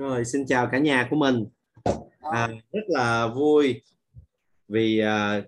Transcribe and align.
Rồi, 0.00 0.24
xin 0.24 0.46
chào 0.46 0.68
cả 0.72 0.78
nhà 0.78 1.06
của 1.10 1.16
mình. 1.16 1.44
À, 2.20 2.48
rất 2.72 2.80
là 2.88 3.26
vui 3.26 3.82
vì 4.68 4.98
à, 4.98 5.42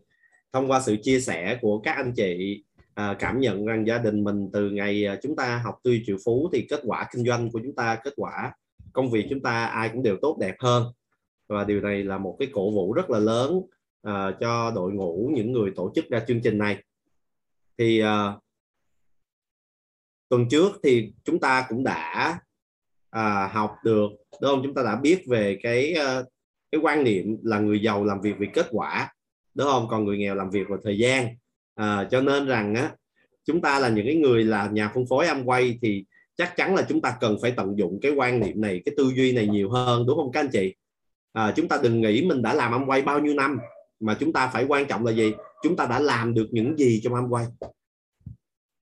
thông 0.53 0.71
qua 0.71 0.81
sự 0.81 0.97
chia 1.03 1.21
sẻ 1.21 1.59
của 1.61 1.79
các 1.79 1.93
anh 1.93 2.13
chị 2.17 2.65
à, 2.95 3.17
cảm 3.19 3.41
nhận 3.41 3.67
rằng 3.67 3.87
gia 3.87 3.99
đình 3.99 4.25
mình 4.25 4.51
từ 4.53 4.71
ngày 4.71 5.07
à, 5.07 5.19
chúng 5.23 5.37
ta 5.37 5.59
học 5.65 5.79
tư 5.83 5.99
triệu 6.07 6.17
phú 6.25 6.51
thì 6.53 6.67
kết 6.71 6.81
quả 6.85 7.09
kinh 7.13 7.27
doanh 7.27 7.51
của 7.51 7.61
chúng 7.65 7.75
ta, 7.75 7.99
kết 8.05 8.13
quả 8.17 8.53
công 8.93 9.11
việc 9.11 9.27
chúng 9.31 9.41
ta 9.41 9.67
ai 9.67 9.89
cũng 9.89 10.03
đều 10.03 10.17
tốt 10.23 10.37
đẹp 10.41 10.55
hơn 10.59 10.85
và 11.49 11.65
điều 11.65 11.81
này 11.81 12.05
là 12.05 12.19
một 12.19 12.37
cái 12.39 12.49
cổ 12.53 12.71
vũ 12.71 12.93
rất 12.93 13.11
là 13.11 13.19
lớn 13.19 13.61
à, 14.03 14.37
cho 14.41 14.73
đội 14.75 14.93
ngũ 14.93 15.31
những 15.35 15.53
người 15.53 15.73
tổ 15.77 15.93
chức 15.95 16.09
ra 16.11 16.25
chương 16.29 16.41
trình 16.45 16.59
này. 16.59 16.83
Thì 17.79 18.01
à, 18.01 18.33
tuần 20.29 20.49
trước 20.49 20.73
thì 20.83 21.13
chúng 21.25 21.41
ta 21.41 21.67
cũng 21.69 21.85
đã 21.85 22.39
à, 23.13 23.51
học 23.53 23.77
được 23.85 24.09
đúng 24.41 24.51
không? 24.51 24.61
Chúng 24.65 24.75
ta 24.75 24.83
đã 24.83 24.97
biết 24.97 25.23
về 25.27 25.59
cái 25.63 25.93
ờ, 25.93 26.25
cái 26.73 26.81
quan 26.81 27.05
niệm 27.05 27.37
là 27.43 27.59
người 27.59 27.83
giàu 27.83 28.05
làm 28.05 28.21
việc 28.21 28.35
vì 28.39 28.47
kết 28.55 28.67
quả 28.71 29.13
đúng 29.55 29.67
không? 29.67 29.87
Còn 29.91 30.05
người 30.05 30.19
nghèo 30.19 30.35
làm 30.35 30.51
việc 30.51 30.69
vào 30.69 30.79
thời 30.85 30.99
gian. 30.99 31.29
À, 31.75 32.09
cho 32.11 32.21
nên 32.21 32.47
rằng 32.47 32.75
á 32.75 32.93
chúng 33.45 33.61
ta 33.61 33.79
là 33.79 33.89
những 33.89 34.07
cái 34.07 34.15
người 34.15 34.45
là 34.45 34.69
nhà 34.73 34.91
phân 34.95 35.07
phối 35.07 35.27
âm 35.27 35.45
quay 35.45 35.79
thì 35.83 36.05
chắc 36.37 36.57
chắn 36.57 36.75
là 36.75 36.87
chúng 36.89 37.01
ta 37.01 37.17
cần 37.21 37.37
phải 37.43 37.51
tận 37.57 37.79
dụng 37.79 37.99
cái 38.03 38.13
quan 38.13 38.41
niệm 38.41 38.61
này 38.61 38.83
cái 38.85 38.95
tư 38.97 39.13
duy 39.17 39.33
này 39.33 39.47
nhiều 39.47 39.71
hơn 39.71 40.07
đúng 40.07 40.17
không 40.17 40.33
các 40.33 40.41
anh 40.41 40.51
chị? 40.53 40.75
À, 41.33 41.53
chúng 41.57 41.69
ta 41.69 41.79
đừng 41.83 42.01
nghĩ 42.01 42.23
mình 42.27 42.43
đã 42.43 42.55
làm 42.55 42.73
âm 42.73 42.87
quay 42.87 43.03
bao 43.03 43.21
nhiêu 43.21 43.35
năm 43.35 43.59
mà 44.01 44.17
chúng 44.21 44.33
ta 44.33 44.47
phải 44.47 44.65
quan 44.65 44.87
trọng 44.87 45.07
là 45.07 45.13
gì? 45.13 45.33
Chúng 45.63 45.77
ta 45.77 45.87
đã 45.87 46.01
làm 46.01 46.35
được 46.35 46.47
những 46.51 46.79
gì 46.79 47.01
trong 47.05 47.15
âm 47.15 47.29
quay. 47.29 47.47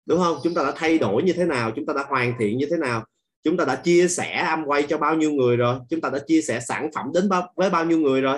Đúng 0.05 0.19
không? 0.19 0.37
Chúng 0.43 0.53
ta 0.53 0.63
đã 0.63 0.73
thay 0.75 0.97
đổi 0.97 1.23
như 1.23 1.33
thế 1.33 1.45
nào? 1.45 1.71
Chúng 1.75 1.85
ta 1.85 1.93
đã 1.93 2.05
hoàn 2.07 2.33
thiện 2.39 2.57
như 2.57 2.67
thế 2.71 2.77
nào? 2.77 3.05
Chúng 3.47 3.57
ta 3.57 3.65
đã 3.65 3.75
chia 3.75 4.07
sẻ 4.07 4.45
âm 4.49 4.65
quay 4.65 4.83
cho 4.83 4.97
bao 4.97 5.15
nhiêu 5.15 5.31
người 5.31 5.57
rồi? 5.57 5.79
Chúng 5.89 6.01
ta 6.01 6.09
đã 6.09 6.19
chia 6.27 6.41
sẻ 6.41 6.59
sản 6.59 6.89
phẩm 6.95 7.11
đến 7.13 7.29
bao, 7.29 7.53
với 7.55 7.69
bao 7.69 7.85
nhiêu 7.85 7.99
người 7.99 8.21
rồi? 8.21 8.37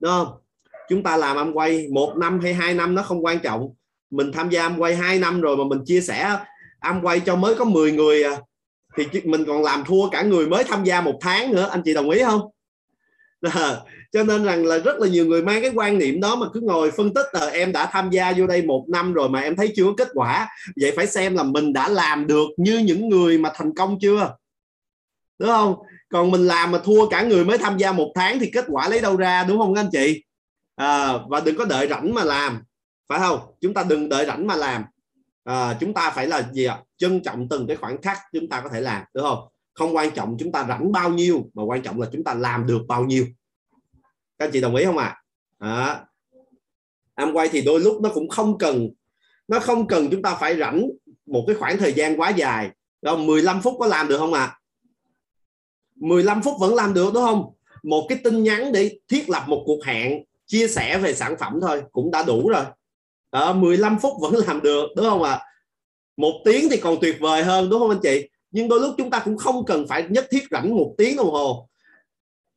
Đúng 0.00 0.10
không? 0.10 0.28
Chúng 0.88 1.02
ta 1.02 1.16
làm 1.16 1.36
âm 1.36 1.52
quay 1.52 1.88
một 1.92 2.16
năm 2.16 2.40
hay 2.40 2.54
hai 2.54 2.74
năm 2.74 2.94
nó 2.94 3.02
không 3.02 3.24
quan 3.24 3.38
trọng. 3.38 3.74
Mình 4.10 4.32
tham 4.32 4.50
gia 4.50 4.62
âm 4.62 4.78
quay 4.78 4.96
hai 4.96 5.18
năm 5.18 5.40
rồi 5.40 5.56
mà 5.56 5.64
mình 5.64 5.84
chia 5.84 6.00
sẻ 6.00 6.36
âm 6.80 7.02
quay 7.02 7.20
cho 7.20 7.36
mới 7.36 7.54
có 7.54 7.64
10 7.64 7.92
người 7.92 8.22
à, 8.22 8.36
thì 8.96 9.20
mình 9.24 9.44
còn 9.46 9.62
làm 9.62 9.84
thua 9.84 10.10
cả 10.10 10.22
người 10.22 10.46
mới 10.46 10.64
tham 10.64 10.84
gia 10.84 11.00
một 11.00 11.18
tháng 11.20 11.52
nữa. 11.52 11.68
Anh 11.70 11.82
chị 11.84 11.94
đồng 11.94 12.10
ý 12.10 12.22
không? 12.22 12.50
cho 14.16 14.24
nên 14.24 14.44
rằng 14.44 14.66
là 14.66 14.78
rất 14.78 14.98
là 14.98 15.08
nhiều 15.08 15.26
người 15.26 15.42
mang 15.42 15.62
cái 15.62 15.70
quan 15.74 15.98
niệm 15.98 16.20
đó 16.20 16.36
mà 16.36 16.46
cứ 16.52 16.60
ngồi 16.60 16.90
phân 16.90 17.14
tích 17.14 17.26
là 17.32 17.46
em 17.46 17.72
đã 17.72 17.86
tham 17.92 18.10
gia 18.10 18.32
vô 18.32 18.46
đây 18.46 18.62
một 18.62 18.84
năm 18.88 19.12
rồi 19.12 19.28
mà 19.28 19.40
em 19.40 19.56
thấy 19.56 19.72
chưa 19.76 19.84
có 19.84 19.92
kết 19.96 20.08
quả. 20.14 20.48
Vậy 20.80 20.92
phải 20.96 21.06
xem 21.06 21.34
là 21.34 21.42
mình 21.42 21.72
đã 21.72 21.88
làm 21.88 22.26
được 22.26 22.48
như 22.56 22.78
những 22.78 23.08
người 23.08 23.38
mà 23.38 23.50
thành 23.54 23.74
công 23.74 23.98
chưa? 24.00 24.36
Đúng 25.38 25.48
không? 25.48 25.74
Còn 26.08 26.30
mình 26.30 26.46
làm 26.46 26.70
mà 26.70 26.78
thua 26.78 27.08
cả 27.08 27.22
người 27.22 27.44
mới 27.44 27.58
tham 27.58 27.78
gia 27.78 27.92
một 27.92 28.12
tháng 28.14 28.38
thì 28.38 28.50
kết 28.50 28.64
quả 28.68 28.88
lấy 28.88 29.00
đâu 29.00 29.16
ra 29.16 29.44
đúng 29.44 29.58
không 29.58 29.74
anh 29.74 29.88
chị? 29.92 30.24
À, 30.76 31.12
và 31.28 31.40
đừng 31.40 31.56
có 31.56 31.64
đợi 31.64 31.88
rảnh 31.88 32.14
mà 32.14 32.24
làm 32.24 32.62
phải 33.08 33.18
không? 33.18 33.40
Chúng 33.60 33.74
ta 33.74 33.84
đừng 33.88 34.08
đợi 34.08 34.26
rảnh 34.26 34.46
mà 34.46 34.56
làm. 34.56 34.84
À, 35.44 35.76
chúng 35.80 35.94
ta 35.94 36.10
phải 36.10 36.26
là 36.26 36.48
gì 36.52 36.64
ạ? 36.64 36.78
Trân 36.96 37.22
trọng 37.22 37.48
từng 37.48 37.66
cái 37.66 37.76
khoảng 37.76 38.02
khắc 38.02 38.18
chúng 38.32 38.48
ta 38.48 38.60
có 38.60 38.68
thể 38.68 38.80
làm 38.80 39.02
đúng 39.14 39.24
không? 39.24 39.48
Không 39.74 39.96
quan 39.96 40.10
trọng 40.10 40.36
chúng 40.38 40.52
ta 40.52 40.66
rảnh 40.68 40.92
bao 40.92 41.10
nhiêu 41.10 41.50
mà 41.54 41.62
quan 41.62 41.82
trọng 41.82 42.00
là 42.00 42.08
chúng 42.12 42.24
ta 42.24 42.34
làm 42.34 42.66
được 42.66 42.80
bao 42.88 43.04
nhiêu 43.04 43.26
các 44.38 44.44
anh 44.46 44.50
chị 44.52 44.60
đồng 44.60 44.74
ý 44.74 44.84
không 44.84 44.98
ạ 44.98 45.22
à? 45.58 46.04
à, 47.14 47.26
quay 47.32 47.48
thì 47.48 47.62
đôi 47.62 47.80
lúc 47.80 48.00
nó 48.02 48.10
cũng 48.14 48.28
không 48.28 48.58
cần 48.58 48.88
nó 49.48 49.60
không 49.60 49.86
cần 49.86 50.08
chúng 50.10 50.22
ta 50.22 50.36
phải 50.40 50.56
rảnh 50.56 50.90
một 51.26 51.44
cái 51.46 51.56
khoảng 51.56 51.78
thời 51.78 51.92
gian 51.92 52.20
quá 52.20 52.30
dài 52.30 52.70
đâu 53.02 53.16
15 53.16 53.62
phút 53.62 53.74
có 53.78 53.86
làm 53.86 54.08
được 54.08 54.18
không 54.18 54.34
ạ 54.34 54.44
à? 54.44 54.58
15 55.94 56.42
phút 56.42 56.54
vẫn 56.60 56.74
làm 56.74 56.94
được 56.94 57.14
đúng 57.14 57.24
không 57.24 57.52
một 57.82 58.06
cái 58.08 58.18
tin 58.24 58.42
nhắn 58.42 58.72
để 58.72 58.98
thiết 59.08 59.30
lập 59.30 59.44
một 59.46 59.62
cuộc 59.66 59.84
hẹn 59.84 60.24
chia 60.46 60.68
sẻ 60.68 60.98
về 60.98 61.14
sản 61.14 61.34
phẩm 61.40 61.58
thôi 61.60 61.82
cũng 61.92 62.10
đã 62.10 62.22
đủ 62.22 62.48
rồi 62.48 62.64
à, 63.30 63.52
15 63.52 63.98
phút 63.98 64.12
vẫn 64.20 64.34
làm 64.46 64.62
được 64.62 64.86
đúng 64.96 65.06
không 65.06 65.22
ạ 65.22 65.32
à? 65.32 65.44
một 66.16 66.42
tiếng 66.44 66.68
thì 66.70 66.76
còn 66.76 66.96
tuyệt 67.00 67.16
vời 67.20 67.42
hơn 67.42 67.70
đúng 67.70 67.80
không 67.80 67.90
anh 67.90 68.00
chị 68.02 68.28
nhưng 68.50 68.68
đôi 68.68 68.80
lúc 68.80 68.94
chúng 68.98 69.10
ta 69.10 69.22
cũng 69.24 69.36
không 69.36 69.64
cần 69.64 69.88
phải 69.88 70.06
nhất 70.08 70.26
thiết 70.30 70.42
rảnh 70.50 70.76
một 70.76 70.94
tiếng 70.98 71.16
đồng 71.16 71.30
hồ 71.30 71.68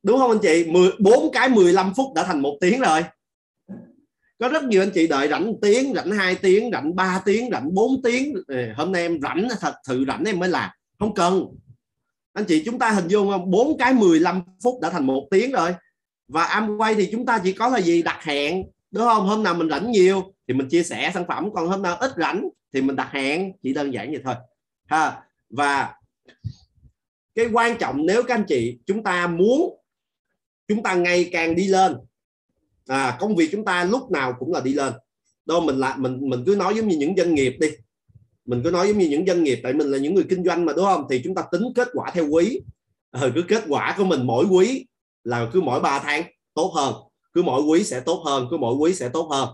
đúng 0.02 0.18
không 0.18 0.30
anh 0.30 0.38
chị? 0.42 0.66
10, 0.68 0.90
4 0.98 1.32
cái 1.32 1.48
15 1.48 1.92
phút 1.96 2.14
đã 2.14 2.24
thành 2.24 2.40
một 2.40 2.58
tiếng 2.60 2.80
rồi. 2.80 3.04
Có 4.38 4.48
rất 4.48 4.64
nhiều 4.64 4.82
anh 4.82 4.90
chị 4.94 5.06
đợi 5.06 5.28
rảnh 5.28 5.46
một 5.46 5.58
tiếng 5.62 5.94
rảnh 5.94 6.10
2 6.10 6.34
tiếng 6.34 6.70
rảnh 6.72 6.96
3 6.96 7.22
tiếng 7.24 7.50
rảnh 7.50 7.74
4 7.74 8.02
tiếng. 8.02 8.34
Hôm 8.76 8.92
nay 8.92 9.02
em 9.02 9.20
rảnh 9.22 9.48
thật 9.60 9.74
sự 9.86 10.04
rảnh 10.08 10.24
em 10.24 10.38
mới 10.38 10.48
làm. 10.48 10.70
Không 10.98 11.14
cần. 11.14 11.46
Anh 12.32 12.44
chị 12.44 12.62
chúng 12.64 12.78
ta 12.78 12.90
hình 12.90 13.08
dung 13.08 13.30
không? 13.30 13.50
Bốn 13.50 13.78
cái 13.78 13.94
15 13.94 14.42
phút 14.62 14.80
đã 14.80 14.90
thành 14.90 15.06
một 15.06 15.28
tiếng 15.30 15.52
rồi. 15.52 15.74
Và 16.28 16.44
am 16.44 16.76
quay 16.76 16.94
thì 16.94 17.08
chúng 17.12 17.26
ta 17.26 17.40
chỉ 17.44 17.52
có 17.52 17.68
là 17.68 17.80
gì? 17.80 18.02
Đặt 18.02 18.24
hẹn. 18.24 18.64
Đúng 18.90 19.04
không? 19.04 19.26
Hôm 19.26 19.42
nào 19.42 19.54
mình 19.54 19.70
rảnh 19.70 19.90
nhiều 19.90 20.34
thì 20.48 20.54
mình 20.54 20.68
chia 20.68 20.82
sẻ 20.82 21.10
sản 21.14 21.24
phẩm 21.28 21.48
còn 21.54 21.68
hôm 21.68 21.82
nào 21.82 21.96
ít 21.96 22.12
rảnh 22.16 22.48
thì 22.72 22.82
mình 22.82 22.96
đặt 22.96 23.08
hẹn. 23.12 23.52
Chỉ 23.62 23.72
đơn 23.72 23.92
giản 23.94 24.10
vậy 24.10 24.20
thôi. 24.24 24.34
Ha. 24.86 25.22
Và 25.50 25.94
cái 27.34 27.46
quan 27.52 27.78
trọng 27.78 28.06
nếu 28.06 28.22
các 28.22 28.34
anh 28.34 28.44
chị 28.48 28.78
chúng 28.86 29.02
ta 29.02 29.26
muốn 29.26 29.79
chúng 30.70 30.82
ta 30.82 30.94
ngày 30.94 31.28
càng 31.32 31.56
đi 31.56 31.66
lên. 31.66 31.96
À, 32.86 33.16
công 33.20 33.36
việc 33.36 33.48
chúng 33.52 33.64
ta 33.64 33.84
lúc 33.84 34.10
nào 34.10 34.34
cũng 34.38 34.52
là 34.52 34.60
đi 34.60 34.74
lên. 34.74 34.92
Đó 35.46 35.60
mình 35.60 35.78
lại 35.78 35.98
mình 35.98 36.30
mình 36.30 36.42
cứ 36.46 36.56
nói 36.56 36.74
giống 36.76 36.88
như 36.88 36.96
những 36.96 37.14
doanh 37.16 37.34
nghiệp 37.34 37.56
đi. 37.60 37.68
Mình 38.44 38.60
cứ 38.64 38.70
nói 38.70 38.88
giống 38.88 38.98
như 38.98 39.08
những 39.08 39.26
doanh 39.26 39.44
nghiệp 39.44 39.60
tại 39.62 39.72
mình 39.72 39.86
là 39.86 39.98
những 39.98 40.14
người 40.14 40.24
kinh 40.28 40.44
doanh 40.44 40.64
mà 40.64 40.72
đúng 40.72 40.84
không? 40.84 41.06
Thì 41.10 41.20
chúng 41.24 41.34
ta 41.34 41.42
tính 41.52 41.62
kết 41.74 41.88
quả 41.92 42.10
theo 42.14 42.28
quý. 42.28 42.60
À, 43.10 43.22
cứ 43.34 43.42
kết 43.48 43.64
quả 43.68 43.94
của 43.98 44.04
mình 44.04 44.26
mỗi 44.26 44.44
quý 44.44 44.86
là 45.24 45.50
cứ 45.52 45.60
mỗi 45.60 45.80
3 45.80 45.98
tháng 45.98 46.22
tốt 46.54 46.72
hơn. 46.76 46.94
Cứ 47.32 47.42
mỗi 47.42 47.62
quý 47.62 47.84
sẽ 47.84 48.00
tốt 48.00 48.22
hơn 48.26 48.46
cứ 48.50 48.56
mỗi 48.56 48.74
quý 48.74 48.94
sẽ 48.94 49.08
tốt 49.08 49.28
hơn. 49.30 49.48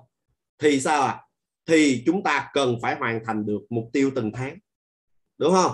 Thì 0.59 0.81
sao 0.81 1.03
ạ? 1.03 1.09
À? 1.09 1.23
thì 1.67 2.03
chúng 2.07 2.23
ta 2.23 2.51
cần 2.53 2.77
phải 2.83 2.97
hoàn 2.97 3.21
thành 3.27 3.47
được 3.47 3.61
mục 3.71 3.91
tiêu 3.93 4.11
từng 4.15 4.33
tháng. 4.33 4.59
Đúng 5.39 5.53
không? 5.53 5.73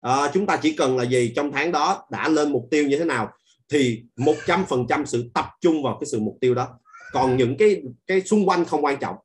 À, 0.00 0.30
chúng 0.34 0.46
ta 0.46 0.58
chỉ 0.62 0.76
cần 0.76 0.96
là 0.96 1.04
gì? 1.04 1.32
Trong 1.36 1.52
tháng 1.52 1.72
đó 1.72 2.06
đã 2.10 2.28
lên 2.28 2.52
mục 2.52 2.68
tiêu 2.70 2.88
như 2.88 2.98
thế 2.98 3.04
nào? 3.04 3.32
Thì 3.68 4.02
100% 4.16 5.04
sự 5.04 5.30
tập 5.34 5.46
trung 5.60 5.82
vào 5.82 5.98
cái 6.00 6.06
sự 6.06 6.20
mục 6.20 6.36
tiêu 6.40 6.54
đó. 6.54 6.68
Còn 7.12 7.36
những 7.36 7.56
cái 7.56 7.82
cái 8.06 8.20
xung 8.20 8.48
quanh 8.48 8.64
không 8.64 8.84
quan 8.84 8.96
trọng. 9.00 9.16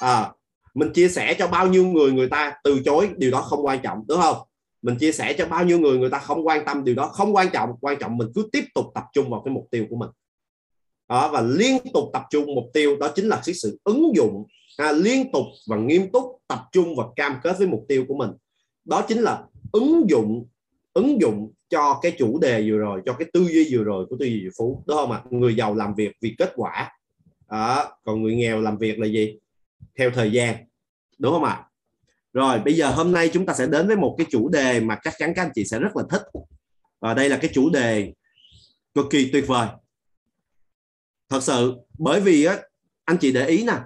À, 0.00 0.32
mình 0.74 0.92
chia 0.92 1.08
sẻ 1.08 1.34
cho 1.38 1.48
bao 1.48 1.66
nhiêu 1.66 1.86
người 1.86 2.12
người 2.12 2.28
ta 2.28 2.54
từ 2.64 2.80
chối 2.84 3.10
điều 3.16 3.30
đó 3.30 3.40
không 3.40 3.66
quan 3.66 3.78
trọng 3.82 4.04
đúng 4.08 4.20
không? 4.20 4.36
Mình 4.82 4.96
chia 4.98 5.12
sẻ 5.12 5.34
cho 5.38 5.46
bao 5.46 5.64
nhiêu 5.64 5.78
người 5.78 5.98
người 5.98 6.10
ta 6.10 6.18
không 6.18 6.46
quan 6.46 6.64
tâm 6.64 6.84
điều 6.84 6.94
đó 6.94 7.06
không 7.06 7.36
quan 7.36 7.48
trọng. 7.52 7.70
Quan 7.80 7.98
trọng 7.98 8.16
mình 8.16 8.28
cứ 8.34 8.48
tiếp 8.52 8.64
tục 8.74 8.86
tập 8.94 9.04
trung 9.12 9.30
vào 9.30 9.42
cái 9.44 9.54
mục 9.54 9.68
tiêu 9.70 9.86
của 9.90 9.96
mình. 9.96 10.10
Đó, 11.08 11.30
và 11.32 11.40
liên 11.40 11.78
tục 11.94 12.10
tập 12.12 12.22
trung 12.30 12.54
mục 12.54 12.64
tiêu 12.72 12.96
đó 12.96 13.08
chính 13.14 13.28
là 13.28 13.42
cái 13.46 13.54
sự 13.54 13.78
ứng 13.84 14.16
dụng 14.16 14.44
à, 14.76 14.92
liên 14.92 15.32
tục 15.32 15.44
và 15.68 15.76
nghiêm 15.76 16.12
túc 16.12 16.24
tập 16.48 16.64
trung 16.72 16.96
và 16.96 17.04
cam 17.16 17.36
kết 17.42 17.58
với 17.58 17.66
mục 17.66 17.84
tiêu 17.88 18.04
của 18.08 18.14
mình. 18.14 18.30
Đó 18.84 19.04
chính 19.08 19.18
là 19.18 19.44
ứng 19.72 20.10
dụng 20.10 20.46
ứng 20.94 21.20
dụng 21.20 21.52
cho 21.68 21.98
cái 22.02 22.12
chủ 22.18 22.38
đề 22.38 22.70
vừa 22.70 22.78
rồi 22.78 23.02
cho 23.06 23.12
cái 23.12 23.28
tư 23.32 23.48
duy 23.52 23.68
vừa 23.72 23.84
rồi 23.84 24.06
của 24.10 24.16
tư 24.20 24.26
duy 24.26 24.48
phú 24.58 24.84
đúng 24.86 24.96
không 24.96 25.12
ạ? 25.12 25.22
Người 25.30 25.54
giàu 25.54 25.74
làm 25.74 25.94
việc 25.94 26.12
vì 26.20 26.34
kết 26.38 26.52
quả. 26.56 26.90
À, 27.48 27.84
còn 28.04 28.22
người 28.22 28.34
nghèo 28.34 28.60
làm 28.60 28.78
việc 28.78 28.98
là 28.98 29.06
gì? 29.06 29.38
Theo 29.98 30.10
thời 30.10 30.32
gian 30.32 30.56
đúng 31.18 31.32
không 31.32 31.44
ạ? 31.44 31.64
Rồi 32.32 32.58
bây 32.58 32.74
giờ 32.74 32.90
hôm 32.90 33.12
nay 33.12 33.30
chúng 33.32 33.46
ta 33.46 33.54
sẽ 33.54 33.66
đến 33.66 33.86
với 33.86 33.96
một 33.96 34.14
cái 34.18 34.26
chủ 34.30 34.48
đề 34.48 34.80
mà 34.80 34.98
chắc 35.04 35.14
chắn 35.18 35.32
các 35.36 35.42
anh 35.42 35.52
chị 35.54 35.64
sẽ 35.64 35.78
rất 35.78 35.96
là 35.96 36.02
thích. 36.10 36.22
Và 37.00 37.14
đây 37.14 37.28
là 37.28 37.36
cái 37.36 37.50
chủ 37.54 37.70
đề 37.70 38.12
cực 38.94 39.06
kỳ 39.10 39.30
tuyệt 39.32 39.44
vời. 39.46 39.68
Thật 41.28 41.42
sự 41.42 41.74
bởi 41.98 42.20
vì 42.20 42.44
á 42.44 42.58
anh 43.04 43.16
chị 43.20 43.32
để 43.32 43.46
ý 43.46 43.64
nè 43.64 43.78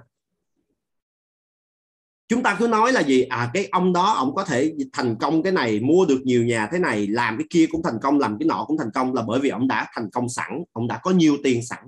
chúng 2.29 2.43
ta 2.43 2.57
cứ 2.59 2.69
nói 2.69 2.93
là 2.93 3.01
gì? 3.01 3.23
À 3.23 3.51
cái 3.55 3.69
ông 3.73 3.93
đó 3.93 4.13
ông 4.13 4.35
có 4.35 4.45
thể 4.45 4.75
thành 4.93 5.17
công 5.21 5.43
cái 5.43 5.53
này, 5.53 5.81
mua 5.81 6.07
được 6.07 6.21
nhiều 6.25 6.45
nhà 6.45 6.69
thế 6.73 6.79
này, 6.79 7.07
làm 7.07 7.39
cái 7.39 7.47
kia 7.51 7.67
cũng 7.71 7.83
thành 7.83 7.99
công, 8.03 8.19
làm 8.19 8.39
cái 8.39 8.47
nọ 8.47 8.65
cũng 8.67 8.79
thành 8.79 8.91
công 8.95 9.15
là 9.15 9.23
bởi 9.23 9.41
vì 9.41 9.49
ông 9.49 9.69
đã 9.69 9.87
thành 9.93 10.11
công 10.11 10.29
sẵn, 10.29 10.65
ông 10.73 10.89
đã 10.89 11.01
có 11.03 11.11
nhiều 11.11 11.37
tiền 11.45 11.67
sẵn. 11.67 11.85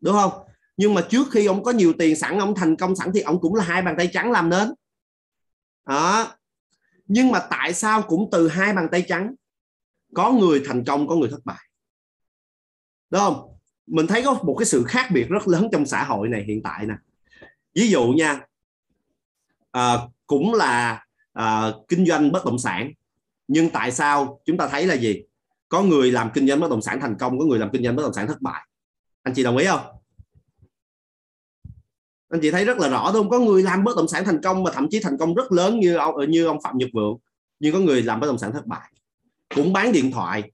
Đúng 0.00 0.14
không? 0.14 0.32
Nhưng 0.76 0.94
mà 0.94 1.06
trước 1.10 1.30
khi 1.30 1.46
ông 1.46 1.62
có 1.62 1.70
nhiều 1.70 1.92
tiền 1.98 2.16
sẵn, 2.16 2.38
ông 2.38 2.54
thành 2.54 2.76
công 2.76 2.96
sẵn 2.96 3.10
thì 3.14 3.20
ông 3.20 3.40
cũng 3.40 3.54
là 3.54 3.64
hai 3.64 3.82
bàn 3.82 3.94
tay 3.98 4.10
trắng 4.12 4.32
làm 4.32 4.48
nên. 4.48 4.68
Đó. 5.86 6.32
Nhưng 7.06 7.30
mà 7.30 7.38
tại 7.50 7.74
sao 7.74 8.02
cũng 8.02 8.28
từ 8.32 8.48
hai 8.48 8.72
bàn 8.72 8.88
tay 8.92 9.04
trắng? 9.08 9.34
Có 10.14 10.32
người 10.32 10.62
thành 10.66 10.84
công, 10.84 11.08
có 11.08 11.14
người 11.14 11.28
thất 11.30 11.44
bại. 11.44 11.68
Đúng 13.10 13.20
không? 13.20 13.48
Mình 13.86 14.06
thấy 14.06 14.22
có 14.22 14.32
một 14.42 14.56
cái 14.58 14.66
sự 14.66 14.84
khác 14.88 15.08
biệt 15.12 15.28
rất 15.28 15.48
lớn 15.48 15.68
trong 15.72 15.86
xã 15.86 16.04
hội 16.04 16.28
này 16.28 16.44
hiện 16.46 16.62
tại 16.62 16.86
nè. 16.86 16.94
Ví 17.74 17.90
dụ 17.90 18.08
nha 18.08 18.40
à, 19.70 19.98
cũng 20.26 20.54
là 20.54 21.04
à, 21.32 21.72
kinh 21.88 22.06
doanh 22.06 22.32
bất 22.32 22.44
động 22.44 22.58
sản. 22.58 22.92
Nhưng 23.48 23.70
tại 23.70 23.92
sao 23.92 24.40
chúng 24.44 24.56
ta 24.56 24.68
thấy 24.68 24.86
là 24.86 24.94
gì? 24.94 25.22
Có 25.68 25.82
người 25.82 26.12
làm 26.12 26.30
kinh 26.34 26.48
doanh 26.48 26.60
bất 26.60 26.70
động 26.70 26.82
sản 26.82 27.00
thành 27.00 27.16
công 27.18 27.38
có 27.38 27.44
người 27.44 27.58
làm 27.58 27.70
kinh 27.72 27.84
doanh 27.84 27.96
bất 27.96 28.02
động 28.02 28.14
sản 28.14 28.26
thất 28.26 28.42
bại. 28.42 28.66
Anh 29.22 29.34
chị 29.34 29.42
đồng 29.42 29.56
ý 29.56 29.66
không? 29.66 29.80
Anh 32.28 32.40
chị 32.42 32.50
thấy 32.50 32.64
rất 32.64 32.78
là 32.78 32.88
rõ 32.88 33.10
đúng 33.14 33.22
không? 33.22 33.30
Có 33.30 33.38
người 33.38 33.62
làm 33.62 33.84
bất 33.84 33.96
động 33.96 34.08
sản 34.08 34.24
thành 34.24 34.42
công 34.42 34.62
mà 34.62 34.70
thậm 34.70 34.86
chí 34.90 35.00
thành 35.00 35.18
công 35.18 35.34
rất 35.34 35.52
lớn 35.52 35.80
như 35.80 35.96
ông 35.96 36.16
ờ, 36.16 36.26
như 36.26 36.46
ông 36.46 36.62
phạm 36.62 36.78
nhật 36.78 36.88
vượng. 36.92 37.16
Nhưng 37.60 37.72
có 37.72 37.78
người 37.78 38.02
làm 38.02 38.20
bất 38.20 38.26
động 38.26 38.38
sản 38.38 38.52
thất 38.52 38.66
bại. 38.66 38.92
Cũng 39.54 39.72
bán 39.72 39.92
điện 39.92 40.12
thoại. 40.12 40.52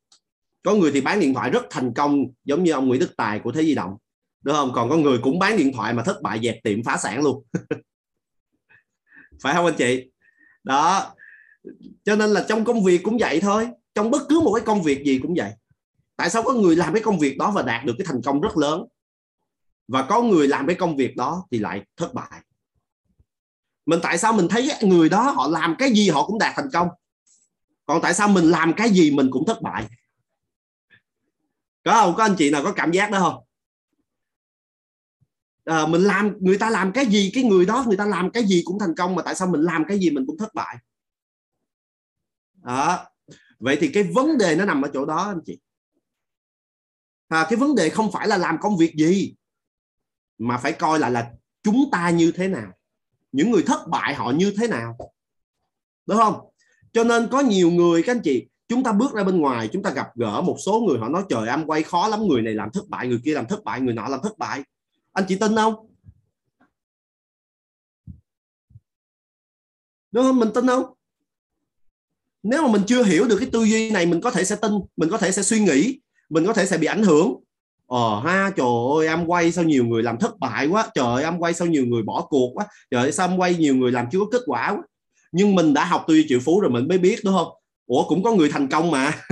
Có 0.62 0.74
người 0.74 0.92
thì 0.92 1.00
bán 1.00 1.20
điện 1.20 1.34
thoại 1.34 1.50
rất 1.50 1.62
thành 1.70 1.94
công 1.94 2.24
giống 2.44 2.64
như 2.64 2.72
ông 2.72 2.88
Nguyễn 2.88 3.00
Đức 3.00 3.16
Tài 3.16 3.38
của 3.38 3.52
Thế 3.52 3.62
Di 3.62 3.74
Động. 3.74 3.96
Đúng 4.42 4.54
không? 4.54 4.72
Còn 4.74 4.90
có 4.90 4.96
người 4.96 5.18
cũng 5.22 5.38
bán 5.38 5.56
điện 5.56 5.72
thoại 5.74 5.94
mà 5.94 6.02
thất 6.02 6.22
bại 6.22 6.40
dẹp 6.42 6.62
tiệm 6.62 6.84
phá 6.84 6.96
sản 6.96 7.22
luôn. 7.22 7.44
phải 9.42 9.54
không 9.54 9.66
anh 9.66 9.74
chị? 9.78 10.10
Đó. 10.64 11.14
Cho 12.04 12.16
nên 12.16 12.30
là 12.30 12.44
trong 12.48 12.64
công 12.64 12.84
việc 12.84 13.02
cũng 13.02 13.16
vậy 13.20 13.40
thôi. 13.40 13.68
Trong 13.94 14.10
bất 14.10 14.22
cứ 14.28 14.40
một 14.40 14.52
cái 14.54 14.64
công 14.66 14.82
việc 14.82 15.04
gì 15.04 15.18
cũng 15.22 15.34
vậy. 15.36 15.52
Tại 16.16 16.30
sao 16.30 16.42
có 16.42 16.52
người 16.52 16.76
làm 16.76 16.92
cái 16.92 17.02
công 17.02 17.18
việc 17.18 17.38
đó 17.38 17.50
và 17.50 17.62
đạt 17.62 17.84
được 17.84 17.94
cái 17.98 18.06
thành 18.06 18.22
công 18.24 18.40
rất 18.40 18.56
lớn? 18.56 18.84
Và 19.88 20.06
có 20.08 20.22
người 20.22 20.48
làm 20.48 20.66
cái 20.66 20.76
công 20.76 20.96
việc 20.96 21.16
đó 21.16 21.46
thì 21.50 21.58
lại 21.58 21.82
thất 21.96 22.14
bại. 22.14 22.40
Mình 23.86 24.00
tại 24.02 24.18
sao 24.18 24.32
mình 24.32 24.48
thấy 24.48 24.70
người 24.82 25.08
đó 25.08 25.30
họ 25.30 25.48
làm 25.48 25.76
cái 25.78 25.90
gì 25.92 26.10
họ 26.10 26.26
cũng 26.26 26.38
đạt 26.38 26.52
thành 26.56 26.70
công? 26.72 26.88
Còn 27.86 28.02
tại 28.02 28.14
sao 28.14 28.28
mình 28.28 28.50
làm 28.50 28.72
cái 28.76 28.90
gì 28.90 29.10
mình 29.10 29.28
cũng 29.30 29.46
thất 29.46 29.62
bại? 29.62 29.86
Có 31.84 31.92
không? 31.92 32.14
Có 32.16 32.22
anh 32.22 32.34
chị 32.38 32.50
nào 32.50 32.64
có 32.64 32.72
cảm 32.72 32.92
giác 32.92 33.10
đó 33.10 33.18
không? 33.18 33.45
À, 35.66 35.86
mình 35.86 36.02
làm 36.02 36.36
người 36.40 36.58
ta 36.58 36.70
làm 36.70 36.92
cái 36.92 37.06
gì 37.06 37.30
cái 37.34 37.44
người 37.44 37.66
đó 37.66 37.84
người 37.86 37.96
ta 37.96 38.06
làm 38.06 38.30
cái 38.30 38.44
gì 38.44 38.62
cũng 38.64 38.78
thành 38.78 38.94
công 38.94 39.14
mà 39.14 39.22
tại 39.22 39.34
sao 39.34 39.48
mình 39.48 39.60
làm 39.60 39.84
cái 39.88 39.98
gì 39.98 40.10
mình 40.10 40.26
cũng 40.26 40.38
thất 40.38 40.54
bại? 40.54 40.76
Đó. 42.62 43.06
Vậy 43.58 43.76
thì 43.80 43.88
cái 43.88 44.02
vấn 44.02 44.38
đề 44.38 44.56
nó 44.56 44.64
nằm 44.64 44.82
ở 44.82 44.90
chỗ 44.94 45.04
đó 45.04 45.16
anh 45.16 45.40
chị. 45.46 45.58
À, 47.28 47.46
cái 47.50 47.56
vấn 47.56 47.74
đề 47.74 47.88
không 47.88 48.12
phải 48.12 48.28
là 48.28 48.36
làm 48.36 48.58
công 48.60 48.76
việc 48.76 48.94
gì 48.94 49.34
mà 50.38 50.58
phải 50.58 50.72
coi 50.72 50.98
lại 50.98 51.10
là 51.10 51.30
chúng 51.62 51.88
ta 51.92 52.10
như 52.10 52.32
thế 52.32 52.48
nào 52.48 52.72
những 53.32 53.50
người 53.50 53.62
thất 53.62 53.88
bại 53.88 54.14
họ 54.14 54.30
như 54.30 54.54
thế 54.56 54.68
nào. 54.68 54.98
Đúng 56.06 56.18
không? 56.18 56.40
Cho 56.92 57.04
nên 57.04 57.28
có 57.30 57.40
nhiều 57.40 57.70
người 57.70 58.02
các 58.02 58.12
anh 58.12 58.22
chị 58.24 58.46
chúng 58.68 58.82
ta 58.82 58.92
bước 58.92 59.12
ra 59.12 59.24
bên 59.24 59.40
ngoài 59.40 59.68
chúng 59.72 59.82
ta 59.82 59.90
gặp 59.90 60.08
gỡ 60.14 60.40
một 60.40 60.56
số 60.66 60.80
người 60.80 60.98
họ 60.98 61.08
nói 61.08 61.24
trời 61.28 61.48
em 61.48 61.66
quay 61.66 61.82
khó 61.82 62.08
lắm 62.08 62.26
người 62.26 62.42
này 62.42 62.54
làm 62.54 62.70
thất 62.72 62.88
bại 62.88 63.08
người 63.08 63.20
kia 63.24 63.34
làm 63.34 63.46
thất 63.46 63.64
bại 63.64 63.80
người 63.80 63.94
nọ 63.94 64.08
làm 64.08 64.20
thất 64.22 64.38
bại 64.38 64.62
anh 65.16 65.24
chị 65.28 65.36
tin 65.36 65.56
không? 65.56 65.74
Đúng 70.12 70.24
không? 70.24 70.38
Mình 70.38 70.48
tin 70.54 70.66
không? 70.66 70.84
Nếu 72.42 72.62
mà 72.62 72.72
mình 72.72 72.82
chưa 72.86 73.02
hiểu 73.02 73.24
được 73.24 73.36
cái 73.40 73.48
tư 73.52 73.64
duy 73.64 73.90
này, 73.90 74.06
mình 74.06 74.20
có 74.20 74.30
thể 74.30 74.44
sẽ 74.44 74.56
tin, 74.56 74.72
mình 74.96 75.08
có 75.10 75.18
thể 75.18 75.32
sẽ 75.32 75.42
suy 75.42 75.60
nghĩ, 75.60 76.00
mình 76.28 76.46
có 76.46 76.52
thể 76.52 76.66
sẽ 76.66 76.78
bị 76.78 76.86
ảnh 76.86 77.02
hưởng. 77.02 77.34
Ờ 77.86 78.20
ha, 78.20 78.50
trời 78.56 78.66
ơi, 78.98 79.06
em 79.06 79.26
quay 79.26 79.52
sao 79.52 79.64
nhiều 79.64 79.84
người 79.84 80.02
làm 80.02 80.18
thất 80.18 80.38
bại 80.38 80.66
quá. 80.66 80.88
Trời 80.94 81.24
em 81.24 81.38
quay 81.38 81.54
sao 81.54 81.68
nhiều 81.68 81.86
người 81.86 82.02
bỏ 82.02 82.26
cuộc 82.28 82.50
quá. 82.54 82.66
Trời 82.90 83.12
sao 83.12 83.28
em 83.28 83.36
quay 83.36 83.54
nhiều 83.54 83.76
người 83.76 83.92
làm 83.92 84.06
chưa 84.12 84.18
có 84.18 84.26
kết 84.32 84.42
quả 84.46 84.70
quá. 84.70 84.82
Nhưng 85.32 85.54
mình 85.54 85.74
đã 85.74 85.84
học 85.84 86.04
tư 86.08 86.14
duy 86.14 86.26
triệu 86.28 86.40
phú 86.40 86.60
rồi, 86.60 86.70
mình 86.70 86.88
mới 86.88 86.98
biết, 86.98 87.18
đúng 87.24 87.34
không? 87.34 87.48
Ủa, 87.86 88.08
cũng 88.08 88.22
có 88.22 88.32
người 88.32 88.48
thành 88.50 88.68
công 88.68 88.90
mà. 88.90 89.12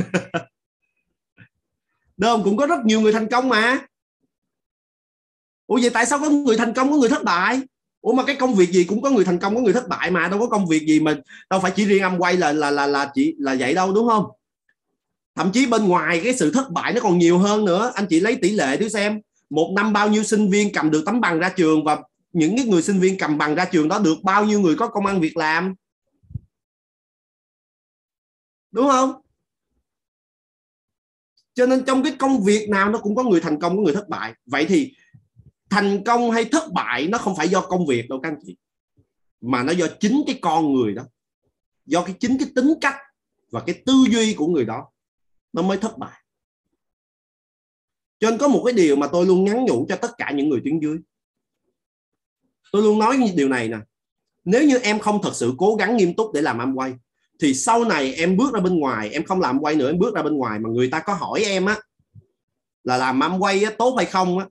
Đúng 2.16 2.30
không? 2.30 2.44
Cũng 2.44 2.56
có 2.56 2.66
rất 2.66 2.84
nhiều 2.84 3.00
người 3.00 3.12
thành 3.12 3.28
công 3.28 3.48
mà 3.48 3.87
ủa, 5.66 5.78
vậy 5.82 5.90
tại 5.90 6.06
sao 6.06 6.19
có 6.19 6.31
người 6.31 6.56
thành 6.56 6.75
công, 6.75 6.90
có 6.90 6.96
người 6.96 7.08
thất 7.08 7.25
bại? 7.25 7.61
Ủa, 8.00 8.12
mà 8.12 8.25
cái 8.25 8.37
công 8.37 8.55
việc 8.55 8.70
gì 8.70 8.84
cũng 8.84 9.02
có 9.02 9.11
người 9.11 9.25
thành 9.25 9.38
công, 9.38 9.55
có 9.55 9.61
người 9.61 9.72
thất 9.72 9.88
bại 9.88 10.11
mà, 10.11 10.28
đâu 10.28 10.40
có 10.40 10.46
công 10.46 10.66
việc 10.66 10.87
gì 10.87 11.00
mà 11.00 11.16
đâu 11.50 11.61
phải 11.61 11.72
chỉ 11.76 11.84
riêng 11.84 12.02
âm 12.02 12.19
quay 12.19 12.37
là 12.37 12.52
là 12.52 12.70
là 12.70 12.87
là 12.87 13.11
chỉ 13.14 13.34
là 13.38 13.56
vậy 13.58 13.75
đâu, 13.75 13.93
đúng 13.93 14.08
không? 14.08 14.25
Thậm 15.34 15.52
chí 15.52 15.66
bên 15.66 15.88
ngoài 15.88 16.20
cái 16.25 16.37
sự 16.37 16.50
thất 16.50 16.70
bại 16.70 16.93
nó 16.93 17.00
còn 17.00 17.19
nhiều 17.19 17.38
hơn 17.38 17.64
nữa. 17.64 17.93
Anh 17.94 18.06
chị 18.06 18.20
lấy 18.20 18.37
tỷ 18.43 18.50
lệ 18.50 18.76
thử 18.76 18.88
xem. 18.88 19.20
Một 19.50 19.72
năm 19.76 19.93
bao 19.93 20.08
nhiêu 20.08 20.22
sinh 20.22 20.50
viên 20.50 20.72
cầm 20.72 20.90
được 20.90 21.02
tấm 21.06 21.20
bằng 21.20 21.38
ra 21.38 21.49
trường 21.49 21.84
và 21.84 22.02
những 22.32 22.56
cái 22.56 22.66
người 22.66 22.82
sinh 22.82 23.00
viên 23.00 23.19
cầm 23.19 23.38
bằng 23.38 23.55
ra 23.55 23.64
trường 23.64 23.88
đó 23.88 23.99
được 23.99 24.22
bao 24.22 24.44
nhiêu 24.44 24.61
người 24.61 24.75
có 24.75 24.88
công 24.88 25.06
ăn 25.06 25.20
việc 25.20 25.37
làm? 25.37 25.75
Đúng 28.70 28.88
không? 28.88 29.12
Cho 31.55 31.66
nên 31.66 31.84
trong 31.84 32.02
cái 32.02 32.12
công 32.19 32.44
việc 32.44 32.69
nào 32.69 32.90
nó 32.90 32.99
cũng 32.99 33.14
có 33.14 33.22
người 33.22 33.40
thành 33.40 33.61
công, 33.61 33.76
có 33.76 33.82
người 33.82 33.94
thất 33.94 34.08
bại. 34.08 34.32
Vậy 34.46 34.66
thì 34.69 34.94
thành 35.75 36.05
công 36.05 36.31
hay 36.31 36.44
thất 36.44 36.73
bại 36.73 37.06
nó 37.06 37.19
không 37.19 37.37
phải 37.37 37.49
do 37.49 37.61
công 37.61 37.87
việc 37.87 38.09
đâu 38.09 38.21
các 38.23 38.29
anh 38.29 38.38
chị 38.47 38.56
mà 39.41 39.62
nó 39.62 39.73
do 39.73 39.87
chính 40.00 40.23
cái 40.26 40.38
con 40.43 40.75
người 40.75 40.94
đó 40.94 41.03
do 41.87 42.05
cái 42.05 42.15
chính 42.21 42.38
cái 42.38 42.49
tính 42.55 42.75
cách 42.81 42.97
và 43.50 43.61
cái 43.67 43.82
tư 43.87 43.93
duy 44.11 44.35
của 44.35 44.47
người 44.47 44.65
đó 44.65 44.91
nó 45.53 45.62
mới 45.62 45.79
thất 45.79 45.99
bại. 45.99 46.21
Cho 48.19 48.31
nên 48.31 48.38
có 48.38 48.49
một 48.49 48.62
cái 48.67 48.75
điều 48.75 48.97
mà 48.97 49.06
tôi 49.06 49.26
luôn 49.26 49.44
nhắn 49.44 49.65
nhủ 49.65 49.87
cho 49.88 49.97
tất 49.97 50.11
cả 50.19 50.32
những 50.35 50.49
người 50.49 50.61
tuyến 50.65 50.81
dưới. 50.81 50.99
Tôi 52.73 52.82
luôn 52.82 52.99
nói 52.99 53.32
điều 53.37 53.49
này 53.49 53.69
nè. 53.69 53.79
Nếu 54.44 54.65
như 54.65 54.79
em 54.79 54.99
không 54.99 55.23
thật 55.23 55.32
sự 55.35 55.55
cố 55.59 55.76
gắng 55.76 55.97
nghiêm 55.97 56.15
túc 56.17 56.32
để 56.32 56.43
làm 56.43 56.59
âm 56.59 56.75
quay 56.75 56.94
thì 57.41 57.55
sau 57.55 57.85
này 57.85 58.15
em 58.15 58.37
bước 58.37 58.55
ra 58.55 58.61
bên 58.61 58.79
ngoài 58.79 59.11
em 59.11 59.25
không 59.25 59.41
làm 59.41 59.61
quay 59.61 59.75
nữa 59.75 59.91
em 59.91 59.99
bước 59.99 60.15
ra 60.15 60.23
bên 60.23 60.37
ngoài 60.37 60.59
mà 60.59 60.71
người 60.71 60.91
ta 60.91 61.00
có 61.00 61.15
hỏi 61.15 61.44
em 61.44 61.67
á 61.67 61.81
là 62.85 62.97
làm 62.97 63.21
âm 63.21 63.38
quay 63.38 63.65
á, 63.65 63.71
tốt 63.79 63.94
hay 63.97 64.06
không 64.06 64.38
á 64.38 64.47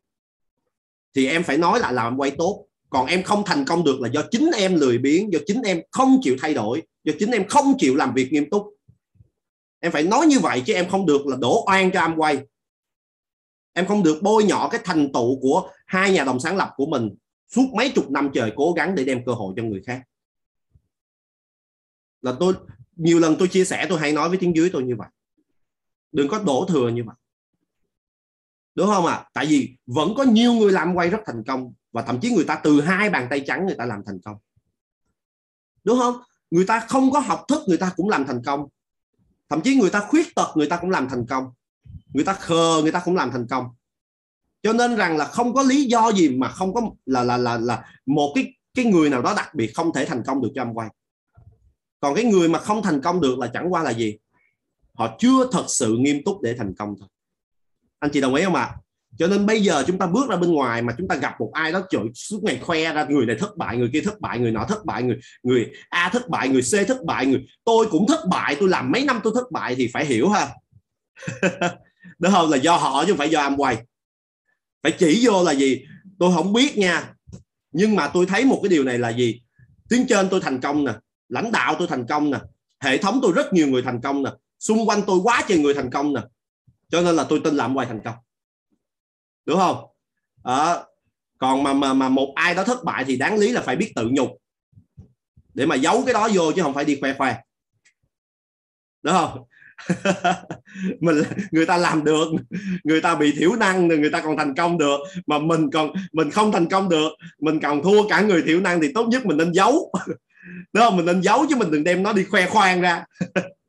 thì 1.15 1.27
em 1.27 1.43
phải 1.43 1.57
nói 1.57 1.79
lại 1.79 1.93
làm 1.93 2.17
quay 2.17 2.31
tốt. 2.31 2.65
Còn 2.89 3.07
em 3.07 3.23
không 3.23 3.43
thành 3.45 3.65
công 3.65 3.83
được 3.83 4.01
là 4.01 4.09
do 4.09 4.23
chính 4.31 4.51
em 4.55 4.75
lười 4.75 4.97
biếng, 4.97 5.33
do 5.33 5.39
chính 5.45 5.61
em 5.61 5.81
không 5.91 6.19
chịu 6.21 6.35
thay 6.41 6.53
đổi, 6.53 6.83
do 7.03 7.13
chính 7.19 7.31
em 7.31 7.47
không 7.47 7.75
chịu 7.77 7.95
làm 7.95 8.13
việc 8.13 8.31
nghiêm 8.31 8.49
túc. 8.49 8.73
Em 9.79 9.91
phải 9.91 10.03
nói 10.03 10.25
như 10.25 10.39
vậy 10.39 10.63
chứ 10.65 10.73
em 10.73 10.89
không 10.89 11.05
được 11.05 11.27
là 11.27 11.37
đổ 11.37 11.63
oan 11.67 11.91
cho 11.91 12.01
em 12.01 12.15
quay. 12.15 12.39
Em 13.73 13.85
không 13.85 14.03
được 14.03 14.21
bôi 14.21 14.43
nhọ 14.43 14.69
cái 14.71 14.81
thành 14.83 15.11
tựu 15.13 15.39
của 15.41 15.69
hai 15.85 16.11
nhà 16.11 16.23
đồng 16.23 16.39
sáng 16.39 16.57
lập 16.57 16.73
của 16.75 16.85
mình 16.85 17.09
suốt 17.47 17.65
mấy 17.73 17.91
chục 17.95 18.11
năm 18.11 18.29
trời 18.33 18.51
cố 18.55 18.73
gắng 18.73 18.95
để 18.95 19.03
đem 19.03 19.25
cơ 19.25 19.31
hội 19.31 19.53
cho 19.57 19.63
người 19.63 19.81
khác. 19.85 20.01
Là 22.21 22.33
tôi, 22.39 22.53
nhiều 22.95 23.19
lần 23.19 23.35
tôi 23.39 23.47
chia 23.47 23.65
sẻ 23.65 23.85
tôi 23.89 23.99
hay 23.99 24.11
nói 24.11 24.29
với 24.29 24.37
tiếng 24.37 24.55
dưới 24.55 24.69
tôi 24.73 24.83
như 24.83 24.95
vậy. 24.95 25.07
Đừng 26.11 26.27
có 26.27 26.39
đổ 26.39 26.65
thừa 26.69 26.89
như 26.89 27.03
vậy 27.03 27.15
đúng 28.75 28.87
không 28.87 29.05
ạ? 29.05 29.13
À? 29.13 29.25
tại 29.33 29.45
vì 29.45 29.77
vẫn 29.85 30.13
có 30.17 30.23
nhiều 30.23 30.53
người 30.53 30.71
làm 30.71 30.93
quay 30.93 31.09
rất 31.09 31.19
thành 31.25 31.43
công 31.47 31.73
và 31.91 32.01
thậm 32.01 32.19
chí 32.19 32.29
người 32.35 32.45
ta 32.45 32.61
từ 32.63 32.81
hai 32.81 33.09
bàn 33.09 33.27
tay 33.29 33.43
trắng 33.47 33.65
người 33.65 33.75
ta 33.77 33.85
làm 33.85 34.01
thành 34.05 34.19
công. 34.25 34.37
Đúng 35.83 35.99
không? 35.99 36.15
Người 36.51 36.65
ta 36.65 36.79
không 36.79 37.11
có 37.11 37.19
học 37.19 37.45
thức, 37.47 37.61
người 37.67 37.77
ta 37.77 37.91
cũng 37.95 38.09
làm 38.09 38.25
thành 38.25 38.41
công. 38.45 38.67
Thậm 39.49 39.61
chí 39.61 39.75
người 39.75 39.89
ta 39.89 39.99
khuyết 39.99 40.35
tật, 40.35 40.47
người 40.55 40.67
ta 40.69 40.77
cũng 40.77 40.89
làm 40.89 41.09
thành 41.09 41.25
công. 41.29 41.45
Người 42.13 42.23
ta 42.23 42.33
khờ, 42.33 42.79
người 42.81 42.91
ta 42.91 43.01
cũng 43.05 43.15
làm 43.15 43.31
thành 43.31 43.47
công. 43.49 43.65
Cho 44.63 44.73
nên 44.73 44.95
rằng 44.95 45.17
là 45.17 45.25
không 45.25 45.53
có 45.53 45.63
lý 45.63 45.85
do 45.85 46.11
gì 46.11 46.29
mà 46.29 46.47
không 46.47 46.73
có 46.73 46.81
là 47.05 47.23
là 47.23 47.37
là 47.37 47.57
là 47.57 47.85
một 48.05 48.31
cái 48.35 48.53
cái 48.73 48.85
người 48.85 49.09
nào 49.09 49.21
đó 49.21 49.33
đặc 49.37 49.55
biệt 49.55 49.71
không 49.75 49.93
thể 49.93 50.05
thành 50.05 50.23
công 50.25 50.41
được 50.41 50.49
cho 50.55 50.61
âm 50.61 50.73
quay. 50.73 50.89
Còn 51.99 52.15
cái 52.15 52.23
người 52.23 52.49
mà 52.49 52.59
không 52.59 52.83
thành 52.83 53.01
công 53.01 53.21
được 53.21 53.39
là 53.39 53.47
chẳng 53.53 53.73
qua 53.73 53.83
là 53.83 53.93
gì? 53.93 54.17
Họ 54.93 55.15
chưa 55.19 55.51
thật 55.51 55.65
sự 55.67 55.95
nghiêm 55.99 56.23
túc 56.25 56.41
để 56.41 56.55
thành 56.57 56.73
công 56.77 56.95
thôi 56.99 57.09
anh 58.03 58.11
chị 58.11 58.21
đồng 58.21 58.35
ý 58.35 58.43
không 58.43 58.55
ạ? 58.55 58.63
À? 58.63 58.75
cho 59.17 59.27
nên 59.27 59.45
bây 59.45 59.61
giờ 59.61 59.83
chúng 59.87 59.97
ta 59.97 60.07
bước 60.07 60.29
ra 60.29 60.35
bên 60.35 60.51
ngoài 60.51 60.81
mà 60.81 60.93
chúng 60.97 61.07
ta 61.07 61.15
gặp 61.15 61.33
một 61.39 61.51
ai 61.53 61.71
đó 61.71 61.81
chửi 61.89 62.01
suốt 62.13 62.43
ngày 62.43 62.59
khoe 62.61 62.93
ra 62.93 63.05
người 63.09 63.25
này 63.25 63.35
thất 63.39 63.57
bại, 63.57 63.77
người 63.77 63.89
kia 63.93 64.01
thất 64.01 64.21
bại, 64.21 64.39
người 64.39 64.51
nọ 64.51 64.65
thất 64.69 64.85
bại, 64.85 65.03
người 65.03 65.19
người 65.43 65.71
a 65.89 66.09
thất 66.09 66.29
bại, 66.29 66.49
người 66.49 66.61
c 66.61 66.87
thất 66.87 67.03
bại, 67.05 67.25
người 67.25 67.45
tôi 67.63 67.87
cũng 67.91 68.07
thất 68.07 68.19
bại, 68.29 68.55
tôi 68.59 68.69
làm 68.69 68.91
mấy 68.91 69.05
năm 69.05 69.19
tôi 69.23 69.33
thất 69.35 69.51
bại 69.51 69.75
thì 69.75 69.89
phải 69.93 70.05
hiểu 70.05 70.29
ha. 70.29 70.49
Đó 72.19 72.29
không 72.29 72.49
là 72.49 72.57
do 72.57 72.77
họ 72.77 73.03
chứ 73.05 73.11
không 73.11 73.17
phải 73.17 73.29
do 73.29 73.39
am 73.39 73.57
quay. 73.57 73.77
Phải 74.83 74.91
chỉ 74.91 75.21
vô 75.27 75.43
là 75.43 75.51
gì? 75.51 75.85
Tôi 76.19 76.33
không 76.35 76.53
biết 76.53 76.77
nha. 76.77 77.13
Nhưng 77.71 77.95
mà 77.95 78.07
tôi 78.07 78.25
thấy 78.25 78.45
một 78.45 78.59
cái 78.63 78.69
điều 78.69 78.83
này 78.83 78.99
là 78.99 79.09
gì? 79.09 79.41
Tuyến 79.89 80.07
trên 80.07 80.29
tôi 80.29 80.41
thành 80.41 80.61
công 80.61 80.85
nè, 80.85 80.91
lãnh 81.29 81.51
đạo 81.51 81.75
tôi 81.79 81.87
thành 81.87 82.05
công 82.07 82.31
nè, 82.31 82.37
hệ 82.79 82.97
thống 82.97 83.19
tôi 83.21 83.31
rất 83.35 83.53
nhiều 83.53 83.67
người 83.67 83.81
thành 83.81 84.01
công 84.01 84.23
nè, 84.23 84.29
xung 84.59 84.89
quanh 84.89 85.01
tôi 85.07 85.19
quá 85.23 85.43
trời 85.47 85.57
người 85.57 85.73
thành 85.73 85.89
công 85.91 86.13
nè 86.13 86.21
cho 86.93 87.01
nên 87.01 87.15
là 87.15 87.25
tôi 87.29 87.41
tin 87.43 87.55
làm 87.55 87.77
quay 87.77 87.87
thành 87.87 88.01
công. 88.05 88.15
Đúng 89.45 89.59
không? 89.59 89.85
À, 90.43 90.75
còn 91.37 91.63
mà 91.63 91.73
mà 91.73 91.93
mà 91.93 92.09
một 92.09 92.33
ai 92.35 92.55
đó 92.55 92.63
thất 92.63 92.83
bại 92.83 93.03
thì 93.07 93.17
đáng 93.17 93.37
lý 93.37 93.51
là 93.51 93.61
phải 93.61 93.75
biết 93.75 93.91
tự 93.95 94.09
nhục. 94.11 94.29
Để 95.53 95.65
mà 95.65 95.75
giấu 95.75 96.03
cái 96.05 96.13
đó 96.13 96.29
vô 96.33 96.51
chứ 96.55 96.61
không 96.61 96.73
phải 96.73 96.85
đi 96.85 96.97
khoe 97.01 97.13
khoe 97.13 97.37
đúng 99.03 99.13
không? 99.13 99.43
Mình 100.99 101.23
người 101.51 101.65
ta 101.65 101.77
làm 101.77 102.03
được. 102.03 102.27
Người 102.83 103.01
ta 103.01 103.15
bị 103.15 103.31
thiểu 103.31 103.55
năng 103.55 103.87
người 103.87 104.09
ta 104.09 104.21
còn 104.21 104.37
thành 104.37 104.55
công 104.55 104.77
được. 104.77 104.97
Mà 105.27 105.39
mình 105.39 105.69
còn 105.71 105.93
mình 106.13 106.31
không 106.31 106.51
thành 106.51 106.69
công 106.69 106.89
được 106.89 107.09
mình 107.39 107.59
còn 107.59 107.83
thua 107.83 108.07
cả 108.07 108.21
người 108.21 108.41
thiểu 108.41 108.59
năng 108.59 108.81
thì 108.81 108.87
tốt 108.93 109.07
nhất 109.07 109.25
mình 109.25 109.37
nên 109.37 109.53
giấu. 109.53 109.91
Đúng 110.73 110.83
không? 110.83 110.97
Mình 110.97 111.05
nên 111.05 111.21
giấu 111.21 111.45
chứ 111.49 111.55
mình 111.55 111.71
đừng 111.71 111.83
đem 111.83 112.03
nó 112.03 112.13
đi 112.13 112.23
khoe 112.23 112.45
khoang 112.45 112.81
ra. 112.81 113.05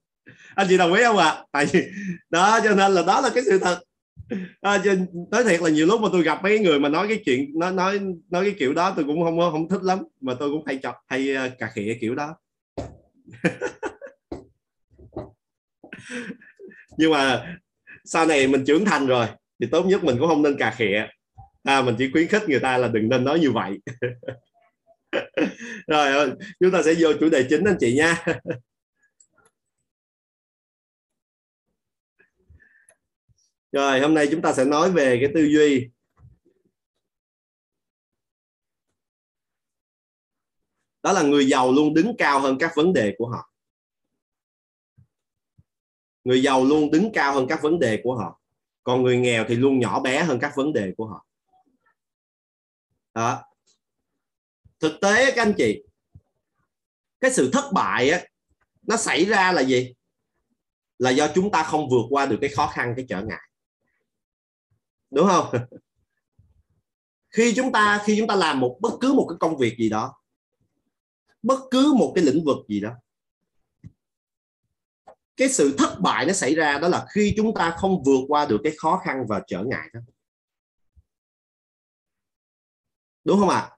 anh 0.54 0.66
chị 0.70 0.76
đồng 0.76 0.92
ý 0.92 1.04
không 1.04 1.16
ạ? 1.16 1.28
À? 1.28 1.44
tại 1.52 1.66
vì 1.66 1.82
đó 2.30 2.60
cho 2.64 2.74
nên 2.74 2.92
là 2.92 3.02
đó 3.06 3.20
là 3.20 3.30
cái 3.34 3.44
sự 3.46 3.58
thật. 3.58 3.80
À, 4.60 4.82
nói 5.30 5.44
thiệt 5.44 5.60
là 5.60 5.70
nhiều 5.70 5.86
lúc 5.86 6.00
mà 6.00 6.08
tôi 6.12 6.22
gặp 6.22 6.42
mấy 6.42 6.58
người 6.58 6.80
mà 6.80 6.88
nói 6.88 7.08
cái 7.08 7.22
chuyện 7.24 7.58
nói 7.58 7.72
nói 7.72 8.00
nói 8.30 8.44
cái 8.44 8.54
kiểu 8.58 8.74
đó 8.74 8.92
tôi 8.96 9.04
cũng 9.04 9.24
không 9.24 9.38
không 9.52 9.68
thích 9.68 9.82
lắm 9.82 9.98
mà 10.20 10.34
tôi 10.40 10.50
cũng 10.50 10.62
hay 10.66 10.78
chọc 10.82 10.94
hay 11.06 11.34
à, 11.34 11.48
cà 11.58 11.70
khịa 11.74 11.96
kiểu 12.00 12.14
đó. 12.14 12.36
Nhưng 16.98 17.10
mà 17.10 17.56
sau 18.04 18.26
này 18.26 18.46
mình 18.46 18.64
trưởng 18.66 18.84
thành 18.84 19.06
rồi 19.06 19.26
thì 19.60 19.66
tốt 19.70 19.86
nhất 19.86 20.04
mình 20.04 20.16
cũng 20.18 20.28
không 20.28 20.42
nên 20.42 20.56
cà 20.58 20.70
khịa. 20.70 21.06
À, 21.62 21.82
mình 21.82 21.94
chỉ 21.98 22.10
khuyến 22.12 22.28
khích 22.28 22.48
người 22.48 22.60
ta 22.60 22.78
là 22.78 22.88
đừng 22.88 23.08
nên 23.08 23.24
nói 23.24 23.38
như 23.38 23.50
vậy. 23.50 23.78
Rồi 25.86 26.12
ờ, 26.12 26.36
chúng 26.60 26.70
ta 26.70 26.82
sẽ 26.82 26.94
vô 26.98 27.12
chủ 27.20 27.28
đề 27.28 27.46
chính 27.50 27.64
anh 27.64 27.76
chị 27.80 27.94
nha. 27.96 28.24
rồi, 33.74 34.00
hôm 34.00 34.14
nay 34.14 34.28
chúng 34.30 34.42
ta 34.42 34.52
sẽ 34.52 34.64
nói 34.64 34.92
về 34.92 35.18
cái 35.20 35.30
tư 35.34 35.44
duy. 35.44 35.88
Đó 41.02 41.12
là 41.12 41.22
người 41.22 41.48
giàu 41.48 41.72
luôn 41.72 41.94
đứng 41.94 42.16
cao 42.18 42.40
hơn 42.40 42.56
các 42.60 42.72
vấn 42.76 42.92
đề 42.92 43.14
của 43.18 43.28
họ. 43.28 43.50
Người 46.24 46.42
giàu 46.42 46.64
luôn 46.64 46.90
đứng 46.90 47.12
cao 47.14 47.34
hơn 47.34 47.46
các 47.48 47.62
vấn 47.62 47.78
đề 47.78 48.00
của 48.04 48.16
họ. 48.16 48.40
Còn 48.82 49.02
người 49.02 49.16
nghèo 49.16 49.44
thì 49.48 49.56
luôn 49.56 49.78
nhỏ 49.78 50.00
bé 50.00 50.24
hơn 50.24 50.38
các 50.40 50.52
vấn 50.56 50.72
đề 50.72 50.92
của 50.96 51.06
họ. 51.06 51.26
Đó. 53.14 53.42
Thực 54.80 54.98
tế 55.00 55.32
các 55.36 55.42
anh 55.42 55.54
chị, 55.58 55.84
cái 57.20 57.32
sự 57.32 57.50
thất 57.52 57.70
bại 57.72 58.10
á, 58.10 58.22
nó 58.82 58.96
xảy 58.96 59.24
ra 59.24 59.52
là 59.52 59.62
gì? 59.62 59.94
Là 60.98 61.10
do 61.10 61.28
chúng 61.34 61.50
ta 61.50 61.62
không 61.62 61.88
vượt 61.90 62.06
qua 62.10 62.26
được 62.26 62.38
cái 62.40 62.50
khó 62.50 62.66
khăn, 62.66 62.92
cái 62.96 63.06
trở 63.08 63.22
ngại 63.22 63.48
đúng 65.14 65.28
không? 65.28 65.54
Khi 67.30 67.52
chúng 67.56 67.72
ta 67.72 68.02
khi 68.04 68.16
chúng 68.18 68.28
ta 68.28 68.34
làm 68.34 68.60
một 68.60 68.78
bất 68.80 68.92
cứ 69.00 69.12
một 69.12 69.26
cái 69.28 69.36
công 69.40 69.56
việc 69.56 69.76
gì 69.78 69.88
đó 69.88 70.14
bất 71.42 71.60
cứ 71.70 71.94
một 71.98 72.12
cái 72.14 72.24
lĩnh 72.24 72.44
vực 72.44 72.56
gì 72.68 72.80
đó 72.80 72.90
cái 75.36 75.48
sự 75.48 75.74
thất 75.78 76.00
bại 76.00 76.26
nó 76.26 76.32
xảy 76.32 76.54
ra 76.54 76.78
đó 76.78 76.88
là 76.88 77.06
khi 77.10 77.34
chúng 77.36 77.54
ta 77.54 77.74
không 77.78 78.02
vượt 78.02 78.20
qua 78.28 78.46
được 78.46 78.60
cái 78.64 78.72
khó 78.76 79.00
khăn 79.04 79.26
và 79.28 79.42
trở 79.46 79.64
ngại 79.64 79.88
đó. 79.92 80.00
Đúng 83.24 83.38
không 83.40 83.48
ạ? 83.48 83.70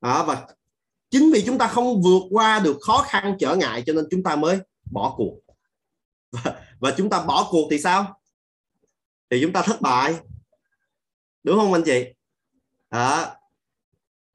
À? 0.00 0.12
à, 0.12 0.22
và 0.22 0.46
chính 1.10 1.32
vì 1.32 1.42
chúng 1.46 1.58
ta 1.58 1.68
không 1.68 2.02
vượt 2.02 2.22
qua 2.30 2.60
được 2.60 2.76
khó 2.80 3.04
khăn 3.08 3.36
trở 3.40 3.56
ngại 3.56 3.82
cho 3.86 3.92
nên 3.92 4.04
chúng 4.10 4.22
ta 4.22 4.36
mới 4.36 4.58
bỏ 4.92 5.14
cuộc. 5.16 5.40
Và, 6.30 6.66
và 6.78 6.94
chúng 6.96 7.10
ta 7.10 7.24
bỏ 7.24 7.48
cuộc 7.50 7.68
thì 7.70 7.78
sao? 7.78 8.20
Thì 9.30 9.38
chúng 9.42 9.52
ta 9.52 9.62
thất 9.62 9.80
bại 9.80 10.14
đúng 11.44 11.58
không 11.58 11.72
anh 11.72 11.82
chị? 11.84 12.14
À, 12.88 13.36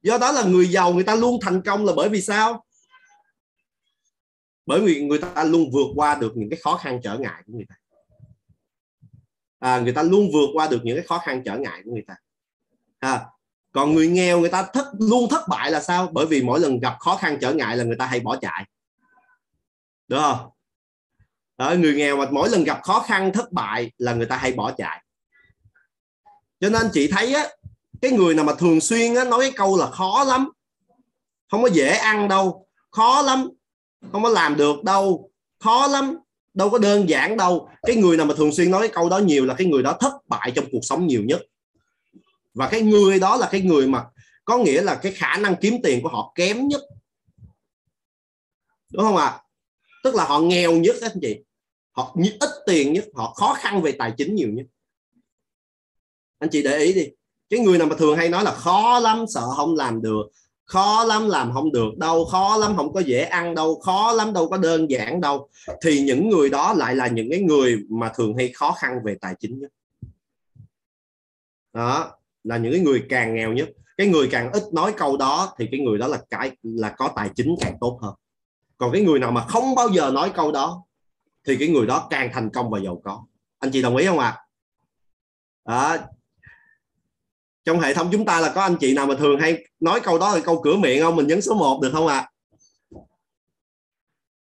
do 0.02 0.18
đó 0.18 0.32
là 0.32 0.44
người 0.44 0.68
giàu 0.68 0.92
người 0.92 1.04
ta 1.04 1.14
luôn 1.14 1.40
thành 1.42 1.62
công 1.62 1.84
là 1.84 1.92
bởi 1.96 2.08
vì 2.08 2.22
sao? 2.22 2.64
Bởi 4.66 4.80
vì 4.80 5.02
người 5.02 5.18
ta 5.18 5.44
luôn 5.44 5.70
vượt 5.72 5.86
qua 5.94 6.14
được 6.14 6.32
những 6.36 6.50
cái 6.50 6.58
khó 6.62 6.76
khăn 6.76 7.00
trở 7.02 7.18
ngại 7.18 7.42
của 7.46 7.52
người 7.52 7.66
ta. 7.68 7.74
À, 9.58 9.80
người 9.80 9.92
ta 9.92 10.02
luôn 10.02 10.30
vượt 10.32 10.48
qua 10.54 10.68
được 10.68 10.80
những 10.82 10.96
cái 10.96 11.06
khó 11.06 11.18
khăn 11.18 11.42
trở 11.44 11.56
ngại 11.56 11.82
của 11.84 11.92
người 11.92 12.04
ta. 12.06 12.16
À, 12.98 13.26
còn 13.72 13.94
người 13.94 14.08
nghèo 14.08 14.40
người 14.40 14.50
ta 14.50 14.62
thất 14.72 14.86
luôn 14.98 15.28
thất 15.30 15.48
bại 15.48 15.70
là 15.70 15.80
sao? 15.80 16.08
Bởi 16.12 16.26
vì 16.26 16.42
mỗi 16.42 16.60
lần 16.60 16.80
gặp 16.80 16.96
khó 17.00 17.16
khăn 17.16 17.38
trở 17.40 17.54
ngại 17.54 17.76
là 17.76 17.84
người 17.84 17.96
ta 17.96 18.06
hay 18.06 18.20
bỏ 18.20 18.36
chạy. 18.40 18.68
Đúng 20.08 20.20
không? 20.20 20.50
Đó, 21.58 21.74
người 21.78 21.94
nghèo 21.94 22.16
mà 22.16 22.26
mỗi 22.30 22.48
lần 22.48 22.64
gặp 22.64 22.80
khó 22.82 23.00
khăn 23.00 23.32
thất 23.32 23.52
bại 23.52 23.92
là 23.98 24.14
người 24.14 24.26
ta 24.26 24.36
hay 24.36 24.52
bỏ 24.52 24.72
chạy 24.72 25.04
cho 26.60 26.68
nên 26.68 26.90
chị 26.92 27.08
thấy 27.08 27.34
á 27.34 27.48
cái 28.02 28.10
người 28.10 28.34
nào 28.34 28.44
mà 28.44 28.54
thường 28.54 28.80
xuyên 28.80 29.14
á, 29.14 29.24
nói 29.24 29.40
cái 29.40 29.52
câu 29.56 29.76
là 29.78 29.90
khó 29.90 30.24
lắm 30.24 30.48
không 31.50 31.62
có 31.62 31.68
dễ 31.68 31.88
ăn 31.88 32.28
đâu 32.28 32.66
khó 32.90 33.22
lắm 33.22 33.48
không 34.12 34.22
có 34.22 34.28
làm 34.28 34.56
được 34.56 34.84
đâu 34.84 35.30
khó 35.58 35.86
lắm 35.86 36.16
đâu 36.54 36.70
có 36.70 36.78
đơn 36.78 37.08
giản 37.08 37.36
đâu. 37.36 37.68
Cái 37.82 37.96
người 37.96 38.16
nào 38.16 38.26
mà 38.26 38.34
thường 38.36 38.52
xuyên 38.52 38.70
nói 38.70 38.80
cái 38.80 38.94
câu 38.94 39.08
đó 39.08 39.18
nhiều 39.18 39.46
là 39.46 39.54
cái 39.54 39.66
người 39.66 39.82
đó 39.82 39.96
thất 40.00 40.12
bại 40.28 40.52
trong 40.54 40.64
cuộc 40.72 40.80
sống 40.82 41.06
nhiều 41.06 41.22
nhất. 41.24 41.40
Và 42.54 42.68
cái 42.68 42.82
người 42.82 43.18
đó 43.18 43.36
là 43.36 43.48
cái 43.50 43.60
người 43.60 43.86
mà 43.86 44.04
có 44.44 44.58
nghĩa 44.58 44.82
là 44.82 44.94
cái 44.94 45.12
khả 45.12 45.36
năng 45.36 45.56
kiếm 45.60 45.74
tiền 45.82 46.02
của 46.02 46.08
họ 46.08 46.32
kém 46.34 46.68
nhất. 46.68 46.80
Đúng 48.92 49.02
không 49.02 49.16
ạ? 49.16 49.26
À? 49.26 49.40
tức 50.04 50.14
là 50.14 50.24
họ 50.24 50.40
nghèo 50.40 50.72
nhất 50.72 50.96
anh 51.02 51.18
chị. 51.22 51.36
Họ 51.90 52.16
ít 52.40 52.50
tiền 52.66 52.92
nhất 52.92 53.04
họ 53.14 53.34
khó 53.34 53.54
khăn 53.54 53.82
về 53.82 53.92
tài 53.92 54.12
chính 54.16 54.34
nhiều 54.34 54.48
nhất 54.48 54.66
anh 56.40 56.50
chị 56.50 56.62
để 56.62 56.78
ý 56.78 56.92
đi. 56.92 57.06
Cái 57.50 57.60
người 57.60 57.78
nào 57.78 57.86
mà 57.86 57.96
thường 57.98 58.16
hay 58.16 58.28
nói 58.28 58.44
là 58.44 58.50
khó 58.50 58.98
lắm 58.98 59.24
sợ 59.28 59.42
không 59.56 59.74
làm 59.74 60.02
được, 60.02 60.22
khó 60.64 61.04
lắm 61.04 61.28
làm 61.28 61.52
không 61.52 61.72
được, 61.72 61.98
đâu 61.98 62.24
khó 62.24 62.56
lắm 62.56 62.76
không 62.76 62.92
có 62.92 63.00
dễ 63.00 63.22
ăn 63.22 63.54
đâu, 63.54 63.80
khó 63.80 64.12
lắm 64.12 64.32
đâu 64.32 64.48
có 64.48 64.56
đơn 64.56 64.90
giản 64.90 65.20
đâu, 65.20 65.48
thì 65.82 66.00
những 66.00 66.28
người 66.28 66.50
đó 66.50 66.74
lại 66.74 66.94
là 66.96 67.06
những 67.06 67.30
cái 67.30 67.40
người 67.40 67.78
mà 67.88 68.12
thường 68.14 68.36
hay 68.36 68.52
khó 68.54 68.72
khăn 68.72 68.98
về 69.04 69.16
tài 69.20 69.34
chính 69.40 69.60
nhất. 69.60 69.70
Đó, 71.72 72.10
là 72.44 72.56
những 72.56 72.72
cái 72.72 72.80
người 72.80 73.04
càng 73.08 73.34
nghèo 73.34 73.52
nhất. 73.52 73.68
Cái 73.96 74.06
người 74.06 74.28
càng 74.30 74.52
ít 74.52 74.62
nói 74.72 74.94
câu 74.96 75.16
đó 75.16 75.54
thì 75.58 75.68
cái 75.70 75.80
người 75.80 75.98
đó 75.98 76.06
là 76.06 76.18
cái, 76.30 76.56
là 76.62 76.94
có 76.98 77.12
tài 77.16 77.30
chính 77.36 77.54
càng 77.60 77.76
tốt 77.80 77.98
hơn. 78.02 78.14
Còn 78.76 78.92
cái 78.92 79.02
người 79.02 79.18
nào 79.18 79.30
mà 79.30 79.44
không 79.48 79.74
bao 79.74 79.88
giờ 79.88 80.10
nói 80.10 80.30
câu 80.34 80.52
đó 80.52 80.84
thì 81.46 81.56
cái 81.56 81.68
người 81.68 81.86
đó 81.86 82.06
càng 82.10 82.30
thành 82.32 82.50
công 82.50 82.70
và 82.70 82.78
giàu 82.84 83.00
có. 83.04 83.24
Anh 83.58 83.70
chị 83.72 83.82
đồng 83.82 83.96
ý 83.96 84.06
không 84.06 84.18
ạ? 84.18 84.36
À? 85.64 85.96
đó 85.96 85.96
trong 87.64 87.80
hệ 87.80 87.94
thống 87.94 88.08
chúng 88.12 88.24
ta 88.24 88.40
là 88.40 88.52
có 88.54 88.60
anh 88.62 88.76
chị 88.80 88.94
nào 88.94 89.06
mà 89.06 89.14
thường 89.14 89.40
hay 89.40 89.64
nói 89.80 90.00
câu 90.00 90.18
đó 90.18 90.34
là 90.34 90.40
câu 90.44 90.62
cửa 90.62 90.76
miệng 90.76 91.02
không? 91.02 91.16
Mình 91.16 91.26
nhấn 91.26 91.42
số 91.42 91.54
1 91.54 91.80
được 91.82 91.90
không 91.92 92.06
ạ? 92.06 92.16
À? 92.16 92.30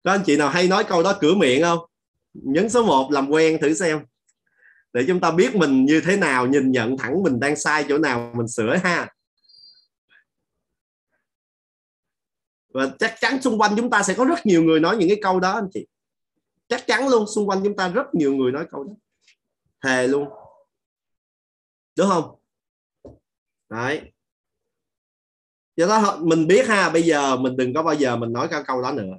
có 0.02 0.10
anh 0.10 0.22
chị 0.26 0.36
nào 0.36 0.48
hay 0.48 0.68
nói 0.68 0.84
câu 0.84 1.02
đó 1.02 1.18
cửa 1.20 1.34
miệng 1.34 1.62
không? 1.62 1.78
Nhấn 2.32 2.68
số 2.68 2.84
1 2.84 3.12
làm 3.12 3.30
quen 3.30 3.58
thử 3.60 3.74
xem. 3.74 4.00
Để 4.92 5.04
chúng 5.08 5.20
ta 5.20 5.30
biết 5.30 5.54
mình 5.54 5.84
như 5.84 6.00
thế 6.04 6.16
nào, 6.16 6.46
nhìn 6.46 6.72
nhận 6.72 6.96
thẳng 6.96 7.22
mình 7.22 7.40
đang 7.40 7.56
sai 7.56 7.84
chỗ 7.88 7.98
nào, 7.98 8.32
mình 8.36 8.48
sửa 8.48 8.76
ha. 8.76 9.08
Và 12.74 12.90
chắc 12.98 13.14
chắn 13.20 13.42
xung 13.42 13.60
quanh 13.60 13.74
chúng 13.76 13.90
ta 13.90 14.02
sẽ 14.02 14.14
có 14.14 14.24
rất 14.24 14.46
nhiều 14.46 14.62
người 14.62 14.80
nói 14.80 14.96
những 14.96 15.08
cái 15.08 15.18
câu 15.22 15.40
đó 15.40 15.52
anh 15.52 15.68
chị. 15.74 15.86
Chắc 16.68 16.86
chắn 16.86 17.08
luôn, 17.08 17.26
xung 17.34 17.48
quanh 17.48 17.60
chúng 17.64 17.76
ta 17.76 17.88
rất 17.88 18.14
nhiều 18.14 18.34
người 18.34 18.52
nói 18.52 18.66
câu 18.70 18.84
đó. 18.84 18.92
Thề 19.84 20.08
luôn. 20.08 20.28
Đúng 21.96 22.08
không? 22.08 22.39
Đấy. 23.70 24.12
Do 25.76 25.86
đó 25.86 26.18
mình 26.22 26.46
biết 26.46 26.68
ha, 26.68 26.90
bây 26.90 27.02
giờ 27.02 27.36
mình 27.36 27.56
đừng 27.56 27.74
có 27.74 27.82
bao 27.82 27.94
giờ 27.94 28.16
mình 28.16 28.32
nói 28.32 28.48
cái 28.48 28.62
câu 28.66 28.82
đó 28.82 28.92
nữa. 28.92 29.12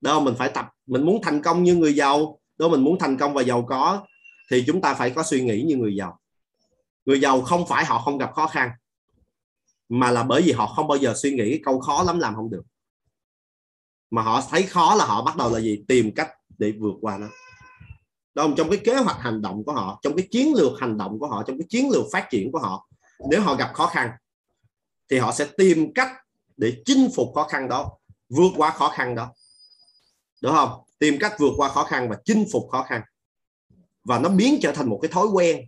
Đâu, 0.00 0.20
mình 0.20 0.34
phải 0.38 0.50
tập, 0.54 0.68
mình 0.86 1.06
muốn 1.06 1.22
thành 1.22 1.42
công 1.42 1.64
như 1.64 1.74
người 1.74 1.94
giàu. 1.94 2.40
Đâu, 2.58 2.68
mình 2.68 2.84
muốn 2.84 2.98
thành 2.98 3.16
công 3.16 3.34
và 3.34 3.42
giàu 3.42 3.66
có, 3.68 4.06
thì 4.50 4.64
chúng 4.66 4.80
ta 4.80 4.94
phải 4.94 5.10
có 5.10 5.22
suy 5.22 5.44
nghĩ 5.44 5.62
như 5.62 5.76
người 5.76 5.96
giàu. 5.96 6.18
Người 7.04 7.20
giàu 7.20 7.40
không 7.40 7.66
phải 7.66 7.84
họ 7.84 7.98
không 7.98 8.18
gặp 8.18 8.32
khó 8.34 8.46
khăn, 8.46 8.70
mà 9.88 10.10
là 10.10 10.22
bởi 10.22 10.42
vì 10.42 10.52
họ 10.52 10.66
không 10.66 10.88
bao 10.88 10.98
giờ 10.98 11.14
suy 11.16 11.30
nghĩ 11.30 11.50
cái 11.50 11.60
câu 11.64 11.80
khó 11.80 12.02
lắm 12.02 12.18
làm 12.18 12.34
không 12.34 12.50
được. 12.50 12.62
Mà 14.10 14.22
họ 14.22 14.42
thấy 14.50 14.62
khó 14.62 14.94
là 14.94 15.04
họ 15.04 15.24
bắt 15.24 15.36
đầu 15.36 15.50
là 15.50 15.60
gì? 15.60 15.84
Tìm 15.88 16.12
cách 16.16 16.30
để 16.58 16.72
vượt 16.72 16.94
qua 17.00 17.18
nó. 17.18 17.26
Đó 18.34 18.48
trong 18.56 18.70
cái 18.70 18.80
kế 18.84 18.96
hoạch 18.96 19.16
hành 19.20 19.42
động 19.42 19.64
của 19.64 19.72
họ, 19.72 20.00
trong 20.02 20.16
cái 20.16 20.28
chiến 20.30 20.54
lược 20.54 20.80
hành 20.80 20.98
động 20.98 21.18
của 21.18 21.26
họ, 21.26 21.42
trong 21.46 21.58
cái 21.58 21.66
chiến 21.68 21.90
lược 21.90 22.04
phát 22.12 22.28
triển 22.30 22.52
của 22.52 22.58
họ 22.58 22.87
nếu 23.30 23.42
họ 23.42 23.54
gặp 23.54 23.70
khó 23.74 23.86
khăn, 23.86 24.10
thì 25.10 25.18
họ 25.18 25.32
sẽ 25.32 25.46
tìm 25.56 25.92
cách 25.94 26.12
để 26.56 26.82
chinh 26.84 27.08
phục 27.16 27.28
khó 27.34 27.44
khăn 27.44 27.68
đó, 27.68 27.98
vượt 28.28 28.52
qua 28.56 28.70
khó 28.70 28.88
khăn 28.88 29.14
đó. 29.14 29.32
Đúng 30.42 30.52
không? 30.52 30.80
Tìm 30.98 31.16
cách 31.20 31.34
vượt 31.38 31.52
qua 31.56 31.68
khó 31.68 31.84
khăn 31.84 32.08
và 32.08 32.16
chinh 32.24 32.44
phục 32.52 32.68
khó 32.70 32.82
khăn. 32.82 33.02
Và 34.04 34.18
nó 34.18 34.28
biến 34.28 34.58
trở 34.62 34.72
thành 34.72 34.88
một 34.88 34.98
cái 35.02 35.10
thói 35.12 35.26
quen. 35.26 35.60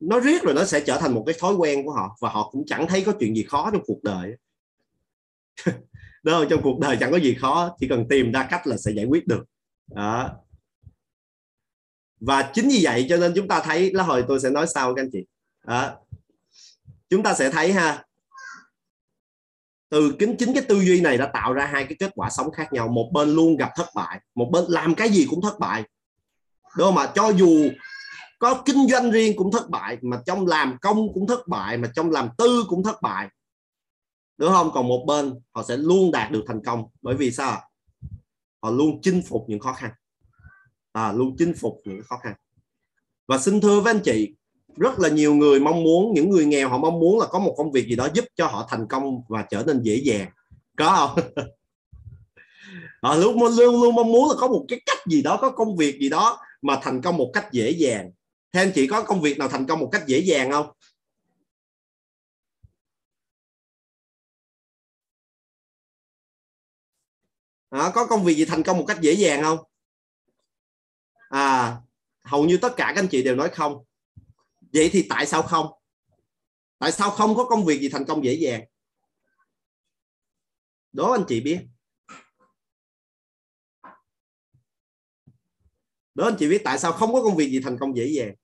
Nó 0.00 0.20
riết 0.20 0.42
rồi 0.42 0.54
nó 0.54 0.64
sẽ 0.64 0.80
trở 0.86 0.98
thành 1.00 1.14
một 1.14 1.24
cái 1.26 1.34
thói 1.38 1.54
quen 1.54 1.84
của 1.84 1.92
họ, 1.92 2.16
và 2.20 2.28
họ 2.28 2.50
cũng 2.50 2.64
chẳng 2.66 2.86
thấy 2.88 3.04
có 3.04 3.12
chuyện 3.20 3.34
gì 3.34 3.42
khó 3.42 3.70
trong 3.72 3.82
cuộc 3.86 4.02
đời. 4.02 4.36
Đó 6.22 6.44
trong 6.50 6.62
cuộc 6.62 6.78
đời 6.80 6.96
chẳng 7.00 7.10
có 7.10 7.16
gì 7.18 7.34
khó, 7.34 7.76
chỉ 7.78 7.88
cần 7.88 8.06
tìm 8.10 8.32
ra 8.32 8.48
cách 8.50 8.66
là 8.66 8.76
sẽ 8.76 8.92
giải 8.92 9.04
quyết 9.04 9.26
được. 9.26 9.44
Đó. 9.86 10.30
Và 12.20 12.50
chính 12.54 12.68
vì 12.68 12.80
vậy 12.82 13.06
cho 13.08 13.16
nên 13.16 13.32
chúng 13.36 13.48
ta 13.48 13.60
thấy, 13.64 13.92
lá 13.92 14.02
hồi, 14.02 14.24
tôi 14.28 14.40
sẽ 14.40 14.50
nói 14.50 14.66
sau 14.66 14.94
các 14.94 15.02
anh 15.02 15.10
chị 15.12 15.26
à, 15.60 15.96
chúng 17.08 17.22
ta 17.22 17.34
sẽ 17.34 17.50
thấy 17.50 17.72
ha 17.72 18.04
từ 19.88 20.16
chính 20.18 20.36
chính 20.38 20.54
cái 20.54 20.64
tư 20.68 20.80
duy 20.80 21.00
này 21.00 21.18
đã 21.18 21.30
tạo 21.34 21.52
ra 21.52 21.66
hai 21.66 21.84
cái 21.84 21.96
kết 21.98 22.10
quả 22.14 22.30
sống 22.30 22.50
khác 22.50 22.72
nhau. 22.72 22.88
Một 22.88 23.10
bên 23.12 23.28
luôn 23.28 23.56
gặp 23.56 23.70
thất 23.76 23.86
bại 23.94 24.20
một 24.34 24.50
bên 24.52 24.64
làm 24.68 24.94
cái 24.94 25.08
gì 25.08 25.26
cũng 25.30 25.42
thất 25.42 25.58
bại. 25.58 25.84
Đâu 26.78 26.92
mà 26.92 27.12
cho 27.14 27.28
dù 27.28 27.70
có 28.38 28.62
kinh 28.64 28.88
doanh 28.88 29.10
riêng 29.10 29.36
cũng 29.36 29.52
thất 29.52 29.70
bại 29.70 29.98
mà 30.02 30.22
trong 30.26 30.46
làm 30.46 30.78
công 30.80 31.12
cũng 31.14 31.26
thất 31.26 31.48
bại 31.48 31.76
mà 31.76 31.92
trong 31.94 32.10
làm 32.10 32.28
tư 32.38 32.64
cũng 32.68 32.82
thất 32.82 33.02
bại. 33.02 33.28
Đúng 34.38 34.52
không? 34.52 34.70
Còn 34.74 34.88
một 34.88 35.04
bên 35.06 35.34
họ 35.54 35.62
sẽ 35.68 35.76
luôn 35.76 36.10
đạt 36.10 36.30
được 36.30 36.44
thành 36.46 36.64
công. 36.64 36.84
Bởi 37.02 37.16
vì 37.16 37.30
sao 37.30 37.62
họ 38.62 38.70
luôn 38.70 39.00
chinh 39.02 39.22
phục 39.28 39.44
những 39.48 39.60
khó 39.60 39.72
khăn. 39.72 39.90
À, 40.92 41.12
luôn 41.12 41.36
chinh 41.38 41.54
phục 41.60 41.80
những 41.84 42.02
khó 42.02 42.16
khăn. 42.16 42.34
Và 43.26 43.38
xin 43.38 43.60
thưa 43.60 43.80
với 43.80 43.94
anh 43.94 44.00
chị 44.04 44.34
rất 44.76 44.98
là 44.98 45.08
nhiều 45.08 45.34
người 45.34 45.60
mong 45.60 45.82
muốn 45.82 46.12
những 46.14 46.30
người 46.30 46.44
nghèo 46.44 46.68
họ 46.68 46.78
mong 46.78 46.98
muốn 47.00 47.20
là 47.20 47.26
có 47.26 47.38
một 47.38 47.54
công 47.56 47.72
việc 47.72 47.86
gì 47.88 47.96
đó 47.96 48.08
giúp 48.14 48.24
cho 48.36 48.46
họ 48.46 48.66
thành 48.70 48.86
công 48.88 49.22
và 49.28 49.46
trở 49.50 49.62
nên 49.66 49.82
dễ 49.82 49.96
dàng. 49.96 50.28
Có 50.76 51.14
không? 51.16 51.24
Họ 53.02 53.14
luôn 53.14 53.42
luôn 53.42 53.82
luôn 53.82 53.94
mong 53.94 54.12
muốn 54.12 54.28
là 54.28 54.34
có 54.38 54.48
một 54.48 54.64
cái 54.68 54.80
cách 54.86 54.98
gì 55.06 55.22
đó 55.22 55.38
có 55.40 55.50
công 55.50 55.76
việc 55.76 55.98
gì 56.00 56.08
đó 56.08 56.38
mà 56.62 56.78
thành 56.82 57.02
công 57.02 57.16
một 57.16 57.30
cách 57.32 57.52
dễ 57.52 57.70
dàng. 57.70 58.10
Theo 58.52 58.62
anh 58.62 58.72
chị 58.74 58.86
có 58.86 59.02
công 59.02 59.20
việc 59.20 59.38
nào 59.38 59.48
thành 59.48 59.66
công 59.66 59.78
một 59.80 59.88
cách 59.92 60.02
dễ 60.06 60.18
dàng 60.18 60.50
không? 60.50 60.66
À, 67.70 67.90
có 67.94 68.06
công 68.06 68.24
việc 68.24 68.34
gì 68.34 68.44
thành 68.44 68.62
công 68.62 68.78
một 68.78 68.84
cách 68.88 69.00
dễ 69.00 69.12
dàng 69.12 69.42
không? 69.42 69.58
À 71.28 71.76
hầu 72.30 72.44
như 72.44 72.56
tất 72.56 72.76
cả 72.76 72.84
các 72.94 73.00
anh 73.00 73.08
chị 73.08 73.22
đều 73.22 73.36
nói 73.36 73.48
không 73.48 73.84
vậy 74.72 74.90
thì 74.92 75.06
tại 75.08 75.26
sao 75.26 75.42
không? 75.42 75.66
Tại 76.78 76.92
sao 76.92 77.10
không 77.10 77.34
có 77.34 77.44
công 77.44 77.64
việc 77.64 77.80
gì 77.80 77.88
thành 77.88 78.04
công 78.04 78.24
dễ 78.24 78.34
dàng? 78.34 78.64
Đó 80.92 81.12
anh 81.12 81.24
chị 81.28 81.40
biết. 81.40 81.60
Đó 86.14 86.24
anh 86.24 86.36
chị 86.38 86.48
biết 86.48 86.62
tại 86.64 86.78
sao 86.78 86.92
không 86.92 87.12
có 87.12 87.22
công 87.22 87.36
việc 87.36 87.50
gì 87.50 87.60
thành 87.60 87.78
công 87.80 87.96
dễ 87.96 88.06
dàng? 88.06 88.34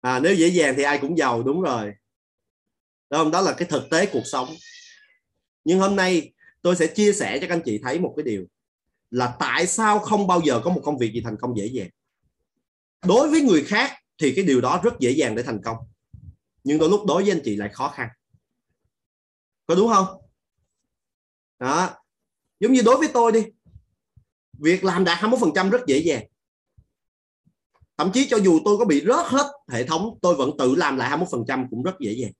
À 0.00 0.20
nếu 0.20 0.34
dễ 0.34 0.48
dàng 0.48 0.74
thì 0.76 0.82
ai 0.82 0.98
cũng 0.98 1.18
giàu, 1.18 1.42
đúng 1.42 1.62
rồi. 1.62 1.92
Đó 3.10 3.18
không? 3.18 3.30
Đó 3.30 3.40
là 3.40 3.54
cái 3.58 3.68
thực 3.68 3.90
tế 3.90 4.06
cuộc 4.12 4.24
sống. 4.24 4.48
Nhưng 5.64 5.80
hôm 5.80 5.96
nay 5.96 6.32
tôi 6.62 6.76
sẽ 6.76 6.86
chia 6.86 7.12
sẻ 7.12 7.38
cho 7.40 7.46
các 7.48 7.54
anh 7.54 7.62
chị 7.64 7.80
thấy 7.82 7.98
một 7.98 8.14
cái 8.16 8.24
điều 8.24 8.46
là 9.10 9.36
tại 9.38 9.66
sao 9.66 9.98
không 9.98 10.26
bao 10.26 10.40
giờ 10.44 10.60
có 10.64 10.70
một 10.70 10.80
công 10.84 10.98
việc 10.98 11.12
gì 11.12 11.20
thành 11.24 11.36
công 11.40 11.56
dễ 11.56 11.66
dàng? 11.66 11.88
Đối 13.06 13.30
với 13.30 13.40
người 13.40 13.64
khác 13.64 13.92
thì 14.18 14.32
cái 14.36 14.44
điều 14.44 14.60
đó 14.60 14.80
rất 14.82 14.94
dễ 15.00 15.10
dàng 15.10 15.34
để 15.34 15.42
thành 15.42 15.60
công. 15.64 15.76
Nhưng 16.64 16.78
đôi 16.78 16.88
lúc 16.88 17.06
đối 17.06 17.22
với 17.22 17.32
anh 17.32 17.40
chị 17.44 17.56
lại 17.56 17.68
khó 17.72 17.88
khăn. 17.88 18.08
Có 19.66 19.74
đúng 19.74 19.88
không? 19.88 20.06
Đó. 21.58 21.90
Giống 22.60 22.72
như 22.72 22.82
đối 22.84 22.96
với 22.96 23.08
tôi 23.14 23.32
đi. 23.32 23.44
Việc 24.58 24.84
làm 24.84 25.04
đạt 25.04 25.18
21% 25.18 25.70
rất 25.70 25.80
dễ 25.86 25.98
dàng. 25.98 26.26
Thậm 27.96 28.10
chí 28.14 28.28
cho 28.28 28.36
dù 28.36 28.60
tôi 28.64 28.78
có 28.78 28.84
bị 28.84 29.00
rớt 29.00 29.26
hết 29.26 29.52
hệ 29.68 29.84
thống, 29.84 30.18
tôi 30.22 30.34
vẫn 30.34 30.50
tự 30.58 30.74
làm 30.74 30.96
lại 30.96 31.18
21% 31.18 31.66
cũng 31.70 31.82
rất 31.82 31.94
dễ 32.00 32.12
dàng. 32.12 32.32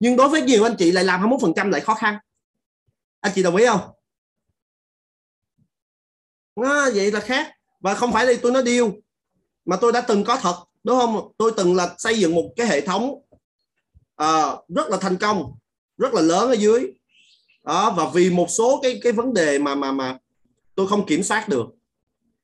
Nhưng 0.00 0.16
đối 0.16 0.28
với 0.28 0.42
nhiều 0.42 0.64
anh 0.64 0.74
chị 0.78 0.92
lại 0.92 1.04
làm 1.04 1.20
21% 1.20 1.68
lại 1.68 1.80
khó 1.80 1.94
khăn. 1.94 2.18
Anh 3.20 3.32
chị 3.34 3.42
đồng 3.42 3.56
ý 3.56 3.66
không? 3.66 3.95
À, 6.64 6.90
vậy 6.94 7.12
là 7.12 7.20
khác. 7.20 7.52
Và 7.80 7.94
không 7.94 8.12
phải 8.12 8.26
là 8.26 8.32
tôi 8.42 8.52
nói 8.52 8.62
điêu 8.62 8.92
mà 9.64 9.76
tôi 9.76 9.92
đã 9.92 10.00
từng 10.00 10.24
có 10.24 10.36
thật 10.36 10.56
đúng 10.84 10.98
không? 10.98 11.32
Tôi 11.38 11.52
từng 11.56 11.76
là 11.76 11.94
xây 11.98 12.18
dựng 12.18 12.34
một 12.34 12.50
cái 12.56 12.66
hệ 12.66 12.80
thống 12.80 13.04
uh, 14.22 14.68
rất 14.68 14.88
là 14.88 14.96
thành 15.00 15.16
công 15.16 15.52
rất 15.98 16.14
là 16.14 16.22
lớn 16.22 16.48
ở 16.48 16.52
dưới. 16.52 16.92
Đó 17.64 17.94
và 17.96 18.10
vì 18.14 18.30
một 18.30 18.46
số 18.50 18.80
cái 18.82 19.00
cái 19.02 19.12
vấn 19.12 19.34
đề 19.34 19.58
mà 19.58 19.74
mà 19.74 19.92
mà 19.92 20.18
tôi 20.74 20.86
không 20.86 21.06
kiểm 21.06 21.22
soát 21.22 21.48
được. 21.48 21.66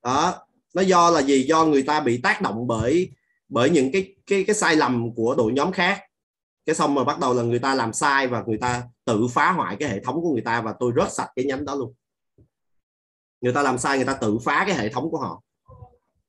Đó 0.03 0.35
nó 0.75 0.83
do 0.83 1.11
là 1.11 1.21
gì? 1.21 1.43
Do 1.43 1.65
người 1.65 1.83
ta 1.83 2.01
bị 2.01 2.21
tác 2.23 2.43
động 2.43 2.67
bởi 2.67 3.11
bởi 3.49 3.71
những 3.71 3.93
cái 3.93 4.15
cái 4.27 4.45
cái 4.45 4.57
sai 4.57 4.77
lầm 4.77 5.15
của 5.15 5.35
đội 5.35 5.53
nhóm 5.53 5.73
khác. 5.73 6.01
Cái 6.67 6.75
xong 6.75 6.95
mà 6.95 7.05
bắt 7.05 7.19
đầu 7.19 7.35
là 7.35 7.43
người 7.43 7.59
ta 7.59 7.75
làm 7.75 7.93
sai 7.93 8.27
và 8.27 8.45
người 8.47 8.59
ta 8.59 8.83
tự 9.05 9.27
phá 9.31 9.53
hoại 9.53 9.77
cái 9.81 9.89
hệ 9.89 10.01
thống 10.01 10.23
của 10.23 10.33
người 10.33 10.43
ta 10.43 10.61
và 10.61 10.75
tôi 10.81 10.93
rớt 10.97 11.13
sạch 11.13 11.29
cái 11.37 11.45
nhánh 11.45 11.65
đó 11.65 11.75
luôn 11.75 11.95
người 13.43 13.53
ta 13.53 13.63
làm 13.63 13.79
sai 13.79 13.97
người 13.97 14.07
ta 14.07 14.15
tự 14.15 14.39
phá 14.45 14.65
cái 14.67 14.77
hệ 14.77 14.89
thống 14.89 15.11
của 15.11 15.19
họ. 15.19 15.43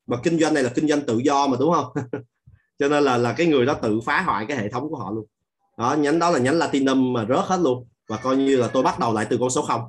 Mà 0.08 0.18
kinh 0.24 0.40
doanh 0.40 0.54
này 0.54 0.64
là 0.64 0.72
kinh 0.76 0.88
doanh 0.88 1.02
tự 1.08 1.18
do 1.18 1.48
mà 1.48 1.58
đúng 1.60 1.74
không? 1.74 1.94
Cho 2.80 2.88
nên 2.88 3.04
là 3.04 3.18
là 3.18 3.34
cái 3.38 3.48
người 3.48 3.66
đó 3.66 3.74
tự 3.74 4.00
phá 4.06 4.22
hoại 4.22 4.46
cái 4.46 4.58
hệ 4.58 4.70
thống 4.70 4.90
của 4.90 4.98
họ 4.98 5.12
luôn. 5.12 5.26
Đó 5.78 5.96
nhánh 6.00 6.20
đó 6.20 6.30
là 6.30 6.40
nhánh 6.40 6.56
latinum 6.56 7.14
mà 7.14 7.26
rớt 7.30 7.46
hết 7.46 7.58
luôn. 7.58 7.88
Và 8.08 8.18
coi 8.18 8.38
như 8.38 8.58
là 8.58 8.70
tôi 8.74 8.84
bắt 8.84 9.00
đầu 9.00 9.14
lại 9.14 9.28
từ 9.30 9.38
con 9.40 9.50
số 9.50 9.62
không. 9.62 9.82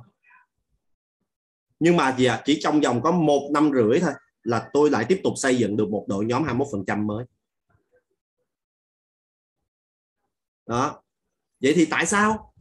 Nhưng 1.79 1.97
mà 1.97 2.15
gì 2.17 2.25
à, 2.25 2.41
chỉ 2.45 2.59
trong 2.61 2.81
vòng 2.81 3.01
có 3.01 3.11
một 3.11 3.49
năm 3.53 3.71
rưỡi 3.73 3.99
thôi 3.99 4.11
là 4.43 4.69
tôi 4.73 4.89
lại 4.89 5.05
tiếp 5.09 5.21
tục 5.23 5.33
xây 5.37 5.57
dựng 5.57 5.77
được 5.77 5.89
một 5.89 6.05
đội 6.07 6.25
nhóm 6.25 6.43
21% 6.43 7.05
mới. 7.05 7.25
Đó. 10.65 11.01
Vậy 11.61 11.73
thì 11.75 11.85
tại 11.85 12.05
sao? 12.05 12.53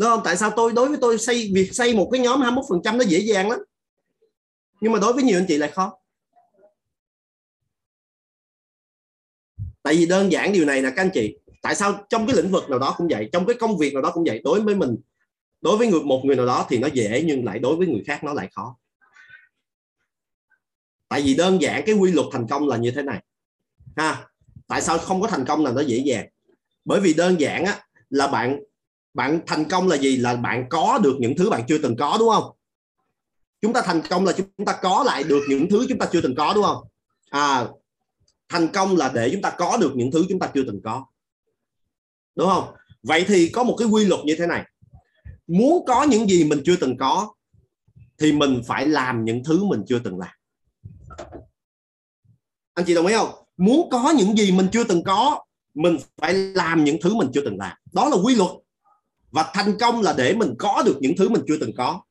Đúng 0.00 0.08
không? 0.08 0.20
Tại 0.24 0.36
sao 0.36 0.50
tôi, 0.56 0.72
đối 0.72 0.88
với 0.88 0.98
tôi 1.00 1.18
xây, 1.18 1.50
việc 1.54 1.74
xây 1.74 1.94
một 1.94 2.08
cái 2.12 2.20
nhóm 2.20 2.40
21% 2.40 2.96
nó 2.96 3.04
dễ 3.04 3.18
dàng 3.18 3.50
lắm. 3.50 3.58
Nhưng 4.80 4.92
mà 4.92 4.98
đối 4.98 5.12
với 5.12 5.22
nhiều 5.22 5.38
anh 5.38 5.44
chị 5.48 5.56
lại 5.56 5.70
khó. 5.70 5.98
Tại 9.82 9.94
vì 9.94 10.06
đơn 10.06 10.32
giản 10.32 10.52
điều 10.52 10.64
này 10.64 10.82
là 10.82 10.90
các 10.90 11.02
anh 11.02 11.10
chị. 11.14 11.36
Tại 11.62 11.74
sao 11.74 12.06
trong 12.08 12.26
cái 12.26 12.36
lĩnh 12.36 12.50
vực 12.50 12.70
nào 12.70 12.78
đó 12.78 12.94
cũng 12.96 13.08
vậy, 13.10 13.28
trong 13.32 13.46
cái 13.46 13.56
công 13.60 13.78
việc 13.78 13.94
nào 13.94 14.02
đó 14.02 14.10
cũng 14.14 14.24
vậy, 14.26 14.40
đối 14.44 14.60
với 14.60 14.74
mình, 14.74 14.96
đối 15.60 15.76
với 15.76 15.86
người, 15.86 16.00
một 16.00 16.22
người 16.24 16.36
nào 16.36 16.46
đó 16.46 16.66
thì 16.68 16.78
nó 16.78 16.88
dễ 16.88 17.22
nhưng 17.26 17.44
lại 17.44 17.58
đối 17.58 17.76
với 17.76 17.86
người 17.86 18.02
khác 18.06 18.24
nó 18.24 18.32
lại 18.32 18.48
khó. 18.52 18.76
Tại 21.08 21.22
vì 21.22 21.34
đơn 21.34 21.62
giản 21.62 21.82
cái 21.86 21.94
quy 21.94 22.12
luật 22.12 22.26
thành 22.32 22.46
công 22.50 22.68
là 22.68 22.76
như 22.76 22.90
thế 22.90 23.02
này. 23.02 23.24
Ha, 23.96 24.26
tại 24.66 24.82
sao 24.82 24.98
không 24.98 25.20
có 25.20 25.28
thành 25.28 25.44
công 25.44 25.64
là 25.64 25.72
nó 25.72 25.80
dễ 25.80 25.98
dàng? 25.98 26.28
Bởi 26.84 27.00
vì 27.00 27.14
đơn 27.14 27.40
giản 27.40 27.64
á, 27.64 27.84
là 28.10 28.26
bạn 28.26 28.60
bạn 29.14 29.40
thành 29.46 29.64
công 29.64 29.88
là 29.88 29.96
gì? 29.96 30.16
Là 30.16 30.36
bạn 30.36 30.66
có 30.70 30.98
được 31.02 31.16
những 31.20 31.36
thứ 31.36 31.50
bạn 31.50 31.62
chưa 31.68 31.78
từng 31.78 31.96
có, 31.96 32.16
đúng 32.18 32.30
không? 32.30 32.56
Chúng 33.60 33.72
ta 33.72 33.82
thành 33.82 34.02
công 34.10 34.24
là 34.24 34.32
chúng 34.32 34.66
ta 34.66 34.78
có 34.82 35.02
lại 35.06 35.24
được 35.24 35.42
những 35.48 35.68
thứ 35.70 35.86
chúng 35.88 35.98
ta 35.98 36.06
chưa 36.12 36.20
từng 36.20 36.34
có, 36.34 36.52
đúng 36.54 36.64
không? 36.64 36.84
À 37.30 37.68
thành 38.48 38.68
công 38.68 38.96
là 38.96 39.10
để 39.14 39.30
chúng 39.32 39.42
ta 39.42 39.50
có 39.50 39.76
được 39.76 39.92
những 39.94 40.10
thứ 40.10 40.24
chúng 40.28 40.38
ta 40.38 40.50
chưa 40.54 40.62
từng 40.66 40.80
có. 40.84 41.06
Đúng 42.34 42.48
không? 42.48 42.74
Vậy 43.02 43.24
thì 43.28 43.48
có 43.48 43.64
một 43.64 43.76
cái 43.78 43.88
quy 43.88 44.04
luật 44.04 44.20
như 44.24 44.34
thế 44.38 44.46
này. 44.46 44.64
Muốn 45.46 45.84
có 45.86 46.02
những 46.02 46.28
gì 46.28 46.44
mình 46.44 46.62
chưa 46.64 46.76
từng 46.76 46.96
có, 46.96 47.34
thì 48.18 48.32
mình 48.32 48.62
phải 48.66 48.86
làm 48.86 49.24
những 49.24 49.44
thứ 49.44 49.64
mình 49.64 49.82
chưa 49.88 49.98
từng 49.98 50.18
làm. 50.18 50.30
Anh 52.74 52.86
chị 52.86 52.94
đồng 52.94 53.06
ý 53.06 53.14
không? 53.14 53.30
Muốn 53.56 53.90
có 53.90 54.10
những 54.10 54.36
gì 54.36 54.52
mình 54.52 54.68
chưa 54.72 54.84
từng 54.84 55.04
có, 55.04 55.44
mình 55.74 55.98
phải 56.16 56.34
làm 56.34 56.84
những 56.84 56.96
thứ 57.02 57.14
mình 57.14 57.28
chưa 57.34 57.44
từng 57.44 57.58
làm. 57.58 57.76
Đó 57.92 58.08
là 58.08 58.16
quy 58.24 58.34
luật 58.34 58.50
và 59.30 59.50
thành 59.54 59.78
công 59.80 60.02
là 60.02 60.14
để 60.18 60.34
mình 60.34 60.54
có 60.58 60.82
được 60.86 60.98
những 61.00 61.12
thứ 61.18 61.28
mình 61.28 61.42
chưa 61.48 61.56
từng 61.60 61.72
có. 61.76 62.02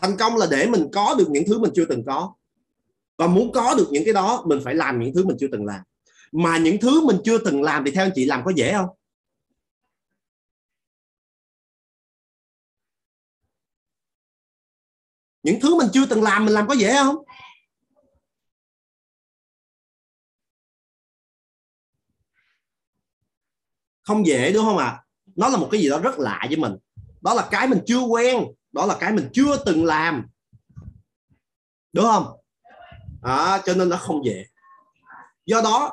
Thành 0.00 0.16
công 0.18 0.36
là 0.36 0.46
để 0.50 0.66
mình 0.66 0.88
có 0.92 1.14
được 1.18 1.30
những 1.30 1.44
thứ 1.46 1.58
mình 1.58 1.72
chưa 1.74 1.84
từng 1.84 2.04
có. 2.06 2.34
Và 3.18 3.26
muốn 3.26 3.52
có 3.52 3.74
được 3.74 3.88
những 3.90 4.04
cái 4.04 4.14
đó, 4.14 4.44
mình 4.46 4.60
phải 4.64 4.74
làm 4.74 5.00
những 5.00 5.14
thứ 5.14 5.24
mình 5.24 5.36
chưa 5.40 5.48
từng 5.52 5.66
làm. 5.66 5.80
Mà 6.32 6.58
những 6.58 6.80
thứ 6.80 7.06
mình 7.06 7.16
chưa 7.24 7.38
từng 7.38 7.62
làm 7.62 7.84
thì 7.84 7.90
theo 7.90 8.04
anh 8.04 8.12
chị 8.14 8.24
làm 8.24 8.44
có 8.44 8.52
dễ 8.56 8.72
không? 8.72 8.88
Những 15.42 15.60
thứ 15.60 15.76
mình 15.78 15.88
chưa 15.92 16.06
từng 16.06 16.22
làm, 16.22 16.44
mình 16.44 16.54
làm 16.54 16.66
có 16.66 16.74
dễ 16.74 16.94
không? 16.94 17.16
Không 24.02 24.26
dễ, 24.26 24.52
đúng 24.52 24.64
không 24.64 24.78
ạ? 24.78 24.86
à? 24.86 25.05
Nó 25.36 25.48
là 25.48 25.56
một 25.56 25.68
cái 25.72 25.80
gì 25.80 25.88
đó 25.88 25.98
rất 25.98 26.18
lạ 26.18 26.44
với 26.48 26.56
mình. 26.56 26.72
Đó 27.20 27.34
là 27.34 27.48
cái 27.50 27.68
mình 27.68 27.80
chưa 27.86 28.00
quen 28.00 28.44
đó 28.72 28.86
là 28.86 28.96
cái 29.00 29.12
mình 29.12 29.28
chưa 29.32 29.56
từng 29.66 29.84
làm. 29.84 30.26
Đúng 31.92 32.04
không? 32.04 32.26
À, 33.22 33.62
cho 33.64 33.74
nên 33.74 33.88
nó 33.88 33.96
không 33.96 34.24
dễ. 34.24 34.44
Do 35.46 35.60
đó 35.60 35.92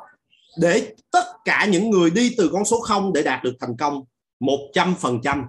để 0.60 0.94
tất 1.10 1.24
cả 1.44 1.66
những 1.70 1.90
người 1.90 2.10
đi 2.10 2.34
từ 2.38 2.50
con 2.52 2.64
số 2.64 2.80
0 2.80 3.12
để 3.12 3.22
đạt 3.22 3.42
được 3.42 3.54
thành 3.60 3.76
công 3.76 4.04
100% 4.40 5.44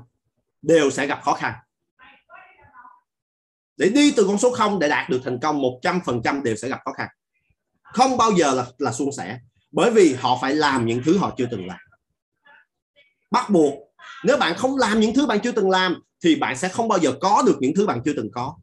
đều 0.62 0.90
sẽ 0.90 1.08
gặp 1.08 1.22
khó 1.24 1.34
khăn. 1.34 1.54
Để 3.78 3.90
đi 3.90 4.14
từ 4.18 4.28
con 4.28 4.38
số 4.38 4.54
0 4.54 4.80
để 4.80 4.90
đạt 4.90 5.10
được 5.10 5.22
thành 5.24 5.40
công 5.40 5.62
100% 5.62 6.44
đều 6.44 6.56
sẽ 6.56 6.70
gặp 6.70 6.82
khó 6.86 6.94
khăn. 6.94 7.08
Không 7.82 8.18
bao 8.18 8.32
giờ 8.32 8.54
là 8.54 8.66
là 8.78 8.92
suôn 8.92 9.12
sẻ 9.18 9.40
bởi 9.72 9.92
vì 9.92 10.14
họ 10.14 10.38
phải 10.42 10.56
làm 10.56 10.86
những 10.86 11.02
thứ 11.06 11.18
họ 11.18 11.34
chưa 11.38 11.48
từng 11.52 11.68
làm. 11.68 11.80
Bắt 13.32 13.50
buộc 13.50 13.85
nếu 14.26 14.38
bạn 14.38 14.58
không 14.58 14.78
làm 14.78 15.00
những 15.00 15.14
thứ 15.14 15.26
bạn 15.26 15.40
chưa 15.44 15.52
từng 15.52 15.70
làm, 15.70 16.02
thì 16.24 16.36
bạn 16.36 16.58
sẽ 16.58 16.70
không 16.70 16.88
bao 16.88 17.00
giờ 17.00 17.14
có 17.22 17.44
được 17.46 17.58
những 17.60 17.74
thứ 17.76 17.86
bạn 17.86 18.02
chưa 18.06 18.14
từng 18.16 18.32
có. 18.32 18.58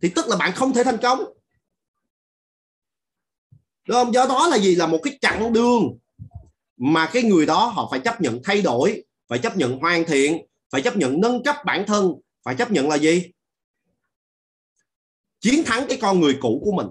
Thì 0.00 0.12
tức 0.14 0.28
là 0.28 0.36
bạn 0.36 0.52
không 0.54 0.72
thể 0.72 0.84
thành 0.84 0.98
công. 1.02 1.18
Đúng 3.88 3.94
không? 3.94 4.14
Do 4.14 4.26
đó 4.26 4.48
là 4.48 4.58
gì? 4.58 4.74
Là 4.74 4.86
một 4.86 4.98
cái 5.02 5.18
chặng 5.20 5.52
đường 5.52 5.98
mà 6.76 7.10
cái 7.12 7.22
người 7.22 7.46
đó 7.46 7.66
họ 7.66 7.88
phải 7.90 8.00
chấp 8.00 8.20
nhận 8.20 8.40
thay 8.44 8.62
đổi, 8.62 9.04
phải 9.28 9.38
chấp 9.38 9.56
nhận 9.56 9.78
hoàn 9.78 10.04
thiện, 10.04 10.46
phải 10.70 10.82
chấp 10.82 10.96
nhận 10.96 11.20
nâng 11.20 11.42
cấp 11.42 11.56
bản 11.64 11.84
thân, 11.86 12.12
phải 12.42 12.56
chấp 12.56 12.70
nhận 12.70 12.88
là 12.88 12.96
gì? 12.98 13.30
Chiến 15.40 15.62
thắng 15.66 15.86
cái 15.88 15.98
con 16.02 16.20
người 16.20 16.38
cũ 16.40 16.62
của 16.64 16.72
mình. 16.72 16.86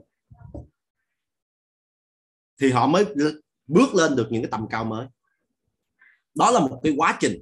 Thì 2.59 2.71
họ 2.71 2.87
mới 2.87 3.05
bước 3.67 3.95
lên 3.95 4.15
được 4.15 4.27
những 4.29 4.41
cái 4.41 4.51
tầm 4.51 4.67
cao 4.69 4.85
mới. 4.85 5.07
Đó 6.35 6.51
là 6.51 6.59
một 6.59 6.79
cái 6.83 6.93
quá 6.97 7.17
trình 7.19 7.41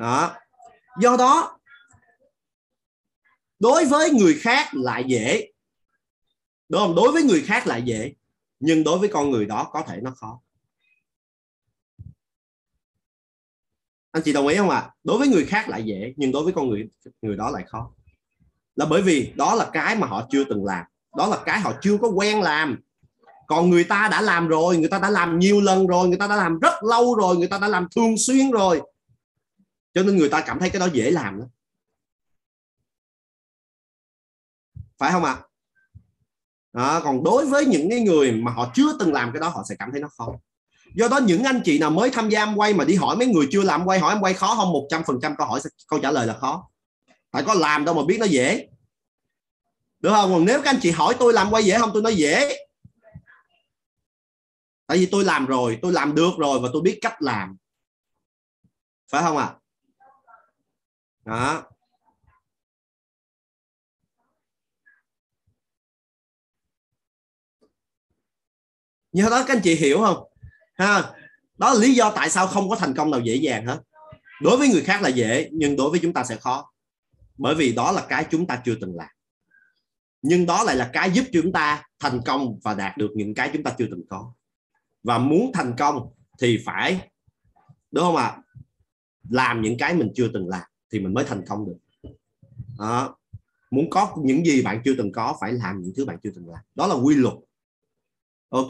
đó. 0.00 0.34
Do 1.00 1.16
đó, 1.16 1.58
đối 3.58 3.84
với 3.84 4.10
người 4.10 4.34
khác 4.40 4.74
lại 4.74 5.04
dễ. 5.08 5.52
Đúng 6.68 6.80
không? 6.80 6.94
Đối 6.94 7.12
với 7.12 7.22
người 7.22 7.42
khác 7.42 7.66
lại 7.66 7.82
dễ, 7.82 8.14
nhưng 8.60 8.84
đối 8.84 8.98
với 8.98 9.08
con 9.08 9.30
người 9.30 9.46
đó 9.46 9.68
có 9.72 9.82
thể 9.82 10.00
nó 10.02 10.10
khó. 10.10 10.40
Anh 14.12 14.22
chị 14.24 14.32
đồng 14.32 14.46
ý 14.46 14.56
không 14.56 14.70
ạ? 14.70 14.78
À? 14.78 14.90
đối 15.04 15.18
với 15.18 15.28
người 15.28 15.44
khác 15.44 15.68
lại 15.68 15.82
dễ, 15.84 16.14
nhưng 16.16 16.32
đối 16.32 16.44
với 16.44 16.52
con 16.52 16.68
người 16.68 16.88
người 17.22 17.36
đó 17.36 17.50
lại 17.50 17.64
khó. 17.66 17.90
Là 18.76 18.86
bởi 18.86 19.02
vì 19.02 19.32
đó 19.36 19.54
là 19.54 19.70
cái 19.72 19.96
mà 19.96 20.06
họ 20.06 20.26
chưa 20.30 20.44
từng 20.44 20.64
làm. 20.64 20.84
Đó 21.16 21.26
là 21.26 21.42
cái 21.44 21.60
họ 21.60 21.72
chưa 21.82 21.98
có 21.98 22.08
quen 22.08 22.42
làm. 22.42 22.80
Còn 23.46 23.70
người 23.70 23.84
ta 23.84 24.08
đã 24.10 24.20
làm 24.20 24.48
rồi, 24.48 24.76
người 24.76 24.88
ta 24.88 24.98
đã 24.98 25.10
làm 25.10 25.38
nhiều 25.38 25.60
lần 25.60 25.86
rồi, 25.86 26.08
người 26.08 26.18
ta 26.18 26.26
đã 26.26 26.36
làm 26.36 26.58
rất 26.58 26.84
lâu 26.84 27.14
rồi, 27.14 27.36
người 27.36 27.48
ta 27.48 27.58
đã 27.58 27.68
làm 27.68 27.86
thường 27.96 28.14
xuyên 28.18 28.50
rồi 28.50 28.82
cho 30.00 30.06
nên 30.06 30.16
người 30.16 30.28
ta 30.28 30.40
cảm 30.40 30.58
thấy 30.58 30.70
cái 30.70 30.80
đó 30.80 30.88
dễ 30.92 31.10
làm 31.10 31.40
đó 31.40 31.46
phải 34.98 35.12
không 35.12 35.24
ạ? 35.24 35.32
À? 35.32 35.44
đó, 36.72 37.00
còn 37.04 37.24
đối 37.24 37.46
với 37.46 37.66
những 37.66 37.90
cái 37.90 38.00
người 38.00 38.32
mà 38.32 38.52
họ 38.52 38.72
chưa 38.74 38.96
từng 38.98 39.12
làm 39.12 39.32
cái 39.32 39.40
đó 39.40 39.48
họ 39.48 39.62
sẽ 39.68 39.74
cảm 39.78 39.90
thấy 39.92 40.00
nó 40.00 40.08
khó. 40.08 40.28
Do 40.94 41.08
đó 41.08 41.18
những 41.18 41.44
anh 41.44 41.60
chị 41.64 41.78
nào 41.78 41.90
mới 41.90 42.10
tham 42.10 42.28
gia 42.28 42.46
quay 42.56 42.74
mà 42.74 42.84
đi 42.84 42.94
hỏi 42.94 43.16
mấy 43.16 43.26
người 43.26 43.48
chưa 43.50 43.62
làm 43.62 43.84
quay 43.84 43.98
hỏi 43.98 44.14
em 44.14 44.22
quay 44.22 44.34
khó 44.34 44.54
không? 44.54 44.72
Một 44.72 44.86
trăm 44.90 45.02
phần 45.06 45.18
trăm 45.22 45.36
câu 45.36 45.46
hỏi 45.46 45.60
câu 45.88 46.00
trả 46.02 46.10
lời 46.10 46.26
là 46.26 46.34
khó. 46.34 46.70
Phải 47.32 47.42
có 47.42 47.54
làm 47.54 47.84
đâu 47.84 47.94
mà 47.94 48.02
biết 48.06 48.16
nó 48.20 48.26
dễ. 48.26 48.68
Được 50.00 50.10
không? 50.10 50.32
Còn 50.32 50.44
nếu 50.44 50.62
các 50.62 50.70
anh 50.70 50.80
chị 50.82 50.90
hỏi 50.90 51.16
tôi 51.18 51.32
làm 51.32 51.50
quay 51.50 51.64
dễ 51.64 51.78
không 51.78 51.90
tôi 51.92 52.02
nói 52.02 52.14
dễ. 52.14 52.56
Tại 54.86 54.98
vì 54.98 55.06
tôi 55.06 55.24
làm 55.24 55.46
rồi 55.46 55.78
tôi 55.82 55.92
làm 55.92 56.14
được 56.14 56.30
rồi 56.38 56.60
và 56.60 56.68
tôi 56.72 56.82
biết 56.82 56.98
cách 57.00 57.22
làm. 57.22 57.56
Phải 59.10 59.22
không 59.22 59.36
ạ? 59.36 59.44
à? 59.44 59.59
Đó. 61.24 61.66
Như 69.12 69.22
đó, 69.22 69.44
các 69.46 69.56
anh 69.56 69.60
chị 69.64 69.74
hiểu 69.74 69.98
không? 69.98 70.24
Ha? 70.74 71.12
Đó 71.58 71.74
là 71.74 71.80
lý 71.80 71.94
do 71.94 72.12
tại 72.16 72.30
sao 72.30 72.46
không 72.46 72.68
có 72.68 72.76
thành 72.76 72.94
công 72.94 73.10
nào 73.10 73.20
dễ 73.20 73.34
dàng 73.34 73.66
hết. 73.66 73.80
Đối 74.42 74.56
với 74.56 74.68
người 74.68 74.82
khác 74.82 75.02
là 75.02 75.08
dễ, 75.08 75.48
nhưng 75.52 75.76
đối 75.76 75.90
với 75.90 76.00
chúng 76.02 76.12
ta 76.12 76.24
sẽ 76.24 76.36
khó. 76.36 76.72
Bởi 77.36 77.54
vì 77.54 77.72
đó 77.72 77.92
là 77.92 78.06
cái 78.08 78.26
chúng 78.30 78.46
ta 78.46 78.62
chưa 78.64 78.74
từng 78.80 78.96
làm. 78.96 79.08
Nhưng 80.22 80.46
đó 80.46 80.64
lại 80.64 80.76
là 80.76 80.90
cái 80.92 81.10
giúp 81.10 81.24
chúng 81.32 81.52
ta 81.52 81.84
thành 81.98 82.20
công 82.26 82.58
và 82.62 82.74
đạt 82.74 82.96
được 82.96 83.10
những 83.14 83.34
cái 83.34 83.50
chúng 83.52 83.62
ta 83.62 83.74
chưa 83.78 83.86
từng 83.90 84.06
có. 84.08 84.34
Và 85.02 85.18
muốn 85.18 85.50
thành 85.54 85.74
công 85.78 86.12
thì 86.40 86.62
phải, 86.66 87.08
đúng 87.90 88.04
không 88.04 88.16
ạ? 88.16 88.38
Làm 89.30 89.62
những 89.62 89.76
cái 89.78 89.94
mình 89.94 90.12
chưa 90.14 90.28
từng 90.34 90.48
làm 90.48 90.69
thì 90.92 91.00
mình 91.00 91.14
mới 91.14 91.24
thành 91.24 91.42
công 91.48 91.66
được. 91.66 91.76
Đó. 92.78 93.16
muốn 93.70 93.90
có 93.90 94.14
những 94.24 94.46
gì 94.46 94.62
bạn 94.62 94.82
chưa 94.84 94.94
từng 94.98 95.12
có, 95.12 95.36
phải 95.40 95.52
làm 95.52 95.82
những 95.82 95.92
thứ 95.96 96.04
bạn 96.04 96.18
chưa 96.22 96.30
từng 96.34 96.48
làm. 96.48 96.60
Đó 96.74 96.86
là 96.86 96.94
quy 96.94 97.14
luật. 97.14 97.34
Ok. 98.48 98.68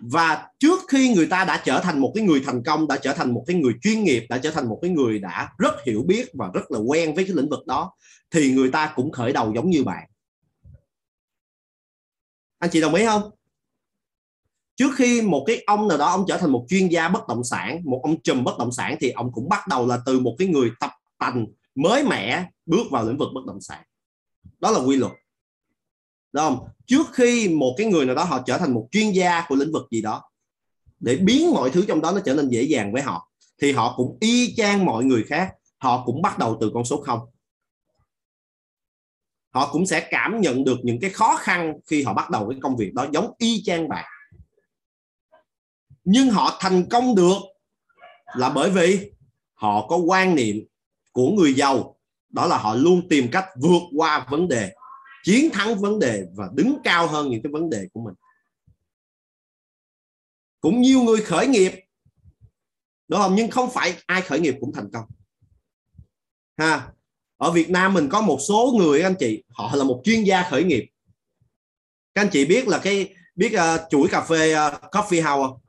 Và 0.00 0.48
trước 0.58 0.80
khi 0.88 1.14
người 1.14 1.26
ta 1.26 1.44
đã 1.44 1.62
trở 1.64 1.80
thành 1.80 1.98
một 1.98 2.12
cái 2.14 2.24
người 2.24 2.42
thành 2.46 2.62
công, 2.62 2.88
đã 2.88 2.98
trở 3.02 3.12
thành 3.12 3.34
một 3.34 3.44
cái 3.46 3.56
người 3.56 3.72
chuyên 3.82 4.04
nghiệp, 4.04 4.26
đã 4.28 4.38
trở 4.38 4.50
thành 4.50 4.68
một 4.68 4.78
cái 4.82 4.90
người 4.90 5.18
đã 5.18 5.52
rất 5.58 5.74
hiểu 5.86 6.02
biết 6.06 6.28
và 6.34 6.50
rất 6.54 6.70
là 6.70 6.78
quen 6.78 7.14
với 7.14 7.24
cái 7.24 7.36
lĩnh 7.36 7.48
vực 7.48 7.66
đó, 7.66 7.92
thì 8.30 8.52
người 8.52 8.70
ta 8.70 8.92
cũng 8.96 9.12
khởi 9.12 9.32
đầu 9.32 9.52
giống 9.54 9.70
như 9.70 9.84
bạn. 9.84 10.08
Anh 12.58 12.70
chị 12.70 12.80
đồng 12.80 12.94
ý 12.94 13.04
không? 13.06 13.30
Trước 14.76 14.90
khi 14.96 15.22
một 15.22 15.44
cái 15.46 15.62
ông 15.66 15.88
nào 15.88 15.98
đó, 15.98 16.06
ông 16.06 16.24
trở 16.28 16.38
thành 16.38 16.50
một 16.50 16.66
chuyên 16.68 16.88
gia 16.88 17.08
bất 17.08 17.28
động 17.28 17.44
sản, 17.44 17.80
một 17.84 18.00
ông 18.02 18.22
trùm 18.22 18.44
bất 18.44 18.58
động 18.58 18.72
sản, 18.72 18.96
thì 19.00 19.10
ông 19.10 19.32
cũng 19.32 19.48
bắt 19.48 19.60
đầu 19.68 19.86
là 19.86 19.98
từ 20.06 20.20
một 20.20 20.36
cái 20.38 20.48
người 20.48 20.70
tập 20.80 20.90
tành, 21.18 21.46
mới 21.74 22.04
mẻ 22.04 22.50
bước 22.66 22.86
vào 22.90 23.08
lĩnh 23.08 23.18
vực 23.18 23.28
bất 23.34 23.40
động 23.46 23.60
sản. 23.60 23.82
Đó 24.58 24.70
là 24.70 24.78
quy 24.78 24.96
luật. 24.96 25.12
Đúng 26.32 26.44
không? 26.44 26.68
Trước 26.86 27.06
khi 27.12 27.48
một 27.48 27.74
cái 27.78 27.86
người 27.86 28.06
nào 28.06 28.14
đó 28.14 28.24
họ 28.24 28.42
trở 28.46 28.58
thành 28.58 28.74
một 28.74 28.88
chuyên 28.90 29.10
gia 29.10 29.44
của 29.48 29.54
lĩnh 29.54 29.72
vực 29.72 29.86
gì 29.90 30.02
đó, 30.02 30.22
để 31.00 31.16
biến 31.16 31.50
mọi 31.50 31.70
thứ 31.70 31.84
trong 31.88 32.00
đó 32.00 32.12
nó 32.12 32.20
trở 32.24 32.34
nên 32.34 32.48
dễ 32.48 32.62
dàng 32.62 32.92
với 32.92 33.02
họ, 33.02 33.30
thì 33.62 33.72
họ 33.72 33.94
cũng 33.96 34.18
y 34.20 34.54
chang 34.56 34.84
mọi 34.84 35.04
người 35.04 35.24
khác, 35.24 35.52
họ 35.78 36.02
cũng 36.06 36.22
bắt 36.22 36.38
đầu 36.38 36.58
từ 36.60 36.70
con 36.74 36.84
số 36.84 37.02
không. 37.02 37.20
Họ 39.50 39.72
cũng 39.72 39.86
sẽ 39.86 40.08
cảm 40.10 40.40
nhận 40.40 40.64
được 40.64 40.78
những 40.82 41.00
cái 41.00 41.10
khó 41.10 41.36
khăn 41.36 41.74
khi 41.86 42.02
họ 42.02 42.14
bắt 42.14 42.30
đầu 42.30 42.48
cái 42.50 42.58
công 42.62 42.76
việc 42.76 42.94
đó 42.94 43.06
giống 43.12 43.32
y 43.38 43.62
chang 43.62 43.88
bạn. 43.88 44.04
Nhưng 46.04 46.30
họ 46.30 46.56
thành 46.60 46.88
công 46.90 47.14
được 47.14 47.36
là 48.34 48.50
bởi 48.50 48.70
vì 48.70 49.10
họ 49.54 49.86
có 49.88 49.96
quan 49.96 50.34
niệm 50.34 50.64
của 51.16 51.30
người 51.30 51.54
giàu. 51.54 51.96
Đó 52.28 52.46
là 52.46 52.58
họ 52.58 52.74
luôn 52.74 53.08
tìm 53.08 53.28
cách 53.32 53.46
vượt 53.60 53.82
qua 53.96 54.26
vấn 54.30 54.48
đề 54.48 54.74
chiến 55.24 55.50
thắng 55.52 55.78
vấn 55.78 55.98
đề 55.98 56.26
và 56.34 56.48
đứng 56.54 56.78
cao 56.84 57.06
hơn 57.06 57.30
những 57.30 57.42
cái 57.42 57.52
vấn 57.52 57.70
đề 57.70 57.88
của 57.92 58.00
mình. 58.00 58.14
Cũng 60.60 60.80
nhiều 60.80 61.02
người 61.02 61.20
khởi 61.20 61.46
nghiệp. 61.46 61.72
Đúng 63.08 63.20
không? 63.20 63.34
Nhưng 63.34 63.50
không 63.50 63.70
phải 63.70 63.94
ai 64.06 64.22
khởi 64.22 64.40
nghiệp 64.40 64.54
cũng 64.60 64.72
thành 64.72 64.90
công. 64.92 65.04
Ha? 66.56 66.88
Ở 67.36 67.50
Việt 67.50 67.70
Nam 67.70 67.94
mình 67.94 68.08
có 68.08 68.20
một 68.20 68.38
số 68.48 68.74
người 68.78 69.02
anh 69.02 69.14
chị 69.18 69.44
họ 69.48 69.74
là 69.74 69.84
một 69.84 70.00
chuyên 70.04 70.24
gia 70.24 70.50
khởi 70.50 70.64
nghiệp. 70.64 70.90
Các 72.14 72.22
anh 72.22 72.30
chị 72.32 72.44
biết 72.44 72.68
là 72.68 72.78
cái 72.78 73.14
biết 73.34 73.52
uh, 73.54 73.80
chuỗi 73.90 74.08
cà 74.08 74.20
phê 74.20 74.54
uh, 74.54 74.72
coffee 74.92 75.22
house 75.22 75.48
không? 75.48 75.60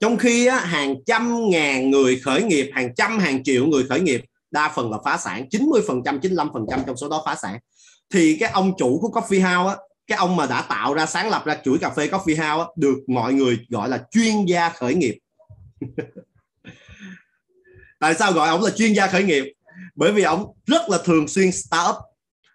Trong 0.00 0.16
khi 0.16 0.46
á, 0.46 0.58
hàng 0.58 0.94
trăm 1.06 1.50
ngàn 1.50 1.90
người 1.90 2.20
khởi 2.24 2.42
nghiệp 2.42 2.70
hàng 2.74 2.94
trăm 2.94 3.18
hàng 3.18 3.44
triệu 3.44 3.66
người 3.66 3.84
khởi 3.88 4.00
nghiệp 4.00 4.24
đa 4.50 4.72
phần 4.74 4.90
là 4.90 4.98
phá 5.04 5.16
sản 5.16 5.48
90 5.50 5.82
phần 5.88 6.02
trăm 6.04 6.20
95 6.20 6.50
phần 6.52 6.66
trăm 6.70 6.80
trong 6.86 6.96
số 6.96 7.08
đó 7.08 7.22
phá 7.26 7.36
sản. 7.42 7.58
Thì 8.12 8.36
cái 8.40 8.50
ông 8.50 8.72
chủ 8.78 8.98
của 9.00 9.08
coffee 9.20 9.42
house 9.42 9.70
á, 9.70 9.76
cái 10.06 10.18
ông 10.18 10.36
mà 10.36 10.46
đã 10.46 10.62
tạo 10.62 10.94
ra 10.94 11.06
sáng 11.06 11.30
lập 11.30 11.42
ra 11.44 11.56
chuỗi 11.64 11.78
cà 11.78 11.90
phê 11.90 12.06
coffee 12.06 12.36
house 12.36 12.64
á, 12.64 12.66
được 12.76 12.98
mọi 13.08 13.32
người 13.32 13.58
gọi 13.68 13.88
là 13.88 14.04
chuyên 14.10 14.44
gia 14.44 14.68
khởi 14.68 14.94
nghiệp. 14.94 15.18
Tại 18.00 18.14
sao 18.14 18.32
gọi 18.32 18.48
ông 18.48 18.62
là 18.62 18.70
chuyên 18.70 18.92
gia 18.92 19.06
khởi 19.06 19.22
nghiệp? 19.22 19.44
Bởi 19.94 20.12
vì 20.12 20.22
ông 20.22 20.52
rất 20.66 20.88
là 20.88 20.98
thường 21.04 21.28
xuyên 21.28 21.52
start 21.52 21.90
up 21.90 21.96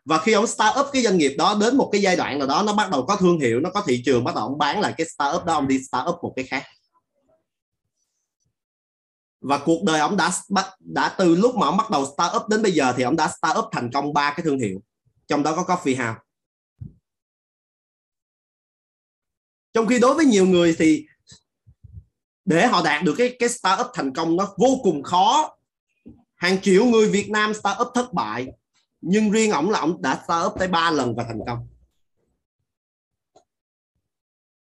và 0.05 0.17
khi 0.17 0.31
ông 0.33 0.47
start 0.47 0.79
up 0.79 0.85
cái 0.93 1.03
doanh 1.03 1.17
nghiệp 1.17 1.35
đó 1.37 1.57
đến 1.61 1.77
một 1.77 1.89
cái 1.91 2.01
giai 2.01 2.15
đoạn 2.15 2.39
nào 2.39 2.47
đó 2.47 2.63
nó 2.65 2.73
bắt 2.73 2.91
đầu 2.91 3.05
có 3.05 3.15
thương 3.15 3.39
hiệu 3.39 3.59
nó 3.59 3.69
có 3.69 3.83
thị 3.87 4.01
trường 4.05 4.23
bắt 4.23 4.35
đầu 4.35 4.43
ông 4.43 4.57
bán 4.57 4.79
lại 4.81 4.93
cái 4.97 5.07
start 5.07 5.35
up 5.35 5.45
đó 5.45 5.53
ông 5.53 5.67
đi 5.67 5.79
start 5.83 6.07
up 6.09 6.15
một 6.21 6.33
cái 6.35 6.45
khác 6.45 6.63
và 9.41 9.61
cuộc 9.65 9.83
đời 9.83 9.99
ông 9.99 10.17
đã 10.17 10.31
bắt 10.49 10.65
đã 10.79 11.15
từ 11.17 11.35
lúc 11.35 11.55
mà 11.55 11.67
ông 11.67 11.77
bắt 11.77 11.89
đầu 11.89 12.05
start 12.05 12.35
up 12.35 12.49
đến 12.49 12.61
bây 12.61 12.71
giờ 12.71 12.93
thì 12.97 13.03
ông 13.03 13.15
đã 13.15 13.27
start 13.27 13.57
up 13.57 13.65
thành 13.71 13.91
công 13.93 14.13
ba 14.13 14.33
cái 14.37 14.43
thương 14.43 14.59
hiệu. 14.59 14.81
Trong 15.27 15.43
đó 15.43 15.55
có 15.55 15.75
coffee 15.75 16.07
house. 16.07 16.19
Trong 19.73 19.87
khi 19.87 19.99
đối 19.99 20.15
với 20.15 20.25
nhiều 20.25 20.45
người 20.45 20.75
thì 20.79 21.07
để 22.45 22.67
họ 22.67 22.81
đạt 22.83 23.03
được 23.03 23.15
cái 23.17 23.35
cái 23.39 23.49
start 23.49 23.81
up 23.81 23.87
thành 23.93 24.13
công 24.13 24.35
nó 24.35 24.55
vô 24.57 24.79
cùng 24.83 25.03
khó. 25.03 25.57
Hàng 26.35 26.61
triệu 26.61 26.85
người 26.85 27.09
Việt 27.09 27.29
Nam 27.29 27.53
start 27.53 27.81
up 27.81 27.87
thất 27.93 28.13
bại 28.13 28.47
nhưng 29.01 29.31
riêng 29.31 29.51
ổng 29.51 29.69
là 29.69 29.79
ổng 29.79 30.01
đã 30.01 30.21
start 30.25 30.45
up 30.45 30.53
tới 30.59 30.67
ba 30.67 30.91
lần 30.91 31.15
và 31.15 31.23
thành 31.23 31.39
công. 31.47 31.67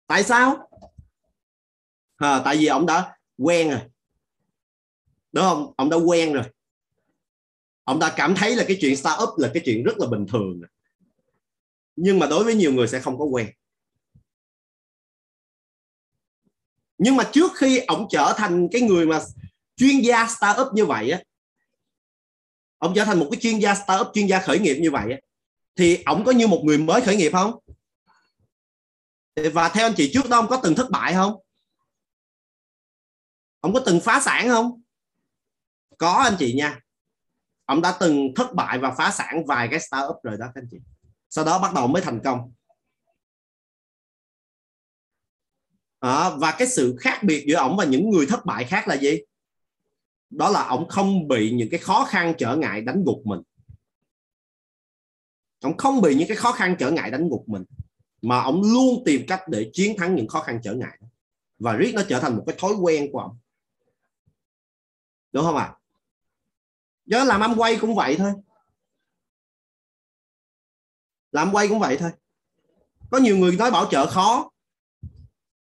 Tại 0.07 0.23
sao? 0.23 0.69
À, 2.15 2.41
tại 2.45 2.57
vì 2.57 2.65
ổng 2.65 2.85
đã 2.85 3.17
quen 3.37 3.69
rồi 3.69 3.79
đúng 5.35 5.43
không? 5.43 5.73
Ông 5.77 5.89
đã 5.89 5.97
quen 5.97 6.33
rồi. 6.33 6.43
Ông 7.83 7.99
ta 7.99 8.13
cảm 8.15 8.35
thấy 8.35 8.55
là 8.55 8.65
cái 8.67 8.77
chuyện 8.81 8.95
start 8.95 9.23
up 9.23 9.29
là 9.37 9.51
cái 9.53 9.63
chuyện 9.65 9.83
rất 9.83 9.97
là 9.97 10.07
bình 10.07 10.25
thường. 10.27 10.61
Nhưng 11.95 12.19
mà 12.19 12.27
đối 12.27 12.43
với 12.43 12.55
nhiều 12.55 12.73
người 12.73 12.87
sẽ 12.87 12.99
không 12.99 13.17
có 13.19 13.25
quen. 13.25 13.47
Nhưng 16.97 17.15
mà 17.15 17.29
trước 17.33 17.51
khi 17.55 17.77
ông 17.77 18.07
trở 18.09 18.33
thành 18.37 18.67
cái 18.71 18.81
người 18.81 19.05
mà 19.05 19.19
chuyên 19.75 19.99
gia 19.99 20.27
start 20.27 20.59
up 20.61 20.73
như 20.73 20.85
vậy 20.85 21.11
á, 21.11 21.23
ông 22.77 22.93
trở 22.95 23.05
thành 23.05 23.19
một 23.19 23.27
cái 23.31 23.39
chuyên 23.41 23.59
gia 23.59 23.75
start 23.75 24.01
up 24.01 24.07
chuyên 24.13 24.27
gia 24.27 24.39
khởi 24.39 24.59
nghiệp 24.59 24.77
như 24.79 24.91
vậy 24.91 25.11
á, 25.11 25.17
thì 25.75 26.03
ông 26.05 26.23
có 26.25 26.31
như 26.31 26.47
một 26.47 26.61
người 26.63 26.77
mới 26.77 27.01
khởi 27.01 27.17
nghiệp 27.17 27.31
không? 27.31 27.59
Và 29.53 29.69
theo 29.69 29.85
anh 29.87 29.93
chị 29.97 30.11
trước 30.13 30.29
đó 30.29 30.37
ông 30.37 30.47
có 30.47 30.59
từng 30.63 30.75
thất 30.75 30.89
bại 30.91 31.13
không? 31.13 31.35
Ông 33.59 33.73
có 33.73 33.83
từng 33.85 33.99
phá 33.99 34.21
sản 34.25 34.47
không? 34.47 34.81
Có 35.97 36.11
anh 36.11 36.35
chị 36.39 36.53
nha. 36.53 36.79
Ông 37.65 37.81
đã 37.81 37.97
từng 37.99 38.33
thất 38.35 38.53
bại 38.55 38.79
và 38.79 38.95
phá 38.97 39.11
sản 39.11 39.45
vài 39.47 39.67
cái 39.71 39.79
startup 39.79 40.15
rồi 40.23 40.37
đó 40.37 40.45
các 40.55 40.61
anh 40.61 40.67
chị. 40.71 40.77
Sau 41.29 41.45
đó 41.45 41.59
bắt 41.59 41.73
đầu 41.73 41.87
mới 41.87 42.01
thành 42.01 42.19
công. 42.23 42.53
À, 45.99 46.29
và 46.29 46.55
cái 46.57 46.67
sự 46.67 46.95
khác 46.99 47.23
biệt 47.23 47.45
giữa 47.47 47.55
ổng 47.55 47.77
và 47.77 47.85
những 47.85 48.09
người 48.09 48.25
thất 48.25 48.45
bại 48.45 48.65
khác 48.65 48.87
là 48.87 48.97
gì? 48.97 49.17
Đó 50.29 50.49
là 50.49 50.67
ổng 50.67 50.87
không 50.89 51.27
bị 51.27 51.51
những 51.51 51.69
cái 51.71 51.79
khó 51.79 52.05
khăn 52.05 52.33
trở 52.37 52.55
ngại 52.55 52.81
đánh 52.81 53.03
gục 53.05 53.21
mình. 53.25 53.41
Ổng 55.61 55.77
không 55.77 56.01
bị 56.01 56.15
những 56.15 56.27
cái 56.27 56.37
khó 56.37 56.51
khăn 56.51 56.75
trở 56.79 56.91
ngại 56.91 57.11
đánh 57.11 57.29
gục 57.29 57.49
mình 57.49 57.63
mà 58.21 58.41
ổng 58.41 58.61
luôn 58.73 59.03
tìm 59.05 59.25
cách 59.27 59.41
để 59.47 59.69
chiến 59.73 59.97
thắng 59.97 60.15
những 60.15 60.27
khó 60.27 60.41
khăn 60.41 60.59
trở 60.63 60.73
ngại 60.73 60.99
và 61.59 61.73
riết 61.73 61.91
nó 61.95 62.01
trở 62.09 62.19
thành 62.19 62.35
một 62.35 62.43
cái 62.47 62.55
thói 62.59 62.73
quen 62.73 63.09
của 63.11 63.19
ổng. 63.19 63.37
Đúng 65.31 65.43
không 65.43 65.55
ạ? 65.55 65.63
à? 65.63 65.84
Do 67.05 67.23
làm 67.23 67.41
âm 67.41 67.53
quay 67.57 67.77
cũng 67.77 67.95
vậy 67.95 68.15
thôi. 68.17 68.33
Làm 71.31 71.51
quay 71.51 71.67
cũng 71.67 71.79
vậy 71.79 71.97
thôi. 71.97 72.11
Có 73.11 73.17
nhiều 73.17 73.37
người 73.37 73.55
nói 73.55 73.71
bảo 73.71 73.85
trợ 73.91 74.05
khó. 74.05 74.51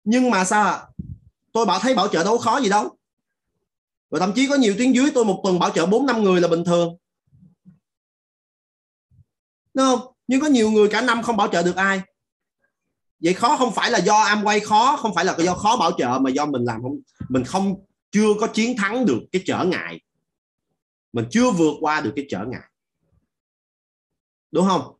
Nhưng 0.04 0.30
mà 0.30 0.46
sao 0.46 0.66
à? 0.66 0.88
tôi 1.54 1.66
bảo 1.66 1.80
thấy 1.80 1.96
bảo 1.96 2.08
trợ 2.08 2.24
đâu 2.24 2.38
có 2.38 2.44
khó 2.44 2.62
gì 2.62 2.70
đâu. 2.70 2.98
Và 4.10 4.20
thậm 4.20 4.32
chí 4.36 4.48
có 4.48 4.56
nhiều 4.56 4.76
tuyến 4.78 4.92
dưới 4.92 5.12
tôi 5.14 5.26
một 5.26 5.42
tuần 5.44 5.60
bảo 5.60 5.70
trợ 5.70 5.86
bốn, 5.86 6.06
năm 6.06 6.24
người 6.24 6.42
là 6.42 6.48
bình 6.48 6.64
thường. 6.66 6.98
Đúng 9.74 9.86
không? 9.86 10.14
Nhưng 10.28 10.42
có 10.42 10.48
nhiều 10.48 10.72
người 10.72 10.88
cả 10.88 11.02
năm 11.02 11.24
không 11.24 11.38
bảo 11.38 11.48
trợ 11.48 11.64
được 11.64 11.76
ai. 11.76 12.02
Vậy 13.20 13.34
khó 13.34 13.58
không 13.58 13.74
phải 13.74 13.92
là 13.92 14.00
do 14.00 14.18
am 14.18 14.44
quay 14.44 14.60
khó, 14.60 14.98
không 14.98 15.16
phải 15.16 15.26
là 15.26 15.36
do 15.40 15.56
khó 15.56 15.78
bảo 15.78 15.92
trợ 15.98 16.20
mà 16.22 16.30
do 16.30 16.46
mình 16.46 16.64
làm 16.64 16.82
không, 16.82 17.00
mình 17.30 17.44
không, 17.44 17.76
chưa 18.12 18.34
có 18.40 18.48
chiến 18.48 18.78
thắng 18.78 19.06
được 19.06 19.20
cái 19.32 19.42
trở 19.46 19.64
ngại 19.64 20.00
mình 21.14 21.26
chưa 21.32 21.52
vượt 21.52 21.74
qua 21.80 22.02
được 22.02 22.14
cái 22.16 22.26
trở 22.30 22.46
ngại. 22.46 22.70
Đúng 24.52 24.68
không? 24.68 24.96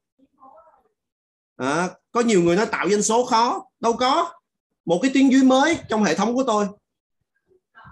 À, 1.58 1.90
có 2.12 2.22
nhiều 2.22 2.42
người 2.42 2.56
nói 2.56 2.66
tạo 2.66 2.90
doanh 2.90 3.02
số 3.02 3.26
khó. 3.26 3.66
Đâu 3.80 3.94
có. 3.94 4.34
Một 4.86 5.00
cái 5.02 5.12
tuyến 5.14 5.30
dưới 5.30 5.44
mới 5.44 5.78
trong 5.90 6.04
hệ 6.04 6.16
thống 6.16 6.36
của 6.36 6.44
tôi. 6.48 6.68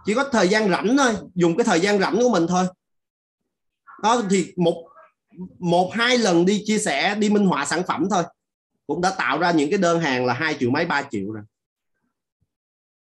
Chỉ 0.05 0.13
có 0.13 0.29
thời 0.31 0.47
gian 0.47 0.69
rảnh 0.69 0.97
thôi. 0.97 1.15
Dùng 1.35 1.57
cái 1.57 1.63
thời 1.63 1.79
gian 1.79 1.99
rảnh 1.99 2.17
của 2.21 2.29
mình 2.29 2.47
thôi. 2.47 2.65
Đó 4.03 4.21
thì 4.29 4.53
một 4.57 4.83
một 5.59 5.91
hai 5.93 6.17
lần 6.17 6.45
đi 6.45 6.63
chia 6.65 6.79
sẻ 6.79 7.15
đi 7.15 7.29
minh 7.29 7.45
họa 7.45 7.65
sản 7.65 7.83
phẩm 7.87 8.07
thôi. 8.09 8.23
Cũng 8.87 9.01
đã 9.01 9.15
tạo 9.17 9.39
ra 9.39 9.51
những 9.51 9.69
cái 9.69 9.79
đơn 9.79 9.99
hàng 9.99 10.25
là 10.25 10.33
hai 10.33 10.57
triệu 10.59 10.69
mấy 10.69 10.85
ba 10.85 11.03
triệu 11.11 11.31
rồi. 11.31 11.43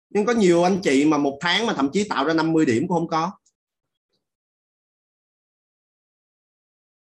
Nhưng 0.10 0.26
có 0.26 0.34
nhiều 0.34 0.64
anh 0.64 0.80
chị 0.84 1.06
mà 1.06 1.18
một 1.18 1.38
tháng 1.42 1.66
mà 1.66 1.74
thậm 1.74 1.90
chí 1.94 2.04
tạo 2.10 2.26
ra 2.26 2.34
50 2.34 2.66
điểm 2.66 2.88
cũng 2.88 2.98
không 2.98 3.08
có. 3.08 3.32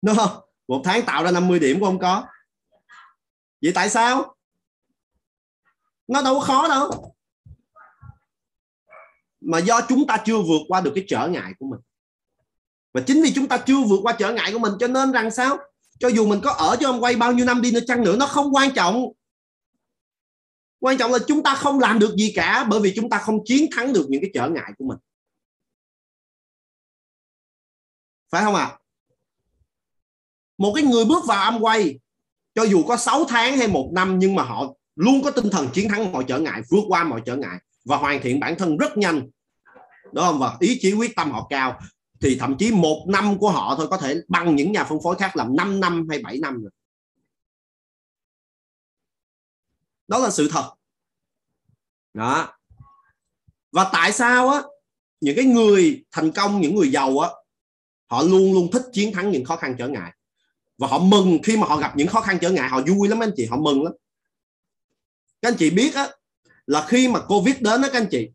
Đúng 0.05 0.17
không? 0.17 0.41
Một 0.69 0.83
tháng 0.85 1.07
tạo 1.07 1.25
ra 1.25 1.31
50 1.31 1.59
điểm 1.59 1.81
của 1.81 1.87
ông 1.87 1.99
có. 1.99 2.27
Vậy 3.63 3.73
tại 3.75 3.91
sao? 3.91 4.37
Nó 6.07 6.23
đâu 6.23 6.35
có 6.35 6.41
khó 6.41 6.69
đâu. 6.69 7.15
Mà 9.41 9.59
do 9.59 9.81
chúng 9.89 10.07
ta 10.07 10.23
chưa 10.25 10.39
vượt 10.39 10.61
qua 10.69 10.81
được 10.81 10.93
cái 10.95 11.05
trở 11.09 11.29
ngại 11.29 11.53
của 11.59 11.67
mình. 11.67 11.81
Và 12.93 13.01
chính 13.07 13.23
vì 13.23 13.33
chúng 13.35 13.49
ta 13.49 13.59
chưa 13.59 13.81
vượt 13.81 14.01
qua 14.03 14.17
trở 14.19 14.33
ngại 14.33 14.53
của 14.53 14.59
mình 14.59 14.73
cho 14.81 14.87
nên 14.87 15.13
rằng 15.13 15.31
sao? 15.31 15.59
Cho 15.99 16.09
dù 16.09 16.27
mình 16.27 16.41
có 16.45 16.51
ở 16.53 16.77
cho 16.81 16.89
ông 16.89 17.03
quay 17.03 17.17
bao 17.17 17.33
nhiêu 17.33 17.47
năm 17.47 17.63
đi 17.63 17.73
nữa 17.73 17.81
chăng 17.87 18.05
nữa, 18.05 18.17
nó 18.17 18.27
không 18.27 18.55
quan 18.55 18.75
trọng. 18.75 19.13
Quan 20.81 20.99
trọng 20.99 21.13
là 21.13 21.19
chúng 21.27 21.43
ta 21.43 21.55
không 21.55 21.79
làm 21.79 21.99
được 21.99 22.15
gì 22.17 22.33
cả 22.37 22.67
bởi 22.71 22.81
vì 22.81 22.93
chúng 22.97 23.11
ta 23.11 23.19
không 23.19 23.45
chiến 23.45 23.71
thắng 23.77 23.93
được 23.93 24.07
những 24.09 24.21
cái 24.21 24.31
trở 24.35 24.49
ngại 24.49 24.73
của 24.79 24.85
mình. 24.85 24.99
Phải 28.31 28.45
không 28.45 28.55
ạ? 28.55 28.65
à? 28.65 28.84
Một 30.59 30.73
cái 30.75 30.85
người 30.85 31.05
bước 31.05 31.27
vào 31.27 31.45
âm 31.45 31.63
quay, 31.63 31.99
cho 32.55 32.63
dù 32.63 32.83
có 32.83 32.97
6 32.97 33.25
tháng 33.25 33.59
hay 33.59 33.69
một 33.69 33.91
năm, 33.93 34.19
nhưng 34.19 34.35
mà 34.35 34.43
họ 34.43 34.75
luôn 34.97 35.23
có 35.23 35.31
tinh 35.31 35.51
thần 35.51 35.69
chiến 35.73 35.89
thắng 35.89 36.13
mọi 36.13 36.25
trở 36.29 36.39
ngại, 36.39 36.63
vượt 36.71 36.85
qua 36.89 37.05
mọi 37.05 37.23
trở 37.27 37.37
ngại 37.37 37.59
và 37.85 37.97
hoàn 37.97 38.23
thiện 38.23 38.41
bản 38.41 38.55
thân 38.59 38.77
rất 38.77 38.99
nhanh. 38.99 39.31
Đúng 40.13 40.25
không? 40.25 40.39
Và 40.39 40.57
ý 40.61 40.79
chí, 40.81 40.93
quyết 40.93 41.17
tâm 41.17 41.31
họ 41.31 41.47
cao. 41.51 41.81
Thì 42.21 42.37
thậm 42.41 42.57
chí 42.59 42.71
một 42.71 43.05
năm 43.09 43.39
của 43.39 43.51
họ 43.51 43.75
thôi 43.77 43.87
có 43.91 43.97
thể 43.97 44.17
bằng 44.29 44.57
những 44.57 44.73
nhà 44.73 44.85
phân 44.85 44.99
phối 45.03 45.17
khác 45.17 45.37
làm 45.37 45.57
5 45.57 45.81
năm 45.81 46.07
hay 46.11 46.19
7 46.23 46.39
năm 46.39 46.63
rồi. 46.63 46.71
Đó 50.09 50.19
là 50.19 50.31
sự 50.31 50.49
thật. 50.53 50.75
Đó. 52.15 52.59
Và 53.73 53.91
tại 53.93 54.13
sao 54.13 54.49
á, 54.49 54.63
những 55.21 55.37
cái 55.37 55.45
người 55.45 56.05
thành 56.13 56.33
công, 56.33 56.61
những 56.61 56.75
người 56.75 56.91
giàu 56.91 57.19
á, 57.19 57.31
họ 58.11 58.23
luôn 58.23 58.53
luôn 58.53 58.71
thích 58.73 58.83
chiến 58.93 59.13
thắng 59.13 59.31
những 59.31 59.45
khó 59.45 59.57
khăn 59.57 59.75
trở 59.79 59.89
ngại? 59.89 60.13
Và 60.79 60.89
họ 60.89 60.99
mừng 60.99 61.39
khi 61.43 61.57
mà 61.57 61.67
họ 61.67 61.77
gặp 61.77 61.97
những 61.97 62.09
khó 62.09 62.21
khăn 62.21 62.39
trở 62.41 62.51
ngại, 62.51 62.69
họ 62.69 62.81
vui 62.87 63.09
lắm 63.09 63.23
anh 63.23 63.33
chị, 63.37 63.47
họ 63.47 63.57
mừng 63.57 63.83
lắm. 63.83 63.93
Các 65.43 65.49
anh 65.49 65.57
chị 65.59 65.71
biết 65.71 65.95
á, 65.95 66.09
là 66.67 66.87
khi 66.89 67.09
mà 67.09 67.21
covid 67.21 67.57
đến 67.61 67.83
đó 67.83 67.89
các 67.93 67.99
anh 67.99 68.09
chị, 68.11 68.31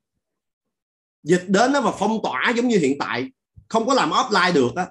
dịch 1.23 1.43
đến 1.47 1.73
đó 1.73 1.81
và 1.81 1.91
phong 1.99 2.19
tỏa 2.23 2.53
giống 2.55 2.67
như 2.67 2.77
hiện 2.77 2.97
tại, 2.99 3.31
không 3.67 3.87
có 3.87 3.93
làm 3.93 4.09
offline 4.09 4.53
được 4.53 4.75
á. 4.75 4.87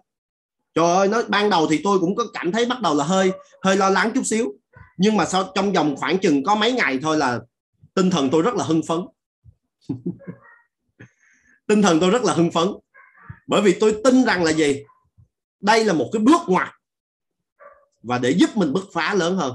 Trời 0.74 0.96
ơi 0.96 1.08
nó 1.08 1.22
ban 1.28 1.50
đầu 1.50 1.66
thì 1.70 1.80
tôi 1.84 1.98
cũng 1.98 2.16
có 2.16 2.24
cảm 2.34 2.52
thấy 2.52 2.66
bắt 2.66 2.80
đầu 2.80 2.94
là 2.94 3.04
hơi 3.04 3.32
hơi 3.62 3.76
lo 3.76 3.90
lắng 3.90 4.10
chút 4.14 4.22
xíu. 4.24 4.52
Nhưng 4.96 5.16
mà 5.16 5.24
sau, 5.24 5.52
trong 5.54 5.72
vòng 5.72 5.96
khoảng 5.96 6.18
chừng 6.18 6.44
có 6.44 6.54
mấy 6.54 6.72
ngày 6.72 6.98
thôi 7.02 7.16
là 7.16 7.40
tinh 7.94 8.10
thần 8.10 8.28
tôi 8.30 8.42
rất 8.42 8.54
là 8.54 8.64
hưng 8.64 8.82
phấn. 8.88 9.00
Tinh 11.66 11.82
thần 11.82 12.00
tôi 12.00 12.10
rất 12.10 12.24
là 12.24 12.32
hưng 12.32 12.50
phấn. 12.50 12.68
Bởi 13.46 13.62
vì 13.62 13.76
tôi 13.80 14.00
tin 14.04 14.24
rằng 14.24 14.44
là 14.44 14.52
gì? 14.52 14.82
Đây 15.60 15.84
là 15.84 15.92
một 15.92 16.10
cái 16.12 16.20
bước 16.20 16.40
ngoặt 16.46 16.68
và 18.08 18.18
để 18.18 18.30
giúp 18.30 18.50
mình 18.54 18.72
bứt 18.72 18.84
phá 18.92 19.14
lớn 19.14 19.36
hơn. 19.36 19.54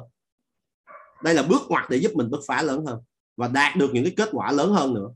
Đây 1.24 1.34
là 1.34 1.44
bước 1.44 1.62
ngoặt 1.70 1.90
để 1.90 1.98
giúp 1.98 2.12
mình 2.16 2.30
bứt 2.30 2.42
phá 2.48 2.62
lớn 2.62 2.86
hơn. 2.86 3.02
Và 3.38 3.48
đạt 3.48 3.76
được 3.76 3.90
những 3.94 4.04
cái 4.04 4.14
kết 4.18 4.30
quả 4.32 4.52
lớn 4.52 4.74
hơn 4.74 4.94
nữa. 4.94 5.10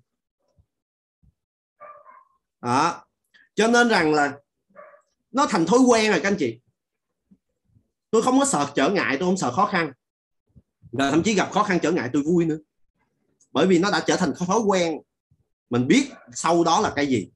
Đó. 2.61 3.05
Cho 3.55 3.67
nên 3.67 3.89
rằng 3.89 4.13
là 4.13 4.37
nó 5.31 5.47
thành 5.49 5.65
thói 5.65 5.79
quen 5.79 6.11
rồi 6.11 6.19
các 6.23 6.29
anh 6.29 6.35
chị. 6.39 6.59
Tôi 8.09 8.21
không 8.21 8.39
có 8.39 8.45
sợ 8.45 8.71
trở 8.75 8.89
ngại, 8.89 9.17
tôi 9.19 9.27
không 9.27 9.37
sợ 9.37 9.51
khó 9.51 9.65
khăn. 9.65 9.91
Và 10.91 11.11
thậm 11.11 11.23
chí 11.23 11.33
gặp 11.33 11.51
khó 11.51 11.63
khăn 11.63 11.79
trở 11.81 11.91
ngại 11.91 12.09
tôi 12.13 12.21
vui 12.21 12.45
nữa. 12.45 12.57
Bởi 13.51 13.67
vì 13.67 13.79
nó 13.79 13.91
đã 13.91 14.03
trở 14.07 14.15
thành 14.15 14.33
thói 14.37 14.59
quen. 14.59 14.99
Mình 15.69 15.87
biết 15.87 16.09
sau 16.33 16.63
đó 16.63 16.79
là 16.81 16.93
cái 16.95 17.07
gì. 17.07 17.29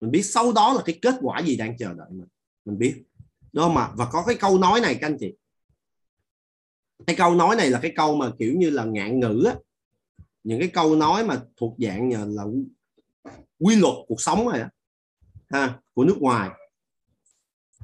Mình 0.00 0.10
biết 0.10 0.22
sau 0.22 0.52
đó 0.52 0.72
là 0.72 0.82
cái 0.84 0.98
kết 1.02 1.14
quả 1.20 1.40
gì 1.40 1.56
đang 1.56 1.78
chờ 1.78 1.92
đợi 1.92 2.10
mình. 2.10 2.28
Mình 2.64 2.78
biết 2.78 3.02
đúng 3.52 3.64
không 3.64 3.74
mà, 3.74 3.90
và 3.94 4.08
có 4.12 4.24
cái 4.26 4.36
câu 4.40 4.58
nói 4.58 4.80
này 4.80 4.98
các 5.00 5.06
anh 5.06 5.16
chị. 5.20 5.34
Cái 7.06 7.16
câu 7.16 7.34
nói 7.34 7.56
này 7.56 7.70
là 7.70 7.78
cái 7.82 7.92
câu 7.96 8.16
mà 8.16 8.30
kiểu 8.38 8.54
như 8.58 8.70
là 8.70 8.84
ngạn 8.84 9.20
ngữ 9.20 9.44
á. 9.46 9.54
Những 10.44 10.60
cái 10.60 10.68
câu 10.68 10.96
nói 10.96 11.24
mà 11.24 11.42
thuộc 11.56 11.74
dạng 11.78 12.34
là 12.34 12.44
quy 13.58 13.76
luật 13.76 13.94
cuộc 14.08 14.20
sống 14.20 14.48
này 14.48 14.64
ha, 15.50 15.80
của 15.94 16.04
nước 16.04 16.16
ngoài. 16.18 16.50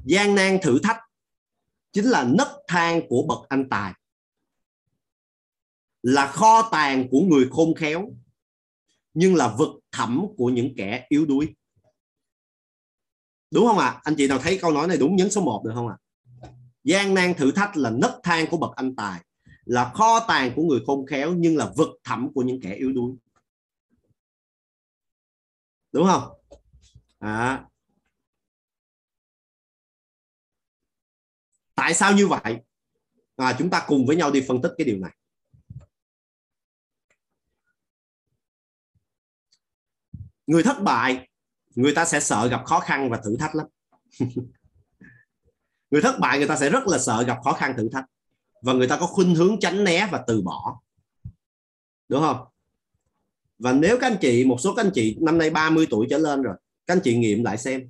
Gian 0.05 0.35
nan 0.35 0.57
thử 0.61 0.79
thách 0.83 0.97
chính 1.91 2.05
là 2.05 2.23
nấc 2.23 2.47
thang 2.67 3.01
của 3.09 3.25
bậc 3.27 3.49
anh 3.49 3.69
tài. 3.69 3.93
Là 6.03 6.27
kho 6.27 6.69
tàng 6.71 7.07
của 7.11 7.21
người 7.21 7.49
khôn 7.51 7.75
khéo, 7.75 8.09
nhưng 9.13 9.35
là 9.35 9.55
vực 9.57 9.69
thẳm 9.91 10.25
của 10.37 10.49
những 10.49 10.73
kẻ 10.77 11.05
yếu 11.09 11.25
đuối 11.25 11.55
đúng 13.51 13.67
không 13.67 13.77
ạ 13.77 13.87
à? 13.87 13.99
anh 14.03 14.15
chị 14.17 14.27
nào 14.27 14.39
thấy 14.39 14.59
câu 14.61 14.71
nói 14.71 14.87
này 14.87 14.97
đúng 14.97 15.15
nhấn 15.15 15.31
số 15.31 15.41
1 15.41 15.61
được 15.65 15.71
không 15.73 15.87
ạ 15.87 15.97
à? 16.41 16.49
gian 16.83 17.13
nan 17.13 17.33
thử 17.33 17.51
thách 17.51 17.77
là 17.77 17.89
nấc 17.89 18.11
thang 18.23 18.45
của 18.51 18.57
bậc 18.57 18.75
anh 18.75 18.95
tài 18.95 19.21
là 19.65 19.91
kho 19.93 20.19
tàng 20.27 20.51
của 20.55 20.63
người 20.63 20.79
khôn 20.87 21.05
khéo 21.05 21.33
nhưng 21.33 21.57
là 21.57 21.71
vực 21.77 21.89
thẳm 22.03 22.33
của 22.33 22.41
những 22.41 22.61
kẻ 22.61 22.73
yếu 22.73 22.91
đuối 22.93 23.15
đúng 25.91 26.07
không 26.07 26.23
à. 27.19 27.65
tại 31.75 31.93
sao 31.93 32.13
như 32.13 32.27
vậy 32.27 32.57
à, 33.35 33.55
chúng 33.59 33.69
ta 33.69 33.85
cùng 33.87 34.05
với 34.05 34.15
nhau 34.15 34.31
đi 34.31 34.45
phân 34.47 34.61
tích 34.61 34.71
cái 34.77 34.85
điều 34.85 34.97
này 34.97 35.15
người 40.47 40.63
thất 40.63 40.77
bại 40.83 41.29
người 41.75 41.93
ta 41.95 42.05
sẽ 42.05 42.19
sợ 42.19 42.47
gặp 42.47 42.65
khó 42.65 42.79
khăn 42.79 43.09
và 43.09 43.17
thử 43.17 43.37
thách 43.37 43.55
lắm. 43.55 43.67
Người 45.91 46.01
thất 46.01 46.19
bại, 46.19 46.37
người 46.37 46.47
ta 46.47 46.55
sẽ 46.55 46.69
rất 46.69 46.87
là 46.87 46.97
sợ 46.97 47.23
gặp 47.23 47.37
khó 47.43 47.53
khăn, 47.53 47.73
thử 47.77 47.89
thách. 47.89 48.05
Và 48.61 48.73
người 48.73 48.87
ta 48.87 48.97
có 48.99 49.05
khuynh 49.05 49.35
hướng 49.35 49.59
tránh 49.59 49.83
né 49.83 50.07
và 50.11 50.23
từ 50.27 50.41
bỏ. 50.41 50.79
Đúng 52.09 52.21
không? 52.21 52.37
Và 53.59 53.73
nếu 53.73 53.97
các 53.99 54.07
anh 54.07 54.17
chị, 54.21 54.45
một 54.45 54.57
số 54.59 54.73
các 54.75 54.85
anh 54.85 54.91
chị 54.93 55.17
năm 55.21 55.37
nay 55.37 55.49
30 55.49 55.87
tuổi 55.89 56.07
trở 56.09 56.17
lên 56.17 56.41
rồi, 56.41 56.55
các 56.87 56.93
anh 56.93 57.01
chị 57.03 57.17
nghiệm 57.17 57.43
lại 57.43 57.57
xem. 57.57 57.89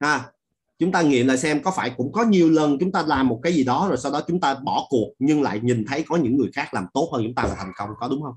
Ha, 0.00 0.32
chúng 0.78 0.92
ta 0.92 1.02
nghiệm 1.02 1.26
lại 1.26 1.38
xem 1.38 1.62
có 1.62 1.70
phải 1.70 1.90
cũng 1.96 2.12
có 2.12 2.24
nhiều 2.24 2.50
lần 2.50 2.78
chúng 2.80 2.92
ta 2.92 3.02
làm 3.02 3.28
một 3.28 3.40
cái 3.42 3.52
gì 3.52 3.64
đó 3.64 3.86
rồi 3.88 3.96
sau 3.96 4.12
đó 4.12 4.20
chúng 4.26 4.40
ta 4.40 4.54
bỏ 4.54 4.86
cuộc 4.88 5.12
nhưng 5.18 5.42
lại 5.42 5.60
nhìn 5.62 5.84
thấy 5.88 6.04
có 6.08 6.16
những 6.16 6.36
người 6.36 6.50
khác 6.54 6.74
làm 6.74 6.86
tốt 6.94 7.10
hơn 7.12 7.22
chúng 7.24 7.34
ta 7.34 7.42
là 7.42 7.54
thành 7.54 7.72
công, 7.76 7.90
có 7.98 8.08
đúng 8.08 8.22
không? 8.22 8.34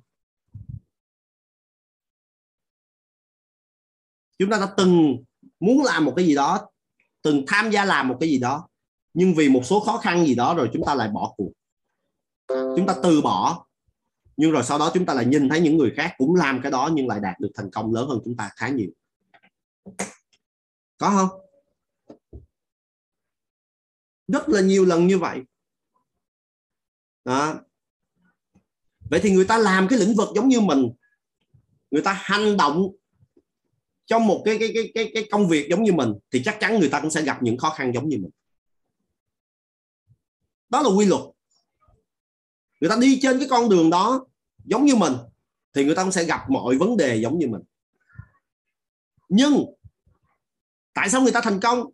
Chúng 4.42 4.50
ta 4.50 4.58
đã 4.58 4.74
từng 4.78 5.24
muốn 5.60 5.84
làm 5.84 6.06
một 6.06 6.14
cái 6.16 6.26
gì 6.26 6.36
đó, 6.36 6.70
từng 7.22 7.44
tham 7.48 7.72
gia 7.72 7.86
làm 7.86 8.08
một 8.08 8.18
cái 8.20 8.30
gì 8.30 8.40
đó, 8.40 8.70
nhưng 9.14 9.34
vì 9.34 9.50
một 9.50 9.62
số 9.66 9.80
khó 9.80 9.98
khăn 9.98 10.26
gì 10.26 10.36
đó 10.36 10.56
rồi 10.56 10.70
chúng 10.74 10.86
ta 10.86 10.96
lại 10.96 11.10
bỏ 11.10 11.34
cuộc. 11.38 11.52
Chúng 12.48 12.88
ta 12.88 12.96
từ 13.04 13.22
bỏ, 13.22 13.66
nhưng 14.38 14.52
rồi 14.52 14.64
sau 14.64 14.80
đó 14.80 14.92
chúng 14.94 15.06
ta 15.06 15.14
lại 15.14 15.26
nhìn 15.26 15.50
thấy 15.50 15.62
những 15.62 15.78
người 15.78 15.94
khác 15.98 16.16
cũng 16.18 16.36
làm 16.36 16.62
cái 16.62 16.72
đó 16.72 16.90
nhưng 16.94 17.08
lại 17.08 17.20
đạt 17.20 17.40
được 17.40 17.52
thành 17.56 17.72
công 17.72 17.94
lớn 17.94 18.10
hơn 18.10 18.20
chúng 18.26 18.38
ta 18.38 18.52
khá 18.56 18.70
nhiều. 18.70 18.90
Có 20.98 21.10
không? 21.10 21.30
Rất 24.28 24.50
là 24.50 24.62
nhiều 24.62 24.86
lần 24.86 25.08
như 25.08 25.18
vậy. 25.18 25.42
Đó. 27.26 27.56
Vậy 29.10 29.20
thì 29.24 29.32
người 29.32 29.46
ta 29.46 29.58
làm 29.58 29.88
cái 29.88 30.00
lĩnh 30.00 30.16
vực 30.16 30.30
giống 30.36 30.48
như 30.48 30.62
mình. 30.62 30.92
Người 31.92 32.02
ta 32.02 32.14
hành 32.14 32.58
động 32.58 32.88
trong 34.12 34.28
một 34.28 34.42
cái 34.46 34.58
cái 34.60 34.72
cái 34.74 34.92
cái 34.96 35.12
cái 35.14 35.28
công 35.32 35.48
việc 35.48 35.68
giống 35.70 35.84
như 35.84 35.94
mình 35.94 36.14
thì 36.32 36.42
chắc 36.44 36.60
chắn 36.60 36.80
người 36.80 36.90
ta 36.90 37.02
cũng 37.02 37.12
sẽ 37.12 37.22
gặp 37.22 37.44
những 37.44 37.58
khó 37.58 37.70
khăn 37.70 37.92
giống 37.94 38.10
như 38.10 38.18
mình. 38.18 38.32
Đó 40.70 40.82
là 40.82 40.90
quy 40.90 41.06
luật. 41.06 41.22
Người 42.82 42.90
ta 42.90 42.96
đi 43.02 43.20
trên 43.22 43.40
cái 43.40 43.48
con 43.50 43.70
đường 43.70 43.90
đó 43.90 44.26
giống 44.66 44.86
như 44.86 44.96
mình 44.96 45.14
thì 45.74 45.86
người 45.86 45.96
ta 45.96 46.04
cũng 46.04 46.12
sẽ 46.12 46.24
gặp 46.24 46.50
mọi 46.50 46.78
vấn 46.78 46.98
đề 46.98 47.16
giống 47.16 47.40
như 47.40 47.48
mình. 47.48 47.62
Nhưng 49.30 49.66
tại 50.94 51.10
sao 51.10 51.22
người 51.22 51.32
ta 51.32 51.42
thành 51.42 51.60
công? 51.60 51.86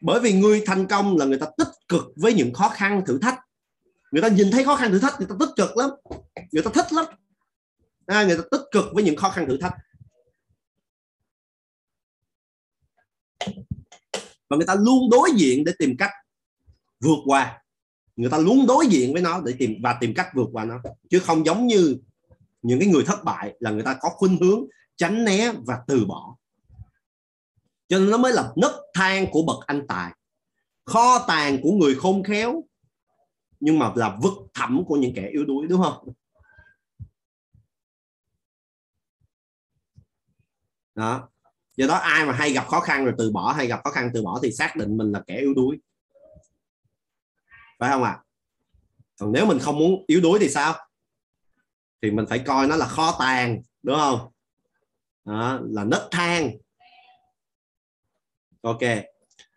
Bởi 0.00 0.20
vì 0.20 0.32
người 0.32 0.62
thành 0.66 0.86
công 0.86 1.16
là 1.16 1.24
người 1.24 1.38
ta 1.38 1.46
tích 1.58 1.72
cực 1.88 2.04
với 2.16 2.34
những 2.34 2.54
khó 2.54 2.68
khăn 2.68 3.02
thử 3.06 3.18
thách. 3.18 3.38
Người 4.10 4.22
ta 4.22 4.28
nhìn 4.28 4.50
thấy 4.50 4.64
khó 4.64 4.76
khăn 4.76 4.90
thử 4.90 4.98
thách 4.98 5.18
người 5.18 5.28
ta 5.28 5.34
tích 5.38 5.50
cực 5.56 5.76
lắm. 5.76 5.90
Người 6.52 6.62
ta 6.62 6.70
thích 6.74 6.92
lắm. 6.92 7.04
À, 8.06 8.24
người 8.24 8.36
ta 8.36 8.42
tích 8.50 8.62
cực 8.72 8.84
với 8.92 9.04
những 9.04 9.16
khó 9.16 9.30
khăn 9.30 9.46
thử 9.48 9.56
thách. 9.56 9.72
Và 14.48 14.56
người 14.56 14.66
ta 14.66 14.74
luôn 14.74 15.10
đối 15.10 15.30
diện 15.36 15.64
để 15.64 15.72
tìm 15.78 15.96
cách 15.98 16.10
vượt 17.00 17.18
qua. 17.24 17.62
Người 18.16 18.30
ta 18.30 18.38
luôn 18.38 18.66
đối 18.66 18.86
diện 18.86 19.12
với 19.12 19.22
nó 19.22 19.40
để 19.40 19.54
tìm, 19.58 19.74
và 19.82 19.98
tìm 20.00 20.14
cách 20.14 20.28
vượt 20.34 20.48
qua 20.52 20.64
nó. 20.64 20.80
Chứ 21.10 21.18
không 21.18 21.46
giống 21.46 21.66
như 21.66 21.96
những 22.62 22.80
cái 22.80 22.88
người 22.88 23.04
thất 23.06 23.24
bại 23.24 23.54
là 23.60 23.70
người 23.70 23.82
ta 23.82 23.98
có 24.00 24.08
khuynh 24.08 24.38
hướng 24.40 24.64
tránh 24.96 25.24
né 25.24 25.52
và 25.66 25.82
từ 25.86 26.04
bỏ. 26.04 26.36
Cho 27.88 27.98
nên 27.98 28.10
nó 28.10 28.16
mới 28.16 28.32
là 28.32 28.52
nấc 28.56 28.72
thang 28.94 29.26
của 29.30 29.42
bậc 29.42 29.66
anh 29.66 29.86
tài. 29.88 30.12
Kho 30.84 31.24
tàng 31.28 31.62
của 31.62 31.72
người 31.72 31.94
khôn 31.94 32.24
khéo, 32.24 32.64
nhưng 33.60 33.78
mà 33.78 33.92
là 33.96 34.18
vực 34.22 34.32
thẳm 34.54 34.84
của 34.86 34.96
những 34.96 35.14
kẻ 35.14 35.28
yếu 35.32 35.44
đuối, 35.44 35.66
đúng 35.66 35.82
không? 35.82 36.08
Đó 40.94 41.28
do 41.76 41.86
đó 41.86 41.94
ai 41.94 42.26
mà 42.26 42.32
hay 42.32 42.52
gặp 42.52 42.66
khó 42.68 42.80
khăn 42.80 43.04
rồi 43.04 43.14
từ 43.18 43.30
bỏ 43.30 43.52
hay 43.52 43.66
gặp 43.66 43.80
khó 43.84 43.90
khăn 43.90 44.10
từ 44.14 44.22
bỏ 44.22 44.40
thì 44.42 44.52
xác 44.52 44.76
định 44.76 44.96
mình 44.96 45.12
là 45.12 45.22
kẻ 45.26 45.36
yếu 45.40 45.54
đuối. 45.54 45.80
Phải 47.78 47.90
không 47.90 48.02
ạ? 48.02 48.10
À? 48.10 48.22
còn 49.18 49.32
nếu 49.32 49.46
mình 49.46 49.58
không 49.58 49.78
muốn 49.78 50.04
yếu 50.06 50.20
đuối 50.20 50.38
thì 50.38 50.48
sao? 50.48 50.74
Thì 52.02 52.10
mình 52.10 52.26
phải 52.28 52.38
coi 52.38 52.66
nó 52.66 52.76
là 52.76 52.86
kho 52.86 53.16
tàng 53.18 53.62
đúng 53.82 53.96
không? 53.96 54.32
Đó, 55.24 55.60
là 55.64 55.84
nấc 55.84 56.08
thang. 56.10 56.50
Ok. 58.60 58.80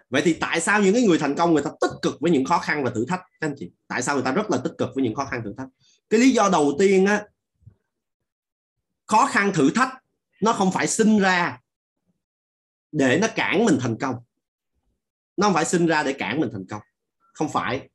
Vậy 0.09 0.21
thì 0.25 0.33
tại 0.33 0.61
sao 0.61 0.81
những 0.81 0.93
cái 0.93 1.03
người 1.03 1.17
thành 1.17 1.35
công 1.35 1.53
người 1.53 1.63
ta 1.63 1.71
tích 1.81 1.91
cực 2.01 2.21
với 2.21 2.31
những 2.31 2.45
khó 2.45 2.59
khăn 2.59 2.83
và 2.83 2.91
thử 2.95 3.05
thách? 3.05 3.19
Các 3.19 3.47
anh 3.47 3.55
chị 3.57 3.71
tại 3.87 4.01
sao 4.01 4.15
người 4.15 4.23
ta 4.23 4.31
rất 4.31 4.51
là 4.51 4.57
tích 4.63 4.73
cực 4.77 4.89
với 4.95 5.03
những 5.03 5.15
khó 5.15 5.25
khăn 5.25 5.41
thử 5.43 5.53
thách? 5.57 5.67
Cái 6.09 6.19
lý 6.19 6.31
do 6.31 6.49
đầu 6.49 6.75
tiên 6.79 7.05
á 7.05 7.25
khó 9.05 9.25
khăn 9.25 9.51
thử 9.53 9.69
thách 9.75 9.93
nó 10.41 10.53
không 10.53 10.71
phải 10.71 10.87
sinh 10.87 11.19
ra 11.19 11.59
để 12.95 13.19
nó 13.21 13.27
cản 13.35 13.65
mình 13.65 13.77
thành 13.81 13.97
công. 13.99 14.15
Nó 15.37 15.47
không 15.47 15.53
phải 15.53 15.65
sinh 15.65 15.85
ra 15.85 16.03
để 16.03 16.13
cản 16.13 16.39
mình 16.39 16.49
thành 16.53 16.65
công. 16.69 16.81
Không 17.33 17.49
phải. 17.49 17.89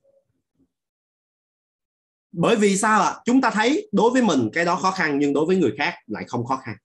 Bởi 2.33 2.57
vì 2.57 2.77
sao 2.77 3.03
ạ? 3.03 3.17
Chúng 3.25 3.41
ta 3.41 3.51
thấy 3.51 3.89
đối 3.93 4.11
với 4.11 4.23
mình 4.23 4.51
cái 4.53 4.65
đó 4.65 4.77
khó 4.77 4.91
khăn 4.91 5.19
nhưng 5.19 5.33
đối 5.33 5.47
với 5.47 5.57
người 5.57 5.75
khác 5.79 5.95
lại 6.07 6.25
không 6.29 6.47
khó 6.47 6.57
khăn. 6.57 6.77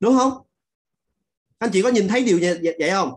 Đúng 0.00 0.16
không? 0.18 0.32
Anh 1.58 1.70
chị 1.72 1.82
có 1.82 1.88
nhìn 1.88 2.08
thấy 2.08 2.24
điều 2.24 2.38
vậy, 2.42 2.74
vậy 2.78 2.90
không? 2.90 3.12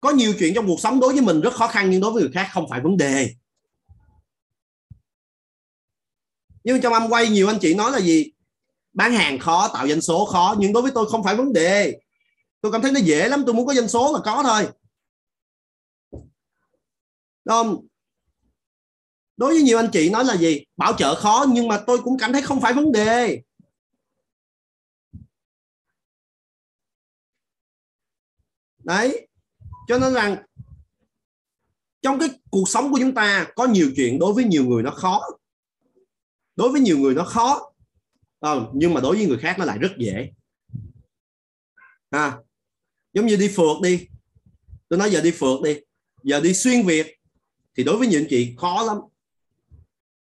Có 0.00 0.10
nhiều 0.10 0.34
chuyện 0.38 0.54
trong 0.54 0.66
cuộc 0.66 0.80
sống 0.80 1.00
đối 1.00 1.12
với 1.12 1.22
mình 1.22 1.40
rất 1.40 1.54
khó 1.54 1.68
khăn 1.68 1.90
nhưng 1.90 2.00
đối 2.00 2.12
với 2.12 2.22
người 2.22 2.32
khác 2.34 2.48
không 2.52 2.66
phải 2.70 2.80
vấn 2.80 2.96
đề. 2.96 3.34
Nhưng 6.64 6.80
trong 6.80 6.92
âm 6.92 7.10
quay 7.10 7.28
nhiều 7.28 7.48
anh 7.48 7.58
chị 7.60 7.74
nói 7.74 7.92
là 7.92 8.00
gì? 8.00 8.32
Bán 8.92 9.12
hàng 9.12 9.38
khó 9.38 9.68
tạo 9.74 9.88
doanh 9.88 10.00
số 10.00 10.24
khó 10.24 10.56
nhưng 10.58 10.72
đối 10.72 10.82
với 10.82 10.92
tôi 10.94 11.10
không 11.10 11.24
phải 11.24 11.36
vấn 11.36 11.52
đề 11.52 12.00
tôi 12.64 12.72
cảm 12.72 12.82
thấy 12.82 12.92
nó 12.92 13.00
dễ 13.00 13.28
lắm 13.28 13.42
tôi 13.46 13.54
muốn 13.54 13.66
có 13.66 13.74
doanh 13.74 13.88
số 13.88 14.12
là 14.12 14.20
có 14.24 14.42
thôi. 14.42 14.68
Đúng 16.12 16.22
không? 17.46 17.86
Đối 19.36 19.54
với 19.54 19.62
nhiều 19.62 19.78
anh 19.78 19.90
chị 19.92 20.10
nói 20.10 20.24
là 20.24 20.36
gì? 20.36 20.64
Bảo 20.76 20.92
trợ 20.98 21.14
khó 21.14 21.46
nhưng 21.48 21.68
mà 21.68 21.84
tôi 21.86 21.98
cũng 22.04 22.18
cảm 22.18 22.32
thấy 22.32 22.42
không 22.42 22.60
phải 22.60 22.72
vấn 22.72 22.92
đề. 22.92 23.42
Đấy. 28.78 29.28
Cho 29.88 29.98
nên 29.98 30.14
rằng 30.14 30.36
trong 32.02 32.18
cái 32.18 32.28
cuộc 32.50 32.68
sống 32.68 32.92
của 32.92 32.98
chúng 33.00 33.14
ta 33.14 33.46
có 33.56 33.66
nhiều 33.66 33.92
chuyện 33.96 34.18
đối 34.18 34.32
với 34.32 34.44
nhiều 34.44 34.64
người 34.64 34.82
nó 34.82 34.90
khó. 34.90 35.22
Đối 36.56 36.72
với 36.72 36.80
nhiều 36.80 36.98
người 36.98 37.14
nó 37.14 37.24
khó. 37.24 37.72
À, 38.40 38.50
nhưng 38.74 38.94
mà 38.94 39.00
đối 39.00 39.16
với 39.16 39.26
người 39.26 39.38
khác 39.38 39.56
nó 39.58 39.64
lại 39.64 39.78
rất 39.78 39.90
dễ. 39.98 40.32
À, 42.10 42.38
giống 43.14 43.26
như 43.26 43.36
đi 43.36 43.48
phượt 43.48 43.76
đi. 43.82 44.08
Tôi 44.88 44.98
nói 44.98 45.10
giờ 45.10 45.20
đi 45.20 45.30
phượt 45.30 45.60
đi. 45.64 45.80
Giờ 46.22 46.40
đi 46.40 46.54
xuyên 46.54 46.86
việt 46.86 47.18
thì 47.76 47.84
đối 47.84 47.96
với 47.96 48.06
những 48.06 48.26
chị 48.30 48.54
khó 48.58 48.82
lắm. 48.82 48.96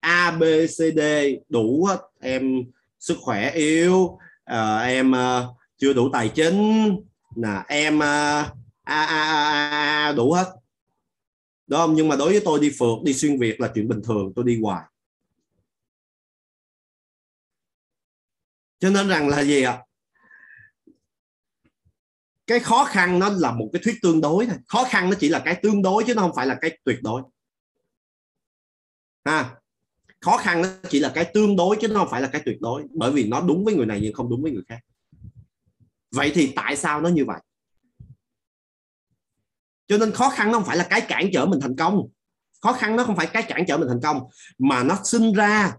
A 0.00 0.30
b 0.30 0.42
c 0.66 0.76
d 0.96 1.00
đủ 1.48 1.84
hết. 1.84 1.98
Em 2.20 2.64
sức 2.98 3.16
khỏe 3.20 3.50
yếu. 3.50 4.18
À, 4.44 4.78
em 4.78 5.14
à, 5.14 5.46
chưa 5.76 5.92
đủ 5.92 6.08
tài 6.12 6.28
chính. 6.28 6.90
Là 7.36 7.64
em 7.68 8.02
à, 8.02 8.40
a, 8.82 9.04
a, 9.04 9.22
a, 9.22 9.68
a, 10.08 10.12
đủ 10.12 10.32
hết. 10.32 10.46
Đúng 11.66 11.78
không? 11.78 11.94
Nhưng 11.94 12.08
mà 12.08 12.16
đối 12.16 12.32
với 12.32 12.42
tôi 12.44 12.60
đi 12.60 12.70
phượt 12.78 12.98
đi 13.04 13.14
xuyên 13.14 13.38
việt 13.38 13.60
là 13.60 13.72
chuyện 13.74 13.88
bình 13.88 14.00
thường. 14.04 14.32
Tôi 14.36 14.44
đi 14.44 14.60
hoài. 14.62 14.84
Cho 18.80 18.90
nên 18.90 19.08
rằng 19.08 19.28
là 19.28 19.44
gì 19.44 19.62
ạ? 19.62 19.82
Cái 22.48 22.60
khó 22.60 22.84
khăn 22.84 23.18
nó 23.18 23.28
là 23.28 23.52
một 23.52 23.70
cái 23.72 23.82
thuyết 23.84 23.98
tương 24.02 24.20
đối 24.20 24.46
thôi. 24.46 24.56
Khó 24.66 24.84
khăn 24.84 25.10
nó 25.10 25.16
chỉ 25.20 25.28
là 25.28 25.42
cái 25.44 25.60
tương 25.62 25.82
đối 25.82 26.04
chứ 26.06 26.14
nó 26.14 26.22
không 26.22 26.34
phải 26.36 26.46
là 26.46 26.58
cái 26.60 26.78
tuyệt 26.84 26.98
đối. 27.02 27.22
Ha 29.24 29.54
khó 30.20 30.36
khăn 30.36 30.62
nó 30.62 30.68
chỉ 30.88 31.00
là 31.00 31.12
cái 31.14 31.30
tương 31.34 31.56
đối 31.56 31.76
chứ 31.80 31.88
nó 31.88 32.00
không 32.00 32.08
phải 32.10 32.20
là 32.20 32.28
cái 32.28 32.42
tuyệt 32.44 32.60
đối. 32.60 32.84
Bởi 32.90 33.12
vì 33.12 33.28
nó 33.28 33.40
đúng 33.40 33.64
với 33.64 33.74
người 33.74 33.86
này 33.86 34.00
nhưng 34.02 34.12
không 34.14 34.30
đúng 34.30 34.42
với 34.42 34.52
người 34.52 34.62
khác. 34.68 34.80
Vậy 36.10 36.32
thì 36.34 36.52
tại 36.56 36.76
sao 36.76 37.00
nó 37.00 37.08
như 37.08 37.24
vậy? 37.24 37.40
Cho 39.86 39.98
nên 39.98 40.12
khó 40.12 40.30
khăn 40.30 40.52
nó 40.52 40.58
không 40.58 40.66
phải 40.66 40.76
là 40.76 40.86
cái 40.90 41.00
cản 41.08 41.30
trở 41.32 41.46
mình 41.46 41.60
thành 41.60 41.76
công. 41.76 42.08
Khó 42.62 42.72
khăn 42.72 42.96
nó 42.96 43.04
không 43.04 43.16
phải 43.16 43.26
cái 43.26 43.42
cản 43.48 43.64
trở 43.68 43.78
mình 43.78 43.88
thành 43.88 44.00
công, 44.02 44.28
mà 44.58 44.82
nó 44.82 44.98
sinh 45.04 45.32
ra 45.32 45.76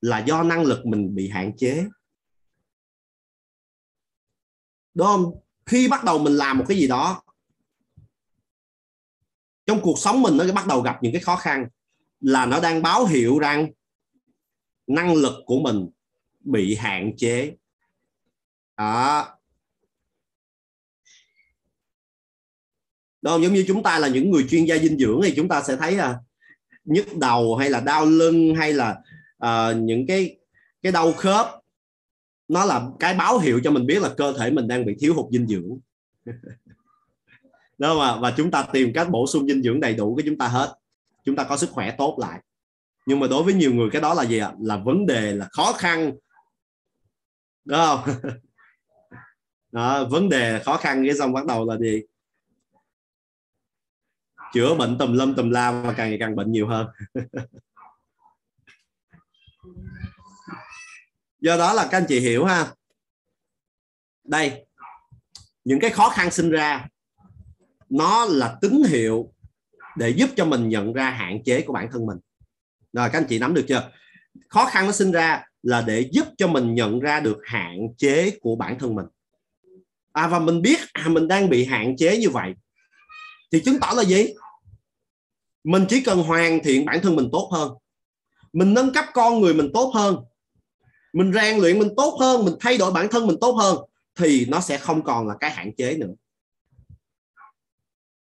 là 0.00 0.18
do 0.18 0.42
năng 0.42 0.62
lực 0.62 0.86
mình 0.86 1.14
bị 1.14 1.28
hạn 1.28 1.56
chế. 1.56 1.86
Đúng 4.94 5.06
không? 5.06 5.45
Khi 5.66 5.88
bắt 5.88 6.04
đầu 6.04 6.18
mình 6.18 6.32
làm 6.32 6.58
một 6.58 6.64
cái 6.68 6.78
gì 6.78 6.86
đó 6.88 7.22
trong 9.66 9.80
cuộc 9.80 9.98
sống 9.98 10.22
mình 10.22 10.36
nó 10.36 10.52
bắt 10.52 10.66
đầu 10.66 10.80
gặp 10.80 10.98
những 11.02 11.12
cái 11.12 11.22
khó 11.22 11.36
khăn 11.36 11.66
là 12.20 12.46
nó 12.46 12.60
đang 12.60 12.82
báo 12.82 13.06
hiệu 13.06 13.38
rằng 13.38 13.70
năng 14.86 15.14
lực 15.14 15.32
của 15.46 15.58
mình 15.60 15.88
bị 16.40 16.74
hạn 16.74 17.12
chế. 17.16 17.56
Đó. 18.76 19.28
Đó 23.22 23.38
giống 23.38 23.54
như 23.54 23.64
chúng 23.68 23.82
ta 23.82 23.98
là 23.98 24.08
những 24.08 24.30
người 24.30 24.46
chuyên 24.50 24.64
gia 24.64 24.78
dinh 24.78 24.98
dưỡng 24.98 25.20
thì 25.24 25.32
chúng 25.36 25.48
ta 25.48 25.62
sẽ 25.62 25.76
thấy 25.76 25.98
à, 25.98 26.18
nhức 26.84 27.16
đầu 27.16 27.56
hay 27.56 27.70
là 27.70 27.80
đau 27.80 28.04
lưng 28.04 28.54
hay 28.54 28.72
là 28.72 28.96
à, 29.38 29.72
những 29.72 30.06
cái 30.06 30.38
cái 30.82 30.92
đau 30.92 31.12
khớp 31.12 31.62
nó 32.48 32.64
là 32.64 32.88
cái 33.00 33.14
báo 33.14 33.38
hiệu 33.38 33.60
cho 33.64 33.70
mình 33.70 33.86
biết 33.86 34.02
là 34.02 34.14
cơ 34.16 34.32
thể 34.38 34.50
mình 34.50 34.68
đang 34.68 34.86
bị 34.86 34.96
thiếu 35.00 35.14
hụt 35.14 35.32
dinh 35.32 35.46
dưỡng. 35.46 35.78
Đó 37.78 37.98
mà 37.98 38.20
và 38.20 38.34
chúng 38.36 38.50
ta 38.50 38.66
tìm 38.72 38.92
cách 38.94 39.10
bổ 39.10 39.26
sung 39.26 39.46
dinh 39.46 39.62
dưỡng 39.62 39.80
đầy 39.80 39.94
đủ 39.94 40.16
cái 40.16 40.24
chúng 40.26 40.38
ta 40.38 40.48
hết. 40.48 40.78
Chúng 41.24 41.36
ta 41.36 41.44
có 41.44 41.56
sức 41.56 41.70
khỏe 41.70 41.94
tốt 41.98 42.16
lại. 42.20 42.40
Nhưng 43.06 43.20
mà 43.20 43.26
đối 43.26 43.42
với 43.42 43.54
nhiều 43.54 43.74
người 43.74 43.88
cái 43.92 44.02
đó 44.02 44.14
là 44.14 44.24
gì 44.24 44.38
ạ? 44.38 44.52
Là 44.60 44.76
vấn 44.76 45.06
đề 45.06 45.32
là 45.32 45.48
khó 45.52 45.72
khăn. 45.72 46.12
Đó 47.64 48.02
không? 48.04 48.14
Đó, 49.72 50.04
vấn 50.04 50.28
đề 50.28 50.62
khó 50.64 50.76
khăn 50.76 51.04
cái 51.06 51.14
xong 51.14 51.32
bắt 51.32 51.46
đầu 51.46 51.64
là 51.64 51.78
gì? 51.78 52.02
Chữa 54.52 54.74
bệnh 54.74 54.98
tùm 54.98 55.12
lâm 55.12 55.34
tùm 55.34 55.50
la 55.50 55.82
và 55.82 55.92
càng 55.92 56.08
ngày 56.08 56.18
càng 56.20 56.36
bệnh 56.36 56.52
nhiều 56.52 56.68
hơn. 56.68 56.86
do 61.46 61.56
đó 61.56 61.72
là 61.72 61.88
các 61.90 61.98
anh 61.98 62.06
chị 62.08 62.20
hiểu 62.20 62.44
ha. 62.44 62.74
Đây, 64.24 64.66
những 65.64 65.80
cái 65.80 65.90
khó 65.90 66.08
khăn 66.08 66.30
sinh 66.30 66.50
ra, 66.50 66.88
nó 67.88 68.24
là 68.24 68.58
tín 68.60 68.82
hiệu 68.88 69.32
để 69.96 70.08
giúp 70.08 70.30
cho 70.36 70.44
mình 70.44 70.68
nhận 70.68 70.92
ra 70.92 71.10
hạn 71.10 71.44
chế 71.44 71.60
của 71.60 71.72
bản 71.72 71.88
thân 71.92 72.06
mình. 72.06 72.18
Rồi, 72.92 73.08
các 73.12 73.18
anh 73.18 73.26
chị 73.28 73.38
nắm 73.38 73.54
được 73.54 73.64
chưa? 73.68 73.90
Khó 74.48 74.66
khăn 74.66 74.86
nó 74.86 74.92
sinh 74.92 75.12
ra 75.12 75.44
là 75.62 75.82
để 75.82 76.08
giúp 76.12 76.26
cho 76.38 76.48
mình 76.48 76.74
nhận 76.74 77.00
ra 77.00 77.20
được 77.20 77.38
hạn 77.44 77.78
chế 77.98 78.38
của 78.40 78.56
bản 78.56 78.78
thân 78.78 78.94
mình. 78.94 79.06
À 80.12 80.28
và 80.28 80.38
mình 80.38 80.62
biết 80.62 80.80
à 80.92 81.08
mình 81.08 81.28
đang 81.28 81.50
bị 81.50 81.64
hạn 81.64 81.96
chế 81.96 82.18
như 82.18 82.30
vậy, 82.30 82.52
thì 83.52 83.60
chứng 83.60 83.80
tỏ 83.80 83.92
là 83.96 84.04
gì? 84.04 84.34
Mình 85.64 85.86
chỉ 85.88 86.00
cần 86.00 86.22
hoàn 86.22 86.62
thiện 86.64 86.84
bản 86.84 87.00
thân 87.02 87.16
mình 87.16 87.28
tốt 87.32 87.50
hơn. 87.52 87.72
Mình 88.52 88.74
nâng 88.74 88.92
cấp 88.92 89.04
con 89.14 89.40
người 89.40 89.54
mình 89.54 89.70
tốt 89.74 89.92
hơn 89.94 90.16
mình 91.16 91.32
rèn 91.32 91.60
luyện 91.60 91.78
mình 91.78 91.88
tốt 91.96 92.16
hơn, 92.20 92.44
mình 92.44 92.54
thay 92.60 92.78
đổi 92.78 92.92
bản 92.92 93.08
thân 93.10 93.26
mình 93.26 93.36
tốt 93.40 93.52
hơn, 93.52 93.76
thì 94.14 94.46
nó 94.46 94.60
sẽ 94.60 94.78
không 94.78 95.04
còn 95.04 95.28
là 95.28 95.36
cái 95.40 95.50
hạn 95.50 95.76
chế 95.76 95.96
nữa. 95.96 96.14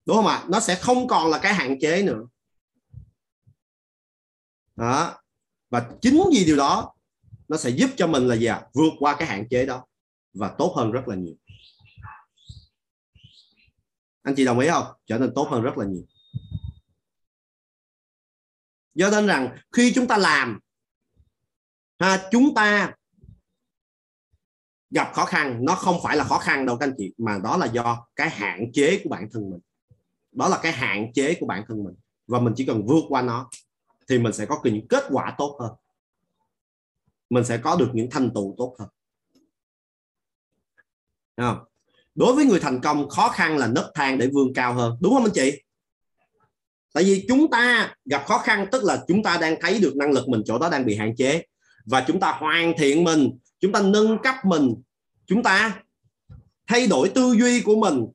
Đúng 0.07 0.16
không 0.16 0.27
ạ? 0.27 0.45
Nó 0.49 0.61
sẽ 0.61 0.74
không 0.74 1.09
còn 1.09 1.31
là 1.31 1.39
cái 1.39 1.55
hạn 1.55 1.77
chế 1.81 2.03
nữa. 2.03 2.22
Đó. 4.77 5.22
Và 5.70 5.91
chính 6.01 6.22
vì 6.33 6.45
điều 6.45 6.57
đó, 6.57 6.95
nó 7.49 7.57
sẽ 7.57 7.70
giúp 7.70 7.91
cho 7.97 8.07
mình 8.07 8.29
là 8.29 8.37
gì 8.37 8.47
ạ? 8.47 8.66
Vượt 8.72 8.93
qua 8.99 9.16
cái 9.18 9.29
hạn 9.29 9.49
chế 9.49 9.66
đó 9.66 9.87
và 10.33 10.55
tốt 10.59 10.74
hơn 10.77 10.91
rất 10.93 11.09
là 11.09 11.16
nhiều. 11.16 11.35
Anh 14.22 14.35
chị 14.35 14.45
đồng 14.45 14.59
ý 14.59 14.68
không? 14.68 14.87
Trở 15.07 15.18
nên 15.18 15.33
tốt 15.35 15.49
hơn 15.51 15.62
rất 15.62 15.79
là 15.79 15.87
nhiều. 15.87 16.05
Do 18.95 19.11
nên 19.11 19.27
rằng 19.27 19.57
khi 19.72 19.93
chúng 19.95 20.07
ta 20.07 20.16
làm 20.18 20.61
ha, 21.99 22.28
chúng 22.30 22.55
ta 22.55 22.94
gặp 24.90 25.11
khó 25.14 25.24
khăn. 25.24 25.64
Nó 25.64 25.74
không 25.74 25.97
phải 26.03 26.16
là 26.16 26.24
khó 26.24 26.38
khăn 26.38 26.66
đâu 26.66 26.76
các 26.76 26.86
anh 26.86 26.94
chị 26.99 27.14
mà 27.18 27.38
đó 27.44 27.57
là 27.57 27.66
do 27.66 28.07
cái 28.16 28.30
hạn 28.30 28.72
chế 28.72 29.01
của 29.05 29.11
bản 29.11 29.28
thân 29.32 29.51
mình. 29.51 29.61
Đó 30.32 30.49
là 30.49 30.61
cái 30.62 30.72
hạn 30.72 31.12
chế 31.12 31.36
của 31.40 31.47
bản 31.47 31.64
thân 31.68 31.84
mình. 31.84 31.94
Và 32.26 32.40
mình 32.40 32.53
chỉ 32.57 32.66
cần 32.66 32.86
vượt 32.86 33.05
qua 33.09 33.22
nó 33.22 33.51
thì 34.09 34.18
mình 34.18 34.32
sẽ 34.32 34.47
có 34.47 34.61
những 34.64 34.88
kết 34.88 35.05
quả 35.11 35.34
tốt 35.38 35.57
hơn. 35.61 35.72
Mình 37.30 37.44
sẽ 37.44 37.59
có 37.59 37.76
được 37.76 37.90
những 37.94 38.11
thành 38.11 38.30
tựu 38.34 38.55
tốt 38.59 38.76
hơn. 38.78 38.88
Không? 41.36 41.64
đối 42.16 42.34
với 42.34 42.44
người 42.44 42.61
thành 42.61 42.80
công 42.80 43.09
khó 43.09 43.28
khăn 43.28 43.59
là 43.59 43.66
nấc 43.66 43.90
thang 43.94 44.18
để 44.18 44.30
vươn 44.34 44.55
cao 44.55 44.74
hơn. 44.74 44.97
Đúng 45.01 45.14
không 45.14 45.24
anh 45.24 45.32
chị? 45.34 45.62
Tại 46.92 47.05
vì 47.05 47.24
chúng 47.28 47.51
ta 47.51 47.94
gặp 48.05 48.24
khó 48.26 48.38
khăn 48.38 48.66
tức 48.72 48.84
là 48.84 49.05
chúng 49.09 49.22
ta 49.22 49.38
đang 49.40 49.57
thấy 49.61 49.78
được 49.78 49.97
năng 49.97 50.12
lực 50.12 50.28
mình 50.28 50.42
chỗ 50.44 50.59
đó 50.59 50.68
đang 50.70 50.86
bị 50.86 50.97
hạn 50.97 51.16
chế 51.16 51.47
và 51.87 52.05
chúng 52.07 52.20
ta 52.20 52.32
hoàn 52.32 52.74
thiện 52.78 53.05
mình, 53.05 53.39
chúng 53.61 53.72
ta 53.72 53.82
nâng 53.82 54.18
cấp 54.22 54.34
mình, 54.45 54.74
chúng 55.26 55.43
ta 55.43 55.82
thay 56.66 56.87
đổi 56.87 57.09
tư 57.14 57.34
duy 57.39 57.62
của 57.62 57.76
mình, 57.76 58.07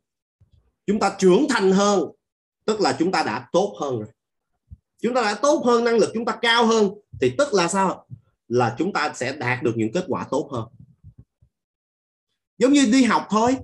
chúng 0.86 1.00
ta 1.00 1.16
trưởng 1.20 1.46
thành 1.50 1.72
hơn, 1.72 2.04
tức 2.66 2.82
là 2.82 2.96
chúng 3.00 3.12
ta 3.12 3.24
đã 3.24 3.50
tốt 3.52 3.78
hơn 3.82 4.00
rồi. 4.00 4.10
Chúng 5.02 5.16
ta 5.16 5.22
đã 5.22 5.34
tốt 5.42 5.64
hơn, 5.66 5.84
năng 5.84 5.98
lực 5.98 6.12
chúng 6.14 6.26
ta 6.26 6.38
cao 6.42 6.66
hơn, 6.66 6.90
thì 7.22 7.36
tức 7.38 7.54
là 7.54 7.68
sao? 7.68 8.08
Là 8.48 8.76
chúng 8.78 8.94
ta 8.94 9.14
sẽ 9.16 9.36
đạt 9.36 9.64
được 9.64 9.74
những 9.76 9.92
kết 9.92 10.06
quả 10.08 10.28
tốt 10.32 10.50
hơn. 10.52 10.68
Giống 12.58 12.74
như 12.74 12.86
đi 12.92 13.04
học 13.04 13.28
thôi. 13.30 13.58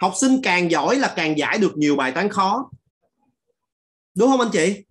Học 0.00 0.12
sinh 0.16 0.40
càng 0.42 0.70
giỏi 0.70 0.96
là 0.96 1.12
càng 1.16 1.38
giải 1.38 1.58
được 1.58 1.72
nhiều 1.76 1.96
bài 1.96 2.12
toán 2.12 2.28
khó. 2.28 2.70
Đúng 4.14 4.30
không 4.30 4.40
anh 4.40 4.50
chị? 4.52 4.84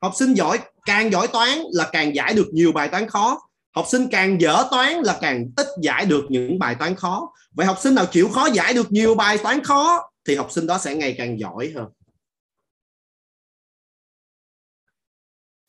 Học 0.00 0.12
sinh 0.16 0.34
giỏi 0.34 0.58
càng 0.86 1.12
giỏi 1.12 1.28
toán 1.28 1.58
là 1.72 1.88
càng 1.92 2.14
giải 2.14 2.34
được 2.34 2.48
nhiều 2.52 2.72
bài 2.72 2.88
toán 2.88 3.08
khó. 3.08 3.40
Học 3.74 3.86
sinh 3.88 4.08
càng 4.10 4.40
dở 4.40 4.64
toán 4.70 4.92
là 4.92 5.18
càng 5.20 5.50
ít 5.56 5.66
giải 5.82 6.06
được 6.06 6.24
những 6.28 6.58
bài 6.58 6.76
toán 6.78 6.94
khó. 6.94 7.32
Vậy 7.52 7.66
học 7.66 7.78
sinh 7.80 7.94
nào 7.94 8.06
chịu 8.06 8.28
khó 8.28 8.46
giải 8.46 8.74
được 8.74 8.92
nhiều 8.92 9.14
bài 9.14 9.38
toán 9.38 9.64
khó 9.64 10.10
thì 10.24 10.36
học 10.36 10.52
sinh 10.52 10.66
đó 10.66 10.78
sẽ 10.78 10.94
ngày 10.94 11.14
càng 11.18 11.38
giỏi 11.38 11.72
hơn. 11.74 11.86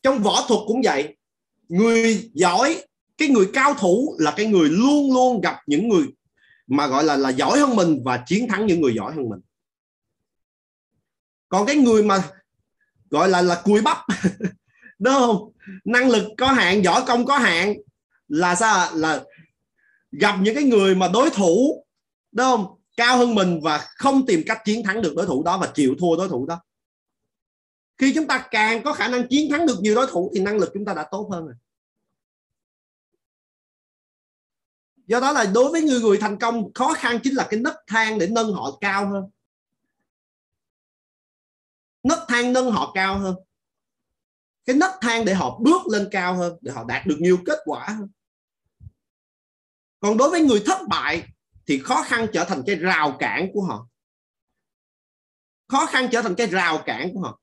Trong 0.03 0.23
võ 0.23 0.45
thuật 0.47 0.59
cũng 0.67 0.81
vậy. 0.83 1.17
Người 1.67 2.31
giỏi, 2.33 2.83
cái 3.17 3.27
người 3.27 3.49
cao 3.53 3.73
thủ 3.73 4.15
là 4.19 4.33
cái 4.37 4.45
người 4.45 4.69
luôn 4.69 5.13
luôn 5.13 5.41
gặp 5.41 5.59
những 5.67 5.89
người 5.89 6.05
mà 6.67 6.87
gọi 6.87 7.03
là 7.03 7.15
là 7.15 7.29
giỏi 7.29 7.59
hơn 7.59 7.75
mình 7.75 8.01
và 8.05 8.23
chiến 8.25 8.47
thắng 8.47 8.65
những 8.65 8.81
người 8.81 8.93
giỏi 8.95 9.13
hơn 9.13 9.29
mình. 9.29 9.39
Còn 11.49 11.65
cái 11.65 11.75
người 11.75 12.03
mà 12.03 12.23
gọi 13.09 13.29
là 13.29 13.41
là 13.41 13.61
cùi 13.63 13.81
bắp 13.81 13.97
đúng 15.03 15.13
không? 15.13 15.51
Năng 15.85 16.09
lực 16.09 16.23
có 16.37 16.47
hạn, 16.47 16.83
giỏi 16.83 17.03
công 17.07 17.25
có 17.25 17.37
hạn. 17.37 17.75
Là 18.27 18.55
sao 18.55 18.95
là 18.95 19.23
gặp 20.11 20.35
những 20.41 20.55
cái 20.55 20.63
người 20.63 20.95
mà 20.95 21.07
đối 21.13 21.29
thủ, 21.29 21.85
đúng 22.31 22.45
không? 22.45 22.79
Cao 22.97 23.17
hơn 23.17 23.35
mình 23.35 23.59
và 23.63 23.87
không 23.95 24.25
tìm 24.25 24.43
cách 24.45 24.61
chiến 24.65 24.83
thắng 24.83 25.01
được 25.01 25.13
đối 25.15 25.25
thủ 25.25 25.43
đó 25.43 25.57
và 25.57 25.71
chịu 25.73 25.95
thua 25.99 26.15
đối 26.15 26.29
thủ 26.29 26.45
đó. 26.45 26.61
Khi 27.97 28.13
chúng 28.15 28.27
ta 28.27 28.47
càng 28.51 28.83
có 28.83 28.93
khả 28.93 29.07
năng 29.07 29.27
chiến 29.27 29.51
thắng 29.51 29.67
được 29.67 29.77
nhiều 29.81 29.95
đối 29.95 30.07
thủ 30.07 30.31
thì 30.33 30.41
năng 30.41 30.57
lực 30.57 30.69
chúng 30.73 30.85
ta 30.85 30.93
đã 30.93 31.07
tốt 31.11 31.29
hơn 31.31 31.45
rồi. 31.45 31.55
Do 35.07 35.19
đó 35.19 35.31
là 35.31 35.45
đối 35.53 35.71
với 35.71 35.81
người 35.81 36.01
người 36.01 36.17
thành 36.17 36.39
công, 36.39 36.73
khó 36.73 36.93
khăn 36.93 37.19
chính 37.23 37.35
là 37.35 37.47
cái 37.49 37.59
nấc 37.59 37.75
thang 37.87 38.19
để 38.19 38.27
nâng 38.27 38.53
họ 38.53 38.77
cao 38.81 39.09
hơn. 39.09 39.23
Nấc 42.03 42.19
thang 42.27 42.53
nâng 42.53 42.71
họ 42.71 42.91
cao 42.95 43.17
hơn 43.17 43.35
cái 44.65 44.75
nấc 44.75 44.91
thang 45.01 45.25
để 45.25 45.33
họ 45.33 45.59
bước 45.59 45.87
lên 45.87 46.07
cao 46.11 46.35
hơn, 46.35 46.57
để 46.61 46.71
họ 46.71 46.83
đạt 46.83 47.05
được 47.05 47.17
nhiều 47.19 47.37
kết 47.45 47.59
quả 47.65 47.85
hơn. 47.89 48.09
Còn 49.99 50.17
đối 50.17 50.29
với 50.29 50.41
người 50.41 50.63
thất 50.65 50.87
bại 50.87 51.23
thì 51.67 51.79
khó 51.79 52.03
khăn 52.03 52.27
trở 52.33 52.45
thành 52.45 52.63
cái 52.65 52.75
rào 52.75 53.15
cản 53.19 53.47
của 53.53 53.61
họ. 53.61 53.87
Khó 55.67 55.85
khăn 55.85 56.07
trở 56.11 56.21
thành 56.21 56.35
cái 56.35 56.47
rào 56.47 56.83
cản 56.85 57.13
của 57.13 57.19
họ. 57.19 57.41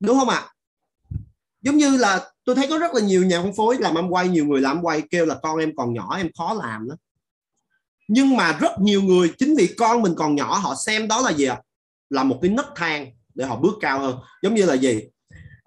Đúng 0.00 0.18
không 0.18 0.28
ạ? 0.28 0.48
Giống 1.60 1.76
như 1.76 1.96
là 1.96 2.30
tôi 2.44 2.56
thấy 2.56 2.66
có 2.70 2.78
rất 2.78 2.94
là 2.94 3.00
nhiều 3.00 3.24
nhà 3.24 3.42
phân 3.42 3.52
phối 3.56 3.76
làm 3.78 3.94
ăn 3.94 4.14
quay, 4.14 4.28
nhiều 4.28 4.46
người 4.46 4.60
làm 4.60 4.82
quay 4.82 5.02
kêu 5.10 5.26
là 5.26 5.38
con 5.42 5.58
em 5.58 5.72
còn 5.76 5.92
nhỏ, 5.94 6.16
em 6.16 6.30
khó 6.36 6.54
làm 6.54 6.88
đó 6.88 6.96
nhưng 8.12 8.36
mà 8.36 8.58
rất 8.60 8.72
nhiều 8.80 9.02
người, 9.02 9.32
chính 9.38 9.54
vì 9.58 9.74
con 9.78 10.02
mình 10.02 10.14
còn 10.16 10.34
nhỏ, 10.34 10.58
họ 10.58 10.74
xem 10.86 11.08
đó 11.08 11.20
là 11.20 11.32
gì 11.32 11.44
ạ? 11.44 11.62
Là 12.08 12.24
một 12.24 12.38
cái 12.42 12.50
nấc 12.50 12.66
thang 12.76 13.12
để 13.34 13.44
họ 13.44 13.56
bước 13.56 13.74
cao 13.80 14.00
hơn. 14.00 14.18
Giống 14.42 14.54
như 14.54 14.64
là 14.64 14.74
gì? 14.74 15.00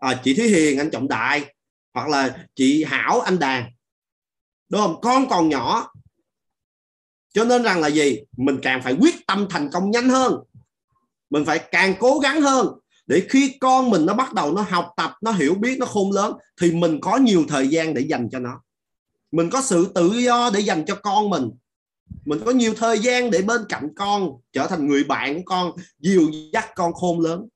À, 0.04 0.22
chị 0.24 0.34
Thúy 0.34 0.48
Hiền 0.48 0.78
anh 0.78 0.92
Trọng 0.92 1.08
Đại 1.08 1.56
hoặc 1.94 2.08
là 2.08 2.46
chị 2.56 2.84
Hảo 2.84 3.22
anh 3.22 3.40
Đàn. 3.40 3.72
Đúng 4.70 4.82
không? 4.82 5.02
Con 5.02 5.30
còn 5.30 5.50
nhỏ. 5.50 5.94
Cho 7.34 7.44
nên 7.44 7.64
rằng 7.64 7.80
là 7.80 7.88
gì? 7.88 8.20
Mình 8.38 8.60
càng 8.62 8.82
phải 8.84 8.96
quyết 9.00 9.16
tâm 9.28 9.48
thành 9.50 9.70
công 9.74 9.92
nhanh 9.92 10.10
hơn. 10.10 10.36
Mình 11.30 11.46
phải 11.46 11.60
càng 11.72 11.94
cố 12.00 12.20
gắng 12.20 12.42
hơn. 12.42 12.68
Để 13.08 13.28
khi 13.30 13.58
con 13.60 13.90
mình 13.90 14.06
nó 14.06 14.14
bắt 14.14 14.34
đầu 14.34 14.54
nó 14.54 14.62
học 14.62 14.94
tập 14.98 15.12
nó 15.22 15.32
hiểu 15.32 15.56
biết 15.56 15.78
nó 15.80 15.86
khôn 15.86 16.12
lớn 16.12 16.34
thì 16.62 16.72
mình 16.72 17.00
có 17.02 17.18
nhiều 17.18 17.46
thời 17.48 17.68
gian 17.68 17.94
để 17.94 18.02
dành 18.02 18.30
cho 18.32 18.40
nó. 18.40 18.62
Mình 19.32 19.50
có 19.50 19.62
sự 19.62 19.92
tự 19.96 20.12
do 20.14 20.50
để 20.54 20.60
dành 20.60 20.86
cho 20.86 20.96
con 20.96 21.30
mình. 21.30 21.50
Mình 22.26 22.42
có 22.46 22.52
nhiều 22.52 22.74
thời 22.78 23.00
gian 23.00 23.32
để 23.32 23.42
bên 23.42 23.62
cạnh 23.70 23.90
con 23.96 24.30
trở 24.52 24.68
thành 24.68 24.88
người 24.88 25.04
bạn 25.04 25.36
của 25.36 25.42
con 25.46 25.72
dìu 26.00 26.32
dắt 26.54 26.66
con 26.76 26.94
khôn 26.94 27.20
lớn 27.20 27.48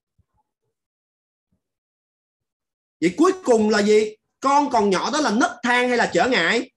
vậy 3.02 3.14
cuối 3.18 3.34
cùng 3.44 3.70
là 3.70 3.82
gì? 3.82 4.16
Con 4.40 4.70
còn 4.72 4.90
nhỏ 4.90 5.12
đó 5.12 5.22
là 5.22 5.32
nấc 5.32 5.52
thang 5.64 5.90
hay 5.90 5.98
là 5.98 6.12
trở 6.14 6.30
ngại? 6.30 6.72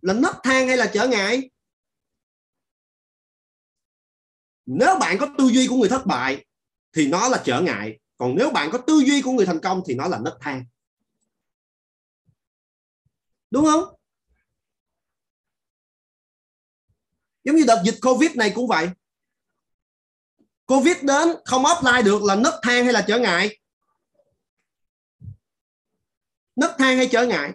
Là 0.00 0.14
nấc 0.14 0.36
thang 0.42 0.68
hay 0.68 0.76
là 0.76 0.90
trở 0.94 1.08
ngại? 1.08 1.50
Nếu 4.66 4.98
bạn 4.98 5.16
có 5.20 5.34
tư 5.38 5.48
duy 5.48 5.66
của 5.66 5.76
người 5.76 5.88
thất 5.88 6.06
bại, 6.06 6.44
thì 6.92 7.06
nó 7.06 7.28
là 7.28 7.42
trở 7.44 7.60
ngại. 7.60 7.98
Còn 8.16 8.34
nếu 8.36 8.50
bạn 8.50 8.70
có 8.72 8.78
tư 8.78 9.02
duy 9.06 9.22
của 9.22 9.32
người 9.32 9.46
thành 9.46 9.60
công, 9.60 9.82
thì 9.86 9.94
nó 9.94 10.08
là 10.08 10.18
nấc 10.18 10.38
thang. 10.40 10.64
Đúng 13.50 13.64
không? 13.64 13.84
Giống 17.44 17.56
như 17.56 17.64
đợt 17.66 17.82
dịch 17.84 17.98
covid 18.02 18.36
này 18.36 18.52
cũng 18.54 18.66
vậy 18.66 18.90
covid 20.66 20.96
đến, 21.02 21.28
không 21.44 21.62
offline 21.62 22.02
được 22.02 22.22
là 22.22 22.34
nấc 22.34 22.54
thang 22.62 22.84
hay 22.84 22.92
là 22.92 23.04
trở 23.08 23.18
ngại? 23.18 23.58
Nấc 26.56 26.74
thang 26.78 26.96
hay 26.96 27.08
trở 27.12 27.26
ngại? 27.26 27.52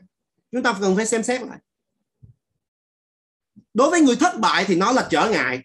Chúng 0.51 0.63
ta 0.63 0.73
cần 0.81 0.95
phải 0.95 1.05
xem 1.05 1.23
xét 1.23 1.41
lại. 1.41 1.59
Đối 3.73 3.89
với 3.89 4.01
người 4.01 4.15
thất 4.15 4.39
bại 4.39 4.65
thì 4.67 4.75
nó 4.75 4.91
là 4.91 5.07
trở 5.11 5.29
ngại. 5.29 5.61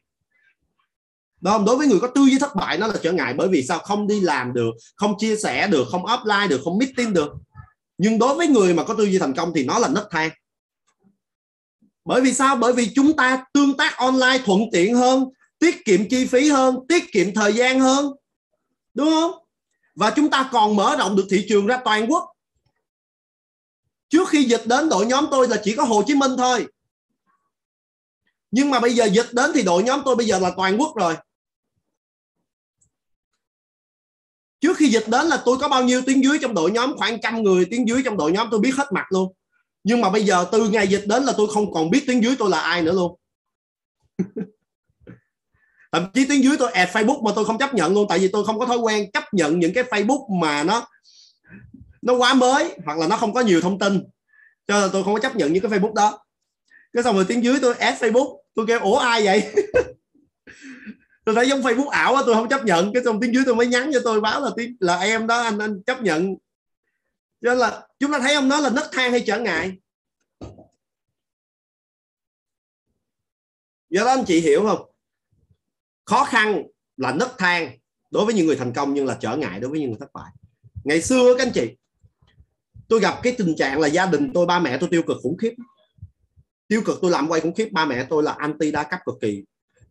Đúng 1.40 1.53
không? 1.53 1.64
đối 1.64 1.76
với 1.76 1.86
người 1.86 2.01
có 2.01 2.07
tư 2.07 2.20
duy 2.24 2.38
thất 2.38 2.55
bại, 2.55 2.78
nó 2.78 2.86
là 2.86 2.95
trở 3.03 3.12
ngại. 3.12 3.34
Bởi 3.34 3.49
vì 3.49 3.62
sao? 3.62 3.78
Không 3.78 4.07
đi 4.07 4.20
làm 4.20 4.53
được, 4.53 4.70
không 4.97 5.14
chia 5.18 5.36
sẻ 5.36 5.68
được, 5.68 5.84
không 5.90 6.03
offline 6.03 6.49
được, 6.49 6.61
không 6.64 6.78
meeting 6.78 7.12
được. 7.12 7.32
Nhưng 7.99 8.18
đối 8.18 8.34
với 8.34 8.47
người 8.47 8.74
mà 8.74 8.84
có 8.84 8.95
tư 8.95 9.05
duy 9.05 9.18
thành 9.18 9.34
công 9.34 9.53
thì 9.55 9.64
nó 9.64 9.78
là 9.78 9.88
nấc 9.88 10.09
thang. 10.11 10.30
Bởi 12.05 12.20
vì 12.20 12.32
sao? 12.32 12.57
Bởi 12.57 12.72
vì 12.72 12.90
chúng 12.95 13.16
ta 13.16 13.45
tương 13.53 13.76
tác 13.76 13.97
online 13.97 14.38
thuận 14.45 14.61
tiện 14.72 14.95
hơn 14.95 15.24
tiết 15.62 15.84
kiệm 15.84 16.08
chi 16.08 16.26
phí 16.26 16.48
hơn, 16.48 16.76
tiết 16.88 17.12
kiệm 17.12 17.34
thời 17.34 17.52
gian 17.52 17.80
hơn. 17.80 18.06
Đúng 18.94 19.08
không? 19.10 19.30
Và 19.94 20.12
chúng 20.16 20.30
ta 20.30 20.48
còn 20.52 20.76
mở 20.76 20.96
rộng 20.98 21.16
được 21.16 21.26
thị 21.30 21.46
trường 21.48 21.66
ra 21.66 21.80
toàn 21.84 22.06
quốc. 22.10 22.32
Trước 24.08 24.28
khi 24.28 24.44
dịch 24.44 24.62
đến, 24.66 24.88
đội 24.88 25.06
nhóm 25.06 25.26
tôi 25.30 25.48
là 25.48 25.60
chỉ 25.64 25.76
có 25.76 25.84
Hồ 25.84 26.02
Chí 26.06 26.14
Minh 26.14 26.30
thôi. 26.38 26.66
Nhưng 28.50 28.70
mà 28.70 28.80
bây 28.80 28.94
giờ 28.94 29.04
dịch 29.04 29.26
đến 29.32 29.50
thì 29.54 29.62
đội 29.62 29.82
nhóm 29.82 30.02
tôi 30.04 30.16
bây 30.16 30.26
giờ 30.26 30.38
là 30.38 30.52
toàn 30.56 30.76
quốc 30.80 30.96
rồi. 30.96 31.16
Trước 34.60 34.76
khi 34.76 34.88
dịch 34.88 35.04
đến 35.08 35.26
là 35.26 35.42
tôi 35.44 35.58
có 35.58 35.68
bao 35.68 35.84
nhiêu 35.84 36.02
tiếng 36.06 36.24
dưới 36.24 36.38
trong 36.42 36.54
đội 36.54 36.70
nhóm? 36.70 36.96
Khoảng 36.96 37.20
trăm 37.20 37.42
người 37.42 37.66
tiếng 37.70 37.88
dưới 37.88 38.02
trong 38.04 38.16
đội 38.16 38.32
nhóm 38.32 38.48
tôi 38.50 38.60
biết 38.60 38.74
hết 38.74 38.92
mặt 38.92 39.06
luôn. 39.10 39.32
Nhưng 39.84 40.00
mà 40.00 40.10
bây 40.10 40.24
giờ 40.24 40.46
từ 40.52 40.68
ngày 40.68 40.88
dịch 40.88 41.04
đến 41.06 41.22
là 41.22 41.32
tôi 41.36 41.48
không 41.54 41.72
còn 41.72 41.90
biết 41.90 42.04
tiếng 42.06 42.22
dưới 42.22 42.36
tôi 42.38 42.50
là 42.50 42.60
ai 42.60 42.82
nữa 42.82 42.92
luôn. 42.92 43.18
thậm 45.93 46.07
chí 46.14 46.26
tiếng 46.28 46.45
dưới 46.45 46.57
tôi 46.59 46.72
add 46.72 46.93
Facebook 46.93 47.22
mà 47.22 47.32
tôi 47.34 47.45
không 47.45 47.59
chấp 47.59 47.74
nhận 47.74 47.95
luôn, 47.95 48.07
tại 48.09 48.18
vì 48.18 48.28
tôi 48.28 48.45
không 48.45 48.59
có 48.59 48.66
thói 48.66 48.78
quen 48.78 49.11
chấp 49.12 49.34
nhận 49.34 49.61
những 49.61 49.74
cái 49.74 49.84
Facebook 49.84 50.38
mà 50.40 50.62
nó 50.62 50.86
nó 52.03 52.14
quá 52.14 52.34
mới, 52.34 52.76
hoặc 52.84 52.99
là 52.99 53.07
nó 53.07 53.16
không 53.16 53.34
có 53.34 53.40
nhiều 53.40 53.61
thông 53.61 53.78
tin. 53.78 54.05
Cho 54.66 54.80
nên 54.80 54.90
tôi 54.93 55.05
không 55.05 55.14
có 55.14 55.20
chấp 55.20 55.36
nhận 55.36 55.53
những 55.53 55.62
cái 55.62 55.70
Facebook 55.70 55.95
đó. 55.95 56.24
Cái 56.93 57.03
xong 57.03 57.16
rồi 57.16 57.24
tiếng 57.28 57.45
dưới 57.45 57.59
tôi 57.62 57.74
add 57.74 58.03
Facebook, 58.03 58.38
tôi 58.55 58.66
kêu, 58.68 58.80
ủa 58.80 58.97
ai 58.97 59.24
vậy? 59.24 59.53
Tôi 61.24 61.34
thấy 61.34 61.49
giống 61.49 61.61
Facebook 61.61 61.88
ảo 61.88 62.14
á 62.14 62.22
tôi 62.26 62.34
không 62.34 62.49
chấp 62.49 62.64
nhận. 62.64 62.93
Cái 62.93 63.05
xong 63.05 63.20
tiếng 63.20 63.34
dưới 63.34 63.43
tôi 63.47 63.55
mới 63.55 63.66
nhắn 63.66 63.90
cho 63.93 64.01
tôi, 64.05 64.20
báo 64.20 64.40
là 64.40 64.51
tiếng, 64.57 64.76
là 64.80 64.99
em 64.99 65.26
đó, 65.26 65.43
anh 65.43 65.59
anh 65.59 65.82
chấp 65.82 66.03
nhận. 66.03 66.34
Cho 67.40 67.51
nên 67.51 67.59
là 67.59 67.86
chúng 67.99 68.12
ta 68.12 68.18
thấy 68.18 68.34
ông 68.34 68.49
nó 68.49 68.61
là 68.61 68.70
nấc 68.70 68.93
thang 68.93 69.11
hay 69.11 69.24
trở 69.26 69.40
ngại? 69.40 69.72
Do 73.90 74.05
đó 74.05 74.11
anh 74.11 74.24
chị 74.26 74.40
hiểu 74.40 74.62
không? 74.66 74.91
Khó 76.12 76.24
khăn 76.24 76.62
là 76.96 77.12
nấc 77.12 77.38
thang 77.38 77.70
đối 78.10 78.24
với 78.24 78.34
những 78.34 78.46
người 78.46 78.56
thành 78.56 78.72
công 78.72 78.94
nhưng 78.94 79.06
là 79.06 79.18
trở 79.20 79.36
ngại 79.36 79.60
đối 79.60 79.70
với 79.70 79.80
những 79.80 79.90
người 79.90 79.98
thất 80.00 80.12
bại. 80.12 80.32
Ngày 80.84 81.02
xưa 81.02 81.34
các 81.38 81.46
anh 81.46 81.52
chị, 81.54 81.76
tôi 82.88 83.00
gặp 83.00 83.20
cái 83.22 83.34
tình 83.38 83.56
trạng 83.56 83.80
là 83.80 83.88
gia 83.88 84.06
đình 84.06 84.32
tôi, 84.34 84.46
ba 84.46 84.58
mẹ 84.58 84.78
tôi 84.78 84.88
tiêu 84.88 85.02
cực 85.02 85.16
khủng 85.22 85.36
khiếp. 85.36 85.54
Tiêu 86.68 86.82
cực 86.84 86.98
tôi 87.02 87.10
làm 87.10 87.28
quay 87.28 87.40
khủng 87.40 87.54
khiếp, 87.54 87.68
ba 87.72 87.84
mẹ 87.84 88.06
tôi 88.10 88.22
là 88.22 88.32
anti 88.32 88.70
đa 88.70 88.82
cấp 88.82 89.00
cực 89.06 89.14
kỳ. 89.20 89.44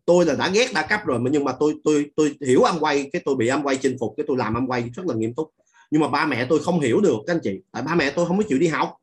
Tôi 0.04 0.26
là 0.26 0.34
đã 0.34 0.48
ghét 0.48 0.70
đa 0.74 0.86
cấp 0.86 1.00
rồi, 1.04 1.18
mà 1.18 1.30
nhưng 1.32 1.44
mà 1.44 1.52
tôi 1.60 1.74
tôi 1.84 2.10
tôi 2.16 2.36
hiểu 2.46 2.62
âm 2.62 2.78
quay, 2.80 3.10
cái 3.12 3.22
tôi 3.24 3.34
bị 3.34 3.48
âm 3.48 3.62
quay 3.62 3.76
chinh 3.76 3.96
phục, 4.00 4.14
cái 4.16 4.24
tôi 4.28 4.36
làm 4.36 4.54
âm 4.54 4.66
quay 4.66 4.90
rất 4.94 5.06
là 5.06 5.14
nghiêm 5.14 5.34
túc. 5.34 5.50
Nhưng 5.90 6.00
mà 6.00 6.08
ba 6.08 6.26
mẹ 6.26 6.46
tôi 6.48 6.58
không 6.58 6.80
hiểu 6.80 7.00
được, 7.00 7.16
các 7.26 7.34
anh 7.34 7.40
chị. 7.42 7.60
Tại 7.72 7.82
ba 7.82 7.94
mẹ 7.94 8.10
tôi 8.10 8.26
không 8.26 8.38
có 8.38 8.44
chịu 8.48 8.58
đi 8.58 8.66
học. 8.66 8.96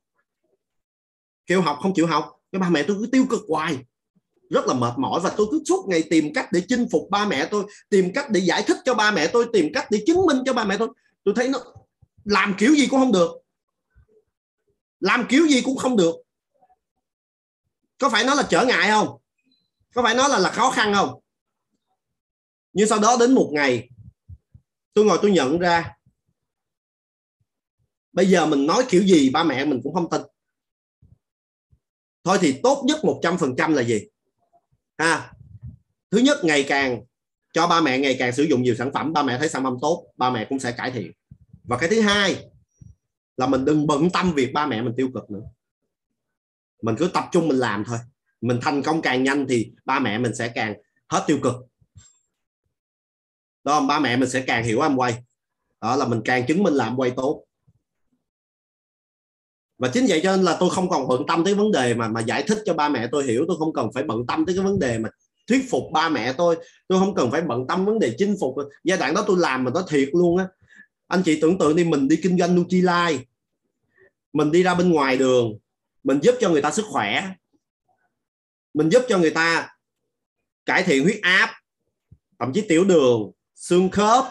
Kêu 1.45 1.61
học 1.61 1.77
không 1.81 1.93
chịu 1.93 2.07
học. 2.07 2.35
Cái 2.51 2.59
ba 2.59 2.69
mẹ 2.69 2.83
tôi 2.83 2.97
cứ 2.99 3.07
tiêu 3.11 3.25
cực 3.29 3.41
hoài 3.47 3.77
rất 4.49 4.65
là 4.67 4.73
mệt 4.73 4.93
mỏi 4.97 5.19
và 5.23 5.33
tôi 5.37 5.47
cứ 5.51 5.63
suốt 5.65 5.85
ngày 5.87 6.03
tìm 6.09 6.33
cách 6.33 6.51
để 6.51 6.61
chinh 6.67 6.87
phục 6.91 7.09
ba 7.09 7.25
mẹ 7.25 7.47
tôi, 7.51 7.65
tìm 7.89 8.11
cách 8.13 8.29
để 8.31 8.39
giải 8.39 8.63
thích 8.67 8.77
cho 8.85 8.93
ba 8.93 9.11
mẹ 9.11 9.27
tôi, 9.27 9.45
tìm 9.53 9.71
cách 9.73 9.87
để 9.91 10.03
chứng 10.07 10.25
minh 10.25 10.37
cho 10.45 10.53
ba 10.53 10.65
mẹ 10.65 10.77
tôi. 10.77 10.87
Tôi 11.23 11.33
thấy 11.37 11.49
nó 11.49 11.59
làm 12.23 12.55
kiểu 12.57 12.75
gì 12.75 12.87
cũng 12.87 12.99
không 12.99 13.11
được. 13.11 13.31
Làm 14.99 15.25
kiểu 15.29 15.47
gì 15.47 15.61
cũng 15.61 15.77
không 15.77 15.97
được. 15.97 16.15
Có 17.97 18.09
phải 18.09 18.23
nó 18.23 18.35
là 18.35 18.43
trở 18.49 18.65
ngại 18.65 18.89
không? 18.89 19.07
Có 19.95 20.03
phải 20.03 20.15
nó 20.15 20.27
là 20.27 20.39
là 20.39 20.51
khó 20.51 20.71
khăn 20.71 20.93
không? 20.93 21.21
Nhưng 22.73 22.87
sau 22.87 22.99
đó 22.99 23.17
đến 23.19 23.33
một 23.33 23.49
ngày, 23.53 23.89
tôi 24.93 25.05
ngồi 25.05 25.19
tôi 25.21 25.31
nhận 25.31 25.59
ra, 25.59 25.95
bây 28.11 28.29
giờ 28.29 28.45
mình 28.45 28.65
nói 28.65 28.85
kiểu 28.89 29.03
gì 29.03 29.29
ba 29.29 29.43
mẹ 29.43 29.65
mình 29.65 29.79
cũng 29.83 29.93
không 29.93 30.09
tin. 30.09 30.21
Thôi 32.23 32.37
thì 32.41 32.59
tốt 32.63 32.83
nhất 32.85 32.99
100% 33.03 33.73
là 33.73 33.83
gì? 33.83 34.09
Ha. 34.99 35.33
Thứ 36.11 36.17
nhất, 36.17 36.37
ngày 36.43 36.65
càng 36.67 37.01
cho 37.53 37.67
ba 37.67 37.81
mẹ 37.81 37.99
ngày 37.99 38.15
càng 38.19 38.33
sử 38.33 38.43
dụng 38.43 38.61
nhiều 38.61 38.75
sản 38.75 38.91
phẩm, 38.93 39.13
ba 39.13 39.23
mẹ 39.23 39.37
thấy 39.37 39.49
sản 39.49 39.63
phẩm 39.63 39.77
tốt, 39.81 40.07
ba 40.17 40.29
mẹ 40.29 40.45
cũng 40.49 40.59
sẽ 40.59 40.71
cải 40.71 40.91
thiện. 40.91 41.11
Và 41.63 41.77
cái 41.77 41.89
thứ 41.89 42.01
hai 42.01 42.49
là 43.37 43.47
mình 43.47 43.65
đừng 43.65 43.87
bận 43.87 44.09
tâm 44.09 44.33
việc 44.33 44.53
ba 44.53 44.65
mẹ 44.65 44.81
mình 44.81 44.93
tiêu 44.97 45.09
cực 45.13 45.31
nữa. 45.31 45.43
Mình 46.81 46.95
cứ 46.99 47.09
tập 47.13 47.29
trung 47.31 47.47
mình 47.47 47.57
làm 47.57 47.83
thôi. 47.83 47.97
Mình 48.41 48.59
thành 48.61 48.83
công 48.83 49.01
càng 49.01 49.23
nhanh 49.23 49.45
thì 49.49 49.71
ba 49.85 49.99
mẹ 49.99 50.17
mình 50.17 50.35
sẽ 50.35 50.47
càng 50.47 50.73
hết 51.09 51.23
tiêu 51.27 51.39
cực. 51.43 51.55
Đó 53.63 53.81
ba 53.81 53.99
mẹ 53.99 54.17
mình 54.17 54.29
sẽ 54.29 54.41
càng 54.41 54.63
hiểu 54.63 54.81
em 54.81 54.95
quay 54.95 55.23
đó 55.81 55.95
là 55.95 56.07
mình 56.07 56.21
càng 56.25 56.45
chứng 56.47 56.63
minh 56.63 56.73
làm 56.73 56.95
quay 56.97 57.11
tốt 57.11 57.43
và 59.79 59.87
chính 59.87 60.05
vậy 60.09 60.19
cho 60.23 60.35
nên 60.35 60.45
là 60.45 60.57
tôi 60.59 60.69
không 60.69 60.89
còn 60.89 61.07
bận 61.07 61.23
tâm 61.27 61.43
tới 61.43 61.53
vấn 61.53 61.71
đề 61.71 61.93
mà 61.93 62.07
mà 62.07 62.21
giải 62.21 62.43
thích 62.43 62.57
cho 62.65 62.73
ba 62.73 62.89
mẹ 62.89 63.07
tôi 63.11 63.23
hiểu. 63.23 63.45
Tôi 63.47 63.57
không 63.59 63.73
cần 63.73 63.89
phải 63.93 64.03
bận 64.03 64.27
tâm 64.27 64.45
tới 64.45 64.55
cái 64.55 64.65
vấn 64.65 64.79
đề 64.79 64.97
mà 64.97 65.09
thuyết 65.47 65.69
phục 65.69 65.83
ba 65.93 66.09
mẹ 66.09 66.33
tôi. 66.33 66.57
Tôi 66.87 66.99
không 66.99 67.15
cần 67.15 67.31
phải 67.31 67.41
bận 67.41 67.67
tâm 67.67 67.85
vấn 67.85 67.99
đề 67.99 68.15
chinh 68.17 68.35
phục. 68.39 68.55
Giai 68.83 68.97
đoạn 68.97 69.13
đó 69.13 69.23
tôi 69.27 69.37
làm 69.39 69.63
mà 69.63 69.71
nó 69.73 69.85
thiệt 69.89 70.09
luôn 70.13 70.37
á. 70.37 70.47
Anh 71.07 71.21
chị 71.25 71.39
tưởng 71.41 71.57
tượng 71.57 71.75
đi, 71.75 71.83
mình 71.83 72.07
đi 72.07 72.15
kinh 72.15 72.37
doanh 72.37 72.55
Nutrilite 72.55 73.23
mình 74.33 74.51
đi 74.51 74.63
ra 74.63 74.73
bên 74.75 74.91
ngoài 74.91 75.17
đường, 75.17 75.57
mình 76.03 76.19
giúp 76.23 76.35
cho 76.39 76.49
người 76.49 76.61
ta 76.61 76.71
sức 76.71 76.85
khỏe, 76.89 77.23
mình 78.73 78.89
giúp 78.89 79.03
cho 79.09 79.17
người 79.17 79.29
ta 79.29 79.69
cải 80.65 80.83
thiện 80.83 81.03
huyết 81.03 81.19
áp, 81.21 81.49
thậm 82.39 82.51
chí 82.53 82.61
tiểu 82.61 82.83
đường, 82.83 83.31
xương 83.55 83.89
khớp, 83.89 84.25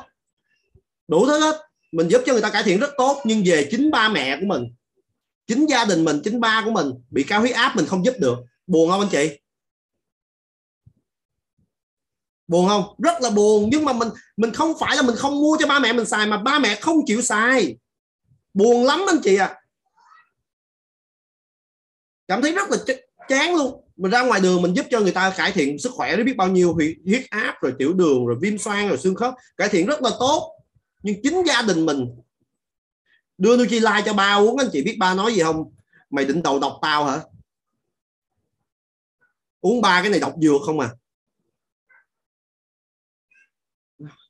đủ 1.09 1.27
thứ 1.27 1.41
hết. 1.41 1.57
Mình 1.93 2.09
giúp 2.09 2.23
cho 2.27 2.33
người 2.33 2.43
ta 2.43 2.51
cải 2.51 2.63
thiện 2.63 2.81
rất 2.81 2.91
tốt, 2.99 3.23
nhưng 3.25 3.43
về 3.47 3.69
chính 3.71 3.91
ba 3.91 4.09
mẹ 4.09 4.37
của 4.41 4.47
mình 4.47 4.75
chính 5.49 5.67
gia 5.67 5.85
đình 5.85 6.05
mình, 6.05 6.21
chính 6.25 6.41
ba 6.41 6.63
của 6.65 6.71
mình 6.71 6.87
bị 7.11 7.23
cao 7.23 7.41
huyết 7.41 7.55
áp 7.55 7.77
mình 7.77 7.87
không 7.87 8.05
giúp 8.05 8.15
được. 8.19 8.39
Buồn 8.67 8.91
không 8.91 9.01
anh 9.01 9.09
chị? 9.13 9.41
Buồn 12.49 12.69
không? 12.69 12.95
Rất 12.99 13.23
là 13.23 13.31
buồn. 13.31 13.69
Nhưng 13.73 13.85
mà 13.85 13.93
mình 13.93 14.09
mình 14.37 14.53
không 14.53 14.73
phải 14.81 14.97
là 14.97 15.03
mình 15.03 15.17
không 15.17 15.41
mua 15.41 15.57
cho 15.61 15.67
ba 15.67 15.79
mẹ 15.79 15.93
mình 15.93 16.07
xài 16.07 16.27
mà 16.27 16.43
ba 16.43 16.59
mẹ 16.59 16.75
không 16.81 16.97
chịu 17.07 17.23
xài. 17.23 17.77
Buồn 18.55 18.85
lắm 18.85 19.01
anh 19.09 19.19
chị 19.25 19.37
ạ. 19.37 19.47
À. 19.47 19.61
cảm 22.29 22.43
thấy 22.43 22.53
rất 22.53 22.71
là 22.71 22.77
chán 23.29 23.55
luôn. 23.55 23.85
Mình 23.97 24.11
ra 24.11 24.23
ngoài 24.23 24.41
đường 24.41 24.63
mình 24.63 24.75
giúp 24.75 24.87
cho 24.91 25.01
người 25.01 25.13
ta 25.13 25.31
cải 25.37 25.53
thiện 25.53 25.79
sức 25.79 25.93
khỏe 25.93 26.17
biết 26.17 26.37
bao 26.37 26.49
nhiêu 26.49 26.75
huyết 27.05 27.31
áp, 27.31 27.55
rồi 27.63 27.75
tiểu 27.79 27.93
đường, 27.93 28.27
rồi 28.27 28.37
viêm 28.41 28.59
xoang, 28.59 28.89
rồi 28.89 28.99
xương 28.99 29.15
khớp. 29.15 29.35
Cải 29.57 29.69
thiện 29.69 29.87
rất 29.87 30.03
là 30.03 30.11
tốt. 30.21 30.53
Nhưng 31.03 31.23
chính 31.23 31.43
gia 31.47 31.63
đình 31.63 31.87
mình 31.87 32.07
đưa 33.39 33.57
Nutrilite 33.57 34.03
cho 34.05 34.15
ba 34.15 34.35
uống 34.35 34.57
anh 34.57 34.69
chị 34.73 34.83
biết 34.83 34.97
ba 34.99 35.15
nói 35.15 35.35
gì 35.35 35.43
không? 35.43 35.73
Mày 36.11 36.25
định 36.25 36.43
đầu 36.43 36.59
độc 36.59 36.79
tao 36.83 37.05
hả? 37.05 37.21
Uống 39.61 39.81
ba 39.81 40.03
cái 40.03 40.11
này 40.11 40.21
độc 40.21 40.35
dược 40.43 40.63
không 40.67 40.81
à? 40.81 40.91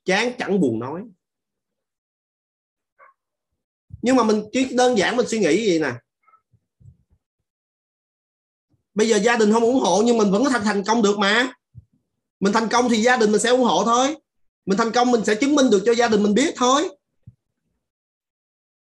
Chán 0.05 0.33
chẳng 0.39 0.61
buồn 0.61 0.79
nói. 0.79 1.03
Nhưng 4.03 4.17
mà 4.17 4.25
mình 4.25 4.45
chỉ 4.53 4.75
đơn 4.75 4.99
giản 4.99 5.17
mình 5.17 5.27
suy 5.29 5.39
nghĩ 5.39 5.67
gì 5.67 5.79
nè. 5.79 5.93
Bây 8.95 9.09
giờ 9.09 9.17
gia 9.17 9.37
đình 9.37 9.53
không 9.53 9.63
ủng 9.63 9.81
hộ 9.81 10.03
nhưng 10.07 10.19
mình 10.19 10.31
vẫn 10.31 10.45
có 10.45 10.51
thành 10.51 10.65
thành 10.65 10.85
công 10.85 11.03
được 11.03 11.19
mà. 11.19 11.53
Mình 12.41 12.53
thành 12.53 12.69
công 12.69 12.89
thì 12.89 12.97
gia 12.97 13.17
đình 13.17 13.33
mình 13.33 13.41
sẽ 13.41 13.51
ủng 13.51 13.63
hộ 13.63 13.85
thôi. 13.85 14.17
Mình 14.67 14.79
thành 14.79 14.93
công 14.93 15.11
mình 15.11 15.25
sẽ 15.25 15.35
chứng 15.35 15.55
minh 15.55 15.71
được 15.71 15.83
cho 15.87 15.95
gia 15.95 16.09
đình 16.09 16.23
mình 16.23 16.35
biết 16.35 16.55
thôi 16.57 16.89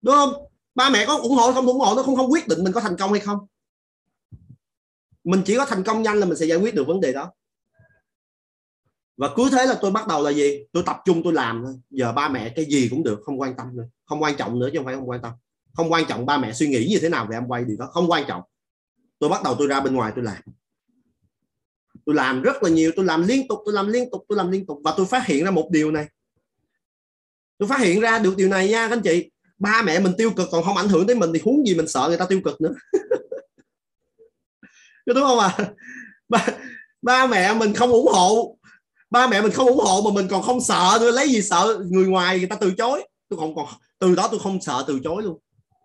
đúng 0.01 0.15
không? 0.15 0.33
Ba 0.75 0.89
mẹ 0.89 1.05
có 1.05 1.17
ủng 1.17 1.35
hộ, 1.35 1.51
không 1.53 1.65
ủng 1.65 1.79
hộ 1.79 1.93
nó 1.95 2.03
không 2.03 2.15
không 2.15 2.31
quyết 2.31 2.47
định 2.47 2.63
mình 2.63 2.73
có 2.73 2.81
thành 2.81 2.97
công 2.97 3.11
hay 3.11 3.19
không. 3.19 3.39
Mình 5.23 5.41
chỉ 5.45 5.57
có 5.57 5.65
thành 5.65 5.83
công 5.83 6.01
nhanh 6.01 6.17
là 6.17 6.25
mình 6.25 6.37
sẽ 6.37 6.45
giải 6.45 6.57
quyết 6.57 6.75
được 6.75 6.87
vấn 6.87 7.01
đề 7.01 7.13
đó. 7.13 7.31
Và 9.17 9.29
cứ 9.35 9.49
thế 9.51 9.65
là 9.65 9.77
tôi 9.81 9.91
bắt 9.91 10.07
đầu 10.07 10.23
là 10.23 10.31
gì? 10.31 10.63
Tôi 10.71 10.83
tập 10.85 10.97
trung, 11.05 11.21
tôi 11.23 11.33
làm 11.33 11.63
thôi. 11.65 11.75
Giờ 11.89 12.11
ba 12.11 12.29
mẹ 12.29 12.53
cái 12.55 12.65
gì 12.65 12.87
cũng 12.89 13.03
được, 13.03 13.19
không 13.23 13.41
quan 13.41 13.55
tâm 13.57 13.77
nữa. 13.77 13.83
Không 14.05 14.23
quan 14.23 14.35
trọng 14.37 14.59
nữa 14.59 14.69
chứ 14.71 14.77
không 14.77 14.85
phải 14.85 14.95
không 14.95 15.09
quan 15.09 15.21
tâm. 15.21 15.33
Không 15.73 15.91
quan 15.91 16.05
trọng 16.07 16.25
ba 16.25 16.37
mẹ 16.37 16.53
suy 16.53 16.67
nghĩ 16.67 16.87
như 16.89 16.99
thế 17.01 17.09
nào 17.09 17.27
về 17.29 17.37
em 17.37 17.47
quay 17.47 17.65
điều 17.65 17.77
đó, 17.77 17.89
không 17.91 18.11
quan 18.11 18.23
trọng. 18.27 18.41
Tôi 19.19 19.29
bắt 19.29 19.43
đầu 19.43 19.55
tôi 19.59 19.67
ra 19.67 19.79
bên 19.79 19.95
ngoài 19.95 20.11
tôi 20.15 20.23
làm. 20.23 20.41
Tôi 22.05 22.15
làm 22.15 22.41
rất 22.41 22.63
là 22.63 22.69
nhiều, 22.69 22.91
tôi 22.95 23.05
làm 23.05 23.27
liên 23.27 23.47
tục, 23.47 23.59
tôi 23.65 23.73
làm 23.73 23.87
liên 23.87 24.11
tục, 24.11 24.25
tôi 24.29 24.37
làm 24.37 24.51
liên 24.51 24.65
tục. 24.65 24.79
Và 24.83 24.93
tôi 24.97 25.05
phát 25.05 25.25
hiện 25.25 25.45
ra 25.45 25.51
một 25.51 25.69
điều 25.71 25.91
này. 25.91 26.07
Tôi 27.57 27.69
phát 27.69 27.79
hiện 27.79 27.99
ra 27.99 28.19
được 28.19 28.37
điều 28.37 28.49
này 28.49 28.69
nha 28.69 28.87
các 28.87 28.95
anh 28.95 29.01
chị 29.01 29.29
ba 29.59 29.81
mẹ 29.85 29.99
mình 29.99 30.13
tiêu 30.17 30.31
cực 30.31 30.47
còn 30.51 30.63
không 30.63 30.77
ảnh 30.77 30.87
hưởng 30.87 31.07
tới 31.07 31.15
mình 31.15 31.33
thì 31.33 31.39
huống 31.43 31.67
gì 31.67 31.75
mình 31.75 31.87
sợ 31.87 32.05
người 32.07 32.17
ta 32.17 32.25
tiêu 32.25 32.41
cực 32.45 32.61
nữa. 32.61 32.73
Đúng 35.05 35.23
không 35.23 35.39
à? 35.39 35.57
Ba, 36.29 36.47
ba 37.01 37.27
mẹ 37.27 37.53
mình 37.53 37.73
không 37.73 37.91
ủng 37.91 38.07
hộ. 38.13 38.57
Ba 39.09 39.27
mẹ 39.27 39.41
mình 39.41 39.51
không 39.51 39.67
ủng 39.67 39.79
hộ 39.79 40.01
mà 40.01 40.15
mình 40.15 40.27
còn 40.27 40.41
không 40.41 40.61
sợ. 40.61 40.97
Tôi 40.99 41.13
lấy 41.13 41.29
gì 41.29 41.41
sợ? 41.41 41.83
Người 41.89 42.07
ngoài 42.07 42.37
người 42.37 42.47
ta 42.47 42.55
từ 42.55 42.73
chối. 42.77 43.07
Tôi 43.29 43.39
còn 43.39 43.55
còn 43.55 43.67
từ 43.99 44.15
đó 44.15 44.27
tôi 44.31 44.39
không 44.39 44.61
sợ 44.61 44.83
từ 44.87 44.99
chối 45.03 45.23
luôn. 45.23 45.39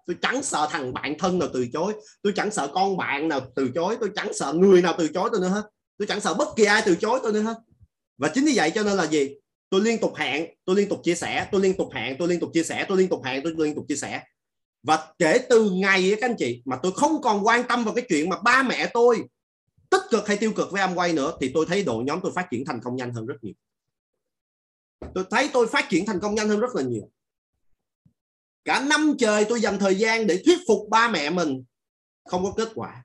Tôi 0.07 0.17
chẳng 0.23 0.43
sợ 0.43 0.69
thằng 0.71 0.93
bạn 0.93 1.19
thân 1.19 1.39
nào 1.39 1.49
từ 1.53 1.67
chối. 1.73 1.93
Tôi 2.23 2.33
chẳng 2.37 2.51
sợ 2.51 2.69
con 2.75 2.97
bạn 2.97 3.29
nào 3.29 3.41
từ 3.57 3.71
chối. 3.75 3.97
Tôi 4.01 4.11
chẳng 4.17 4.35
sợ 4.35 4.53
người 4.53 4.83
nào 4.83 4.95
từ 4.99 5.09
chối 5.09 5.29
tôi 5.33 5.41
nữa 5.41 5.49
hết. 5.49 5.63
Tôi 5.99 6.07
chẳng 6.07 6.21
sợ 6.21 6.35
bất 6.35 6.49
kỳ 6.57 6.65
ai 6.65 6.83
từ 6.87 6.95
chối 6.95 7.21
tôi 7.23 7.33
nữa 7.33 7.41
hết. 7.41 7.57
Và 8.19 8.31
chính 8.35 8.45
vì 8.45 8.53
vậy 8.57 8.73
cho 8.75 8.83
nên 8.83 8.97
là 8.97 9.07
gì? 9.07 9.35
Tôi 9.75 9.83
liên 9.83 10.01
tục 10.01 10.15
hẹn, 10.17 10.47
tôi 10.65 10.77
liên 10.77 10.89
tục 10.89 11.01
chia 11.05 11.15
sẻ, 11.15 11.49
tôi 11.53 11.61
liên 11.61 11.77
tục 11.77 11.89
hẹn, 11.93 12.17
tôi 12.19 12.29
liên 12.29 12.41
tục 12.41 12.51
chia 12.55 12.63
sẻ, 12.63 12.85
tôi 12.89 12.99
liên 12.99 13.09
tục 13.09 13.25
hẹn, 13.25 13.43
tôi 13.45 13.55
liên 13.59 13.75
tục 13.75 13.85
chia 13.89 13.97
sẻ. 13.97 14.23
Và 14.83 15.13
kể 15.19 15.39
từ 15.49 15.71
ngày 15.71 16.17
các 16.21 16.31
anh 16.31 16.37
chị, 16.39 16.63
mà 16.65 16.79
tôi 16.83 16.93
không 16.93 17.23
còn 17.23 17.47
quan 17.47 17.69
tâm 17.69 17.85
vào 17.85 17.95
cái 17.95 18.05
chuyện 18.09 18.29
mà 18.29 18.37
ba 18.45 18.63
mẹ 18.63 18.91
tôi 18.95 19.25
tích 19.91 20.01
cực 20.11 20.29
hay 20.29 20.37
tiêu 20.37 20.53
cực 20.57 20.71
với 20.71 20.83
amway 20.83 21.15
nữa, 21.15 21.33
thì 21.41 21.51
tôi 21.55 21.67
thấy 21.69 21.83
đội 21.83 22.05
nhóm 22.05 22.21
tôi 22.23 22.33
phát 22.35 22.47
triển 22.51 22.65
thành 22.65 22.81
công 22.85 22.97
nhanh 22.97 23.13
hơn 23.13 23.27
rất 23.27 23.35
nhiều. 23.43 23.55
Tôi 25.15 25.25
thấy 25.31 25.51
tôi 25.53 25.67
phát 25.67 25.87
triển 25.91 26.07
thành 26.07 26.21
công 26.21 26.35
nhanh 26.35 26.49
hơn 26.49 26.61
rất 26.61 26.75
là 26.75 26.83
nhiều. 26.83 27.11
Cả 28.65 28.87
năm 28.89 29.15
trời 29.19 29.45
tôi 29.49 29.61
dành 29.61 29.79
thời 29.79 29.95
gian 29.95 30.27
để 30.27 30.43
thuyết 30.45 30.59
phục 30.69 30.89
ba 30.91 31.09
mẹ 31.09 31.31
mình 31.31 31.65
không 32.25 32.45
có 32.45 32.53
kết 32.57 32.69
quả. 32.75 33.05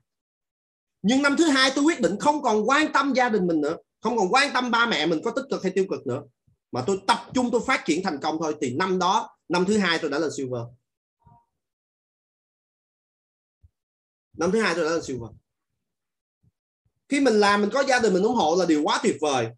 Nhưng 1.02 1.22
năm 1.22 1.36
thứ 1.38 1.44
hai 1.44 1.72
tôi 1.74 1.84
quyết 1.84 2.00
định 2.00 2.16
không 2.20 2.42
còn 2.42 2.68
quan 2.68 2.92
tâm 2.92 3.12
gia 3.16 3.28
đình 3.28 3.46
mình 3.46 3.60
nữa, 3.60 3.76
không 4.00 4.18
còn 4.18 4.28
quan 4.32 4.50
tâm 4.54 4.70
ba 4.70 4.86
mẹ 4.86 5.06
mình 5.06 5.20
có 5.24 5.30
tích 5.30 5.44
cực 5.50 5.62
hay 5.62 5.72
tiêu 5.72 5.86
cực 5.90 6.06
nữa 6.06 6.22
mà 6.72 6.84
tôi 6.86 7.00
tập 7.06 7.18
trung, 7.34 7.50
tôi 7.52 7.60
phát 7.66 7.82
triển 7.86 8.02
thành 8.04 8.18
công 8.22 8.38
thôi. 8.38 8.56
Thì 8.60 8.74
năm 8.76 8.98
đó, 8.98 9.38
năm 9.48 9.64
thứ 9.68 9.78
hai 9.78 9.98
tôi 9.98 10.10
đã 10.10 10.18
lên 10.18 10.30
silver. 10.36 10.62
Năm 14.32 14.50
thứ 14.52 14.60
hai 14.62 14.74
tôi 14.74 14.84
đã 14.84 14.90
lên 14.90 15.02
silver. 15.02 15.30
Khi 17.08 17.20
mình 17.20 17.34
làm, 17.34 17.60
mình 17.60 17.70
có 17.72 17.82
gia 17.82 17.98
đình, 17.98 18.14
mình 18.14 18.22
ủng 18.22 18.36
hộ 18.36 18.56
là 18.58 18.66
điều 18.66 18.82
quá 18.82 19.00
tuyệt 19.02 19.16
vời. 19.20 19.48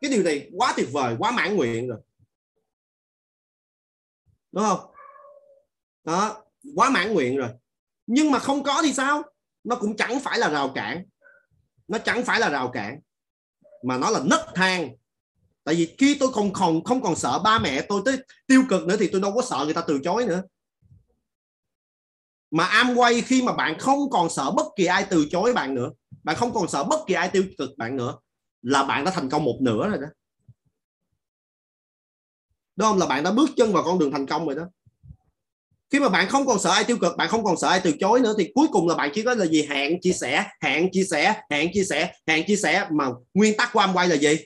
Cái 0.00 0.10
điều 0.10 0.22
này 0.22 0.50
quá 0.56 0.74
tuyệt 0.76 0.88
vời, 0.92 1.16
quá 1.18 1.30
mãn 1.30 1.56
nguyện 1.56 1.88
rồi. 1.88 2.00
Đúng 4.52 4.64
không? 4.64 4.94
Đó, 6.04 6.44
quá 6.74 6.90
mãn 6.90 7.12
nguyện 7.12 7.36
rồi. 7.36 7.50
Nhưng 8.06 8.30
mà 8.30 8.38
không 8.38 8.62
có 8.62 8.82
thì 8.82 8.92
sao? 8.92 9.22
Nó 9.64 9.76
cũng 9.76 9.96
chẳng 9.96 10.20
phải 10.20 10.38
là 10.38 10.48
rào 10.48 10.72
cản. 10.74 11.04
Nó 11.88 11.98
chẳng 11.98 12.24
phải 12.24 12.40
là 12.40 12.50
rào 12.50 12.70
cản. 12.72 13.00
Mà 13.82 13.98
nó 13.98 14.10
là 14.10 14.20
nấc 14.24 14.40
thang 14.54 14.96
tại 15.64 15.74
vì 15.74 15.94
khi 15.98 16.16
tôi 16.20 16.32
không 16.32 16.52
còn 16.52 16.84
không 16.84 17.02
còn 17.02 17.16
sợ 17.16 17.38
ba 17.38 17.58
mẹ 17.58 17.82
tôi 17.88 18.02
tới 18.04 18.16
tiêu 18.46 18.62
cực 18.68 18.86
nữa 18.86 18.96
thì 19.00 19.08
tôi 19.12 19.20
đâu 19.20 19.32
có 19.36 19.42
sợ 19.42 19.64
người 19.64 19.74
ta 19.74 19.84
từ 19.86 20.00
chối 20.04 20.24
nữa. 20.24 20.42
Mà 22.50 22.64
Amway 22.64 23.22
khi 23.26 23.42
mà 23.42 23.52
bạn 23.52 23.78
không 23.78 24.10
còn 24.10 24.30
sợ 24.30 24.50
bất 24.50 24.66
kỳ 24.76 24.84
ai 24.84 25.06
từ 25.10 25.26
chối 25.30 25.52
bạn 25.52 25.74
nữa, 25.74 25.90
bạn 26.22 26.36
không 26.36 26.54
còn 26.54 26.68
sợ 26.68 26.84
bất 26.84 27.00
kỳ 27.06 27.14
ai 27.14 27.28
tiêu 27.28 27.44
cực 27.58 27.70
bạn 27.78 27.96
nữa, 27.96 28.18
là 28.62 28.84
bạn 28.84 29.04
đã 29.04 29.10
thành 29.10 29.30
công 29.30 29.44
một 29.44 29.58
nửa 29.60 29.88
rồi 29.88 29.98
đó. 29.98 30.06
Đúng 32.76 32.88
không? 32.88 32.98
Là 32.98 33.06
bạn 33.06 33.24
đã 33.24 33.32
bước 33.32 33.50
chân 33.56 33.72
vào 33.72 33.82
con 33.82 33.98
đường 33.98 34.12
thành 34.12 34.26
công 34.26 34.46
rồi 34.46 34.54
đó. 34.54 34.62
Khi 35.90 36.00
mà 36.00 36.08
bạn 36.08 36.28
không 36.28 36.46
còn 36.46 36.58
sợ 36.58 36.70
ai 36.70 36.84
tiêu 36.84 36.96
cực, 37.00 37.16
bạn 37.16 37.28
không 37.28 37.44
còn 37.44 37.56
sợ 37.56 37.68
ai 37.68 37.80
từ 37.84 37.92
chối 38.00 38.20
nữa 38.20 38.34
thì 38.38 38.52
cuối 38.54 38.66
cùng 38.72 38.88
là 38.88 38.94
bạn 38.94 39.10
chỉ 39.14 39.22
có 39.22 39.34
là 39.34 39.46
gì? 39.46 39.66
Hẹn 39.70 40.00
chia 40.00 40.12
sẻ 40.12 40.44
hẹn 40.62 40.88
chia 40.92 41.04
sẻ 41.04 41.42
hẹn 41.50 41.70
chia 41.74 41.84
sẻ 41.84 42.12
hẹn 42.26 42.46
chia 42.46 42.56
sẻ. 42.56 42.86
Mà 42.92 43.08
nguyên 43.34 43.56
tắc 43.56 43.72
của 43.72 43.86
quay 43.94 44.08
là 44.08 44.16
gì? 44.16 44.38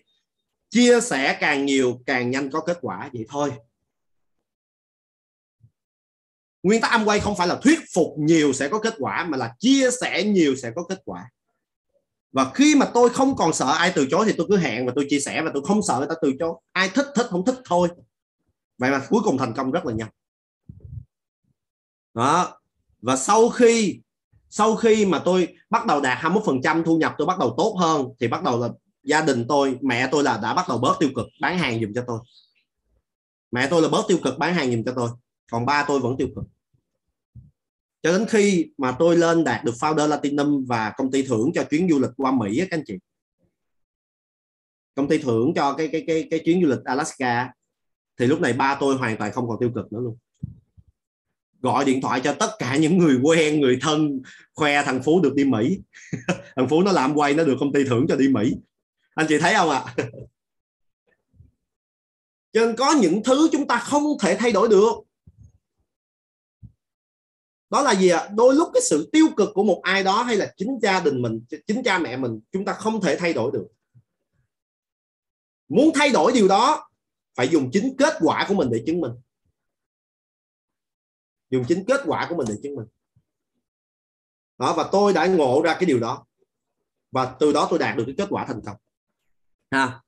Chia 0.74 1.00
sẻ 1.00 1.36
càng 1.40 1.66
nhiều, 1.66 2.02
càng 2.06 2.30
nhanh 2.30 2.50
có 2.50 2.60
kết 2.60 2.78
quả, 2.80 3.10
vậy 3.12 3.26
thôi. 3.28 3.52
Nguyên 6.62 6.80
tắc 6.80 7.00
quay 7.04 7.20
không 7.20 7.36
phải 7.36 7.46
là 7.46 7.60
thuyết 7.62 7.78
phục 7.94 8.06
nhiều 8.18 8.52
sẽ 8.52 8.68
có 8.68 8.78
kết 8.78 8.94
quả, 8.98 9.24
mà 9.24 9.36
là 9.36 9.54
chia 9.58 9.90
sẻ 10.00 10.24
nhiều 10.24 10.56
sẽ 10.56 10.70
có 10.76 10.84
kết 10.88 11.02
quả. 11.04 11.30
Và 12.32 12.52
khi 12.54 12.74
mà 12.74 12.90
tôi 12.94 13.10
không 13.10 13.36
còn 13.36 13.52
sợ 13.52 13.66
ai 13.66 13.92
từ 13.94 14.06
chối 14.10 14.24
thì 14.26 14.32
tôi 14.36 14.46
cứ 14.50 14.56
hẹn 14.56 14.86
và 14.86 14.92
tôi 14.96 15.06
chia 15.10 15.20
sẻ, 15.20 15.42
và 15.42 15.50
tôi 15.54 15.64
không 15.64 15.82
sợ 15.82 15.98
người 15.98 16.08
ta 16.08 16.14
từ 16.22 16.32
chối. 16.38 16.54
Ai 16.72 16.88
thích 16.88 17.06
thích, 17.14 17.26
không 17.30 17.44
thích 17.44 17.58
thôi. 17.64 17.88
Vậy 18.78 18.90
mà 18.90 19.06
cuối 19.08 19.20
cùng 19.24 19.38
thành 19.38 19.54
công 19.54 19.70
rất 19.70 19.86
là 19.86 19.94
nhanh. 19.94 20.10
Đó. 22.14 22.60
Và 23.02 23.16
sau 23.16 23.48
khi 23.48 24.00
sau 24.48 24.76
khi 24.76 25.06
mà 25.06 25.22
tôi 25.24 25.48
bắt 25.70 25.86
đầu 25.86 26.00
đạt 26.00 26.18
21% 26.18 26.84
thu 26.84 26.96
nhập, 26.96 27.14
tôi 27.18 27.26
bắt 27.26 27.38
đầu 27.38 27.54
tốt 27.58 27.76
hơn, 27.80 28.06
thì 28.20 28.28
bắt 28.28 28.42
đầu 28.42 28.60
là 28.60 28.68
gia 29.04 29.22
đình 29.22 29.44
tôi, 29.48 29.78
mẹ 29.82 30.08
tôi 30.12 30.24
là 30.24 30.40
đã 30.42 30.54
bắt 30.54 30.66
đầu 30.68 30.78
bớt 30.78 30.96
tiêu 31.00 31.10
cực, 31.16 31.26
bán 31.40 31.58
hàng 31.58 31.80
dùm 31.80 31.92
cho 31.94 32.04
tôi. 32.06 32.18
Mẹ 33.50 33.68
tôi 33.70 33.82
là 33.82 33.88
bớt 33.88 34.04
tiêu 34.08 34.18
cực, 34.24 34.38
bán 34.38 34.54
hàng 34.54 34.70
dùm 34.70 34.82
cho 34.84 34.92
tôi. 34.96 35.10
Còn 35.52 35.66
ba 35.66 35.84
tôi 35.88 36.00
vẫn 36.00 36.16
tiêu 36.16 36.28
cực. 36.34 36.44
Cho 38.02 38.18
đến 38.18 38.26
khi 38.28 38.70
mà 38.78 38.96
tôi 38.98 39.16
lên 39.16 39.44
đạt 39.44 39.64
được 39.64 39.74
founder 39.80 40.06
Platinum 40.06 40.64
và 40.64 40.92
công 40.96 41.10
ty 41.10 41.22
thưởng 41.22 41.50
cho 41.54 41.64
chuyến 41.70 41.88
du 41.90 42.00
lịch 42.00 42.10
qua 42.16 42.32
Mỹ 42.32 42.58
các 42.58 42.68
anh 42.70 42.82
chị. 42.86 42.94
Công 44.94 45.08
ty 45.08 45.18
thưởng 45.18 45.52
cho 45.54 45.72
cái 45.72 45.88
cái 45.92 46.04
cái 46.06 46.28
cái 46.30 46.40
chuyến 46.44 46.62
du 46.62 46.68
lịch 46.68 46.84
Alaska 46.84 47.52
thì 48.18 48.26
lúc 48.26 48.40
này 48.40 48.52
ba 48.52 48.76
tôi 48.80 48.96
hoàn 48.96 49.16
toàn 49.16 49.32
không 49.32 49.48
còn 49.48 49.56
tiêu 49.60 49.70
cực 49.74 49.92
nữa 49.92 50.00
luôn. 50.00 50.16
Gọi 51.60 51.84
điện 51.84 52.00
thoại 52.00 52.20
cho 52.24 52.34
tất 52.40 52.50
cả 52.58 52.76
những 52.76 52.98
người 52.98 53.18
quen, 53.22 53.60
người 53.60 53.78
thân, 53.80 54.22
khoe 54.54 54.82
thằng 54.82 55.02
phú 55.02 55.20
được 55.22 55.34
đi 55.34 55.44
mỹ. 55.44 55.78
Thằng 56.56 56.68
phú 56.68 56.82
nó 56.82 56.92
làm 56.92 57.14
quay 57.14 57.34
nó 57.34 57.44
được 57.44 57.56
công 57.60 57.72
ty 57.72 57.84
thưởng 57.84 58.06
cho 58.08 58.16
đi 58.16 58.28
mỹ 58.28 58.54
anh 59.14 59.26
chị 59.28 59.38
thấy 59.38 59.54
không 59.54 59.70
ạ? 59.70 59.84
À? 59.96 60.06
cho 62.52 62.66
nên 62.66 62.76
có 62.76 62.94
những 63.00 63.22
thứ 63.24 63.48
chúng 63.52 63.66
ta 63.66 63.78
không 63.78 64.02
thể 64.20 64.36
thay 64.38 64.52
đổi 64.52 64.68
được. 64.68 64.92
Đó 67.70 67.82
là 67.82 67.94
gì 67.94 68.08
ạ? 68.08 68.18
À? 68.18 68.28
đôi 68.34 68.54
lúc 68.54 68.70
cái 68.74 68.82
sự 68.82 69.08
tiêu 69.12 69.26
cực 69.36 69.48
của 69.54 69.64
một 69.64 69.80
ai 69.82 70.04
đó 70.04 70.22
hay 70.22 70.36
là 70.36 70.54
chính 70.56 70.78
gia 70.82 71.00
đình 71.00 71.22
mình, 71.22 71.44
chính 71.66 71.82
cha 71.84 71.98
mẹ 71.98 72.16
mình, 72.16 72.40
chúng 72.52 72.64
ta 72.64 72.72
không 72.72 73.00
thể 73.00 73.16
thay 73.18 73.32
đổi 73.32 73.50
được. 73.52 73.66
Muốn 75.68 75.90
thay 75.94 76.10
đổi 76.10 76.32
điều 76.32 76.48
đó, 76.48 76.90
phải 77.34 77.48
dùng 77.48 77.70
chính 77.72 77.96
kết 77.98 78.14
quả 78.20 78.44
của 78.48 78.54
mình 78.54 78.68
để 78.72 78.82
chứng 78.86 79.00
minh. 79.00 79.12
Dùng 81.50 81.64
chính 81.68 81.84
kết 81.84 82.00
quả 82.06 82.26
của 82.28 82.36
mình 82.36 82.46
để 82.48 82.54
chứng 82.62 82.76
minh. 82.76 82.86
Đó, 84.58 84.74
và 84.76 84.88
tôi 84.92 85.12
đã 85.12 85.26
ngộ 85.26 85.62
ra 85.64 85.74
cái 85.74 85.86
điều 85.86 86.00
đó. 86.00 86.26
Và 87.10 87.36
từ 87.40 87.52
đó 87.52 87.66
tôi 87.70 87.78
đạt 87.78 87.96
được 87.96 88.04
cái 88.06 88.14
kết 88.18 88.26
quả 88.30 88.44
thành 88.48 88.60
công 88.66 88.76
ha. 89.70 90.00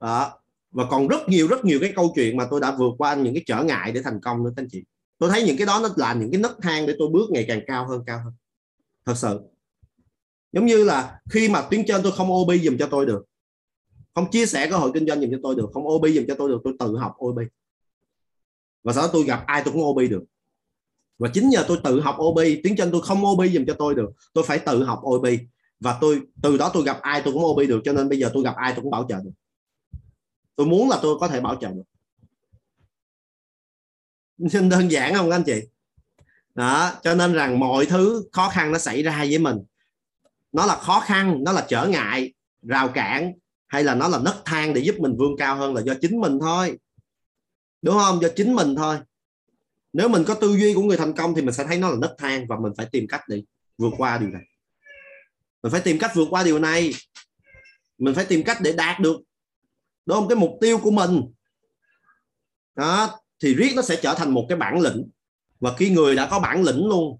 Đó. 0.00 0.38
Và 0.70 0.84
còn 0.90 1.08
rất 1.08 1.28
nhiều 1.28 1.48
rất 1.48 1.64
nhiều 1.64 1.78
cái 1.80 1.92
câu 1.96 2.12
chuyện 2.14 2.36
mà 2.36 2.46
tôi 2.50 2.60
đã 2.60 2.76
vượt 2.78 2.94
qua, 2.98 3.14
những 3.14 3.34
cái 3.34 3.42
trở 3.46 3.62
ngại 3.62 3.92
để 3.92 4.02
thành 4.02 4.20
công 4.20 4.44
nữa 4.44 4.50
anh 4.56 4.68
chị. 4.70 4.84
Tôi 5.18 5.30
thấy 5.30 5.42
những 5.42 5.56
cái 5.56 5.66
đó 5.66 5.80
nó 5.82 5.88
là 5.96 6.14
những 6.14 6.30
cái 6.30 6.40
nấc 6.40 6.56
thang 6.62 6.86
để 6.86 6.94
tôi 6.98 7.08
bước 7.12 7.30
ngày 7.30 7.44
càng 7.48 7.60
cao 7.66 7.88
hơn 7.88 8.02
cao 8.06 8.20
hơn. 8.24 8.32
Thật 9.04 9.14
sự. 9.16 9.40
Giống 10.52 10.66
như 10.66 10.84
là 10.84 11.20
khi 11.30 11.48
mà 11.48 11.62
tuyến 11.70 11.86
trên 11.86 12.02
tôi 12.02 12.12
không 12.12 12.32
OB 12.32 12.50
dùm 12.62 12.76
cho 12.78 12.88
tôi 12.90 13.06
được, 13.06 13.24
không 14.14 14.30
chia 14.30 14.46
sẻ 14.46 14.70
cơ 14.70 14.76
hội 14.76 14.90
kinh 14.94 15.06
doanh 15.06 15.20
dùm 15.20 15.30
cho 15.30 15.38
tôi 15.42 15.54
được, 15.54 15.70
không 15.72 15.86
OB 15.86 16.06
dùm 16.14 16.24
cho 16.28 16.34
tôi 16.38 16.48
được, 16.48 16.60
tôi 16.64 16.74
tự 16.78 16.96
học 16.96 17.14
OB 17.24 17.38
và 18.82 18.92
sau 18.92 19.02
đó 19.02 19.10
tôi 19.12 19.24
gặp 19.24 19.44
ai 19.46 19.62
tôi 19.64 19.74
cũng 19.74 19.82
OB 19.82 19.98
được. 20.10 20.24
Và 21.18 21.30
chính 21.34 21.48
nhờ 21.48 21.64
tôi 21.68 21.78
tự 21.84 22.00
học 22.00 22.16
OB 22.22 22.38
tuyến 22.64 22.76
trên 22.76 22.92
tôi 22.92 23.00
không 23.00 23.26
OB 23.26 23.40
dùm 23.54 23.64
cho 23.66 23.74
tôi 23.78 23.94
được, 23.94 24.10
tôi 24.32 24.44
phải 24.46 24.58
tự 24.58 24.84
học 24.84 25.00
OB 25.06 25.26
và 25.82 25.98
tôi, 26.00 26.20
từ 26.42 26.56
đó 26.56 26.70
tôi 26.74 26.84
gặp 26.84 26.98
ai 27.02 27.22
tôi 27.24 27.34
cũng 27.34 27.44
OB 27.44 27.60
được, 27.68 27.80
cho 27.84 27.92
nên 27.92 28.08
bây 28.08 28.18
giờ 28.18 28.30
tôi 28.34 28.42
gặp 28.42 28.54
ai 28.56 28.72
tôi 28.72 28.82
cũng 28.82 28.90
bảo 28.90 29.06
trợ 29.08 29.16
được. 29.24 29.30
Tôi 30.56 30.66
muốn 30.66 30.90
là 30.90 30.98
tôi 31.02 31.18
có 31.18 31.28
thể 31.28 31.40
bảo 31.40 31.56
trợ 31.60 31.68
được. 31.68 31.82
Nên 34.38 34.68
đơn 34.68 34.90
giản 34.90 35.14
không 35.14 35.30
anh 35.30 35.42
chị? 35.46 35.62
Đó, 36.54 36.92
cho 37.02 37.14
nên 37.14 37.32
rằng 37.32 37.60
mọi 37.60 37.86
thứ 37.86 38.28
khó 38.32 38.48
khăn 38.48 38.72
nó 38.72 38.78
xảy 38.78 39.02
ra 39.02 39.18
với 39.18 39.38
mình. 39.38 39.56
Nó 40.52 40.66
là 40.66 40.76
khó 40.76 41.00
khăn, 41.00 41.44
nó 41.44 41.52
là 41.52 41.66
trở 41.68 41.86
ngại, 41.86 42.32
rào 42.62 42.88
cản, 42.88 43.32
hay 43.66 43.84
là 43.84 43.94
nó 43.94 44.08
là 44.08 44.18
nấc 44.18 44.36
thang 44.44 44.74
để 44.74 44.80
giúp 44.80 44.94
mình 44.98 45.16
vươn 45.18 45.36
cao 45.38 45.56
hơn 45.56 45.74
là 45.74 45.82
do 45.82 45.94
chính 46.00 46.20
mình 46.20 46.38
thôi. 46.40 46.78
Đúng 47.82 47.94
không? 47.94 48.22
Do 48.22 48.28
chính 48.36 48.54
mình 48.54 48.74
thôi. 48.76 48.98
Nếu 49.92 50.08
mình 50.08 50.24
có 50.24 50.34
tư 50.34 50.56
duy 50.56 50.74
của 50.74 50.82
người 50.82 50.96
thành 50.96 51.12
công 51.12 51.34
thì 51.34 51.42
mình 51.42 51.54
sẽ 51.54 51.64
thấy 51.64 51.78
nó 51.78 51.88
là 51.88 51.96
nấc 52.00 52.14
thang 52.18 52.46
và 52.48 52.58
mình 52.60 52.72
phải 52.76 52.86
tìm 52.92 53.06
cách 53.08 53.22
để 53.28 53.42
vượt 53.78 53.92
qua 53.98 54.18
điều 54.18 54.28
này 54.28 54.42
mình 55.62 55.72
phải 55.72 55.80
tìm 55.80 55.98
cách 55.98 56.10
vượt 56.14 56.28
qua 56.30 56.42
điều 56.42 56.58
này. 56.58 56.92
Mình 57.98 58.14
phải 58.14 58.24
tìm 58.24 58.42
cách 58.44 58.58
để 58.62 58.72
đạt 58.72 59.00
được. 59.00 59.16
Đúng 60.06 60.18
không 60.18 60.28
cái 60.28 60.36
mục 60.36 60.50
tiêu 60.60 60.78
của 60.78 60.90
mình. 60.90 61.22
Đó, 62.74 63.20
thì 63.42 63.54
riết 63.54 63.72
nó 63.76 63.82
sẽ 63.82 64.00
trở 64.02 64.14
thành 64.14 64.30
một 64.30 64.46
cái 64.48 64.58
bản 64.58 64.80
lĩnh. 64.80 65.10
Và 65.60 65.76
khi 65.76 65.90
người 65.90 66.16
đã 66.16 66.28
có 66.30 66.38
bản 66.38 66.62
lĩnh 66.62 66.86
luôn, 66.86 67.18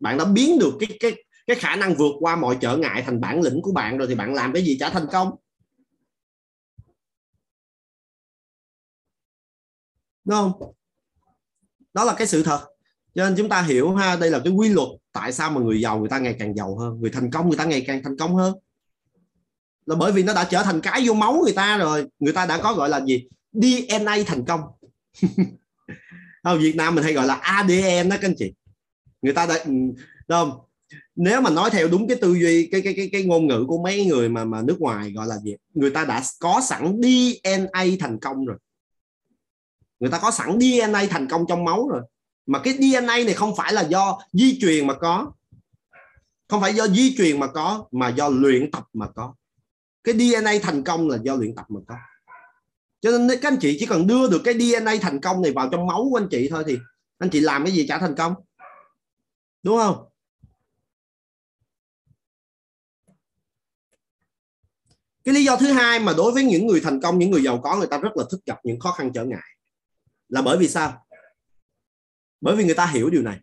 bạn 0.00 0.18
đã 0.18 0.24
biến 0.24 0.58
được 0.58 0.72
cái 0.80 0.96
cái 1.00 1.24
cái 1.46 1.56
khả 1.56 1.76
năng 1.76 1.94
vượt 1.94 2.12
qua 2.20 2.36
mọi 2.36 2.58
trở 2.60 2.76
ngại 2.76 3.02
thành 3.06 3.20
bản 3.20 3.40
lĩnh 3.40 3.62
của 3.62 3.72
bạn 3.72 3.98
rồi 3.98 4.08
thì 4.08 4.14
bạn 4.14 4.34
làm 4.34 4.52
cái 4.52 4.64
gì 4.64 4.76
chả 4.80 4.90
thành 4.90 5.06
công. 5.12 5.36
Đúng 10.24 10.36
không? 10.36 10.52
Đó 11.94 12.04
là 12.04 12.14
cái 12.18 12.26
sự 12.26 12.42
thật. 12.42 12.66
Cho 13.14 13.24
nên 13.24 13.34
chúng 13.36 13.48
ta 13.48 13.62
hiểu 13.62 13.94
ha, 13.94 14.16
đây 14.16 14.30
là 14.30 14.40
cái 14.44 14.52
quy 14.52 14.68
luật 14.68 14.88
tại 15.16 15.32
sao 15.32 15.50
mà 15.50 15.60
người 15.60 15.80
giàu 15.80 15.98
người 15.98 16.08
ta 16.08 16.18
ngày 16.18 16.36
càng 16.38 16.54
giàu 16.54 16.78
hơn, 16.78 17.00
người 17.00 17.10
thành 17.10 17.30
công 17.30 17.48
người 17.48 17.58
ta 17.58 17.64
ngày 17.64 17.84
càng 17.86 18.02
thành 18.02 18.16
công 18.16 18.34
hơn? 18.34 18.54
Là 19.86 19.96
bởi 19.96 20.12
vì 20.12 20.22
nó 20.22 20.34
đã 20.34 20.44
trở 20.50 20.62
thành 20.62 20.80
cái 20.80 21.02
vô 21.06 21.14
máu 21.14 21.40
người 21.44 21.52
ta 21.52 21.78
rồi, 21.78 22.06
người 22.18 22.32
ta 22.32 22.46
đã 22.46 22.58
có 22.62 22.74
gọi 22.74 22.88
là 22.88 23.00
gì? 23.04 23.28
DNA 23.52 24.16
thành 24.26 24.44
công. 24.44 24.60
Ở 26.42 26.58
Việt 26.58 26.76
Nam 26.76 26.94
mình 26.94 27.04
hay 27.04 27.12
gọi 27.12 27.26
là 27.26 27.34
ADN 27.34 28.08
đó, 28.08 28.16
các 28.20 28.28
anh 28.28 28.34
chị. 28.38 28.52
Người 29.22 29.32
ta 29.32 29.46
đã 29.46 29.54
ừ, 29.54 29.64
đúng. 29.64 29.94
không? 30.28 30.52
Nếu 31.16 31.40
mà 31.40 31.50
nói 31.50 31.70
theo 31.70 31.88
đúng 31.88 32.08
cái 32.08 32.18
tư 32.20 32.34
duy, 32.34 32.68
cái 32.72 32.80
cái 32.84 32.94
cái 32.96 33.08
cái 33.12 33.24
ngôn 33.24 33.46
ngữ 33.46 33.64
của 33.68 33.82
mấy 33.82 34.06
người 34.06 34.28
mà 34.28 34.44
mà 34.44 34.62
nước 34.62 34.80
ngoài 34.80 35.12
gọi 35.12 35.26
là 35.26 35.38
gì? 35.38 35.56
Người 35.74 35.90
ta 35.90 36.04
đã 36.04 36.22
có 36.40 36.60
sẵn 36.64 37.00
DNA 37.02 37.84
thành 38.00 38.18
công 38.20 38.46
rồi. 38.46 38.56
Người 40.00 40.10
ta 40.10 40.18
có 40.18 40.30
sẵn 40.30 40.58
DNA 40.60 41.06
thành 41.10 41.28
công 41.28 41.44
trong 41.48 41.64
máu 41.64 41.88
rồi 41.88 42.02
mà 42.46 42.60
cái 42.64 42.74
DNA 42.74 43.16
này 43.16 43.34
không 43.34 43.56
phải 43.56 43.72
là 43.72 43.82
do 43.82 44.18
di 44.32 44.58
truyền 44.60 44.86
mà 44.86 44.94
có. 44.94 45.32
Không 46.48 46.60
phải 46.60 46.74
do 46.74 46.86
di 46.86 47.16
truyền 47.16 47.40
mà 47.40 47.46
có, 47.46 47.86
mà 47.92 48.08
do 48.08 48.28
luyện 48.28 48.70
tập 48.70 48.84
mà 48.92 49.06
có. 49.14 49.34
Cái 50.04 50.14
DNA 50.14 50.52
thành 50.62 50.84
công 50.84 51.08
là 51.08 51.18
do 51.22 51.34
luyện 51.34 51.54
tập 51.54 51.66
mà 51.68 51.80
có. 51.88 51.96
Cho 53.00 53.10
nên 53.10 53.40
các 53.42 53.52
anh 53.52 53.58
chị 53.60 53.76
chỉ 53.80 53.86
cần 53.86 54.06
đưa 54.06 54.28
được 54.30 54.40
cái 54.44 54.54
DNA 54.54 54.92
thành 55.00 55.20
công 55.20 55.42
này 55.42 55.52
vào 55.52 55.68
trong 55.72 55.86
máu 55.86 56.08
của 56.10 56.18
anh 56.18 56.28
chị 56.30 56.48
thôi 56.50 56.64
thì 56.66 56.78
anh 57.18 57.30
chị 57.30 57.40
làm 57.40 57.64
cái 57.64 57.72
gì 57.72 57.86
chả 57.86 57.98
thành 57.98 58.14
công. 58.14 58.34
Đúng 59.62 59.78
không? 59.78 60.08
Cái 65.24 65.34
lý 65.34 65.44
do 65.44 65.56
thứ 65.56 65.72
hai 65.72 65.98
mà 65.98 66.12
đối 66.16 66.32
với 66.32 66.44
những 66.44 66.66
người 66.66 66.80
thành 66.80 67.00
công, 67.00 67.18
những 67.18 67.30
người 67.30 67.42
giàu 67.42 67.60
có, 67.62 67.76
người 67.76 67.86
ta 67.86 67.98
rất 67.98 68.16
là 68.16 68.24
thích 68.30 68.40
gặp 68.46 68.58
những 68.64 68.80
khó 68.80 68.92
khăn 68.92 69.12
trở 69.14 69.24
ngại 69.24 69.56
là 70.28 70.42
bởi 70.42 70.58
vì 70.58 70.68
sao? 70.68 71.05
Bởi 72.46 72.56
vì 72.56 72.64
người 72.64 72.74
ta 72.74 72.86
hiểu 72.86 73.10
điều 73.10 73.22
này. 73.22 73.38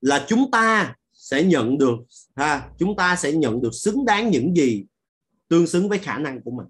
Là 0.00 0.26
chúng 0.28 0.50
ta 0.50 0.94
sẽ 1.12 1.44
nhận 1.44 1.78
được, 1.78 1.96
ha, 2.36 2.70
chúng 2.78 2.96
ta 2.96 3.16
sẽ 3.16 3.32
nhận 3.32 3.62
được 3.62 3.70
xứng 3.72 4.04
đáng 4.04 4.30
những 4.30 4.56
gì 4.56 4.84
tương 5.48 5.66
xứng 5.66 5.88
với 5.88 5.98
khả 5.98 6.18
năng 6.18 6.42
của 6.42 6.50
mình. 6.50 6.66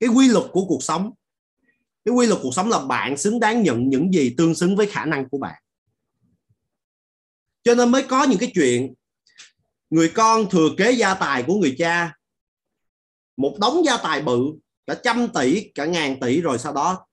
Cái 0.00 0.08
quy 0.08 0.28
luật 0.28 0.44
của 0.52 0.64
cuộc 0.64 0.82
sống, 0.82 1.12
cái 2.04 2.14
quy 2.14 2.26
luật 2.26 2.40
cuộc 2.42 2.54
sống 2.54 2.68
là 2.68 2.78
bạn 2.78 3.16
xứng 3.16 3.40
đáng 3.40 3.62
nhận 3.62 3.88
những 3.88 4.12
gì 4.12 4.34
tương 4.38 4.54
xứng 4.54 4.76
với 4.76 4.86
khả 4.86 5.04
năng 5.04 5.28
của 5.28 5.38
bạn. 5.38 5.62
Cho 7.62 7.74
nên 7.74 7.90
mới 7.90 8.02
có 8.02 8.24
những 8.24 8.38
cái 8.38 8.50
chuyện, 8.54 8.94
người 9.90 10.12
con 10.14 10.50
thừa 10.50 10.68
kế 10.78 10.90
gia 10.92 11.14
tài 11.14 11.42
của 11.42 11.54
người 11.54 11.74
cha, 11.78 12.18
một 13.36 13.56
đống 13.60 13.84
gia 13.84 13.96
tài 13.96 14.22
bự, 14.22 14.52
cả 14.86 14.94
trăm 15.02 15.28
tỷ, 15.34 15.70
cả 15.74 15.84
ngàn 15.84 16.20
tỷ 16.20 16.40
rồi 16.40 16.58
sau 16.58 16.72
đó 16.72 17.06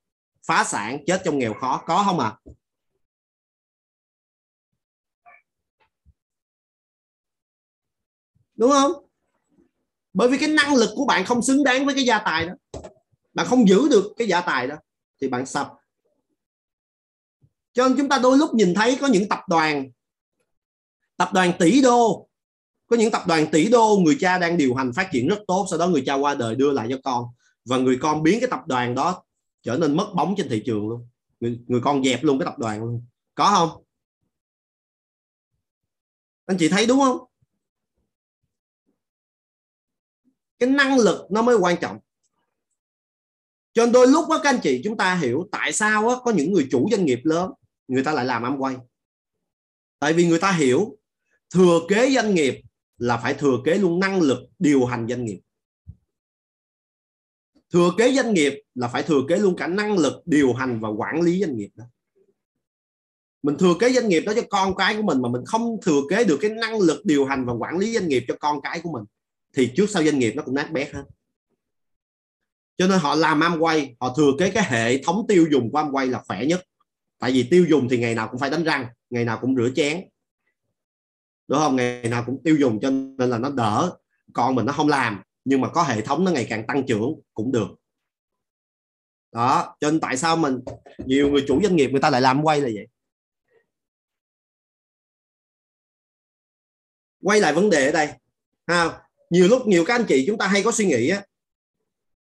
phá 0.48 0.64
sản, 0.64 1.04
chết 1.08 1.22
trong 1.26 1.38
nghèo 1.38 1.54
khó, 1.54 1.84
có 1.86 2.04
không 2.04 2.20
ạ? 2.20 2.38
à? 2.46 2.52
Đúng 8.60 8.72
không? 8.72 8.92
Bởi 10.14 10.30
vì 10.30 10.38
cái 10.38 10.50
năng 10.50 10.76
lực 10.76 10.90
của 10.96 11.06
bạn 11.06 11.26
không 11.26 11.42
xứng 11.42 11.64
đáng 11.64 11.86
với 11.86 11.96
cái 11.96 12.04
gia 12.04 12.20
tài 12.20 12.48
đó. 12.48 12.54
Bạn 13.34 13.46
không 13.46 13.68
giữ 13.70 13.88
được 13.90 14.14
cái 14.18 14.28
gia 14.28 14.42
tài 14.42 14.68
đó 14.68 14.76
thì 15.22 15.28
bạn 15.28 15.46
sập. 15.46 15.74
Cho 17.74 17.88
nên 17.88 17.98
chúng 17.98 18.10
ta 18.10 18.20
đôi 18.20 18.38
lúc 18.38 18.54
nhìn 18.54 18.74
thấy 18.74 18.98
có 19.02 19.08
những 19.08 19.30
tập 19.30 19.40
đoàn 19.48 19.92
tập 21.18 21.30
đoàn 21.34 21.54
tỷ 21.60 21.82
đô. 21.82 22.30
Có 22.88 22.96
những 22.96 23.12
tập 23.12 23.22
đoàn 23.28 23.48
tỷ 23.52 23.70
đô 23.70 23.98
người 23.98 24.18
cha 24.20 24.38
đang 24.38 24.58
điều 24.58 24.76
hành 24.76 24.94
phát 24.94 25.10
triển 25.12 25.28
rất 25.28 25.40
tốt 25.48 25.68
sau 25.70 25.80
đó 25.80 25.88
người 25.88 26.04
cha 26.06 26.14
qua 26.14 26.36
đời 26.36 26.56
đưa 26.56 26.72
lại 26.72 26.88
cho 26.90 26.98
con. 27.04 27.26
Và 27.66 27.78
người 27.78 27.98
con 28.02 28.24
biến 28.24 28.40
cái 28.40 28.50
tập 28.50 28.62
đoàn 28.68 28.96
đó 28.96 29.24
trở 29.64 29.78
nên 29.78 29.98
mất 29.98 30.12
bóng 30.16 30.34
trên 30.38 30.50
thị 30.50 30.64
trường 30.66 30.90
luôn. 30.90 31.08
Người, 31.40 31.60
người 31.68 31.82
con 31.84 32.04
dẹp 32.04 32.24
luôn 32.24 32.40
cái 32.40 32.46
tập 32.46 32.60
đoàn 32.60 32.80
luôn. 32.80 33.06
Có 33.36 33.52
không? 33.56 33.84
Anh 36.46 36.58
chị 36.58 36.70
thấy 36.70 36.86
đúng 36.86 37.00
không? 37.00 37.29
Cái 40.60 40.70
năng 40.70 40.98
lực 40.98 41.32
nó 41.32 41.42
mới 41.42 41.56
quan 41.56 41.76
trọng. 41.82 42.00
Cho 43.74 43.86
nên 43.86 43.92
đôi 43.92 44.08
lúc 44.08 44.30
đó 44.30 44.40
các 44.44 44.50
anh 44.50 44.60
chị 44.64 44.82
chúng 44.84 44.98
ta 44.98 45.16
hiểu 45.16 45.48
tại 45.52 45.74
sao 45.74 46.04
đó, 46.04 46.22
có 46.26 46.32
những 46.32 46.54
người 46.54 46.68
chủ 46.72 46.88
doanh 46.92 47.06
nghiệp 47.06 47.20
lớn 47.24 47.52
người 47.88 48.04
ta 48.04 48.14
lại 48.14 48.26
làm 48.26 48.44
ăn 48.44 48.64
quay. 48.64 48.76
Tại 50.00 50.14
vì 50.14 50.28
người 50.28 50.40
ta 50.40 50.52
hiểu 50.52 50.98
thừa 51.50 51.80
kế 51.90 52.12
doanh 52.16 52.36
nghiệp 52.36 52.62
là 52.98 53.18
phải 53.18 53.34
thừa 53.34 53.58
kế 53.66 53.76
luôn 53.76 54.00
năng 54.00 54.22
lực 54.22 54.40
điều 54.60 54.86
hành 54.86 55.08
doanh 55.10 55.26
nghiệp. 55.26 55.40
Thừa 57.74 57.92
kế 57.98 58.16
doanh 58.16 58.34
nghiệp 58.34 58.54
là 58.76 58.88
phải 58.88 59.04
thừa 59.04 59.22
kế 59.30 59.38
luôn 59.38 59.56
cả 59.56 59.68
năng 59.68 59.98
lực 59.98 60.14
điều 60.26 60.54
hành 60.54 60.80
và 60.80 60.90
quản 60.90 61.22
lý 61.22 61.42
doanh 61.42 61.58
nghiệp 61.58 61.70
đó. 61.76 61.86
Mình 63.42 63.58
thừa 63.58 63.74
kế 63.80 63.94
doanh 63.94 64.10
nghiệp 64.10 64.20
đó 64.20 64.34
cho 64.36 64.42
con 64.50 64.76
cái 64.76 64.96
của 64.96 65.04
mình 65.04 65.22
mà 65.22 65.30
mình 65.30 65.42
không 65.46 65.78
thừa 65.82 66.02
kế 66.10 66.24
được 66.24 66.38
cái 66.42 66.52
năng 66.52 66.80
lực 66.80 67.06
điều 67.06 67.26
hành 67.26 67.46
và 67.46 67.54
quản 67.54 67.78
lý 67.78 67.94
doanh 67.94 68.08
nghiệp 68.08 68.24
cho 68.28 68.36
con 68.40 68.62
cái 68.62 68.82
của 68.84 68.92
mình 68.92 69.04
thì 69.54 69.72
trước 69.76 69.90
sau 69.90 70.04
doanh 70.04 70.20
nghiệp 70.20 70.34
nó 70.36 70.44
cũng 70.44 70.56
nát 70.56 70.72
bét 70.72 70.94
hết. 70.94 71.04
Cho 72.78 72.88
nên 72.88 73.00
họ 73.00 73.16
làm 73.16 73.40
Amway, 73.40 73.96
họ 74.00 74.14
thừa 74.18 74.32
kế 74.40 74.52
cái 74.52 74.64
hệ 74.70 75.04
thống 75.04 75.26
tiêu 75.28 75.48
dùng 75.52 75.72
của 75.72 75.80
Amway 75.80 76.10
là 76.10 76.24
khỏe 76.28 76.46
nhất. 76.46 76.64
Tại 77.18 77.32
vì 77.32 77.48
tiêu 77.52 77.66
dùng 77.70 77.88
thì 77.90 77.98
ngày 77.98 78.16
nào 78.16 78.28
cũng 78.32 78.40
phải 78.40 78.50
đánh 78.50 78.64
răng, 78.64 78.88
ngày 79.10 79.26
nào 79.26 79.38
cũng 79.42 79.56
rửa 79.56 79.70
chén. 79.76 80.10
Đúng 81.48 81.60
không? 81.60 81.76
Ngày 81.76 82.04
nào 82.10 82.24
cũng 82.26 82.44
tiêu 82.44 82.58
dùng, 82.60 82.80
cho 82.82 82.90
nên 82.90 83.30
là 83.30 83.38
nó 83.38 83.50
đỡ. 83.50 83.98
Con 84.34 84.56
mình 84.56 84.66
nó 84.66 84.74
không 84.74 84.88
làm, 84.88 85.22
nhưng 85.46 85.62
mà 85.62 85.70
có 85.70 85.84
hệ 85.84 86.02
thống 86.02 86.26
nó 86.26 86.32
ngày 86.32 86.48
càng 86.50 86.68
tăng 86.68 86.86
trưởng 86.88 87.22
cũng 87.34 87.52
được. 87.52 87.68
Đó, 89.32 89.76
cho 89.80 89.92
nên 89.92 90.00
tại 90.00 90.18
sao 90.18 90.38
mình, 90.38 90.60
nhiều 91.06 91.30
người 91.30 91.46
chủ 91.48 91.62
doanh 91.64 91.76
nghiệp 91.76 91.88
người 91.92 92.02
ta 92.02 92.10
lại 92.10 92.22
làm 92.22 92.42
quay 92.44 92.62
là 92.62 92.70
vậy? 92.74 92.88
Quay 97.24 97.40
lại 97.40 97.54
vấn 97.54 97.70
đề 97.70 97.86
ở 97.86 97.92
đây, 97.92 98.10
ha 98.68 99.09
nhiều 99.30 99.48
lúc 99.48 99.68
nhiều 99.68 99.86
các 99.86 99.96
anh 99.96 100.06
chị 100.08 100.24
chúng 100.28 100.38
ta 100.38 100.48
hay 100.48 100.64
có 100.64 100.72
suy 100.72 100.86
nghĩ 100.86 101.10
á, 101.10 101.26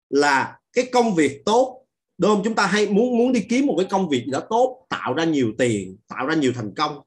là 0.09 0.59
cái 0.73 0.89
công 0.91 1.15
việc 1.15 1.45
tốt 1.45 1.85
đúng 2.17 2.31
không? 2.31 2.41
Chúng 2.43 2.55
ta 2.55 2.65
hay 2.65 2.89
muốn 2.89 3.17
muốn 3.17 3.31
đi 3.31 3.45
kiếm 3.49 3.65
một 3.65 3.75
cái 3.77 3.87
công 3.89 4.09
việc 4.09 4.23
gì 4.25 4.31
đó 4.31 4.39
tốt 4.49 4.85
tạo 4.89 5.13
ra 5.13 5.23
nhiều 5.23 5.51
tiền 5.57 5.97
tạo 6.07 6.27
ra 6.27 6.35
nhiều 6.35 6.51
thành 6.55 6.73
công 6.75 7.01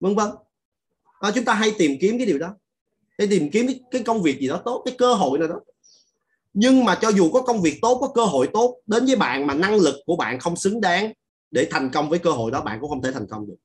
vân 0.00 0.14
vân. 0.14 0.28
À, 1.20 1.30
chúng 1.34 1.44
ta 1.44 1.54
hay 1.54 1.74
tìm 1.78 1.92
kiếm 2.00 2.18
cái 2.18 2.26
điều 2.26 2.38
đó 2.38 2.54
để 3.18 3.26
tìm 3.30 3.50
kiếm 3.50 3.66
cái, 3.66 3.80
cái 3.90 4.02
công 4.02 4.22
việc 4.22 4.40
gì 4.40 4.48
đó 4.48 4.62
tốt 4.64 4.82
cái 4.84 4.94
cơ 4.98 5.14
hội 5.14 5.38
nào 5.38 5.48
đó. 5.48 5.60
Nhưng 6.52 6.84
mà 6.84 6.98
cho 7.00 7.08
dù 7.08 7.30
có 7.32 7.42
công 7.42 7.62
việc 7.62 7.78
tốt 7.82 7.98
có 8.00 8.08
cơ 8.14 8.24
hội 8.24 8.48
tốt 8.52 8.80
đến 8.86 9.06
với 9.06 9.16
bạn 9.16 9.46
mà 9.46 9.54
năng 9.54 9.74
lực 9.74 9.94
của 10.06 10.16
bạn 10.16 10.40
không 10.40 10.56
xứng 10.56 10.80
đáng 10.80 11.12
để 11.50 11.68
thành 11.70 11.90
công 11.92 12.10
với 12.10 12.18
cơ 12.18 12.30
hội 12.30 12.50
đó 12.50 12.62
bạn 12.62 12.78
cũng 12.80 12.90
không 12.90 13.02
thể 13.02 13.12
thành 13.12 13.26
công 13.30 13.46
được. 13.46 13.56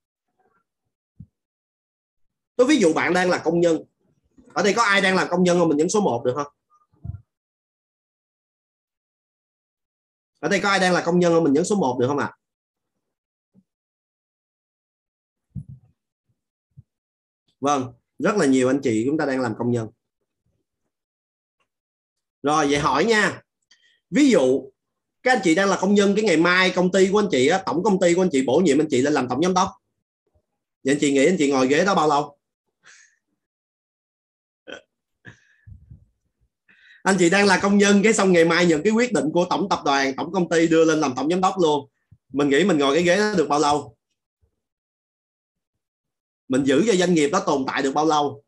Tôi 2.55 2.67
ví 2.67 2.77
dụ 2.77 2.93
bạn 2.93 3.13
đang 3.13 3.29
là 3.29 3.37
công 3.37 3.59
nhân 3.59 3.83
ở 4.54 4.64
đây 4.64 4.74
có 4.74 4.84
ai 4.84 5.01
đang 5.01 5.16
làm 5.16 5.28
công 5.30 5.43
nhân 5.43 5.60
không? 5.60 5.70
Mình 5.70 5.78
nhấn 5.78 5.89
số 5.89 6.01
1 6.01 6.24
được 6.26 6.34
không? 6.36 6.47
Ở 10.39 10.49
đây 10.49 10.60
có 10.60 10.70
ai 10.70 10.80
đang 10.80 10.93
là 10.93 11.04
công 11.06 11.20
nhân 11.20 11.34
không? 11.34 11.43
Mình 11.43 11.54
nhấn 11.54 11.66
số 11.66 11.76
1 11.76 11.97
được 11.99 12.08
không 12.08 12.18
ạ? 12.18 12.26
À? 12.26 12.38
vâng 17.64 17.93
rất 18.20 18.36
là 18.36 18.45
nhiều 18.45 18.70
anh 18.70 18.80
chị 18.84 19.04
chúng 19.08 19.18
ta 19.18 19.26
đang 19.26 19.41
làm 19.41 19.54
công 19.58 19.72
nhân. 19.72 19.88
Rồi 22.43 22.68
vậy 22.70 22.80
hỏi 22.80 23.06
nha. 23.06 23.41
Ví 24.10 24.30
dụ 24.30 24.72
các 25.24 25.34
anh 25.34 25.41
chị 25.43 25.56
đang 25.56 25.70
là 25.70 25.78
công 25.82 25.93
nhân 25.93 26.16
cái 26.16 26.24
ngày 26.26 26.38
mai 26.38 26.72
công 26.76 26.91
ty 26.91 27.10
của 27.12 27.20
anh 27.20 27.28
chị 27.32 27.47
á, 27.47 27.64
tổng 27.66 27.84
công 27.84 27.99
ty 27.99 28.14
của 28.14 28.22
anh 28.22 28.30
chị 28.32 28.43
bổ 28.45 28.58
nhiệm 28.58 28.82
anh 28.82 28.88
chị 28.89 29.01
lên 29.01 29.14
làm 29.14 29.28
tổng 29.30 29.41
giám 29.41 29.54
đốc. 29.54 29.70
Vậy 30.84 30.93
anh 30.93 30.99
chị 31.01 31.14
nghĩ 31.14 31.26
anh 31.26 31.36
chị 31.38 31.51
ngồi 31.51 31.68
ghế 31.68 31.86
đó 31.86 31.95
bao 31.95 32.08
lâu? 32.08 32.38
Anh 37.04 37.16
chị 37.20 37.30
đang 37.30 37.45
là 37.45 37.60
công 37.62 37.78
nhân, 37.78 38.01
cái 38.04 38.14
xong 38.14 38.32
ngày 38.32 38.45
mai 38.45 38.66
nhận 38.66 38.84
cái 38.84 38.93
quyết 38.93 39.14
định 39.14 39.26
của 39.34 39.45
tổng 39.49 39.70
tập 39.70 39.80
đoàn, 39.86 40.16
tổng 40.16 40.32
công 40.32 40.49
ty 40.49 40.68
đưa 40.68 40.86
lên 40.86 40.99
làm 40.99 41.14
tổng 41.16 41.30
giám 41.30 41.41
đốc 41.41 41.56
luôn. 41.62 41.89
Mình 42.34 42.49
nghĩ 42.49 42.64
mình 42.64 42.78
ngồi 42.78 42.95
cái 42.95 43.04
ghế 43.04 43.18
đó 43.18 43.34
được 43.38 43.47
bao 43.49 43.60
lâu? 43.60 43.95
Mình 46.47 46.64
giữ 46.64 46.84
cho 46.88 46.95
doanh 46.95 47.14
nghiệp 47.14 47.30
đó 47.30 47.43
tồn 47.45 47.64
tại 47.68 47.82
được 47.82 47.91
bao 47.93 48.06
lâu? 48.06 48.43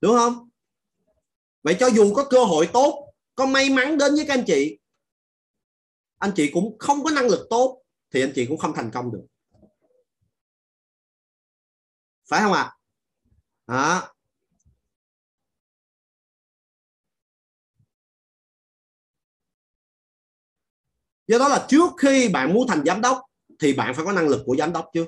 Đúng 0.00 0.16
không? 0.16 0.48
Vậy 1.62 1.76
cho 1.80 1.86
dù 1.86 2.14
có 2.14 2.24
cơ 2.30 2.44
hội 2.44 2.68
tốt, 2.72 3.14
có 3.34 3.46
may 3.46 3.70
mắn 3.70 3.98
đến 3.98 4.14
với 4.14 4.24
các 4.26 4.34
anh 4.34 4.44
chị 4.46 4.78
anh 6.18 6.32
chị 6.36 6.50
cũng 6.54 6.78
không 6.78 7.04
có 7.04 7.10
năng 7.10 7.26
lực 7.26 7.46
tốt, 7.50 7.82
thì 8.10 8.20
anh 8.20 8.32
chị 8.34 8.46
cũng 8.46 8.58
không 8.58 8.72
thành 8.74 8.90
công 8.94 9.12
được 9.12 9.26
phải 12.28 12.42
không 12.42 12.52
ạ? 12.52 12.76
À? 13.66 13.74
đó. 13.74 14.14
Do 21.26 21.38
đó 21.38 21.48
là 21.48 21.66
trước 21.68 21.90
khi 21.98 22.28
bạn 22.28 22.54
muốn 22.54 22.68
thành 22.68 22.84
giám 22.86 23.00
đốc 23.00 23.22
thì 23.58 23.72
bạn 23.72 23.94
phải 23.94 24.04
có 24.04 24.12
năng 24.12 24.28
lực 24.28 24.42
của 24.46 24.56
giám 24.56 24.72
đốc 24.72 24.90
chứ. 24.94 25.06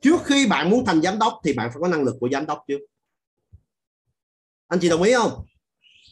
Trước 0.00 0.16
khi 0.24 0.46
bạn 0.46 0.70
muốn 0.70 0.84
thành 0.84 1.02
giám 1.02 1.18
đốc 1.18 1.40
thì 1.44 1.52
bạn 1.52 1.70
phải 1.72 1.78
có 1.80 1.88
năng 1.88 2.02
lực 2.02 2.16
của 2.20 2.28
giám 2.32 2.46
đốc 2.46 2.64
chứ. 2.68 2.78
Anh 4.68 4.78
chị 4.82 4.88
đồng 4.88 5.02
ý 5.02 5.12
không? 5.14 5.46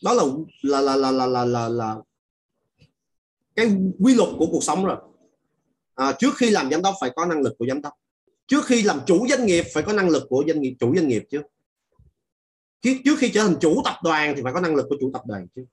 Đó 0.02 0.14
là 0.14 0.24
là 0.62 0.80
là 0.80 0.96
là 0.96 1.10
là 1.10 1.26
là 1.26 1.44
là, 1.44 1.68
là 1.68 1.96
cái 3.56 3.76
quy 4.00 4.14
luật 4.14 4.28
của 4.38 4.46
cuộc 4.50 4.64
sống 4.64 4.84
rồi. 4.84 4.96
À, 5.94 6.12
trước 6.18 6.36
khi 6.36 6.50
làm 6.50 6.70
giám 6.70 6.82
đốc 6.82 6.94
phải 7.00 7.10
có 7.16 7.26
năng 7.26 7.40
lực 7.40 7.54
của 7.58 7.66
giám 7.68 7.82
đốc 7.82 7.92
trước 8.48 8.66
khi 8.66 8.82
làm 8.82 9.00
chủ 9.06 9.26
doanh 9.28 9.46
nghiệp 9.46 9.64
phải 9.74 9.82
có 9.82 9.92
năng 9.92 10.08
lực 10.08 10.22
của 10.28 10.44
doanh 10.46 10.60
nghiệp, 10.60 10.76
chủ 10.80 10.94
doanh 10.94 11.08
nghiệp 11.08 11.24
chứ. 11.30 11.42
Trước 12.82 13.16
khi 13.18 13.30
trở 13.34 13.42
thành 13.42 13.56
chủ 13.60 13.82
tập 13.84 13.96
đoàn 14.02 14.34
thì 14.36 14.42
phải 14.42 14.52
có 14.52 14.60
năng 14.60 14.74
lực 14.74 14.86
của 14.88 14.96
chủ 15.00 15.10
tập 15.12 15.22
đoàn 15.26 15.46
chứ. 15.56 15.64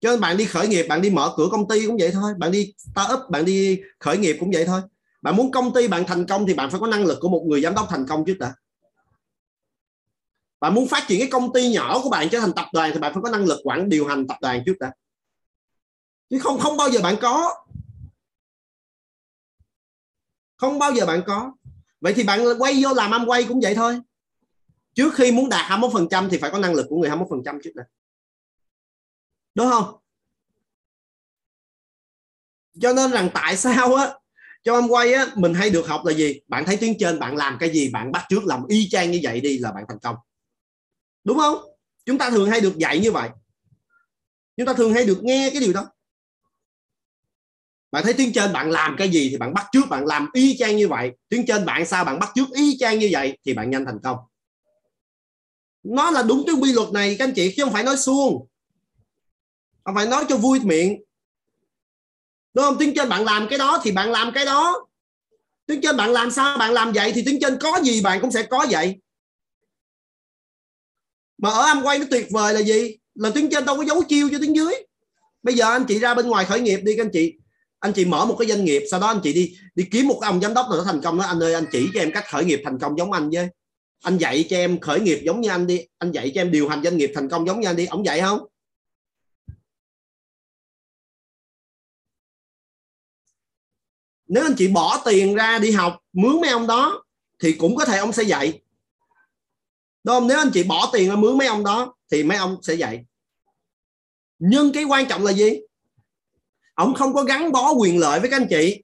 Cho 0.00 0.10
nên 0.10 0.20
bạn 0.20 0.36
đi 0.36 0.44
khởi 0.44 0.68
nghiệp, 0.68 0.86
bạn 0.88 1.02
đi 1.02 1.10
mở 1.10 1.34
cửa 1.36 1.48
công 1.50 1.68
ty 1.68 1.86
cũng 1.86 1.96
vậy 2.00 2.10
thôi. 2.12 2.32
Bạn 2.38 2.50
đi 2.50 2.74
startup, 2.78 3.20
bạn 3.30 3.44
đi 3.44 3.80
khởi 4.00 4.18
nghiệp 4.18 4.36
cũng 4.40 4.50
vậy 4.50 4.64
thôi. 4.64 4.80
Bạn 5.22 5.36
muốn 5.36 5.50
công 5.50 5.74
ty 5.74 5.88
bạn 5.88 6.04
thành 6.06 6.26
công 6.26 6.46
thì 6.46 6.54
bạn 6.54 6.70
phải 6.70 6.80
có 6.80 6.86
năng 6.86 7.04
lực 7.04 7.18
của 7.20 7.28
một 7.28 7.44
người 7.46 7.60
giám 7.60 7.74
đốc 7.74 7.86
thành 7.90 8.06
công 8.06 8.24
trước 8.24 8.38
đã 8.38 8.54
bạn 10.60 10.74
muốn 10.74 10.88
phát 10.88 11.04
triển 11.08 11.18
cái 11.18 11.28
công 11.30 11.52
ty 11.52 11.68
nhỏ 11.68 12.00
của 12.02 12.10
bạn 12.10 12.28
trở 12.30 12.40
thành 12.40 12.52
tập 12.52 12.66
đoàn 12.72 12.90
thì 12.94 13.00
bạn 13.00 13.14
phải 13.14 13.22
có 13.22 13.30
năng 13.30 13.44
lực 13.44 13.60
quản 13.64 13.88
điều 13.88 14.06
hành 14.06 14.26
tập 14.26 14.36
đoàn 14.40 14.62
trước 14.66 14.74
đã. 14.80 14.92
Chứ 16.30 16.38
không 16.38 16.58
không 16.58 16.76
bao 16.76 16.90
giờ 16.90 17.00
bạn 17.02 17.16
có 17.20 17.54
không 20.56 20.78
bao 20.78 20.92
giờ 20.92 21.06
bạn 21.06 21.22
có. 21.26 21.52
Vậy 22.00 22.14
thì 22.14 22.22
bạn 22.22 22.40
quay 22.58 22.82
vô 22.82 22.94
làm 22.94 23.10
ăn 23.10 23.30
quay 23.30 23.44
cũng 23.44 23.60
vậy 23.60 23.74
thôi. 23.74 24.00
Trước 24.94 25.14
khi 25.14 25.32
muốn 25.32 25.48
đạt 25.48 25.70
21% 25.70 26.28
thì 26.28 26.38
phải 26.38 26.50
có 26.50 26.58
năng 26.58 26.74
lực 26.74 26.86
của 26.88 26.96
người 26.96 27.10
21% 27.10 27.60
trước 27.64 27.70
đã. 27.74 27.84
Đúng 29.54 29.70
không? 29.70 29.96
Cho 32.80 32.92
nên 32.92 33.10
rằng 33.10 33.30
tại 33.34 33.56
sao 33.56 33.94
á, 33.94 34.14
cho 34.62 34.74
em 34.74 34.88
quay 34.88 35.12
á, 35.12 35.26
mình 35.34 35.54
hay 35.54 35.70
được 35.70 35.86
học 35.86 36.02
là 36.04 36.12
gì? 36.12 36.40
Bạn 36.48 36.64
thấy 36.64 36.76
tuyến 36.76 36.92
trên 36.98 37.18
bạn 37.18 37.36
làm 37.36 37.56
cái 37.60 37.70
gì, 37.70 37.90
bạn 37.90 38.12
bắt 38.12 38.26
trước 38.28 38.44
làm 38.44 38.66
y 38.68 38.88
chang 38.88 39.10
như 39.10 39.20
vậy 39.22 39.40
đi 39.40 39.58
là 39.58 39.72
bạn 39.72 39.84
thành 39.88 39.98
công. 39.98 40.16
Đúng 41.24 41.38
không? 41.38 41.58
Chúng 42.04 42.18
ta 42.18 42.30
thường 42.30 42.50
hay 42.50 42.60
được 42.60 42.78
dạy 42.78 43.00
như 43.00 43.12
vậy. 43.12 43.30
Chúng 44.56 44.66
ta 44.66 44.72
thường 44.72 44.94
hay 44.94 45.04
được 45.04 45.18
nghe 45.22 45.50
cái 45.52 45.60
điều 45.60 45.72
đó 45.72 45.86
bạn 47.90 48.04
thấy 48.04 48.12
tiếng 48.12 48.32
trên 48.32 48.52
bạn 48.52 48.70
làm 48.70 48.96
cái 48.98 49.08
gì 49.08 49.28
thì 49.30 49.36
bạn 49.36 49.54
bắt 49.54 49.66
trước 49.72 49.88
bạn 49.90 50.06
làm 50.06 50.28
y 50.32 50.56
chang 50.58 50.76
như 50.76 50.88
vậy. 50.88 51.10
Tiếng 51.28 51.46
trên 51.46 51.66
bạn 51.66 51.86
sao 51.86 52.04
bạn 52.04 52.18
bắt 52.18 52.30
trước 52.34 52.46
y 52.54 52.76
chang 52.78 52.98
như 52.98 53.08
vậy 53.12 53.38
thì 53.44 53.54
bạn 53.54 53.70
nhanh 53.70 53.84
thành 53.84 53.98
công. 54.02 54.18
Nó 55.82 56.10
là 56.10 56.22
đúng 56.22 56.44
cái 56.46 56.54
quy 56.60 56.72
luật 56.72 56.92
này, 56.92 57.16
các 57.18 57.24
anh 57.24 57.34
chị, 57.34 57.54
chứ 57.56 57.64
không 57.64 57.72
phải 57.72 57.84
nói 57.84 57.96
suông. 57.96 58.46
Không 59.84 59.94
phải 59.94 60.06
nói 60.06 60.24
cho 60.28 60.36
vui 60.36 60.60
miệng. 60.60 61.02
Đúng 62.54 62.64
không? 62.64 62.76
Tiếng 62.78 62.94
trên 62.96 63.08
bạn 63.08 63.24
làm 63.24 63.46
cái 63.50 63.58
đó 63.58 63.80
thì 63.82 63.92
bạn 63.92 64.10
làm 64.10 64.32
cái 64.34 64.44
đó. 64.44 64.86
Tiếng 65.66 65.80
trên 65.80 65.96
bạn 65.96 66.10
làm 66.10 66.30
sao 66.30 66.58
bạn 66.58 66.72
làm 66.72 66.92
vậy 66.92 67.12
thì 67.14 67.22
tiếng 67.26 67.38
trên 67.40 67.58
có 67.60 67.80
gì 67.82 68.02
bạn 68.02 68.20
cũng 68.20 68.30
sẽ 68.30 68.42
có 68.42 68.66
vậy. 68.70 69.00
Mà 71.38 71.50
ở 71.50 71.66
âm 71.66 71.82
quay 71.82 71.98
nó 71.98 72.04
tuyệt 72.10 72.26
vời 72.30 72.54
là 72.54 72.60
gì? 72.60 72.96
Là 73.14 73.30
tiếng 73.34 73.50
trên 73.50 73.64
đâu 73.64 73.76
có 73.76 73.84
giấu 73.84 74.02
chiêu 74.02 74.28
cho 74.32 74.38
tiếng 74.40 74.56
dưới. 74.56 74.74
Bây 75.42 75.54
giờ 75.54 75.70
anh 75.70 75.84
chị 75.88 75.98
ra 75.98 76.14
bên 76.14 76.26
ngoài 76.26 76.44
khởi 76.44 76.60
nghiệp 76.60 76.80
đi 76.82 76.96
các 76.96 77.04
anh 77.04 77.10
chị 77.12 77.34
anh 77.86 77.92
chị 77.92 78.04
mở 78.04 78.26
một 78.26 78.36
cái 78.38 78.48
doanh 78.48 78.64
nghiệp, 78.64 78.82
sau 78.90 79.00
đó 79.00 79.06
anh 79.06 79.20
chị 79.22 79.32
đi 79.32 79.58
đi 79.74 79.88
kiếm 79.92 80.08
một 80.08 80.20
ông 80.22 80.40
giám 80.40 80.54
đốc 80.54 80.66
nào 80.68 80.78
nó 80.78 80.84
thành 80.84 81.00
công 81.00 81.18
đó, 81.18 81.24
anh 81.24 81.42
ơi, 81.42 81.54
anh 81.54 81.66
chỉ 81.72 81.88
cho 81.94 82.00
em 82.00 82.10
cách 82.14 82.24
khởi 82.28 82.44
nghiệp 82.44 82.60
thành 82.64 82.78
công 82.78 82.98
giống 82.98 83.12
anh 83.12 83.30
với 83.30 83.48
anh 84.02 84.18
dạy 84.18 84.46
cho 84.50 84.56
em 84.56 84.80
khởi 84.80 85.00
nghiệp 85.00 85.20
giống 85.24 85.40
như 85.40 85.48
anh 85.48 85.66
đi, 85.66 85.86
anh 85.98 86.12
dạy 86.12 86.32
cho 86.34 86.40
em 86.40 86.50
điều 86.50 86.68
hành 86.68 86.82
doanh 86.82 86.96
nghiệp 86.96 87.12
thành 87.14 87.28
công 87.28 87.46
giống 87.46 87.60
như 87.60 87.68
anh 87.68 87.76
đi, 87.76 87.86
ông 87.86 88.06
dạy 88.06 88.20
không? 88.20 88.46
Nếu 94.28 94.44
anh 94.44 94.54
chị 94.58 94.68
bỏ 94.68 95.02
tiền 95.04 95.34
ra 95.34 95.58
đi 95.58 95.70
học, 95.70 95.98
mướn 96.12 96.40
mấy 96.40 96.50
ông 96.50 96.66
đó, 96.66 97.04
thì 97.38 97.52
cũng 97.52 97.76
có 97.76 97.84
thể 97.84 97.98
ông 97.98 98.12
sẽ 98.12 98.22
dạy. 98.22 98.62
Đúng 100.04 100.14
không? 100.14 100.26
Nếu 100.26 100.38
anh 100.38 100.50
chị 100.54 100.62
bỏ 100.62 100.90
tiền 100.92 101.08
ra 101.08 101.16
mướn 101.16 101.38
mấy 101.38 101.46
ông 101.46 101.64
đó, 101.64 101.94
thì 102.10 102.24
mấy 102.24 102.38
ông 102.38 102.56
sẽ 102.62 102.74
dạy. 102.74 103.04
Nhưng 104.38 104.72
cái 104.72 104.84
quan 104.84 105.06
trọng 105.08 105.24
là 105.24 105.32
gì? 105.32 105.60
Ông 106.76 106.94
không 106.94 107.14
có 107.14 107.22
gắn 107.22 107.52
bó 107.52 107.72
quyền 107.72 107.98
lợi 107.98 108.20
với 108.20 108.30
các 108.30 108.36
anh 108.36 108.48
chị. 108.50 108.82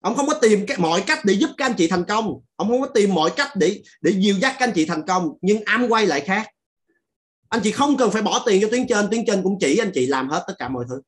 Ông 0.00 0.16
không 0.16 0.26
có 0.26 0.34
tìm 0.34 0.66
mọi 0.78 1.04
cách 1.06 1.24
để 1.24 1.34
giúp 1.34 1.50
các 1.56 1.66
anh 1.66 1.74
chị 1.78 1.88
thành 1.88 2.04
công. 2.04 2.40
Ông 2.56 2.68
không 2.68 2.80
có 2.80 2.86
tìm 2.86 3.14
mọi 3.14 3.30
cách 3.36 3.56
để 3.56 3.82
để 4.00 4.10
dìu 4.10 4.38
dắt 4.38 4.56
các 4.58 4.66
anh 4.66 4.72
chị 4.74 4.84
thành 4.84 5.06
công, 5.06 5.32
nhưng 5.40 5.62
am 5.64 5.88
quay 5.88 6.06
lại 6.06 6.20
khác. 6.20 6.48
Anh 7.48 7.60
chị 7.64 7.72
không 7.72 7.96
cần 7.96 8.10
phải 8.10 8.22
bỏ 8.22 8.42
tiền 8.46 8.62
cho 8.62 8.68
tuyến 8.70 8.86
trên 8.86 9.10
tuyến 9.10 9.24
trên 9.26 9.42
cũng 9.42 9.58
chỉ 9.60 9.78
anh 9.78 9.90
chị 9.94 10.06
làm 10.06 10.28
hết 10.28 10.44
tất 10.46 10.54
cả 10.58 10.68
mọi 10.68 10.84
thứ. 10.88 11.00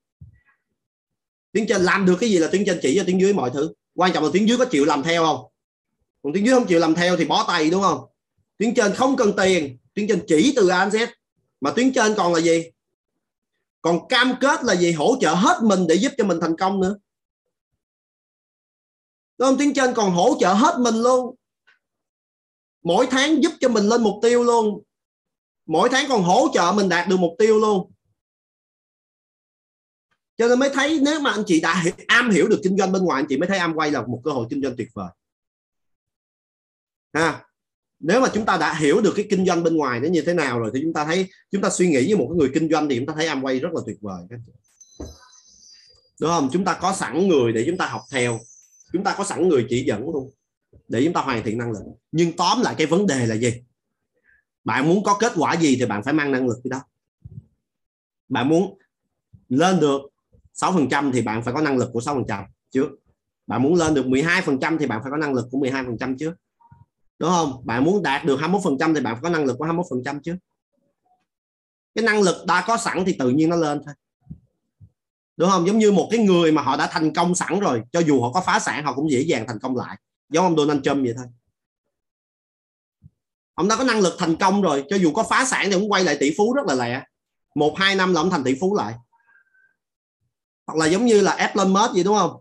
Tuyến 1.52 1.66
trên 1.66 1.82
làm 1.82 2.06
được 2.06 2.16
cái 2.20 2.30
gì 2.30 2.38
là 2.38 2.48
tuyến 2.48 2.64
trên 2.66 2.78
chỉ 2.82 2.96
cho 2.96 3.04
tuyến 3.04 3.18
dưới 3.18 3.32
mọi 3.32 3.50
thứ. 3.54 3.72
Quan 3.94 4.12
trọng 4.12 4.24
là 4.24 4.30
tuyến 4.32 4.46
dưới 4.46 4.56
có 4.58 4.64
chịu 4.64 4.84
làm 4.84 5.02
theo 5.02 5.24
không? 5.24 5.44
Còn 6.22 6.32
tuyến 6.32 6.44
dưới 6.44 6.54
không 6.54 6.66
chịu 6.66 6.78
làm 6.78 6.94
theo 6.94 7.16
thì 7.16 7.24
bó 7.24 7.44
tay, 7.48 7.70
đúng 7.70 7.82
không? 7.82 8.00
Tuyến 8.58 8.74
trên 8.74 8.94
không 8.94 9.16
cần 9.16 9.32
tiền, 9.36 9.78
tuyến 9.94 10.08
trên 10.08 10.24
chỉ 10.26 10.52
từ 10.56 10.68
A 10.68 10.84
đến 10.84 10.94
Z. 10.94 11.06
Mà 11.60 11.70
tuyến 11.70 11.92
trên 11.92 12.14
còn 12.14 12.34
là 12.34 12.40
gì? 12.40 12.70
Còn 13.84 14.08
cam 14.08 14.34
kết 14.40 14.64
là 14.64 14.76
gì? 14.76 14.92
Hỗ 14.92 15.16
trợ 15.20 15.34
hết 15.34 15.58
mình 15.62 15.86
để 15.88 15.94
giúp 15.94 16.12
cho 16.18 16.24
mình 16.24 16.38
thành 16.40 16.56
công 16.56 16.80
nữa. 16.80 16.96
Đúng 19.38 19.48
không? 19.48 19.58
Tiếng 19.58 19.74
trên 19.74 19.94
còn 19.94 20.10
hỗ 20.10 20.36
trợ 20.40 20.52
hết 20.52 20.78
mình 20.78 20.94
luôn. 20.94 21.36
Mỗi 22.82 23.06
tháng 23.10 23.42
giúp 23.42 23.52
cho 23.60 23.68
mình 23.68 23.84
lên 23.84 24.02
mục 24.02 24.14
tiêu 24.22 24.44
luôn. 24.44 24.82
Mỗi 25.66 25.88
tháng 25.92 26.08
còn 26.08 26.22
hỗ 26.22 26.48
trợ 26.54 26.72
mình 26.76 26.88
đạt 26.88 27.08
được 27.08 27.16
mục 27.16 27.32
tiêu 27.38 27.58
luôn. 27.58 27.92
Cho 30.36 30.48
nên 30.48 30.58
mới 30.58 30.70
thấy 30.74 31.00
nếu 31.02 31.20
mà 31.20 31.30
anh 31.30 31.44
chị 31.46 31.60
đã 31.60 31.82
hiểu, 31.82 31.92
am 32.06 32.30
hiểu 32.30 32.48
được 32.48 32.60
kinh 32.62 32.78
doanh 32.78 32.92
bên 32.92 33.04
ngoài 33.04 33.22
anh 33.22 33.26
chị 33.28 33.36
mới 33.36 33.48
thấy 33.48 33.58
am 33.58 33.74
quay 33.74 33.90
là 33.90 34.06
một 34.06 34.20
cơ 34.24 34.30
hội 34.30 34.46
kinh 34.50 34.62
doanh 34.62 34.76
tuyệt 34.76 34.88
vời. 34.94 35.08
Ha? 37.12 37.44
Nếu 38.06 38.20
mà 38.20 38.28
chúng 38.34 38.44
ta 38.44 38.56
đã 38.56 38.74
hiểu 38.74 39.00
được 39.00 39.12
cái 39.16 39.26
kinh 39.30 39.46
doanh 39.46 39.62
bên 39.62 39.76
ngoài 39.76 40.00
nó 40.00 40.08
như 40.08 40.22
thế 40.22 40.34
nào 40.34 40.58
rồi 40.58 40.70
thì 40.74 40.80
chúng 40.82 40.92
ta 40.92 41.04
thấy, 41.04 41.28
chúng 41.50 41.62
ta 41.62 41.70
suy 41.70 41.88
nghĩ 41.88 42.06
như 42.06 42.16
một 42.16 42.26
cái 42.30 42.36
người 42.36 42.50
kinh 42.54 42.68
doanh 42.70 42.88
thì 42.88 42.96
chúng 42.96 43.06
ta 43.06 43.14
thấy 43.16 43.28
Amway 43.28 43.60
rất 43.60 43.68
là 43.72 43.80
tuyệt 43.86 43.96
vời 44.00 44.22
đúng 46.20 46.30
không? 46.30 46.48
Chúng 46.52 46.64
ta 46.64 46.78
có 46.80 46.92
sẵn 46.92 47.28
người 47.28 47.52
để 47.52 47.64
chúng 47.66 47.76
ta 47.76 47.86
học 47.86 48.02
theo. 48.12 48.40
Chúng 48.92 49.04
ta 49.04 49.14
có 49.18 49.24
sẵn 49.24 49.48
người 49.48 49.66
chỉ 49.68 49.84
dẫn 49.84 50.10
luôn 50.10 50.30
để 50.88 51.04
chúng 51.04 51.12
ta 51.12 51.20
hoàn 51.20 51.42
thiện 51.42 51.58
năng 51.58 51.72
lực. 51.72 51.82
Nhưng 52.12 52.36
tóm 52.36 52.62
lại 52.62 52.74
cái 52.78 52.86
vấn 52.86 53.06
đề 53.06 53.26
là 53.26 53.34
gì? 53.34 53.62
Bạn 54.64 54.88
muốn 54.88 55.04
có 55.04 55.16
kết 55.20 55.32
quả 55.36 55.54
gì 55.54 55.76
thì 55.80 55.86
bạn 55.86 56.02
phải 56.02 56.14
mang 56.14 56.32
năng 56.32 56.48
lực 56.48 56.56
đi 56.64 56.70
đó. 56.70 56.80
Bạn 58.28 58.48
muốn 58.48 58.78
lên 59.48 59.80
được 59.80 60.00
6% 60.54 61.12
thì 61.12 61.22
bạn 61.22 61.42
phải 61.42 61.54
có 61.54 61.60
năng 61.60 61.76
lực 61.76 61.90
của 61.92 62.00
6% 62.00 62.44
trước. 62.70 62.88
Bạn 63.46 63.62
muốn 63.62 63.74
lên 63.74 63.94
được 63.94 64.06
12% 64.06 64.78
thì 64.78 64.86
bạn 64.86 65.00
phải 65.02 65.10
có 65.10 65.16
năng 65.16 65.34
lực 65.34 65.48
của 65.50 65.58
12% 65.58 66.16
trước 66.18 66.34
đúng 67.18 67.30
không? 67.30 67.62
Bạn 67.64 67.84
muốn 67.84 68.02
đạt 68.02 68.24
được 68.24 68.40
21% 68.40 68.94
thì 68.94 69.00
bạn 69.00 69.18
có 69.22 69.28
năng 69.28 69.44
lực 69.44 69.56
của 69.58 69.66
21% 69.66 70.20
chứ. 70.22 70.36
Cái 71.94 72.04
năng 72.04 72.22
lực 72.22 72.46
đã 72.46 72.64
có 72.66 72.76
sẵn 72.76 73.04
thì 73.04 73.16
tự 73.18 73.30
nhiên 73.30 73.48
nó 73.48 73.56
lên 73.56 73.80
thôi. 73.84 73.94
Đúng 75.36 75.50
không? 75.50 75.66
Giống 75.66 75.78
như 75.78 75.92
một 75.92 76.08
cái 76.10 76.20
người 76.20 76.52
mà 76.52 76.62
họ 76.62 76.76
đã 76.76 76.88
thành 76.90 77.14
công 77.14 77.34
sẵn 77.34 77.60
rồi, 77.60 77.82
cho 77.92 78.00
dù 78.00 78.22
họ 78.22 78.32
có 78.32 78.40
phá 78.40 78.58
sản, 78.58 78.84
họ 78.84 78.94
cũng 78.94 79.10
dễ 79.10 79.20
dàng 79.20 79.44
thành 79.48 79.58
công 79.58 79.76
lại. 79.76 79.96
Giống 80.28 80.44
ông 80.44 80.56
Donald 80.56 80.82
Trump 80.82 81.04
vậy 81.04 81.14
thôi. 81.16 81.26
Ông 83.54 83.68
đã 83.68 83.76
có 83.76 83.84
năng 83.84 84.00
lực 84.00 84.14
thành 84.18 84.36
công 84.36 84.62
rồi, 84.62 84.84
cho 84.88 84.96
dù 84.96 85.12
có 85.12 85.22
phá 85.22 85.44
sản 85.44 85.66
thì 85.66 85.72
cũng 85.72 85.92
quay 85.92 86.04
lại 86.04 86.16
tỷ 86.20 86.34
phú 86.36 86.54
rất 86.54 86.66
là 86.66 86.74
lẹ. 86.74 87.02
Một, 87.54 87.74
hai 87.76 87.94
năm 87.94 88.14
là 88.14 88.20
ông 88.20 88.30
thành 88.30 88.44
tỷ 88.44 88.54
phú 88.60 88.74
lại. 88.74 88.94
Hoặc 90.66 90.78
là 90.78 90.86
giống 90.86 91.06
như 91.06 91.20
là 91.20 91.32
Elon 91.32 91.72
Musk 91.72 91.92
vậy, 91.94 92.04
đúng 92.04 92.16
không? 92.16 92.40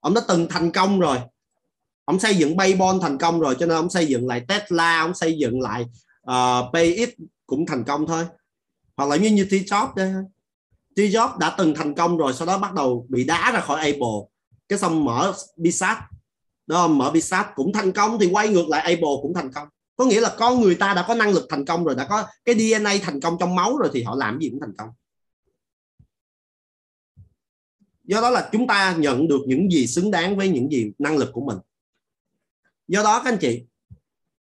Ông 0.00 0.14
đã 0.14 0.20
từng 0.28 0.46
thành 0.50 0.72
công 0.72 1.00
rồi 1.00 1.18
ông 2.06 2.20
xây 2.20 2.36
dựng 2.36 2.58
Paypal 2.58 2.96
thành 3.02 3.18
công 3.18 3.40
rồi 3.40 3.56
cho 3.60 3.66
nên 3.66 3.76
ông 3.76 3.90
xây 3.90 4.06
dựng 4.06 4.26
lại 4.26 4.44
Tesla 4.48 5.00
ông 5.00 5.14
xây 5.14 5.38
dựng 5.38 5.60
lại 5.60 5.84
ờ, 6.22 6.62
uh, 6.66 6.74
PayX 6.74 7.08
cũng 7.46 7.66
thành 7.66 7.84
công 7.84 8.06
thôi. 8.06 8.24
Hoặc 8.96 9.08
là 9.08 9.16
như 9.16 9.30
như 9.30 9.46
Steve 9.50 9.64
Jobs 9.64 9.94
đây 9.94 10.12
Steve 10.96 11.08
Jobs 11.08 11.38
đã 11.38 11.54
từng 11.58 11.74
thành 11.74 11.94
công 11.94 12.16
rồi 12.16 12.32
sau 12.32 12.46
đó 12.46 12.58
bắt 12.58 12.74
đầu 12.74 13.06
bị 13.08 13.24
đá 13.24 13.52
ra 13.52 13.60
khỏi 13.60 13.80
Apple. 13.80 14.26
Cái 14.68 14.78
xong 14.78 15.04
mở 15.04 15.32
Bisat, 15.56 15.98
đó 16.66 16.88
mở 16.88 17.10
Bisat 17.10 17.46
cũng 17.54 17.72
thành 17.72 17.92
công 17.92 18.18
thì 18.18 18.26
quay 18.32 18.48
ngược 18.48 18.68
lại 18.68 18.80
Apple 18.80 19.16
cũng 19.22 19.34
thành 19.34 19.52
công. 19.52 19.68
Có 19.96 20.04
nghĩa 20.04 20.20
là 20.20 20.34
con 20.38 20.60
người 20.60 20.74
ta 20.74 20.94
đã 20.94 21.04
có 21.08 21.14
năng 21.14 21.32
lực 21.32 21.46
thành 21.48 21.64
công 21.64 21.84
rồi 21.84 21.94
đã 21.94 22.06
có 22.08 22.26
cái 22.44 22.54
DNA 22.54 22.92
thành 23.02 23.20
công 23.20 23.36
trong 23.40 23.54
máu 23.54 23.76
rồi 23.76 23.90
thì 23.92 24.02
họ 24.02 24.14
làm 24.14 24.38
gì 24.40 24.50
cũng 24.50 24.60
thành 24.60 24.74
công. 24.78 24.88
Do 28.04 28.20
đó 28.20 28.30
là 28.30 28.48
chúng 28.52 28.66
ta 28.66 28.96
nhận 28.98 29.28
được 29.28 29.40
những 29.46 29.72
gì 29.72 29.86
xứng 29.86 30.10
đáng 30.10 30.36
với 30.36 30.48
những 30.48 30.72
gì 30.72 30.92
năng 30.98 31.16
lực 31.16 31.30
của 31.32 31.40
mình 31.40 31.56
do 32.88 33.02
đó 33.02 33.22
các 33.24 33.30
anh 33.30 33.38
chị, 33.40 33.64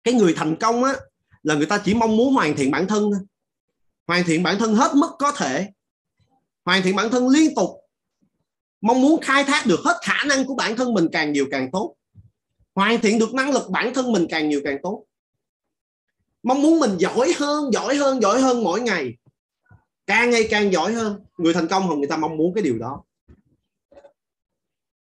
cái 0.04 0.14
người 0.14 0.34
thành 0.34 0.56
công 0.56 0.84
á, 0.84 0.94
là 1.44 1.56
người 1.56 1.66
ta 1.66 1.82
chỉ 1.86 1.94
mong 1.94 2.18
muốn 2.18 2.34
hoàn 2.34 2.56
thiện 2.56 2.72
bản 2.72 2.88
thân 2.88 3.12
thôi. 3.12 3.22
Hoàn 4.08 4.24
thiện 4.24 4.44
bản 4.44 4.60
thân 4.60 4.76
hết 4.76 4.92
mức 4.96 5.10
có 5.20 5.32
thể. 5.32 5.70
Hoàn 6.66 6.82
thiện 6.82 6.96
bản 6.96 7.12
thân 7.12 7.28
liên 7.28 7.56
tục. 7.56 7.70
Mong 8.82 9.02
muốn 9.02 9.22
khai 9.22 9.44
thác 9.44 9.66
được 9.68 9.80
hết 9.84 10.00
khả 10.04 10.24
năng 10.24 10.46
của 10.46 10.56
bản 10.56 10.76
thân 10.76 10.94
mình 10.94 11.08
càng 11.12 11.34
nhiều 11.34 11.46
càng 11.52 11.72
tốt. 11.72 11.96
Hoàn 12.76 13.02
thiện 13.02 13.20
được 13.20 13.34
năng 13.34 13.52
lực 13.52 13.70
bản 13.70 13.94
thân 13.94 14.12
mình 14.12 14.28
càng 14.30 14.50
nhiều 14.50 14.62
càng 14.64 14.78
tốt. 14.84 15.06
Mong 16.44 16.62
muốn 16.62 16.80
mình 16.80 16.98
giỏi 16.98 17.34
hơn 17.38 17.74
giỏi 17.74 17.96
hơn 17.96 18.22
giỏi 18.22 18.42
hơn 18.42 18.64
mỗi 18.64 18.82
ngày. 18.82 19.14
Càng 20.08 20.30
ngày 20.30 20.48
càng 20.50 20.72
giỏi 20.72 20.94
hơn. 20.94 21.24
Người 21.38 21.54
thành 21.54 21.68
công 21.68 21.88
họ, 21.88 21.96
người 21.96 22.08
ta 22.08 22.18
mong 22.18 22.38
muốn 22.38 22.54
cái 22.54 22.64
điều 22.64 22.80
đó. 22.80 23.04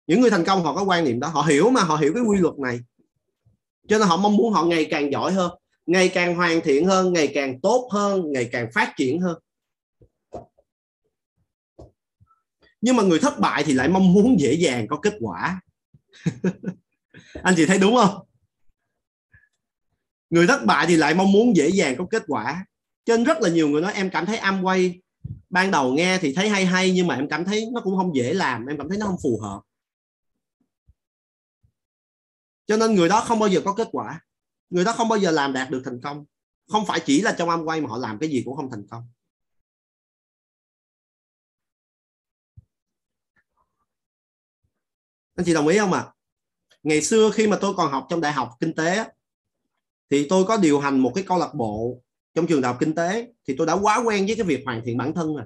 Những 0.07 0.21
người 0.21 0.29
thành 0.29 0.45
công 0.45 0.63
họ 0.63 0.75
có 0.75 0.83
quan 0.83 1.03
niệm 1.03 1.19
đó. 1.19 1.27
Họ 1.27 1.41
hiểu 1.41 1.69
mà, 1.69 1.81
họ 1.81 1.95
hiểu 1.95 2.13
cái 2.13 2.23
quy 2.23 2.37
luật 2.37 2.59
này 2.59 2.79
cho 3.89 3.97
nên 3.97 4.07
họ 4.07 4.17
mong 4.17 4.37
muốn 4.37 4.53
họ 4.53 4.65
ngày 4.65 4.85
càng 4.85 5.11
giỏi 5.11 5.33
hơn, 5.33 5.51
ngày 5.85 6.09
càng 6.09 6.35
hoàn 6.35 6.61
thiện 6.61 6.85
hơn, 6.85 7.13
ngày 7.13 7.31
càng 7.33 7.61
tốt 7.61 7.89
hơn, 7.91 8.31
ngày 8.31 8.49
càng 8.51 8.69
phát 8.73 8.93
triển 8.97 9.21
hơn. 9.21 9.39
Nhưng 12.81 12.95
mà 12.95 13.03
người 13.03 13.19
thất 13.19 13.39
bại 13.39 13.63
thì 13.63 13.73
lại 13.73 13.89
mong 13.89 14.13
muốn 14.13 14.39
dễ 14.39 14.53
dàng 14.53 14.87
có 14.87 14.97
kết 14.97 15.13
quả. 15.19 15.61
Anh 17.43 17.53
chị 17.57 17.65
thấy 17.65 17.79
đúng 17.79 17.95
không? 17.95 18.25
Người 20.29 20.47
thất 20.47 20.65
bại 20.65 20.85
thì 20.87 20.95
lại 20.95 21.13
mong 21.13 21.31
muốn 21.31 21.55
dễ 21.55 21.69
dàng 21.69 21.95
có 21.97 22.05
kết 22.05 22.23
quả. 22.27 22.65
Trên 23.05 23.23
rất 23.23 23.41
là 23.41 23.49
nhiều 23.49 23.69
người 23.69 23.81
nói, 23.81 23.93
em 23.93 24.09
cảm 24.09 24.25
thấy 24.25 24.37
Amway 24.37 24.99
ban 25.49 25.71
đầu 25.71 25.93
nghe 25.93 26.17
thì 26.17 26.33
thấy 26.33 26.49
hay 26.49 26.65
hay, 26.65 26.91
nhưng 26.91 27.07
mà 27.07 27.15
em 27.15 27.29
cảm 27.29 27.45
thấy 27.45 27.65
nó 27.73 27.81
cũng 27.81 27.97
không 27.97 28.15
dễ 28.15 28.33
làm, 28.33 28.65
em 28.65 28.77
cảm 28.77 28.89
thấy 28.89 28.97
nó 28.97 29.05
không 29.05 29.17
phù 29.23 29.39
hợp 29.41 29.61
cho 32.69 32.77
nên 32.77 32.95
người 32.95 33.09
đó 33.09 33.21
không 33.21 33.39
bao 33.39 33.49
giờ 33.49 33.61
có 33.65 33.73
kết 33.73 33.87
quả. 33.91 34.21
Người 34.69 34.83
đó 34.83 34.93
không 34.93 35.09
bao 35.09 35.19
giờ 35.19 35.31
làm 35.31 35.53
đạt 35.53 35.69
được 35.69 35.81
thành 35.85 36.01
công. 36.01 36.25
Không 36.67 36.85
phải 36.85 36.99
chỉ 37.05 37.21
là 37.21 37.35
trong 37.37 37.49
Amway 37.49 37.81
mà 37.81 37.89
họ 37.89 37.97
làm 37.97 38.19
cái 38.19 38.29
gì 38.29 38.41
cũng 38.45 38.55
không 38.55 38.71
thành 38.71 38.87
công. 38.87 39.03
Anh 45.35 45.45
chị 45.45 45.53
đồng 45.53 45.67
ý 45.67 45.77
không 45.77 45.93
ạ? 45.93 45.99
À? 45.99 46.13
ngày 46.83 47.01
xưa 47.01 47.31
khi 47.33 47.47
mà 47.47 47.57
tôi 47.61 47.73
còn 47.77 47.91
học 47.91 48.07
trong 48.09 48.21
đại 48.21 48.31
học 48.31 48.49
kinh 48.59 48.75
tế 48.75 49.05
thì 50.09 50.27
tôi 50.29 50.45
có 50.45 50.57
điều 50.57 50.79
hành 50.79 50.99
một 50.99 51.11
cái 51.15 51.23
câu 51.27 51.37
lạc 51.37 51.53
bộ 51.53 52.01
trong 52.33 52.47
trường 52.47 52.61
đại 52.61 52.71
học 52.71 52.77
kinh 52.79 52.95
tế, 52.95 53.33
thì 53.47 53.55
tôi 53.57 53.67
đã 53.67 53.73
quá 53.73 53.97
quen 54.05 54.25
với 54.25 54.35
cái 54.35 54.45
việc 54.45 54.61
hoàn 54.65 54.81
thiện 54.85 54.97
bản 54.97 55.13
thân 55.13 55.35
rồi. 55.35 55.45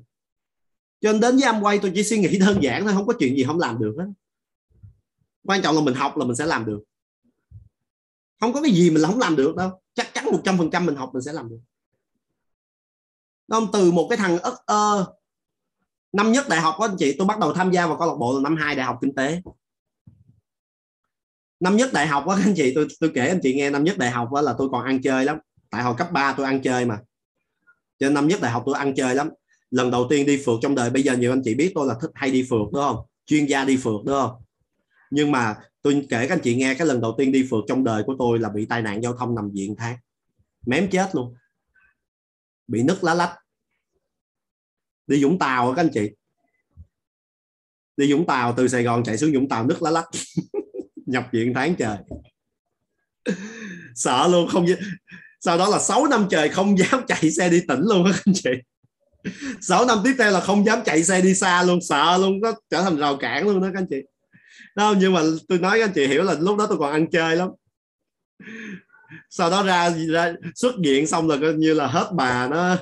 Cho 1.02 1.12
nên 1.12 1.22
đến 1.22 1.38
với 1.38 1.54
Amway 1.54 1.80
tôi 1.82 1.92
chỉ 1.96 2.04
suy 2.04 2.18
nghĩ 2.18 2.40
đơn 2.46 2.64
giản 2.64 2.84
thôi, 2.84 2.94
không 2.94 3.08
có 3.08 3.14
chuyện 3.20 3.36
gì 3.36 3.44
không 3.44 3.60
làm 3.60 3.80
được 3.80 3.96
hết 4.00 4.06
quan 5.44 5.62
trọng 5.62 5.76
là 5.76 5.82
mình 5.82 5.94
học 5.94 6.18
là 6.18 6.26
mình 6.26 6.36
sẽ 6.36 6.46
làm 6.46 6.66
được 6.66 6.84
không 8.44 8.54
có 8.54 8.62
cái 8.62 8.72
gì 8.72 8.90
mình 8.90 9.04
không 9.06 9.20
làm 9.20 9.36
được 9.36 9.56
đâu. 9.56 9.82
Chắc 9.94 10.14
chắn 10.14 10.26
một 10.26 10.42
trăm 10.44 10.58
phần 10.58 10.70
trăm 10.72 10.86
mình 10.86 10.96
học 10.96 11.10
mình 11.14 11.22
sẽ 11.22 11.34
làm 11.34 11.50
được. 11.50 11.60
Không 13.52 13.68
từ 13.74 13.92
một 13.92 14.08
cái 14.10 14.18
thằng 14.18 14.40
ất 14.40 14.54
ơ, 14.66 15.14
năm 16.14 16.32
nhất 16.32 16.46
đại 16.50 16.62
học 16.62 16.76
đó 16.80 16.86
anh 16.86 16.96
chị, 17.00 17.16
tôi 17.18 17.28
bắt 17.28 17.40
đầu 17.40 17.54
tham 17.54 17.72
gia 17.72 17.88
vào 17.88 17.98
câu 17.98 18.08
lạc 18.08 18.16
bộ 18.20 18.34
là 18.34 18.42
năm 18.44 18.56
hai 18.56 18.76
đại 18.76 18.86
học 18.86 18.98
kinh 19.02 19.16
tế. 19.16 19.42
Năm 21.60 21.78
nhất 21.78 21.90
đại 21.94 22.08
học 22.08 22.24
đó 22.28 22.34
anh 22.46 22.54
chị, 22.56 22.72
tôi 22.76 22.88
tôi 23.00 23.12
kể 23.16 23.28
anh 23.28 23.40
chị 23.44 23.56
nghe, 23.56 23.70
năm 23.70 23.84
nhất 23.84 23.98
đại 23.98 24.12
học 24.12 24.30
đó 24.34 24.42
là 24.42 24.56
tôi 24.58 24.70
còn 24.72 24.84
ăn 24.86 25.02
chơi 25.02 25.26
lắm. 25.26 25.38
Tại 25.70 25.84
hồi 25.84 25.96
cấp 25.98 26.12
3 26.12 26.34
tôi 26.38 26.46
ăn 26.46 26.62
chơi 26.62 26.86
mà. 26.86 26.98
Cho 28.00 28.08
nên 28.08 28.14
năm 28.14 28.28
nhất 28.28 28.42
đại 28.42 28.52
học 28.52 28.64
tôi 28.66 28.76
ăn 28.76 28.96
chơi 28.96 29.16
lắm. 29.16 29.30
Lần 29.70 29.92
đầu 29.92 30.08
tiên 30.10 30.26
đi 30.26 30.42
phượt 30.46 30.60
trong 30.62 30.76
đời, 30.76 30.90
bây 30.90 31.04
giờ 31.04 31.18
nhiều 31.18 31.32
anh 31.32 31.42
chị 31.44 31.56
biết 31.56 31.72
tôi 31.76 31.88
là 31.88 31.96
thích 32.02 32.12
hay 32.14 32.32
đi 32.32 32.48
phượt, 32.50 32.68
đúng 32.74 32.82
không? 32.82 32.98
Chuyên 33.26 33.46
gia 33.46 33.66
đi 33.66 33.78
phượt, 33.78 34.02
đúng 34.06 34.16
không? 34.16 34.32
Nhưng 35.12 35.32
mà 35.32 35.56
tôi, 35.84 36.06
kể 36.10 36.28
các 36.28 36.36
anh 36.36 36.42
chị 36.44 36.56
nghe, 36.56 36.76
cái 36.76 36.88
lần 36.88 37.02
đầu 37.02 37.16
tiên 37.18 37.32
đi 37.32 37.48
phượt 37.50 37.64
trong 37.68 37.84
đời 37.84 38.04
của 38.06 38.16
tôi 38.20 38.40
là 38.40 38.50
bị 38.50 38.66
tai 38.66 38.82
nạn 38.82 39.04
giao 39.04 39.14
thông 39.14 39.36
nằm 39.36 39.52
viện 39.52 39.76
tháng. 39.78 39.98
Mém 40.66 40.90
chết 40.90 41.16
luôn. 41.16 41.36
Bị 42.68 42.84
nứt 42.84 43.04
lá 43.04 43.14
lách. 43.14 43.36
Đi 45.08 45.24
Vũng 45.24 45.40
Tàu 45.40 45.74
các 45.76 45.82
anh 45.82 45.90
chị. 45.94 46.10
Đi 47.98 48.14
Vũng 48.14 48.26
Tàu, 48.28 48.54
từ 48.58 48.68
Sài 48.68 48.84
Gòn 48.84 49.04
chạy 49.04 49.18
xuống 49.18 49.34
Vũng 49.34 49.50
Tàu 49.50 49.66
nứt 49.66 49.82
lá 49.82 49.92
lách. 49.92 50.08
Nhập 51.06 51.28
viện 51.32 51.54
tháng 51.56 51.76
trời. 51.76 51.98
Sợ 53.96 54.28
luôn, 54.28 54.48
không 54.48 54.66
sau 55.46 55.58
đó 55.58 55.70
là 55.70 55.80
6 55.80 56.08
năm 56.08 56.28
trời 56.30 56.50
không 56.50 56.78
dám 56.80 57.04
chạy 57.08 57.32
xe 57.32 57.50
đi 57.50 57.62
tỉnh 57.68 57.82
luôn 57.82 58.06
các 58.12 58.22
anh 58.26 58.34
chị. 58.36 58.50
6 59.62 59.86
năm 59.86 59.98
tiếp 60.04 60.16
theo 60.18 60.32
là 60.32 60.40
không 60.40 60.66
dám 60.66 60.80
chạy 60.86 61.04
xe 61.04 61.22
đi 61.22 61.36
xa 61.36 61.64
luôn, 61.64 61.80
sợ 61.82 62.18
luôn, 62.18 62.40
nó 62.42 62.52
trở 62.70 62.82
thành 62.82 62.98
rào 62.98 63.18
cản 63.18 63.48
luôn 63.48 63.62
đó 63.62 63.68
các 63.74 63.80
anh 63.80 63.88
chị 63.90 63.98
đâu 64.76 64.94
nhưng 65.00 65.14
mà 65.14 65.22
tôi 65.48 65.60
nói 65.60 65.80
các 65.80 65.86
anh 65.86 65.94
chị 65.96 66.08
hiểu 66.08 66.24
là 66.24 66.34
lúc 66.40 66.58
đó 66.58 66.68
tôi 66.70 66.78
còn 66.78 66.92
ăn 66.92 67.12
chơi 67.12 67.36
lắm. 67.36 67.50
Sau 69.30 69.50
đó 69.50 69.64
ra 69.64 69.90
ra 69.90 70.34
xuất 70.56 70.76
hiện 70.84 71.08
xong 71.08 71.28
là 71.30 71.38
coi 71.42 71.54
như 71.54 71.74
là 71.74 71.88
hết 71.88 72.10
bà 72.16 72.48
nó. 72.48 72.76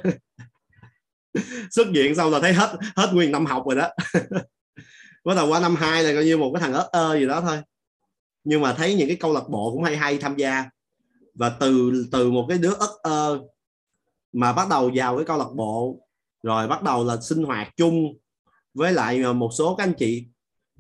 Xuất 1.72 1.88
hiện 1.94 2.16
xong 2.16 2.32
là 2.32 2.39
thấy 2.39 2.54
hết 2.54 2.78
hết 2.96 3.10
nguyên 3.14 3.32
năm 3.32 3.46
học 3.46 3.64
rồi 3.66 3.76
đó. 3.76 3.89
Bắt 5.26 5.36
đầu 5.36 5.50
qua 5.50 5.60
năm 5.60 5.76
hai 5.76 6.04
là 6.04 6.14
coi 6.14 6.26
như 6.26 6.38
một 6.38 6.52
cái 6.54 6.62
thằng 6.62 6.74
ớt 6.74 6.89
ơ 6.92 7.18
gì 7.20 7.26
đó 7.26 7.42
thôi. 7.42 7.62
Nhưng 8.44 8.62
mà 8.62 8.74
thấy 8.74 8.96
những 8.96 9.08
cái 9.08 9.18
câu 9.18 9.34
lạc 9.34 9.50
bộ 9.50 9.72
cũng 9.72 9.84
hay 9.84 9.98
hay 9.98 10.18
tham 10.18 10.36
gia. 10.38 10.66
Và 11.34 11.50
từ 11.50 12.06
từ 12.12 12.32
một 12.32 12.46
cái 12.50 12.58
đứa 12.58 12.74
ớt 12.74 12.98
ơ 13.04 13.39
mà 14.34 14.54
bắt 14.54 14.68
đầu 14.70 14.92
vào 14.96 15.18
cái 15.18 15.26
câu 15.26 15.38
lạc 15.38 15.52
bộ, 15.56 16.08
rồi 16.44 16.68
bắt 16.68 16.84
đầu 16.84 17.04
là 17.06 17.18
sinh 17.22 17.44
hoạt 17.44 17.78
chung 17.78 18.18
với 18.74 18.94
lại 18.94 19.34
một 19.34 19.50
số 19.58 19.76
các 19.76 19.84
anh 19.84 19.94
chị 19.98 20.26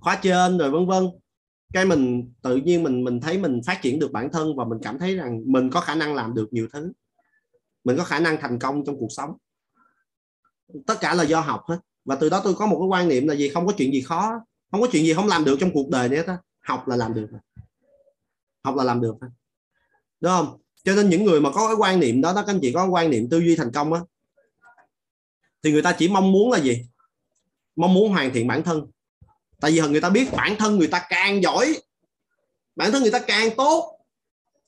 khóa 0.01 0.19
trên 0.21 0.57
rồi 0.57 0.71
vân 0.71 0.85
vân. 0.85 1.07
Cái 1.73 1.85
mình, 1.85 2.33
tự 2.41 2.55
nhiên 2.55 2.83
mình 2.83 3.03
mình 3.03 3.21
thấy 3.21 3.37
mình 3.37 3.61
phát 3.65 3.79
triển 3.81 3.99
được 3.99 4.11
bản 4.11 4.29
thân 4.31 4.55
và 4.55 4.65
mình 4.65 4.79
cảm 4.83 4.99
thấy 4.99 5.15
rằng 5.15 5.41
mình 5.45 5.69
có 5.69 5.81
khả 5.81 5.95
năng 5.95 6.15
làm 6.15 6.33
được 6.33 6.53
nhiều 6.53 6.67
thứ. 6.73 6.91
Mình 7.83 7.97
có 7.97 8.03
khả 8.03 8.19
năng 8.19 8.37
thành 8.41 8.59
công 8.59 8.85
trong 8.85 8.99
cuộc 8.99 9.09
sống. 9.09 9.37
Tất 10.87 10.95
cả 11.01 11.13
là 11.13 11.23
do 11.23 11.39
học 11.39 11.63
hết. 11.67 11.79
Và 12.05 12.15
từ 12.15 12.29
đó 12.29 12.41
tôi 12.43 12.53
có 12.53 12.65
một 12.65 12.77
cái 12.79 12.87
quan 12.87 13.07
niệm 13.07 13.27
là 13.27 13.35
gì? 13.35 13.49
Không 13.49 13.67
có 13.67 13.73
chuyện 13.77 13.93
gì 13.93 14.01
khó. 14.01 14.39
Không 14.71 14.81
có 14.81 14.87
chuyện 14.91 15.05
gì 15.05 15.13
không 15.13 15.27
làm 15.27 15.45
được 15.45 15.57
trong 15.59 15.73
cuộc 15.73 15.89
đời 15.89 16.09
nữa 16.09 16.23
đó 16.27 16.37
học 16.61 16.87
là 16.87 16.95
làm 16.95 17.13
được 17.13 17.27
học 18.63 18.75
là 18.75 18.83
làm 18.83 19.01
được 19.01 19.15
đúng 20.19 20.31
không? 20.31 20.61
Cho 20.83 20.95
nên 20.95 21.09
những 21.09 21.23
người 21.23 21.41
mà 21.41 21.51
có 21.53 21.67
cái 21.67 21.75
quan 21.79 21.99
niệm 21.99 22.21
đó 22.21 22.33
đó 22.33 22.43
các 22.45 22.53
anh 22.53 22.59
chị 22.61 22.71
có 22.71 22.87
quan 22.87 23.09
niệm 23.09 23.29
tư 23.29 23.39
duy 23.39 23.55
thành 23.55 23.71
công 23.71 23.93
á, 23.93 24.01
thì 25.63 25.71
người 25.71 25.81
ta 25.81 25.95
chỉ 25.97 26.09
mong 26.09 26.31
muốn 26.31 26.51
là 26.51 26.59
gì? 26.59 26.85
Mong 27.75 27.93
muốn 27.93 28.11
hoàn 28.11 28.33
thiện 28.33 28.47
bản 28.47 28.63
thân 28.63 28.87
tại 29.61 29.71
vì 29.71 29.81
người 29.81 30.01
ta 30.01 30.09
biết 30.09 30.31
bản 30.31 30.55
thân 30.59 30.77
người 30.77 30.87
ta 30.87 31.05
càng 31.09 31.43
giỏi, 31.43 31.81
bản 32.75 32.91
thân 32.91 33.01
người 33.01 33.11
ta 33.11 33.19
càng 33.19 33.49
tốt, 33.57 33.97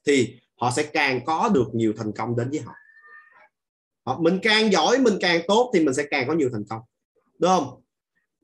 thì 0.05 0.39
họ 0.55 0.71
sẽ 0.71 0.83
càng 0.83 1.25
có 1.25 1.49
được 1.49 1.67
nhiều 1.73 1.93
thành 1.97 2.11
công 2.11 2.35
đến 2.35 2.49
với 2.49 2.59
họ. 2.59 2.73
Họ 4.05 4.19
mình 4.19 4.39
càng 4.43 4.71
giỏi, 4.71 4.99
mình 4.99 5.17
càng 5.21 5.41
tốt 5.47 5.71
thì 5.73 5.79
mình 5.79 5.93
sẽ 5.93 6.03
càng 6.11 6.27
có 6.27 6.33
nhiều 6.33 6.49
thành 6.53 6.63
công. 6.69 6.81
Đúng 7.39 7.49
không? 7.49 7.81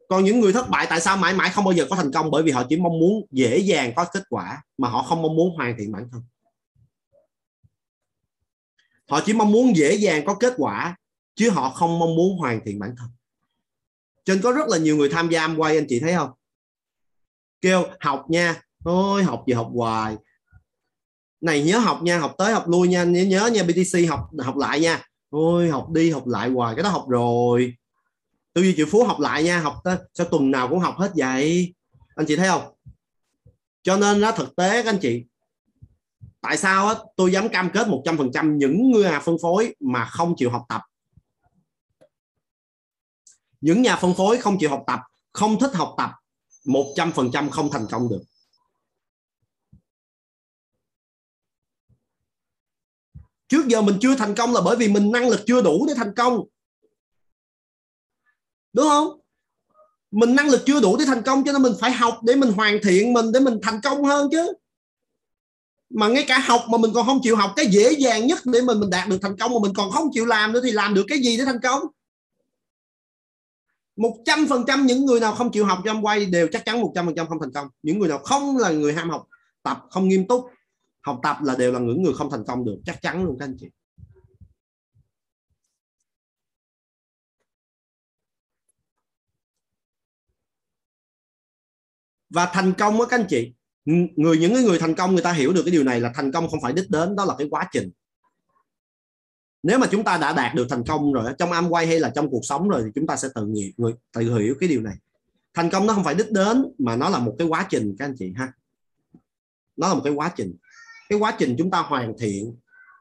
Còn 0.08 0.24
những 0.24 0.40
người 0.40 0.54
thất 0.54 0.70
bại, 0.70 0.88
tại 0.90 1.02
sao 1.02 1.18
mãi 1.18 1.34
mãi 1.34 1.50
không 1.50 1.66
bao 1.66 1.74
giờ 1.74 1.86
có 1.90 1.96
thành 1.96 2.12
công? 2.12 2.32
Bởi 2.32 2.44
vì 2.44 2.52
họ 2.52 2.64
chỉ 2.70 2.78
mong 2.78 3.00
muốn 3.00 3.26
dễ 3.32 3.58
dàng 3.58 3.94
có 3.96 4.06
kết 4.14 4.24
quả 4.30 4.64
mà 4.78 4.90
họ 4.90 5.04
không 5.04 5.22
mong 5.22 5.36
muốn 5.36 5.56
hoàn 5.56 5.76
thiện 5.78 5.92
bản 5.92 6.10
thân. 6.12 6.22
Họ 9.10 9.22
chỉ 9.26 9.34
mong 9.34 9.52
muốn 9.52 9.76
dễ 9.76 9.96
dàng 9.96 10.26
có 10.26 10.36
kết 10.36 10.54
quả, 10.58 10.98
chứ 11.36 11.50
họ 11.50 11.70
không 11.70 12.00
mong 12.00 12.16
muốn 12.16 12.38
hoàn 12.38 12.62
thiện 12.66 12.80
bản 12.80 12.96
thân. 12.98 13.08
Trên 14.26 14.42
có 14.42 14.52
rất 14.52 14.68
là 14.68 14.78
nhiều 14.78 14.98
người 14.98 15.10
tham 15.10 15.30
gia 15.30 15.48
quay 15.58 15.76
anh 15.76 15.86
chị 15.90 16.00
thấy 16.00 16.14
không? 16.14 16.32
Kêu 17.62 17.84
học 18.00 18.26
nha 18.30 18.62
thôi 18.86 19.24
học 19.24 19.44
gì 19.48 19.54
học 19.54 19.70
hoài. 19.74 20.16
Này 21.42 21.64
nhớ 21.64 21.80
học 21.80 22.00
nha 22.04 22.20
học 22.20 22.36
tới 22.38 22.54
học 22.54 22.68
lui 22.68 22.88
nha 22.88 23.04
nhớ 23.04 23.24
nhớ 23.24 23.50
nha 23.54 23.64
BTC 23.64 24.10
học 24.10 24.30
học 24.44 24.58
lại 24.58 24.80
nha. 24.80 25.06
Thôi 25.32 25.70
học 25.70 25.90
đi 25.90 26.12
học 26.12 26.28
lại 26.28 26.50
hoài 26.50 26.76
cái 26.76 26.84
đó 26.84 26.90
học 26.90 27.06
rồi. 27.10 27.74
Tư 28.54 28.62
duy 28.62 28.74
triệu 28.76 28.86
phú 28.86 29.04
học 29.04 29.20
lại 29.20 29.44
nha 29.44 29.60
học 29.60 29.76
tới 29.84 29.98
sao 30.14 30.28
tuần 30.32 30.52
nào 30.52 30.68
cũng 30.70 30.80
học 30.80 30.96
hết 30.98 31.12
vậy? 31.16 31.74
Anh 32.16 32.26
chị 32.26 32.36
thấy 32.36 32.48
không? 32.48 32.74
Cho 33.84 33.98
nên 33.98 34.22
đó 34.22 34.32
thực 34.32 34.56
tế 34.56 34.84
các 34.84 34.90
anh 34.90 35.00
chị 35.02 35.26
tại 36.42 36.58
sao 36.58 36.88
á, 36.88 36.96
tôi 37.16 37.32
dám 37.32 37.50
cam 37.50 37.70
kết 37.74 37.88
100% 37.88 38.58
những 38.58 38.92
người 38.92 39.04
nhà 39.04 39.20
phân 39.20 39.38
phối 39.42 39.76
mà 39.80 40.06
không 40.06 40.34
chịu 40.38 40.50
học 40.50 40.66
tập? 40.70 40.82
Những 43.62 43.82
nhà 43.82 43.96
phân 43.96 44.14
phối 44.14 44.38
không 44.38 44.58
chịu 44.60 44.70
học 44.70 44.84
tập 44.88 45.00
không 45.34 45.60
thích 45.60 45.72
học 45.74 45.96
tập 45.98 46.12
100% 46.66 47.50
không 47.50 47.72
thành 47.72 47.88
công 47.92 48.10
được. 48.10 48.22
Trước 53.48 53.68
giờ 53.68 53.82
mình 53.82 53.98
chưa 54.02 54.16
thành 54.16 54.36
công 54.36 54.54
là 54.54 54.62
bởi 54.66 54.76
vì 54.76 54.88
mình 54.88 55.12
năng 55.12 55.30
lực 55.30 55.40
chưa 55.48 55.62
đủ 55.62 55.86
để 55.88 55.94
thành 55.98 56.14
công. 56.16 56.44
Đúng 58.74 58.90
không? 58.90 59.20
Mình 60.12 60.36
năng 60.36 60.50
lực 60.50 60.62
chưa 60.66 60.80
đủ 60.80 60.98
để 60.98 61.06
thành 61.06 61.22
công 61.22 61.44
cho 61.46 61.52
nên 61.52 61.62
mình 61.62 61.74
phải 61.80 61.92
học 61.92 62.20
để 62.24 62.36
mình 62.36 62.52
hoàn 62.52 62.80
thiện 62.84 63.14
mình, 63.14 63.32
để 63.32 63.40
mình 63.40 63.60
thành 63.64 63.80
công 63.84 64.04
hơn 64.04 64.30
chứ. 64.32 64.54
Mà 65.90 66.08
ngay 66.08 66.26
cả 66.28 66.40
học 66.40 66.62
mà 66.70 66.78
mình 66.78 66.92
còn 66.94 67.06
không 67.06 67.20
chịu 67.24 67.36
học, 67.36 67.54
cái 67.56 67.68
dễ 67.68 67.92
dàng 67.92 68.28
nhất 68.28 68.40
để 68.46 68.62
mình 68.62 68.80
mình 68.80 68.90
đạt 68.90 69.10
được 69.10 69.18
thành 69.22 69.38
công 69.38 69.54
mà 69.54 69.60
mình 69.62 69.74
còn 69.76 69.92
không 69.92 70.10
chịu 70.14 70.26
làm 70.26 70.52
nữa 70.52 70.62
thì 70.64 70.72
làm 70.72 70.94
được 70.94 71.06
cái 71.08 71.20
gì 71.20 71.38
để 71.38 71.46
thành 71.46 71.60
công? 71.64 71.82
Một 74.00 74.18
trăm 74.26 74.40
phần 74.50 74.64
trăm 74.68 74.86
những 74.86 75.06
người 75.06 75.20
nào 75.20 75.36
không 75.36 75.52
chịu 75.52 75.66
học 75.66 75.80
trong 75.86 76.06
quay 76.06 76.26
đều 76.26 76.48
chắc 76.52 76.66
chắn 76.66 76.82
một 76.82 76.92
trăm 76.96 77.06
phần 77.06 77.16
trăm 77.16 77.28
không 77.28 77.40
thành 77.42 77.52
công. 77.54 77.68
Những 77.84 78.00
người 78.00 78.10
nào 78.10 78.18
không 78.18 78.58
là 78.58 78.72
người 78.72 78.94
ham 78.94 79.10
học, 79.10 79.28
tập 79.64 79.78
không 79.90 80.08
nghiêm 80.08 80.28
túc, 80.28 80.46
học 81.02 81.20
tập 81.24 81.38
là 81.44 81.56
đều 81.56 81.72
là 81.72 81.80
những 81.80 82.04
người 82.04 82.14
không 82.14 82.32
thành 82.32 82.44
công 82.48 82.66
được. 82.66 82.78
Chắc 82.86 83.02
chắn 83.02 83.26
luôn 83.26 83.38
các 83.40 83.46
anh 83.46 83.58
chị. 83.60 83.68
Và 92.30 92.46
thành 92.54 92.74
công 92.78 93.02
á 93.02 93.08
các 93.10 93.20
anh 93.20 93.28
chị. 93.30 93.54
Người, 94.16 94.38
những 94.38 94.54
cái 94.54 94.64
người 94.64 94.80
thành 94.80 94.96
công 94.96 95.14
người 95.14 95.24
ta 95.24 95.34
hiểu 95.34 95.54
được 95.54 95.62
cái 95.66 95.72
điều 95.72 95.84
này 95.84 96.00
là 96.00 96.12
thành 96.16 96.32
công 96.32 96.50
không 96.50 96.62
phải 96.62 96.74
đích 96.74 96.90
đến, 96.90 97.16
đó 97.16 97.26
là 97.26 97.36
cái 97.38 97.48
quá 97.52 97.70
trình 97.72 97.92
nếu 99.64 99.80
mà 99.80 99.88
chúng 99.92 100.04
ta 100.04 100.18
đã 100.18 100.34
đạt 100.34 100.56
được 100.56 100.68
thành 100.70 100.84
công 100.84 101.14
rồi 101.14 101.34
trong 101.40 101.52
am 101.52 101.70
quay 101.70 101.88
hay 101.88 102.00
là 102.00 102.12
trong 102.16 102.30
cuộc 102.30 102.42
sống 102.44 102.70
rồi 102.70 102.82
thì 102.86 102.90
chúng 102.96 103.08
ta 103.08 103.16
sẽ 103.16 103.28
tự 103.36 103.46
nghiệp 103.46 103.74
người, 103.78 103.94
tự 104.12 104.40
hiểu 104.40 104.56
cái 104.60 104.70
điều 104.70 104.82
này. 104.82 104.96
Thành 105.54 105.70
công 105.70 105.88
nó 105.88 105.94
không 105.94 106.04
phải 106.04 106.16
đích 106.16 106.32
đến 106.32 106.66
mà 106.78 106.96
nó 106.96 107.10
là 107.10 107.20
một 107.20 107.36
cái 107.40 107.48
quá 107.48 107.68
trình, 107.70 107.96
các 108.00 108.06
anh 108.06 108.16
chị 108.20 108.34
ha. 108.38 108.54
Nó 109.76 109.88
là 109.88 109.94
một 109.94 110.02
cái 110.04 110.14
quá 110.14 110.32
trình. 110.36 110.56
Cái 111.10 111.20
quá 111.20 111.36
trình 111.40 111.56
chúng 111.58 111.72
ta 111.72 111.82
hoàn 111.82 112.14
thiện 112.20 112.56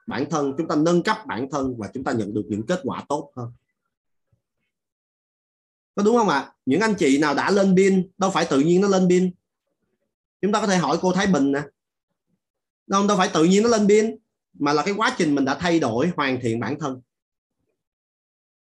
bản 0.07 0.31
thân, 0.31 0.55
chúng 0.59 0.69
ta 0.69 0.75
nâng 0.75 1.03
cấp 1.03 1.17
bản 1.27 1.51
thân 1.51 1.75
và 1.79 1.91
chúng 1.95 2.05
ta 2.05 2.13
nhận 2.13 2.35
được 2.35 2.45
những 2.49 2.67
kết 2.67 2.81
quả 2.85 3.05
tốt 3.09 3.33
hơn. 3.37 3.53
Có 5.95 6.03
đúng 6.03 6.17
không 6.17 6.29
ạ? 6.29 6.53
Những 6.67 6.81
anh 6.81 6.95
chị 6.95 7.19
nào 7.19 7.35
đã 7.35 7.51
lên 7.51 7.77
pin, 7.77 8.09
đâu 8.19 8.31
phải 8.31 8.47
tự 8.51 8.61
nhiên 8.61 8.81
nó 8.81 8.89
lên 8.89 9.09
pin. 9.09 9.31
Chúng 10.43 10.53
ta 10.53 10.61
có 10.61 10.67
thể 10.67 10.77
hỏi 10.77 10.99
cô 11.01 11.13
Thái 11.13 11.27
Bình 11.27 11.53
nè. 11.53 11.63
Đâu 12.87 13.07
đâu 13.07 13.17
phải 13.17 13.31
tự 13.35 13.45
nhiên 13.45 13.63
nó 13.63 13.69
lên 13.69 13.89
pin 13.89 14.17
mà 14.59 14.73
là 14.73 14.83
cái 14.83 14.95
quá 14.97 15.15
trình 15.19 15.35
mình 15.35 15.45
đã 15.45 15.55
thay 15.55 15.81
đổi 15.81 16.11
hoàn 16.17 16.41
thiện 16.41 16.61
bản 16.61 16.79
thân. 16.81 17.01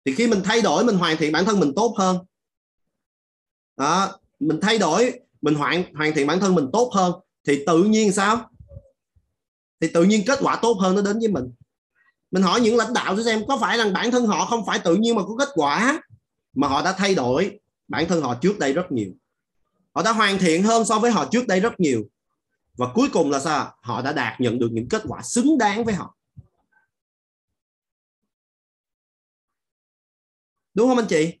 Thì 0.04 0.14
khi 0.14 0.26
mình 0.26 0.40
thay 0.44 0.62
đổi 0.62 0.84
mình 0.84 0.96
hoàn 0.96 1.16
thiện 1.16 1.32
bản 1.32 1.44
thân 1.44 1.60
mình 1.60 1.72
tốt 1.76 1.94
hơn. 1.98 2.18
Đó, 3.76 4.18
mình 4.40 4.58
thay 4.62 4.78
đổi 4.78 5.20
mình 5.42 5.54
hoàn 5.54 5.94
hoàn 5.94 6.12
thiện 6.14 6.26
bản 6.26 6.40
thân 6.40 6.54
mình 6.54 6.66
tốt 6.72 6.90
hơn 6.94 7.12
thì 7.46 7.64
tự 7.66 7.84
nhiên 7.84 8.12
sao? 8.12 8.50
Thì 9.80 9.88
tự 9.88 10.04
nhiên 10.04 10.22
kết 10.26 10.38
quả 10.42 10.58
tốt 10.62 10.78
hơn 10.80 10.96
nó 10.96 11.02
đến 11.02 11.18
với 11.18 11.28
mình. 11.28 11.52
Mình 12.30 12.42
hỏi 12.42 12.60
những 12.60 12.76
lãnh 12.76 12.92
đạo 12.92 13.22
xem 13.22 13.42
có 13.48 13.58
phải 13.58 13.78
rằng 13.78 13.92
bản 13.92 14.10
thân 14.10 14.26
họ 14.26 14.46
không 14.46 14.66
phải 14.66 14.78
tự 14.78 14.96
nhiên 14.96 15.16
mà 15.16 15.22
có 15.22 15.36
kết 15.38 15.48
quả 15.54 16.02
mà 16.54 16.68
họ 16.68 16.82
đã 16.82 16.92
thay 16.92 17.14
đổi 17.14 17.60
bản 17.88 18.08
thân 18.08 18.22
họ 18.22 18.34
trước 18.34 18.58
đây 18.58 18.72
rất 18.72 18.92
nhiều? 18.92 19.10
Họ 19.94 20.02
đã 20.02 20.12
hoàn 20.12 20.38
thiện 20.38 20.62
hơn 20.62 20.84
so 20.84 20.98
với 20.98 21.10
họ 21.10 21.28
trước 21.30 21.46
đây 21.46 21.60
rất 21.60 21.80
nhiều 21.80 22.08
và 22.78 22.86
cuối 22.94 23.08
cùng 23.12 23.30
là 23.30 23.40
sao? 23.40 23.76
Họ 23.82 24.02
đã 24.02 24.12
đạt 24.12 24.40
nhận 24.40 24.58
được 24.58 24.68
những 24.72 24.88
kết 24.88 25.02
quả 25.08 25.22
xứng 25.22 25.58
đáng 25.58 25.84
với 25.84 25.94
họ. 25.94 26.16
Đúng 30.74 30.88
không 30.88 30.98
anh 30.98 31.06
chị? 31.08 31.38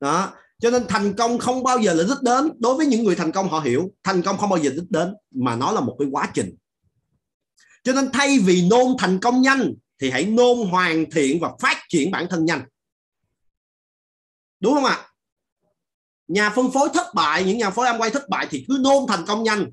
Đó. 0.00 0.32
Cho 0.58 0.70
nên 0.70 0.86
thành 0.88 1.14
công 1.16 1.38
không 1.38 1.62
bao 1.62 1.78
giờ 1.78 1.94
là 1.94 2.04
đích 2.08 2.22
đến. 2.22 2.52
Đối 2.58 2.76
với 2.76 2.86
những 2.86 3.04
người 3.04 3.16
thành 3.16 3.32
công, 3.32 3.48
họ 3.48 3.60
hiểu, 3.60 3.94
thành 4.02 4.22
công 4.22 4.38
không 4.38 4.50
bao 4.50 4.58
giờ 4.58 4.70
đích 4.70 4.90
đến, 4.90 5.14
mà 5.30 5.56
nó 5.56 5.72
là 5.72 5.80
một 5.80 5.96
cái 5.98 6.08
quá 6.10 6.30
trình. 6.34 6.56
Cho 7.84 7.92
nên 7.92 8.10
thay 8.12 8.38
vì 8.38 8.68
nôn 8.68 8.86
thành 8.98 9.18
công 9.22 9.42
nhanh, 9.42 9.74
thì 9.98 10.10
hãy 10.10 10.26
nôn 10.26 10.68
hoàn 10.70 11.10
thiện 11.10 11.40
và 11.40 11.52
phát 11.60 11.76
triển 11.88 12.10
bản 12.10 12.26
thân 12.30 12.44
nhanh. 12.44 12.64
Đúng 14.60 14.74
không 14.74 14.84
ạ? 14.84 15.09
Nhà 16.30 16.50
phân 16.50 16.70
phối 16.70 16.88
thất 16.94 17.14
bại, 17.14 17.44
những 17.44 17.58
nhà 17.58 17.70
phân 17.70 17.74
phối 17.74 17.86
em 17.86 18.00
quay 18.00 18.10
thất 18.10 18.28
bại 18.28 18.46
thì 18.50 18.64
cứ 18.68 18.78
nôn 18.80 19.06
thành 19.08 19.24
công 19.26 19.42
nhanh. 19.42 19.70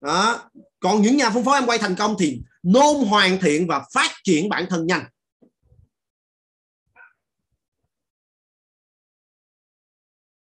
Đó. 0.00 0.50
còn 0.80 1.02
những 1.02 1.16
nhà 1.16 1.30
phân 1.30 1.44
phối 1.44 1.54
em 1.58 1.66
quay 1.66 1.78
thành 1.78 1.96
công 1.96 2.16
thì 2.18 2.42
nôn 2.62 2.96
hoàn 3.08 3.38
thiện 3.40 3.66
và 3.66 3.86
phát 3.94 4.10
triển 4.24 4.48
bản 4.48 4.66
thân 4.70 4.86
nhanh. 4.86 5.04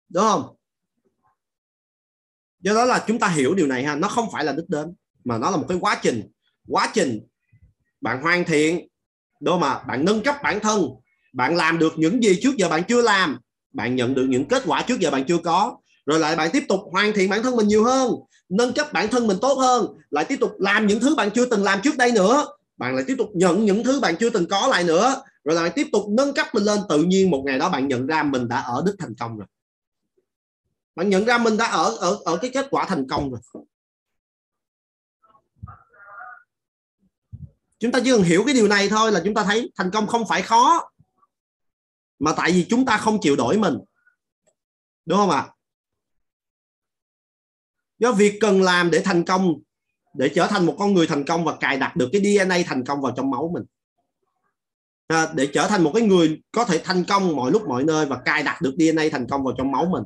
Đúng 0.09 0.25
không? 0.25 0.57
Do 2.61 2.75
đó 2.75 2.85
là 2.85 3.05
chúng 3.07 3.19
ta 3.19 3.29
hiểu 3.29 3.55
điều 3.55 3.67
này 3.67 3.85
ha. 3.85 3.95
Nó 3.95 4.09
không 4.09 4.29
phải 4.33 4.45
là 4.45 4.53
đích 4.53 4.69
đến, 4.69 4.95
mà 5.25 5.39
nó 5.39 5.51
là 5.51 5.57
một 5.57 5.67
cái 5.69 5.79
quá 5.81 6.01
trình. 6.03 6.31
Quá 6.69 6.91
trình 6.95 7.27
bạn 8.01 8.23
hoàn 8.23 8.45
thiện, 8.45 8.89
đúng 9.41 9.61
mà 9.61 9.79
bạn 9.79 10.05
nâng 10.05 10.23
cấp 10.23 10.37
bản 10.43 10.61
thân, 10.61 10.83
bạn 11.33 11.57
làm 11.57 11.79
được 11.79 11.93
những 11.97 12.23
gì 12.23 12.39
trước 12.43 12.57
giờ 12.57 12.69
bạn 12.69 12.83
chưa 12.89 13.03
làm 13.03 13.41
bạn 13.73 13.97
nhận 13.97 14.15
được 14.15 14.27
những 14.29 14.49
kết 14.49 14.63
quả 14.67 14.83
trước 14.83 15.01
giờ 15.01 15.11
bạn 15.11 15.25
chưa 15.29 15.39
có. 15.39 15.77
Rồi 16.07 16.19
lại 16.19 16.37
bạn 16.37 16.51
tiếp 16.53 16.65
tục 16.69 16.81
hoàn 16.93 17.13
thiện 17.13 17.31
bản 17.31 17.43
thân 17.43 17.57
mình 17.57 17.69
nhiều 17.69 17.85
hơn, 17.85 18.13
nâng 18.49 18.73
cấp 18.73 18.93
bản 18.93 19.09
thân 19.09 19.27
mình 19.27 19.37
tốt 19.41 19.55
hơn, 19.55 19.87
lại 20.11 20.25
tiếp 20.25 20.37
tục 20.41 20.53
làm 20.59 20.87
những 20.87 21.01
thứ 21.01 21.15
bạn 21.15 21.31
chưa 21.31 21.47
từng 21.47 21.65
làm 21.65 21.81
trước 21.83 21.97
đây 21.97 22.13
nữa. 22.13 22.47
Bạn 22.77 22.95
lại 22.95 23.05
tiếp 23.07 23.15
tục 23.19 23.29
nhận 23.35 23.65
những 23.65 23.85
thứ 23.85 24.01
bạn 24.01 24.17
chưa 24.21 24.31
từng 24.31 24.49
có 24.49 24.67
lại 24.67 24.85
nữa. 24.85 25.23
Rồi 25.45 25.57
lại 25.57 25.71
tiếp 25.71 25.87
tục 25.93 26.05
nâng 26.11 26.35
cấp 26.35 26.47
mình 26.53 26.65
lên. 26.65 26.81
Tự 26.89 27.03
nhiên 27.03 27.31
một 27.31 27.43
ngày 27.47 27.59
đó 27.59 27.69
bạn 27.69 27.89
nhận 27.89 28.07
ra 28.07 28.23
mình 28.23 28.49
đã 28.49 28.61
ở 28.61 28.83
đích 28.87 28.95
thành 28.99 29.15
công 29.15 29.39
rồi. 29.39 29.47
Bạn 30.95 31.11
nhận 31.11 31.25
ra 31.25 31.39
mình 31.39 31.57
đã 31.57 31.67
ở 31.67 31.97
ở 31.97 32.19
ở 32.25 32.37
cái 32.37 32.51
kết 32.55 32.67
quả 32.71 32.85
thành 32.85 33.09
công 33.09 33.31
rồi. 33.31 33.41
Chúng 37.79 37.93
ta 37.93 38.01
chỉ 38.05 38.11
cần 38.11 38.23
hiểu 38.23 38.43
cái 38.47 38.55
điều 38.55 38.69
này 38.69 38.89
thôi 38.89 39.13
là 39.13 39.21
chúng 39.25 39.35
ta 39.35 39.45
thấy 39.45 39.73
thành 39.77 39.91
công 39.91 40.07
không 40.07 40.29
phải 40.29 40.43
khó 40.43 40.91
mà 42.21 42.33
tại 42.37 42.53
vì 42.53 42.67
chúng 42.71 42.85
ta 42.85 42.97
không 42.97 43.21
chịu 43.21 43.37
đổi 43.37 43.59
mình. 43.59 43.75
Đúng 45.07 45.19
không 45.19 45.31
ạ? 45.31 45.49
Do 47.99 48.13
việc 48.13 48.39
cần 48.41 48.63
làm 48.63 48.91
để 48.91 49.03
thành 49.05 49.25
công 49.25 49.55
để 50.15 50.31
trở 50.35 50.47
thành 50.47 50.67
một 50.67 50.77
con 50.79 50.95
người 50.95 51.07
thành 51.07 51.25
công 51.25 51.45
và 51.45 51.57
cài 51.57 51.77
đặt 51.77 51.97
được 51.97 52.09
cái 52.13 52.23
DNA 52.25 52.57
thành 52.67 52.85
công 52.85 53.01
vào 53.01 53.13
trong 53.17 53.31
máu 53.31 53.51
mình. 53.55 53.63
À, 55.07 55.33
để 55.35 55.49
trở 55.55 55.69
thành 55.69 55.85
một 55.85 55.91
cái 55.95 56.03
người 56.03 56.43
có 56.53 56.65
thể 56.65 56.81
thành 56.85 57.05
công 57.05 57.37
mọi 57.37 57.51
lúc 57.51 57.69
mọi 57.69 57.85
nơi 57.85 58.07
và 58.07 58.21
cài 58.25 58.43
đặt 58.43 58.63
được 58.63 58.75
DNA 58.79 59.03
thành 59.13 59.27
công 59.27 59.45
vào 59.45 59.55
trong 59.59 59.73
máu 59.73 59.87
mình 59.87 60.03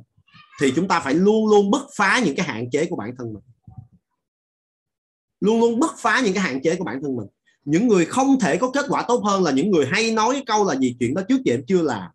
thì 0.61 0.73
chúng 0.77 0.89
ta 0.89 1.01
phải 1.01 1.15
luôn 1.15 1.51
luôn 1.51 1.71
bứt 1.71 1.83
phá 1.97 2.21
những 2.25 2.37
cái 2.37 2.47
hạn 2.47 2.71
chế 2.71 2.87
của 2.91 2.97
bản 2.97 3.15
thân 3.19 3.33
mình. 3.33 3.43
Luôn 5.41 5.61
luôn 5.61 5.81
bứt 5.81 5.91
phá 5.99 6.21
những 6.25 6.35
cái 6.35 6.43
hạn 6.43 6.63
chế 6.63 6.77
của 6.77 6.85
bản 6.85 7.03
thân 7.03 7.17
mình 7.17 7.27
những 7.65 7.89
người 7.89 8.05
không 8.05 8.41
thể 8.41 8.57
có 8.57 8.71
kết 8.71 8.87
quả 8.89 9.05
tốt 9.09 9.23
hơn 9.25 9.43
là 9.43 9.51
những 9.51 9.71
người 9.71 9.87
hay 9.87 10.11
nói 10.11 10.43
câu 10.47 10.65
là 10.65 10.77
gì? 10.77 10.97
Chuyện 11.01 11.15
đó 11.15 11.23
trước 11.29 11.43
giờ 11.45 11.55
em 11.55 11.65
chưa 11.67 11.83
làm. 11.83 12.11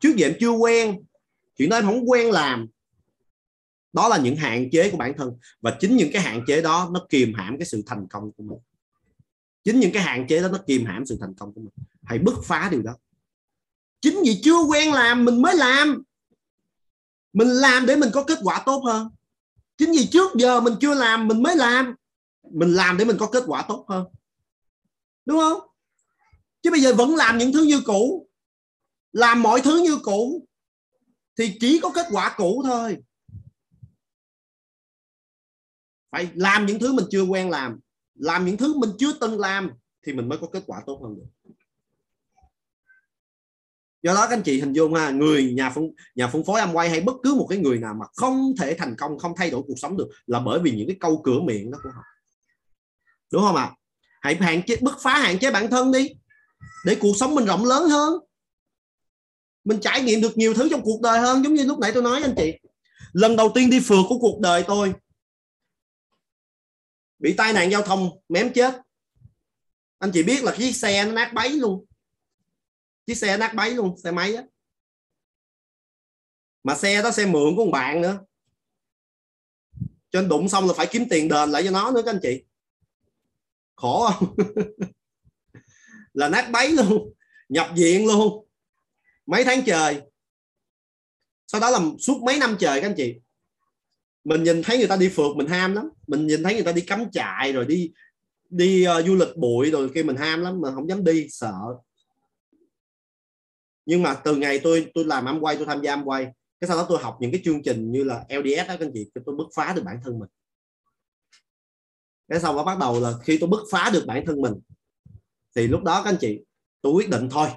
Trước 0.00 0.16
giờ 0.16 0.26
em 0.26 0.36
chưa 0.40 0.50
quen. 0.50 1.02
Chuyện 1.56 1.68
đó 1.68 1.76
em 1.76 1.84
không 1.84 2.10
quen 2.10 2.30
làm. 2.30 2.66
Đó 3.92 4.08
là 4.08 4.18
những 4.18 4.36
hạn 4.36 4.70
chế 4.70 4.90
của 4.90 4.96
bản 4.96 5.12
thân. 5.16 5.32
Và 5.60 5.76
chính 5.80 5.96
những 5.96 6.10
cái 6.12 6.22
hạn 6.22 6.44
chế 6.46 6.62
đó 6.62 6.90
nó 6.92 7.06
kìm 7.08 7.34
hãm 7.34 7.58
cái 7.58 7.66
sự 7.66 7.82
thành 7.86 8.06
công 8.10 8.32
của 8.32 8.42
mình. 8.42 8.58
Chính 9.64 9.80
những 9.80 9.92
cái 9.92 10.02
hạn 10.02 10.26
chế 10.28 10.42
đó 10.42 10.48
nó 10.48 10.58
kìm 10.66 10.84
hãm 10.84 11.06
sự 11.06 11.18
thành 11.20 11.34
công 11.34 11.52
của 11.52 11.60
mình. 11.60 11.72
Hãy 12.02 12.18
bứt 12.18 12.34
phá 12.44 12.68
điều 12.72 12.82
đó. 12.82 12.96
Chính 14.00 14.20
vì 14.24 14.40
chưa 14.42 14.62
quen 14.62 14.92
làm, 14.92 15.24
mình 15.24 15.42
mới 15.42 15.56
làm. 15.56 16.02
Mình 17.32 17.48
làm 17.48 17.86
để 17.86 17.96
mình 17.96 18.10
có 18.12 18.24
kết 18.24 18.38
quả 18.42 18.62
tốt 18.66 18.82
hơn. 18.84 19.08
Chính 19.78 19.92
vì 19.92 20.06
trước 20.06 20.34
giờ 20.34 20.60
mình 20.60 20.74
chưa 20.80 20.94
làm, 20.94 21.28
mình 21.28 21.42
mới 21.42 21.56
làm. 21.56 21.94
Mình 22.50 22.74
làm 22.74 22.98
để 22.98 23.04
mình 23.04 23.16
có 23.18 23.26
kết 23.26 23.44
quả 23.46 23.64
tốt 23.68 23.84
hơn 23.88 24.06
đúng 25.24 25.38
không? 25.38 25.60
Chứ 26.62 26.70
bây 26.70 26.80
giờ 26.80 26.94
vẫn 26.94 27.16
làm 27.16 27.38
những 27.38 27.52
thứ 27.52 27.62
như 27.62 27.80
cũ, 27.84 28.28
làm 29.12 29.42
mọi 29.42 29.60
thứ 29.60 29.82
như 29.82 29.98
cũ, 30.02 30.48
thì 31.38 31.56
chỉ 31.60 31.80
có 31.82 31.90
kết 31.94 32.06
quả 32.10 32.34
cũ 32.36 32.62
thôi. 32.64 32.96
Phải 36.10 36.28
làm 36.34 36.66
những 36.66 36.78
thứ 36.78 36.92
mình 36.92 37.06
chưa 37.10 37.22
quen 37.22 37.50
làm 37.50 37.80
làm 38.14 38.46
những 38.46 38.56
thứ 38.56 38.78
mình 38.78 38.90
chưa 38.98 39.12
từng 39.20 39.38
làm 39.38 39.70
thì 40.06 40.12
mình 40.12 40.28
mới 40.28 40.38
có 40.38 40.46
kết 40.52 40.62
quả 40.66 40.82
tốt 40.86 41.00
hơn 41.02 41.16
được. 41.16 41.52
Do 44.02 44.14
đó 44.14 44.26
các 44.26 44.36
anh 44.36 44.42
chị 44.42 44.60
hình 44.60 44.72
dung 44.72 44.94
ha, 44.94 45.10
người 45.10 45.52
nhà 45.52 45.70
phân 45.70 45.90
nhà 46.14 46.28
phân 46.28 46.44
phối 46.44 46.60
quay 46.72 46.90
hay 46.90 47.00
bất 47.00 47.14
cứ 47.22 47.34
một 47.34 47.46
cái 47.50 47.58
người 47.58 47.78
nào 47.78 47.94
mà 47.94 48.06
không 48.16 48.54
thể 48.58 48.74
thành 48.78 48.94
công, 48.98 49.18
không 49.18 49.32
thay 49.36 49.50
đổi 49.50 49.62
cuộc 49.66 49.74
sống 49.76 49.96
được 49.96 50.08
là 50.26 50.40
bởi 50.40 50.60
vì 50.62 50.70
những 50.70 50.86
cái 50.86 50.96
câu 51.00 51.20
cửa 51.24 51.40
miệng 51.40 51.70
đó 51.70 51.78
của 51.82 51.90
họ. 51.94 52.02
Đúng 53.32 53.42
không 53.42 53.56
ạ? 53.56 53.62
à? 53.62 53.76
Hãy 54.24 54.34
hạn 54.40 54.62
chế, 54.66 54.76
bứt 54.82 54.94
phá 55.00 55.18
hạn 55.18 55.38
chế 55.38 55.50
bản 55.50 55.70
thân 55.70 55.92
đi. 55.92 56.14
Để 56.84 56.96
cuộc 57.00 57.16
sống 57.16 57.34
mình 57.34 57.44
rộng 57.44 57.64
lớn 57.64 57.88
hơn. 57.88 58.14
Mình 59.64 59.80
trải 59.80 60.02
nghiệm 60.02 60.20
được 60.20 60.38
nhiều 60.38 60.54
thứ 60.54 60.68
trong 60.70 60.82
cuộc 60.82 61.00
đời 61.02 61.20
hơn, 61.20 61.44
giống 61.44 61.54
như 61.54 61.64
lúc 61.64 61.78
nãy 61.78 61.90
tôi 61.94 62.02
nói 62.02 62.22
anh 62.22 62.34
chị. 62.36 62.58
Lần 63.12 63.36
đầu 63.36 63.52
tiên 63.54 63.70
đi 63.70 63.80
phượt 63.80 64.04
của 64.08 64.18
cuộc 64.18 64.40
đời 64.40 64.64
tôi, 64.66 64.92
bị 67.18 67.34
tai 67.36 67.52
nạn 67.52 67.70
giao 67.70 67.82
thông 67.82 68.10
mém 68.28 68.52
chết. 68.52 68.80
Anh 69.98 70.10
chị 70.14 70.22
biết 70.22 70.44
là 70.44 70.54
chiếc 70.56 70.72
xe 70.72 71.04
nó 71.04 71.12
nát 71.12 71.32
bấy 71.34 71.48
luôn. 71.48 71.84
Chiếc 73.06 73.14
xe 73.14 73.36
nát 73.36 73.54
bấy 73.54 73.70
luôn, 73.70 73.98
xe 73.98 74.10
máy 74.10 74.34
á. 74.34 74.42
Mà 76.62 76.74
xe 76.74 77.02
đó 77.02 77.10
xe 77.10 77.26
mượn 77.26 77.56
của 77.56 77.64
một 77.64 77.70
bạn 77.70 78.00
nữa. 78.02 78.18
Cho 80.10 80.20
nên 80.20 80.28
đụng 80.28 80.48
xong 80.48 80.66
là 80.66 80.74
phải 80.76 80.86
kiếm 80.90 81.06
tiền 81.10 81.28
đền 81.28 81.50
lại 81.50 81.62
cho 81.64 81.70
nó 81.70 81.90
nữa 81.90 82.02
các 82.04 82.10
anh 82.10 82.20
chị 82.22 82.44
khổ 83.76 84.10
không? 84.10 84.36
Là 86.14 86.28
nát 86.28 86.50
bấy 86.52 86.72
luôn. 86.72 87.12
Nhập 87.48 87.70
viện 87.76 88.06
luôn. 88.06 88.46
Mấy 89.26 89.44
tháng 89.44 89.62
trời. 89.66 90.00
Sau 91.46 91.60
đó 91.60 91.70
là 91.70 91.80
suốt 91.98 92.22
mấy 92.22 92.38
năm 92.38 92.56
trời 92.58 92.80
các 92.80 92.88
anh 92.88 92.94
chị. 92.96 93.14
Mình 94.24 94.42
nhìn 94.42 94.62
thấy 94.62 94.78
người 94.78 94.86
ta 94.86 94.96
đi 94.96 95.08
phượt 95.08 95.36
mình 95.36 95.46
ham 95.46 95.74
lắm. 95.74 95.88
Mình 96.06 96.26
nhìn 96.26 96.42
thấy 96.42 96.54
người 96.54 96.62
ta 96.62 96.72
đi 96.72 96.80
cắm 96.80 97.10
trại 97.12 97.52
rồi 97.52 97.64
đi 97.64 97.92
đi 98.50 98.86
uh, 98.98 99.06
du 99.06 99.14
lịch 99.14 99.36
bụi 99.36 99.70
rồi 99.70 99.90
kia 99.94 100.02
mình 100.02 100.16
ham 100.16 100.40
lắm 100.40 100.60
mà 100.60 100.74
không 100.74 100.88
dám 100.88 101.04
đi 101.04 101.26
sợ. 101.30 101.54
Nhưng 103.86 104.02
mà 104.02 104.14
từ 104.14 104.36
ngày 104.36 104.60
tôi 104.62 104.90
tôi 104.94 105.04
làm 105.04 105.24
âm 105.24 105.40
quay 105.40 105.56
tôi 105.56 105.66
tham 105.66 105.80
gia 105.82 105.92
âm 105.92 106.04
quay 106.04 106.26
cái 106.60 106.68
sau 106.68 106.76
đó 106.76 106.86
tôi 106.88 106.98
học 107.02 107.16
những 107.20 107.32
cái 107.32 107.40
chương 107.44 107.62
trình 107.62 107.92
như 107.92 108.04
là 108.04 108.24
LDS 108.28 108.68
đó 108.68 108.74
các 108.78 108.80
anh 108.80 108.90
chị 108.94 109.10
tôi 109.26 109.34
bứt 109.36 109.46
phá 109.54 109.72
được 109.76 109.82
bản 109.84 110.00
thân 110.04 110.18
mình 110.18 110.28
cái 112.28 112.40
sau 112.40 112.56
đó 112.56 112.64
bắt 112.64 112.78
đầu 112.78 113.00
là 113.00 113.12
khi 113.22 113.38
tôi 113.38 113.48
bứt 113.48 113.60
phá 113.70 113.90
được 113.92 114.04
bản 114.06 114.26
thân 114.26 114.40
mình, 114.40 114.54
thì 115.56 115.66
lúc 115.66 115.82
đó 115.82 116.02
các 116.02 116.10
anh 116.10 116.18
chị, 116.20 116.40
tôi 116.82 116.92
quyết 116.92 117.10
định 117.10 117.28
thôi, 117.30 117.48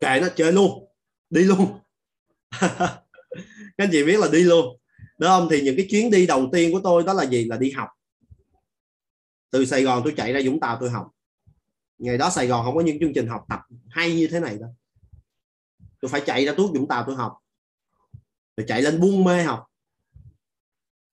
kệ 0.00 0.20
nó, 0.22 0.28
chơi 0.36 0.52
luôn, 0.52 0.88
đi 1.30 1.42
luôn. 1.42 1.78
Các 3.78 3.84
anh 3.84 3.88
chị 3.92 4.04
biết 4.04 4.18
là 4.20 4.28
đi 4.32 4.42
luôn. 4.42 4.78
Đúng 5.18 5.28
không? 5.28 5.48
Thì 5.50 5.62
những 5.62 5.76
cái 5.76 5.86
chuyến 5.90 6.10
đi 6.10 6.26
đầu 6.26 6.48
tiên 6.52 6.72
của 6.72 6.80
tôi 6.84 7.02
đó 7.02 7.12
là 7.12 7.26
gì? 7.26 7.44
Là 7.44 7.56
đi 7.56 7.70
học. 7.70 7.88
Từ 9.50 9.64
Sài 9.64 9.82
Gòn 9.82 10.00
tôi 10.04 10.14
chạy 10.16 10.32
ra 10.32 10.40
Vũng 10.44 10.60
Tàu 10.60 10.76
tôi 10.80 10.90
học. 10.90 11.10
Ngày 11.98 12.18
đó 12.18 12.30
Sài 12.30 12.46
Gòn 12.46 12.64
không 12.64 12.74
có 12.74 12.80
những 12.80 13.00
chương 13.00 13.12
trình 13.14 13.26
học 13.26 13.44
tập 13.48 13.60
hay 13.88 14.14
như 14.14 14.28
thế 14.30 14.40
này 14.40 14.58
đâu. 14.58 14.74
Tôi 16.00 16.08
phải 16.08 16.22
chạy 16.26 16.44
ra 16.44 16.52
tuốt 16.56 16.70
Vũng 16.76 16.88
Tàu 16.88 17.04
tôi 17.06 17.16
học. 17.16 17.38
Rồi 18.56 18.64
chạy 18.68 18.82
lên 18.82 19.00
buôn 19.00 19.24
mê 19.24 19.42
học. 19.42 19.66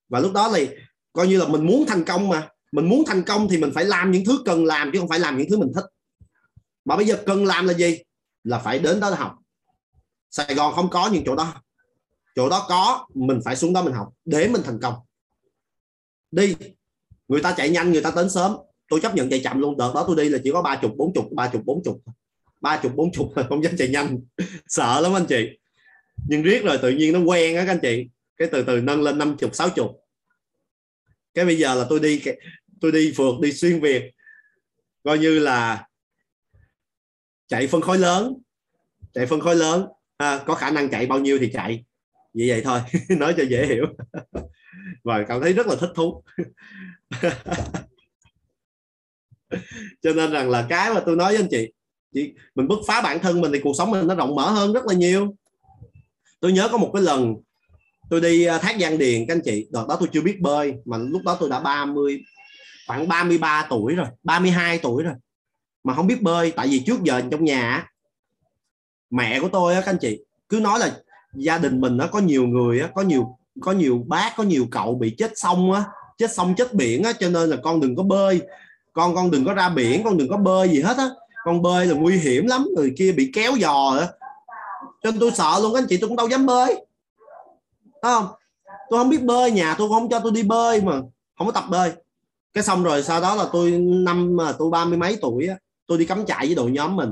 Và 0.10 0.20
lúc 0.20 0.34
đó 0.34 0.52
thì 0.56 0.70
coi 1.14 1.28
như 1.28 1.40
là 1.40 1.48
mình 1.48 1.66
muốn 1.66 1.86
thành 1.88 2.04
công 2.04 2.30
mà 2.30 2.50
mình 2.76 2.90
muốn 2.90 3.04
thành 3.08 3.24
công 3.24 3.48
thì 3.50 3.58
mình 3.58 3.72
phải 3.74 3.86
làm 3.86 4.12
những 4.12 4.26
thứ 4.26 4.42
cần 4.46 4.66
làm 4.66 4.90
chứ 4.94 5.00
không 5.00 5.10
phải 5.10 5.20
làm 5.20 5.38
những 5.38 5.50
thứ 5.50 5.58
mình 5.58 5.72
thích. 5.76 5.86
Mà 6.86 6.98
bây 6.98 7.06
giờ 7.06 7.24
cần 7.26 7.46
làm 7.46 7.68
là 7.68 7.74
gì? 7.74 8.00
Là 8.44 8.60
phải 8.60 8.80
đến 8.80 9.00
đó 9.00 9.10
học. 9.10 9.36
Sài 10.30 10.56
Gòn 10.56 10.74
không 10.76 10.90
có 10.90 11.10
những 11.10 11.24
chỗ 11.26 11.36
đó 11.36 11.62
chỗ 12.36 12.50
đó 12.50 12.66
có, 12.70 13.08
mình 13.14 13.40
phải 13.46 13.56
xuống 13.56 13.74
đó 13.74 13.84
mình 13.84 13.94
học 13.94 14.14
để 14.26 14.48
mình 14.48 14.62
thành 14.66 14.80
công. 14.82 14.94
Đi. 16.32 16.56
Người 17.28 17.42
ta 17.42 17.54
chạy 17.58 17.70
nhanh, 17.70 17.92
người 17.92 18.02
ta 18.02 18.12
đến 18.16 18.30
sớm. 18.30 18.56
Tôi 18.90 19.00
chấp 19.02 19.16
nhận 19.16 19.30
chạy 19.30 19.42
chậm 19.44 19.60
luôn. 19.60 19.78
Đợt 19.78 19.92
đó 19.96 20.04
tôi 20.08 20.16
đi 20.16 20.30
là 20.30 20.40
chỉ 20.44 20.52
có 20.52 20.62
ba 20.62 20.80
chục, 20.82 20.92
bốn 20.98 21.14
chục, 21.14 21.26
ba 21.32 21.48
chục, 21.48 21.62
bốn 21.66 21.84
chục 21.84 22.02
ba 22.62 22.80
chục, 22.84 22.96
bốn 22.96 23.12
chục 23.12 23.34
không 23.50 23.64
dám 23.64 23.78
chạy 23.78 23.88
nhanh. 23.88 24.20
Sợ 24.68 25.02
lắm 25.02 25.14
anh 25.14 25.26
chị. 25.26 25.60
Nhưng 26.28 26.44
riết 26.44 26.64
rồi 26.64 26.78
tự 26.82 26.90
nhiên 26.90 27.14
nó 27.14 27.20
quen 27.20 27.56
á 27.56 27.66
các 27.66 27.72
anh 27.72 27.80
chị. 27.82 28.08
Cái 28.38 28.48
từ 28.52 28.64
từ 28.64 28.82
nâng 28.82 29.02
lên 29.02 29.18
năm 29.18 29.38
chục, 29.38 29.56
sáu 29.56 29.70
chục. 29.70 29.92
Cái 31.34 31.46
bây 31.46 31.58
giờ 31.58 31.76
là 31.76 31.86
tôi 31.90 32.00
đi 32.00 32.22
tôi 32.82 32.92
đi 32.92 33.14
phượt 33.18 33.36
đi 33.42 33.54
xuyên 33.54 33.82
việt. 33.82 34.12
Coi 35.04 35.20
như 35.20 35.40
là 35.40 35.88
chạy 37.48 37.68
phân 37.68 37.82
khối 37.82 37.98
lớn 37.98 38.34
chạy 39.16 39.26
phân 39.26 39.40
khối 39.40 39.56
lớn. 39.56 39.86
À, 40.18 40.44
có 40.46 40.56
khả 40.56 40.72
năng 40.72 40.90
chạy 40.90 41.06
bao 41.06 41.20
nhiêu 41.20 41.38
thì 41.42 41.52
chạy. 41.54 41.84
Vậy 42.34 42.50
vậy 42.50 42.62
thôi 42.62 42.80
nói 43.10 43.34
cho 43.38 43.44
dễ 43.44 43.66
hiểu. 43.66 43.86
Và 45.04 45.24
cảm 45.28 45.42
thấy 45.42 45.54
rất 45.54 45.68
là 45.68 45.76
thích 45.76 45.92
thú. 45.96 46.24
Cho 50.02 50.14
nên 50.14 50.32
rằng 50.32 50.50
là 50.50 50.66
cái 50.70 50.94
mà 50.94 51.02
tôi 51.06 51.16
nói 51.16 51.34
với 51.34 51.42
anh 51.42 51.48
chị 51.52 51.72
chị 52.14 52.34
mình 52.56 52.68
bứt 52.68 52.80
phá 52.88 53.02
bản 53.02 53.20
thân 53.20 53.42
mình 53.42 53.52
thì 53.54 53.60
cuộc 53.64 53.74
sống 53.78 53.92
mình 53.92 54.08
nó 54.08 54.16
rộng 54.16 54.36
mở 54.36 54.52
hơn 54.52 54.74
rất 54.74 54.86
là 54.86 54.94
nhiều. 54.94 55.36
Tôi 56.40 56.52
nhớ 56.52 56.70
có 56.72 56.78
một 56.78 56.92
cái 56.94 57.04
lần 57.04 57.36
tôi 58.10 58.22
đi 58.22 58.46
à, 58.46 58.58
thác 58.58 58.76
Giang 58.80 58.98
Điền 58.98 59.28
các 59.28 59.36
anh 59.36 59.42
chị. 59.46 59.68
Đợt 59.72 59.86
đó 59.90 59.98
tôi 60.00 60.10
chưa 60.14 60.22
biết 60.22 60.42
bơi 60.42 60.74
mà 60.86 60.98
lúc 60.98 61.22
đó 61.26 61.38
tôi 61.40 61.50
đã 61.50 61.60
30 61.60 62.24
khoảng 62.88 63.08
33 63.08 63.68
tuổi 63.70 63.96
rồi 63.96 64.08
32 64.24 64.80
tuổi 64.80 65.04
rồi. 65.04 65.14
Mà 65.84 65.94
không 65.94 66.08
biết 66.08 66.22
bơi, 66.22 66.52
tại 66.52 66.68
vì 66.68 66.80
trước 66.80 67.04
giờ 67.04 67.22
trong 67.32 67.44
nhà 67.44 67.88
mẹ 69.10 69.40
của 69.40 69.50
tôi 69.50 69.76
á, 69.76 69.82
các 69.82 69.92
anh 69.92 69.98
chị, 70.02 70.24
cứ 70.50 70.60
nói 70.60 70.80
là 70.80 70.92
gia 71.34 71.58
đình 71.58 71.82
mình 71.82 71.98
nó 71.98 72.08
có 72.08 72.20
nhiều 72.20 72.48
người 72.48 72.80
á, 72.80 72.90
có 72.96 73.02
nhiều 73.02 73.38
có 73.62 73.72
nhiều 73.72 74.04
bác, 74.08 74.34
có 74.38 74.44
nhiều 74.44 74.68
cậu 74.72 74.96
bị 74.96 75.16
chết 75.18 75.32
sông 75.36 75.72
á, 75.72 75.84
chết 76.18 76.34
sông, 76.34 76.56
chết 76.58 76.74
biển 76.74 77.04
á, 77.04 77.14
cho 77.20 77.30
nên 77.30 77.50
là 77.50 77.58
con 77.64 77.80
đừng 77.80 77.96
có 77.96 78.04
bơi. 78.04 78.42
Con 78.94 79.16
con 79.16 79.32
đừng 79.32 79.46
có 79.46 79.54
ra 79.54 79.70
biển, 79.70 80.04
con 80.04 80.18
đừng 80.18 80.30
có 80.30 80.38
bơi 80.38 80.70
gì 80.70 80.82
hết 80.82 80.98
á. 80.98 81.10
Con 81.44 81.62
bơi 81.62 81.86
là 81.86 81.96
nguy 81.96 82.18
hiểm 82.18 82.48
lắm, 82.48 82.68
người 82.76 82.94
kia 82.98 83.12
bị 83.12 83.32
kéo 83.34 83.52
giò 83.62 83.98
á. 84.00 84.08
Cho 85.04 85.12
nên 85.12 85.20
tôi 85.20 85.32
sợ 85.32 85.60
luôn, 85.62 85.74
các 85.74 85.80
anh 85.80 85.88
chị, 85.90 85.98
tôi 85.98 86.08
cũng 86.08 86.18
đâu 86.18 86.28
dám 86.28 86.46
bơi. 86.46 86.76
Đúng 86.76 88.02
không? 88.02 88.28
Tôi 88.90 89.00
không 89.00 89.10
biết 89.10 89.24
bơi, 89.24 89.52
nhà 89.52 89.76
tôi 89.78 89.90
không 89.90 90.10
cho 90.10 90.20
tôi 90.20 90.32
đi 90.32 90.44
bơi 90.44 90.82
mà 90.82 90.94
không 91.38 91.48
có 91.48 91.52
tập 91.52 91.64
bơi 91.70 91.92
cái 92.56 92.64
xong 92.64 92.84
rồi 92.84 93.04
sau 93.04 93.22
đó 93.22 93.36
là 93.36 93.46
tôi 93.54 93.72
năm 93.82 94.36
mà 94.36 94.52
tôi 94.60 94.70
ba 94.70 94.86
mươi 94.86 94.98
mấy 94.98 95.18
tuổi 95.22 95.48
á, 95.48 95.56
tôi 95.88 95.98
đi 95.98 96.06
cắm 96.06 96.26
trại 96.26 96.46
với 96.46 96.56
đội 96.56 96.72
nhóm 96.72 96.96
mình, 96.96 97.12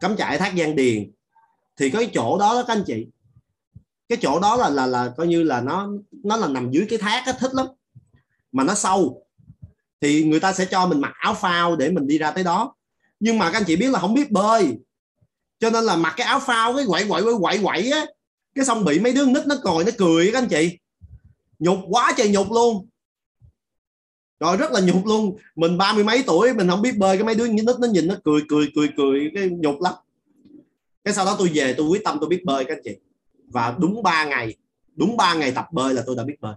cắm 0.00 0.16
trại 0.16 0.38
thác 0.38 0.52
Giang 0.58 0.76
Điền. 0.76 1.10
Thì 1.76 1.90
cái 1.90 2.10
chỗ 2.14 2.38
đó 2.38 2.54
đó 2.54 2.64
các 2.66 2.72
anh 2.72 2.84
chị. 2.86 3.06
Cái 4.08 4.18
chỗ 4.20 4.40
đó 4.40 4.56
là 4.56 4.68
là 4.68 4.86
là 4.86 5.12
coi 5.16 5.26
như 5.26 5.42
là 5.42 5.60
nó 5.60 5.88
nó 6.24 6.36
là 6.36 6.48
nằm 6.48 6.70
dưới 6.70 6.86
cái 6.88 6.98
thác 6.98 7.22
á, 7.26 7.32
thích 7.32 7.54
lắm. 7.54 7.66
Mà 8.52 8.64
nó 8.64 8.74
sâu. 8.74 9.26
Thì 10.00 10.24
người 10.24 10.40
ta 10.40 10.52
sẽ 10.52 10.64
cho 10.64 10.86
mình 10.86 11.00
mặc 11.00 11.12
áo 11.18 11.34
phao 11.34 11.76
để 11.76 11.90
mình 11.90 12.06
đi 12.06 12.18
ra 12.18 12.30
tới 12.30 12.44
đó. 12.44 12.74
Nhưng 13.20 13.38
mà 13.38 13.50
các 13.50 13.58
anh 13.58 13.64
chị 13.66 13.76
biết 13.76 13.90
là 13.90 13.98
không 13.98 14.14
biết 14.14 14.30
bơi. 14.30 14.78
Cho 15.58 15.70
nên 15.70 15.84
là 15.84 15.96
mặc 15.96 16.14
cái 16.16 16.26
áo 16.26 16.40
phao, 16.40 16.76
cái 16.76 16.84
quậy 16.88 17.04
quậy 17.08 17.22
quậy 17.22 17.34
quậy 17.40 17.60
quậy 17.62 17.90
á. 17.90 18.06
Cái 18.54 18.64
xong 18.64 18.84
bị 18.84 18.98
mấy 18.98 19.12
đứa 19.12 19.26
nít 19.26 19.46
nó 19.46 19.56
còi 19.62 19.84
nó 19.84 19.90
cười 19.98 20.30
các 20.32 20.38
anh 20.38 20.48
chị. 20.48 20.78
Nhục 21.58 21.78
quá 21.88 22.12
trời 22.16 22.28
nhục 22.28 22.52
luôn 22.52 22.88
rồi 24.40 24.56
rất 24.56 24.72
là 24.72 24.80
nhục 24.80 25.06
luôn. 25.06 25.36
Mình 25.56 25.78
ba 25.78 25.92
mươi 25.92 26.04
mấy 26.04 26.24
tuổi 26.26 26.54
mình 26.54 26.68
không 26.68 26.82
biết 26.82 26.96
bơi 26.98 27.16
cái 27.16 27.24
mấy 27.24 27.34
đứa 27.34 27.48
nít 27.48 27.78
nó 27.80 27.88
nhìn 27.88 28.06
nó 28.06 28.14
cười 28.24 28.42
cười 28.48 28.72
cười 28.74 28.88
cười 28.96 29.30
cái 29.34 29.48
nhục 29.48 29.80
lắm. 29.80 29.94
Cái 31.04 31.14
sau 31.14 31.24
đó 31.24 31.36
tôi 31.38 31.50
về 31.54 31.74
tôi 31.76 31.86
quyết 31.86 32.04
tâm 32.04 32.16
tôi 32.20 32.28
biết 32.28 32.44
bơi 32.44 32.64
các 32.64 32.74
anh 32.74 32.82
chị. 32.84 32.96
Và 33.48 33.76
đúng 33.78 34.02
3 34.02 34.24
ngày 34.24 34.56
đúng 34.96 35.16
3 35.16 35.34
ngày 35.34 35.52
tập 35.52 35.66
bơi 35.72 35.94
là 35.94 36.02
tôi 36.06 36.16
đã 36.16 36.24
biết 36.24 36.40
bơi. 36.40 36.54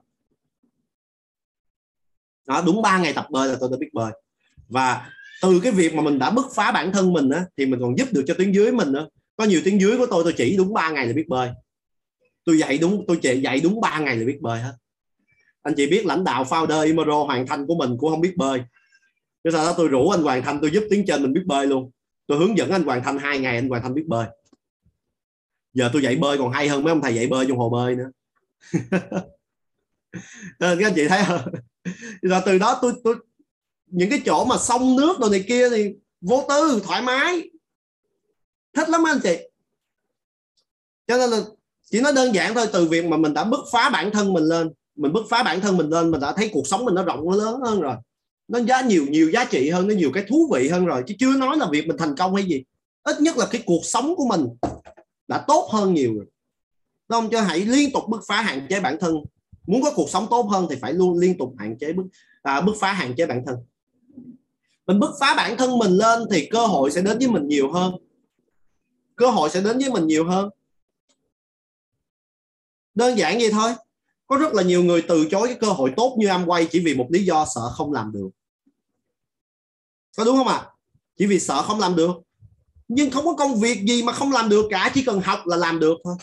Đó 2.47 2.63
đúng 2.65 2.81
3 2.81 2.97
ngày 2.97 3.13
tập 3.13 3.27
bơi 3.29 3.49
là 3.49 3.57
tôi 3.59 3.69
đã 3.71 3.77
biết 3.77 3.93
bơi. 3.93 4.11
Và 4.69 5.09
từ 5.41 5.59
cái 5.63 5.71
việc 5.71 5.93
mà 5.93 6.01
mình 6.01 6.19
đã 6.19 6.29
bứt 6.29 6.45
phá 6.53 6.71
bản 6.71 6.91
thân 6.91 7.13
mình 7.13 7.29
á, 7.29 7.45
thì 7.57 7.65
mình 7.65 7.79
còn 7.79 7.97
giúp 7.97 8.07
được 8.11 8.23
cho 8.27 8.33
tuyến 8.33 8.51
dưới 8.51 8.71
mình 8.71 8.91
nữa. 8.91 9.07
Có 9.35 9.45
nhiều 9.45 9.61
tuyến 9.63 9.77
dưới 9.77 9.97
của 9.97 10.05
tôi 10.05 10.23
tôi 10.23 10.33
chỉ 10.37 10.57
đúng 10.57 10.73
3 10.73 10.89
ngày 10.89 11.07
là 11.07 11.13
biết 11.13 11.27
bơi. 11.27 11.49
Tôi 12.45 12.57
dạy 12.57 12.77
đúng 12.77 13.05
tôi 13.07 13.19
chỉ 13.21 13.41
dạy 13.41 13.59
đúng 13.59 13.81
3 13.81 13.99
ngày 13.99 14.17
là 14.17 14.25
biết 14.25 14.41
bơi 14.41 14.61
hết 14.61 14.73
anh 15.63 15.73
chị 15.77 15.87
biết 15.87 16.05
lãnh 16.05 16.23
đạo 16.23 16.43
founder 16.43 16.85
Imaro 16.85 17.23
Hoàng 17.23 17.47
Thanh 17.47 17.67
của 17.67 17.75
mình 17.75 17.97
cũng 17.99 18.09
không 18.09 18.21
biết 18.21 18.33
bơi. 18.37 18.61
Cái 19.43 19.53
sau 19.53 19.65
đó 19.65 19.73
tôi 19.77 19.87
rủ 19.87 20.09
anh 20.09 20.21
Hoàng 20.21 20.43
Thanh 20.43 20.59
tôi 20.61 20.71
giúp 20.71 20.83
tiếng 20.89 21.05
trên 21.07 21.23
mình 21.23 21.33
biết 21.33 21.43
bơi 21.45 21.67
luôn. 21.67 21.91
Tôi 22.27 22.37
hướng 22.37 22.57
dẫn 22.57 22.71
anh 22.71 22.83
Hoàng 22.83 23.01
Thanh 23.03 23.19
hai 23.19 23.39
ngày, 23.39 23.55
anh 23.55 23.69
Hoàng 23.69 23.81
Thanh 23.83 23.93
biết 23.93 24.05
bơi. 24.07 24.27
Giờ 25.73 25.89
tôi 25.93 26.01
dạy 26.01 26.15
bơi 26.15 26.37
còn 26.37 26.51
hay 26.51 26.67
hơn 26.67 26.83
mấy 26.83 26.91
ông 26.91 27.01
thầy 27.01 27.15
dạy 27.15 27.27
bơi 27.27 27.45
trong 27.47 27.57
hồ 27.57 27.69
bơi 27.69 27.95
nữa. 27.95 28.11
Ờ, 30.59 30.75
các 30.79 30.87
anh 30.87 30.93
chị 30.95 31.07
thấy 31.07 31.21
không? 31.27 31.41
Rồi 32.21 32.41
từ 32.45 32.57
đó 32.57 32.79
tôi 32.81 32.93
tôi, 33.03 33.15
những 33.85 34.09
cái 34.09 34.21
chỗ 34.25 34.45
mà 34.45 34.57
sông 34.57 34.95
nước 34.95 35.19
đồ 35.19 35.29
này 35.29 35.43
kia 35.47 35.69
thì 35.69 35.93
vô 36.21 36.45
tư, 36.49 36.81
thoải 36.83 37.01
mái. 37.01 37.49
Thích 38.73 38.89
lắm 38.89 39.07
anh 39.07 39.19
chị. 39.23 39.37
Cho 41.07 41.17
nên 41.17 41.29
là 41.29 41.37
chỉ 41.91 42.01
nói 42.01 42.13
đơn 42.13 42.35
giản 42.35 42.53
thôi, 42.53 42.67
từ 42.73 42.85
việc 42.85 43.05
mà 43.05 43.17
mình 43.17 43.33
đã 43.33 43.43
bứt 43.43 43.59
phá 43.71 43.89
bản 43.89 44.11
thân 44.11 44.33
mình 44.33 44.43
lên 44.43 44.73
mình 44.99 45.13
bứt 45.13 45.25
phá 45.29 45.43
bản 45.43 45.61
thân 45.61 45.77
mình 45.77 45.89
lên 45.89 46.11
mình 46.11 46.21
đã 46.21 46.33
thấy 46.33 46.49
cuộc 46.53 46.67
sống 46.67 46.85
mình 46.85 46.95
nó 46.95 47.03
rộng 47.03 47.25
nó 47.25 47.35
lớn 47.35 47.61
hơn 47.61 47.81
rồi. 47.81 47.95
Nó 48.47 48.59
giá 48.59 48.81
nhiều 48.81 49.05
nhiều 49.09 49.29
giá 49.29 49.45
trị 49.45 49.69
hơn 49.69 49.87
nó 49.87 49.95
nhiều 49.95 50.11
cái 50.13 50.23
thú 50.29 50.51
vị 50.53 50.69
hơn 50.69 50.85
rồi 50.85 51.03
chứ 51.07 51.15
chưa 51.19 51.37
nói 51.37 51.57
là 51.57 51.67
việc 51.71 51.87
mình 51.87 51.97
thành 51.97 52.15
công 52.17 52.35
hay 52.35 52.45
gì. 52.45 52.63
Ít 53.03 53.21
nhất 53.21 53.37
là 53.37 53.47
cái 53.51 53.63
cuộc 53.65 53.81
sống 53.83 54.15
của 54.15 54.27
mình 54.27 54.47
đã 55.27 55.45
tốt 55.47 55.69
hơn 55.71 55.93
nhiều 55.93 56.13
rồi. 56.15 56.25
Đúng 57.09 57.21
không? 57.21 57.29
Cho 57.29 57.41
hãy 57.41 57.59
liên 57.59 57.91
tục 57.91 58.03
bứt 58.09 58.21
phá 58.27 58.41
hạn 58.41 58.67
chế 58.69 58.79
bản 58.79 58.97
thân. 58.99 59.15
Muốn 59.67 59.81
có 59.81 59.91
cuộc 59.95 60.09
sống 60.09 60.27
tốt 60.29 60.41
hơn 60.41 60.67
thì 60.69 60.75
phải 60.81 60.93
luôn 60.93 61.19
liên 61.19 61.37
tục 61.37 61.53
hạn 61.57 61.77
chế 61.79 61.93
bứt 61.93 62.05
à, 62.41 62.61
bứt 62.61 62.73
phá 62.79 62.93
hạn 62.93 63.13
chế 63.17 63.25
bản 63.25 63.43
thân. 63.45 63.57
Mình 64.87 64.99
bứt 64.99 65.11
phá 65.19 65.33
bản 65.37 65.57
thân 65.57 65.77
mình 65.77 65.91
lên 65.91 66.23
thì 66.31 66.47
cơ 66.51 66.65
hội 66.65 66.91
sẽ 66.91 67.01
đến 67.01 67.17
với 67.17 67.27
mình 67.27 67.47
nhiều 67.47 67.71
hơn. 67.71 67.93
Cơ 69.15 69.29
hội 69.29 69.49
sẽ 69.49 69.61
đến 69.61 69.77
với 69.77 69.89
mình 69.89 70.07
nhiều 70.07 70.25
hơn. 70.25 70.49
Đơn 72.95 73.17
giản 73.17 73.37
vậy 73.37 73.49
thôi 73.51 73.71
có 74.29 74.37
rất 74.37 74.53
là 74.53 74.63
nhiều 74.63 74.83
người 74.83 75.01
từ 75.07 75.27
chối 75.31 75.47
cái 75.47 75.57
cơ 75.61 75.67
hội 75.67 75.93
tốt 75.97 76.15
như 76.19 76.29
quay 76.45 76.67
chỉ 76.71 76.79
vì 76.79 76.95
một 76.95 77.07
lý 77.09 77.25
do 77.25 77.45
sợ 77.55 77.61
không 77.73 77.93
làm 77.93 78.11
được. 78.11 78.29
Có 80.17 80.23
đúng 80.23 80.37
không 80.37 80.47
ạ? 80.47 80.55
À? 80.55 80.69
chỉ 81.17 81.25
vì 81.25 81.39
sợ 81.39 81.61
không 81.61 81.79
làm 81.79 81.95
được. 81.95 82.11
Nhưng 82.87 83.11
không 83.11 83.25
có 83.25 83.33
công 83.33 83.59
việc 83.59 83.81
gì 83.83 84.03
mà 84.03 84.13
không 84.13 84.31
làm 84.31 84.49
được 84.49 84.65
cả, 84.69 84.91
chỉ 84.93 85.03
cần 85.03 85.21
học 85.21 85.39
là 85.45 85.57
làm 85.57 85.79
được 85.79 85.97
thôi. 86.03 86.15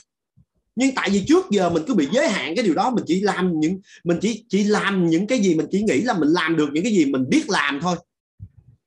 Nhưng 0.77 0.95
tại 0.95 1.11
vì 1.11 1.25
trước 1.29 1.51
giờ 1.51 1.71
mình 1.71 1.83
cứ 1.87 1.95
bị 1.95 2.09
giới 2.13 2.29
hạn 2.29 2.53
cái 2.57 2.65
điều 2.65 2.75
đó, 2.75 2.91
mình 2.91 3.05
chỉ 3.07 3.21
làm 3.21 3.61
những, 3.61 3.81
mình 4.05 4.19
chỉ 4.21 4.45
chỉ 4.49 4.65
làm 4.65 5.07
những 5.07 5.27
cái 5.27 5.39
gì 5.39 5.55
mình 5.55 5.67
chỉ 5.71 5.83
nghĩ 5.83 6.01
là 6.01 6.19
mình 6.19 6.29
làm 6.29 6.57
được 6.57 6.69
những 6.73 6.85
cái 6.85 6.93
gì 6.93 7.05
mình 7.05 7.29
biết 7.29 7.45
làm 7.49 7.81
thôi. 7.83 7.97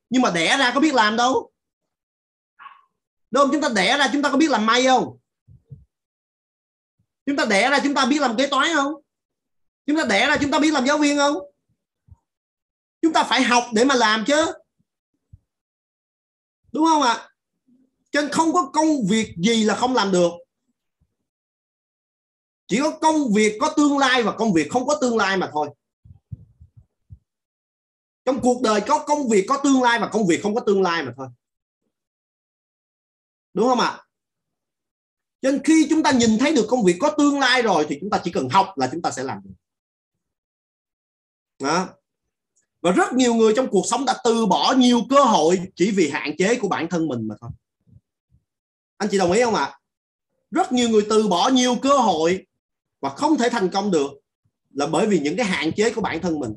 Nhưng 0.10 0.22
mà 0.22 0.32
đẻ 0.32 0.58
ra 0.58 0.72
có 0.76 0.80
biết 0.80 0.94
làm 0.94 1.18
đâu. 1.18 1.52
Đúng 3.32 3.44
không? 3.44 3.50
Chúng 3.52 3.62
ta 3.62 3.70
đẻ 3.76 3.98
ra 3.98 4.10
chúng 4.14 4.22
ta 4.22 4.32
có 4.32 4.38
biết 4.38 4.50
làm 4.50 4.66
may 4.66 4.86
không? 4.86 5.18
Chúng 7.26 7.36
ta 7.36 7.46
đẻ 7.46 7.70
ra 7.70 7.80
chúng 7.84 7.94
ta 7.94 8.06
biết 8.06 8.22
làm 8.22 8.38
kế 8.38 8.48
toán 8.48 8.68
không? 8.76 8.94
Chúng 9.90 9.98
ta 9.98 10.06
đẻ 10.10 10.28
ra 10.28 10.38
chúng 10.42 10.52
ta 10.52 10.60
biết 10.60 10.74
làm 10.74 10.86
giáo 10.86 10.98
viên 10.98 11.18
không? 11.18 11.36
Chúng 13.02 13.14
ta 13.14 13.24
phải 13.24 13.44
học 13.44 13.64
để 13.74 13.86
mà 13.86 13.96
làm 13.96 14.24
chứ. 14.28 14.54
Đúng 16.72 16.86
không 16.86 17.02
ạ? 17.02 17.14
À? 17.14 17.30
cho 18.12 18.22
nên 18.22 18.32
không 18.32 18.54
có 18.54 18.70
công 18.74 18.88
việc 19.10 19.36
gì 19.38 19.64
là 19.64 19.76
không 19.76 19.96
làm 19.96 20.12
được. 20.12 20.32
Chỉ 22.68 22.80
có 22.80 23.00
công 23.02 23.34
việc 23.34 23.58
có 23.62 23.74
tương 23.78 23.98
lai 23.98 24.24
và 24.24 24.36
công 24.38 24.54
việc 24.54 24.68
không 24.72 24.88
có 24.88 24.98
tương 25.02 25.18
lai 25.18 25.38
mà 25.38 25.50
thôi. 25.54 25.70
Trong 28.26 28.42
cuộc 28.42 28.62
đời 28.62 28.82
có 28.88 29.04
công 29.08 29.30
việc 29.30 29.46
có 29.50 29.62
tương 29.64 29.82
lai 29.82 30.00
và 30.00 30.10
công 30.14 30.28
việc 30.28 30.40
không 30.44 30.56
có 30.56 30.62
tương 30.62 30.82
lai 30.82 31.04
mà 31.04 31.14
thôi. 31.18 31.28
Đúng 33.54 33.68
không 33.68 33.80
ạ? 33.80 34.06
Cho 35.42 35.52
nên 35.52 35.64
khi 35.64 35.88
chúng 35.90 36.04
ta 36.04 36.12
nhìn 36.12 36.38
thấy 36.40 36.54
được 36.54 36.66
công 36.70 36.84
việc 36.84 36.98
có 37.00 37.16
tương 37.18 37.40
lai 37.40 37.62
rồi 37.62 37.86
thì 37.90 37.98
chúng 38.02 38.10
ta 38.10 38.22
chỉ 38.24 38.32
cần 38.32 38.50
học 38.50 38.74
là 38.76 38.90
chúng 38.92 39.02
ta 39.02 39.12
sẽ 39.12 39.24
làm 39.24 39.42
được 39.44 39.59
đó. 41.60 41.88
và 42.82 42.92
rất 42.92 43.14
nhiều 43.14 43.34
người 43.34 43.54
trong 43.56 43.68
cuộc 43.68 43.86
sống 43.86 44.06
đã 44.06 44.16
từ 44.24 44.46
bỏ 44.46 44.74
nhiều 44.78 45.02
cơ 45.10 45.24
hội 45.24 45.62
chỉ 45.76 45.92
vì 45.92 46.10
hạn 46.10 46.36
chế 46.38 46.56
của 46.56 46.68
bản 46.68 46.88
thân 46.90 47.08
mình 47.08 47.28
mà 47.28 47.36
thôi. 47.42 47.50
Anh 48.98 49.10
chị 49.12 49.18
đồng 49.18 49.32
ý 49.32 49.44
không 49.44 49.56
ạ? 49.56 49.80
Rất 50.52 50.72
nhiều 50.72 50.90
người 50.90 51.06
từ 51.10 51.28
bỏ 51.28 51.50
nhiều 51.50 51.76
cơ 51.82 51.98
hội 51.98 52.48
và 53.02 53.10
không 53.10 53.38
thể 53.38 53.50
thành 53.50 53.70
công 53.70 53.92
được 53.92 54.12
là 54.74 54.88
bởi 54.88 55.08
vì 55.08 55.20
những 55.20 55.38
cái 55.38 55.46
hạn 55.46 55.72
chế 55.76 55.94
của 55.94 56.02
bản 56.02 56.22
thân 56.22 56.40
mình. 56.40 56.54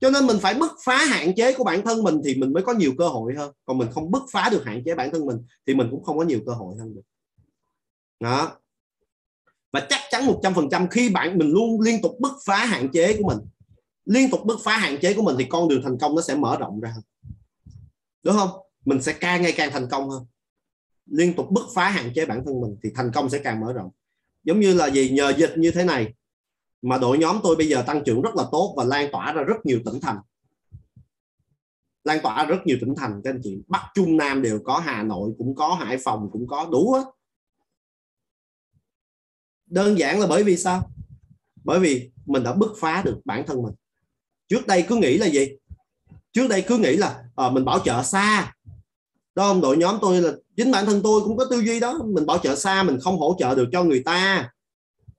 Cho 0.00 0.10
nên 0.10 0.26
mình 0.26 0.38
phải 0.40 0.54
bứt 0.54 0.72
phá 0.84 0.96
hạn 0.96 1.34
chế 1.36 1.52
của 1.52 1.64
bản 1.64 1.82
thân 1.84 2.02
mình 2.02 2.20
thì 2.24 2.34
mình 2.34 2.52
mới 2.52 2.62
có 2.62 2.72
nhiều 2.72 2.92
cơ 2.98 3.08
hội 3.08 3.34
hơn. 3.34 3.52
Còn 3.64 3.78
mình 3.78 3.88
không 3.92 4.10
bứt 4.10 4.22
phá 4.30 4.48
được 4.48 4.62
hạn 4.64 4.82
chế 4.84 4.94
bản 4.94 5.10
thân 5.12 5.26
mình 5.26 5.36
thì 5.66 5.74
mình 5.74 5.88
cũng 5.90 6.04
không 6.04 6.18
có 6.18 6.24
nhiều 6.24 6.40
cơ 6.46 6.52
hội 6.52 6.76
hơn 6.78 6.94
được. 6.94 7.02
Đó. 8.20 8.52
Và 9.72 9.86
chắc 9.90 10.00
chắn 10.10 10.26
100% 10.26 10.86
khi 10.90 11.08
bạn, 11.08 11.38
mình 11.38 11.50
luôn 11.50 11.80
liên 11.80 12.02
tục 12.02 12.16
bứt 12.20 12.32
phá 12.44 12.56
hạn 12.56 12.88
chế 12.92 13.16
của 13.16 13.28
mình 13.28 13.38
liên 14.06 14.30
tục 14.30 14.40
bứt 14.44 14.58
phá 14.64 14.78
hạn 14.78 14.98
chế 15.02 15.14
của 15.14 15.22
mình 15.22 15.36
thì 15.38 15.46
con 15.48 15.68
đường 15.68 15.82
thành 15.82 15.98
công 15.98 16.14
nó 16.14 16.22
sẽ 16.22 16.34
mở 16.34 16.56
rộng 16.58 16.80
ra 16.80 16.94
đúng 18.26 18.36
không? 18.36 18.50
Mình 18.84 19.02
sẽ 19.02 19.12
càng 19.20 19.42
ngày 19.42 19.52
càng 19.56 19.70
thành 19.72 19.88
công 19.90 20.10
hơn. 20.10 20.26
Liên 21.06 21.34
tục 21.36 21.46
bứt 21.50 21.64
phá 21.74 21.90
hạn 21.90 22.12
chế 22.14 22.26
bản 22.26 22.42
thân 22.44 22.60
mình 22.60 22.76
thì 22.82 22.90
thành 22.94 23.10
công 23.14 23.30
sẽ 23.30 23.38
càng 23.38 23.60
mở 23.60 23.72
rộng. 23.72 23.90
Giống 24.44 24.60
như 24.60 24.74
là 24.74 24.90
gì? 24.90 25.10
Nhờ 25.10 25.32
dịch 25.36 25.52
như 25.56 25.70
thế 25.70 25.84
này 25.84 26.14
mà 26.82 26.98
đội 26.98 27.18
nhóm 27.18 27.40
tôi 27.42 27.56
bây 27.56 27.68
giờ 27.68 27.84
tăng 27.86 28.02
trưởng 28.04 28.22
rất 28.22 28.34
là 28.34 28.44
tốt 28.52 28.74
và 28.76 28.84
lan 28.84 29.08
tỏa 29.12 29.32
ra 29.32 29.42
rất 29.42 29.56
nhiều 29.64 29.80
tỉnh 29.84 30.00
thành. 30.00 30.18
Lan 32.04 32.18
tỏa 32.22 32.44
rất 32.44 32.58
nhiều 32.64 32.76
tỉnh 32.80 32.94
thành, 32.96 33.20
các 33.24 33.30
anh 33.30 33.40
chị. 33.42 33.62
Bắc, 33.66 33.82
trung, 33.94 34.16
nam 34.16 34.42
đều 34.42 34.60
có, 34.64 34.78
hà 34.78 35.02
nội 35.02 35.30
cũng 35.38 35.54
có, 35.54 35.74
hải 35.74 35.98
phòng 35.98 36.28
cũng 36.32 36.46
có, 36.46 36.68
đủ 36.72 36.92
á. 36.92 37.02
Đơn 39.66 39.98
giản 39.98 40.20
là 40.20 40.26
bởi 40.26 40.44
vì 40.44 40.56
sao? 40.56 40.90
Bởi 41.64 41.80
vì 41.80 42.10
mình 42.26 42.42
đã 42.42 42.52
bứt 42.52 42.72
phá 42.78 43.02
được 43.02 43.20
bản 43.24 43.46
thân 43.46 43.62
mình 43.62 43.74
trước 44.48 44.66
đây 44.66 44.84
cứ 44.88 44.96
nghĩ 44.96 45.18
là 45.18 45.26
gì? 45.26 45.48
Trước 46.32 46.48
đây 46.48 46.64
cứ 46.68 46.78
nghĩ 46.78 46.96
là 46.96 47.24
à, 47.36 47.50
mình 47.50 47.64
bảo 47.64 47.78
trợ 47.78 48.02
xa. 48.02 48.52
Đó 49.34 49.48
không 49.48 49.60
đội 49.60 49.76
nhóm 49.76 49.98
tôi 50.00 50.20
là 50.20 50.32
chính 50.56 50.70
bản 50.70 50.86
thân 50.86 51.00
tôi 51.02 51.20
cũng 51.20 51.36
có 51.36 51.44
tư 51.50 51.60
duy 51.60 51.80
đó. 51.80 51.98
Mình 52.04 52.26
bảo 52.26 52.38
trợ 52.38 52.56
xa 52.56 52.82
mình 52.82 52.98
không 53.00 53.18
hỗ 53.18 53.36
trợ 53.38 53.54
được 53.54 53.68
cho 53.72 53.84
người 53.84 54.02
ta. 54.04 54.50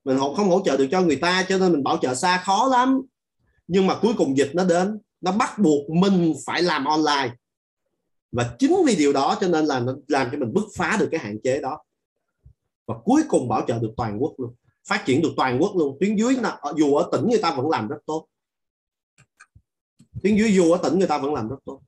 Mình 0.06 0.18
không 0.20 0.50
hỗ 0.50 0.62
trợ 0.66 0.78
được 0.78 0.88
cho 0.92 1.02
người 1.02 1.16
ta 1.16 1.46
cho 1.50 1.58
nên 1.58 1.72
mình 1.72 1.84
bảo 1.84 1.98
trợ 2.02 2.16
xa 2.16 2.38
khó 2.46 2.68
lắm. 2.68 3.02
Nhưng 3.68 3.88
mà 3.88 3.96
cuối 4.02 4.14
cùng 4.18 4.38
dịch 4.38 4.52
nó 4.54 4.64
đến. 4.64 5.00
Nó 5.22 5.32
bắt 5.32 5.60
buộc 5.60 5.90
mình 5.90 6.34
phải 6.46 6.62
làm 6.62 6.86
online. 6.86 7.36
Và 8.32 8.56
chính 8.60 8.76
vì 8.86 8.96
điều 8.96 9.14
đó 9.14 9.38
cho 9.42 9.48
nên 9.48 9.66
là 9.66 9.80
nó 9.80 9.94
làm 10.08 10.30
cho 10.32 10.38
mình 10.38 10.54
bứt 10.54 10.66
phá 10.76 10.98
được 11.00 11.08
cái 11.12 11.20
hạn 11.20 11.38
chế 11.44 11.62
đó. 11.62 11.84
Và 12.88 12.96
cuối 13.04 13.22
cùng 13.28 13.48
bảo 13.48 13.66
trợ 13.68 13.80
được 13.80 13.92
toàn 13.98 14.18
quốc 14.20 14.34
luôn. 14.38 14.54
Phát 14.88 15.04
triển 15.06 15.22
được 15.22 15.32
toàn 15.38 15.62
quốc 15.62 15.72
luôn. 15.76 15.98
Tuyến 16.00 16.16
dưới 16.16 16.36
là 16.36 16.50
ờ, 16.62 16.74
dù 16.78 16.96
ở 16.96 17.10
tỉnh 17.12 17.30
người 17.30 17.40
ta 17.42 17.56
vẫn 17.56 17.70
làm 17.70 17.88
rất 17.88 17.98
tốt 18.06 18.28
tuyến 20.28 20.38
dưới 20.38 20.54
dù 20.54 20.72
ở 20.72 20.80
tỉnh 20.84 21.00
người 21.00 21.08
ta 21.08 21.18
vẫn 21.18 21.34
làm 21.34 21.50
rất 21.50 21.56
tốt. 21.66 21.82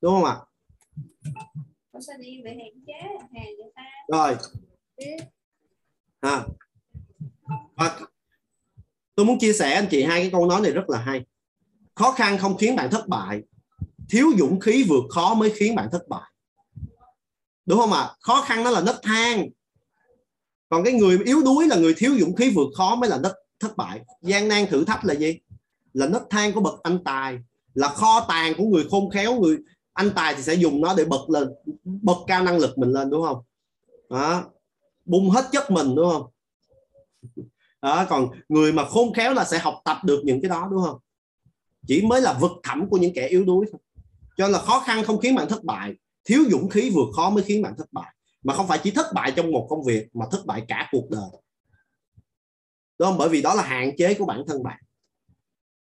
Đúng 0.00 0.12
không 0.14 0.24
ạ? 0.24 0.36
Rồi. 4.12 4.36
À. 6.20 6.44
và 7.76 8.00
tôi 9.14 9.26
muốn 9.26 9.38
chia 9.38 9.52
sẻ 9.52 9.72
anh 9.72 9.86
chị 9.90 10.02
hai 10.02 10.20
cái 10.20 10.30
câu 10.30 10.46
nói 10.46 10.60
này 10.60 10.72
rất 10.72 10.90
là 10.90 10.98
hay. 10.98 11.24
Khó 11.94 12.12
khăn 12.12 12.38
không 12.38 12.56
khiến 12.56 12.76
bạn 12.76 12.90
thất 12.90 13.08
bại 13.08 13.42
thiếu 14.08 14.26
dũng 14.38 14.60
khí 14.60 14.84
vượt 14.88 15.04
khó 15.10 15.34
mới 15.34 15.52
khiến 15.56 15.74
bạn 15.74 15.88
thất 15.92 16.08
bại. 16.08 16.32
Đúng 17.66 17.78
không 17.78 17.92
ạ? 17.92 18.10
Khó 18.20 18.42
khăn 18.42 18.64
nó 18.64 18.70
là 18.70 18.80
nấc 18.80 18.96
thang. 19.02 19.48
Còn 20.68 20.84
cái 20.84 20.92
người 20.92 21.18
yếu 21.24 21.42
đuối 21.42 21.66
là 21.66 21.76
người 21.76 21.94
thiếu 21.96 22.16
dũng 22.18 22.36
khí 22.36 22.52
vượt 22.54 22.68
khó 22.74 22.94
mới 22.96 23.10
là 23.10 23.18
nấc 23.18 23.32
thất 23.60 23.76
bại. 23.76 24.00
Gian 24.22 24.48
nan 24.48 24.66
thử 24.66 24.84
thách 24.84 25.04
là 25.04 25.14
gì 25.14 25.40
là 25.92 26.06
nấc 26.06 26.22
thang 26.30 26.52
của 26.52 26.60
bậc 26.60 26.82
anh 26.82 27.04
tài, 27.04 27.38
là 27.74 27.88
kho 27.88 28.24
tàng 28.28 28.54
của 28.58 28.64
người 28.64 28.84
khôn 28.90 29.10
khéo, 29.10 29.40
người 29.40 29.58
anh 29.92 30.10
tài 30.14 30.34
thì 30.34 30.42
sẽ 30.42 30.54
dùng 30.54 30.80
nó 30.80 30.94
để 30.94 31.04
bật 31.04 31.30
lên, 31.30 31.48
bật 31.84 32.16
cao 32.26 32.42
năng 32.42 32.58
lực 32.58 32.78
mình 32.78 32.92
lên, 32.92 33.10
đúng 33.10 33.22
không? 33.22 33.42
Đó. 34.10 34.44
Bung 35.04 35.30
hết 35.30 35.44
chất 35.52 35.70
mình, 35.70 35.94
đúng 35.94 36.10
không? 36.10 36.26
Đó, 37.82 38.06
còn 38.08 38.28
người 38.48 38.72
mà 38.72 38.84
khôn 38.84 39.12
khéo 39.12 39.34
là 39.34 39.44
sẽ 39.44 39.58
học 39.58 39.80
tập 39.84 39.96
được 40.04 40.20
những 40.24 40.40
cái 40.42 40.48
đó, 40.48 40.68
đúng 40.70 40.82
không? 40.82 40.98
Chỉ 41.86 42.02
mới 42.02 42.20
là 42.20 42.32
vực 42.32 42.52
thẳm 42.62 42.88
của 42.88 42.96
những 42.96 43.14
kẻ 43.14 43.28
yếu 43.28 43.44
đuối 43.44 43.66
thôi. 43.72 43.80
Cho 44.36 44.44
nên 44.44 44.52
là 44.52 44.58
khó 44.58 44.80
khăn 44.80 45.04
không 45.04 45.18
khiến 45.18 45.34
bạn 45.34 45.48
thất 45.48 45.64
bại, 45.64 45.94
thiếu 46.24 46.44
dũng 46.50 46.68
khí 46.68 46.90
vượt 46.90 47.08
khó 47.16 47.30
mới 47.30 47.44
khiến 47.44 47.62
bạn 47.62 47.74
thất 47.78 47.92
bại. 47.92 48.14
Mà 48.42 48.54
không 48.54 48.68
phải 48.68 48.80
chỉ 48.82 48.90
thất 48.90 49.06
bại 49.14 49.32
trong 49.36 49.50
một 49.50 49.66
công 49.70 49.84
việc 49.84 50.08
mà 50.16 50.26
thất 50.30 50.46
bại 50.46 50.64
cả 50.68 50.88
cuộc 50.92 51.10
đời. 51.10 51.30
Đúng 52.98 53.08
không? 53.08 53.18
Bởi 53.18 53.28
vì 53.28 53.42
đó 53.42 53.54
là 53.54 53.62
hạn 53.62 53.96
chế 53.96 54.14
của 54.14 54.24
bản 54.24 54.44
thân 54.46 54.62
bạn 54.62 54.82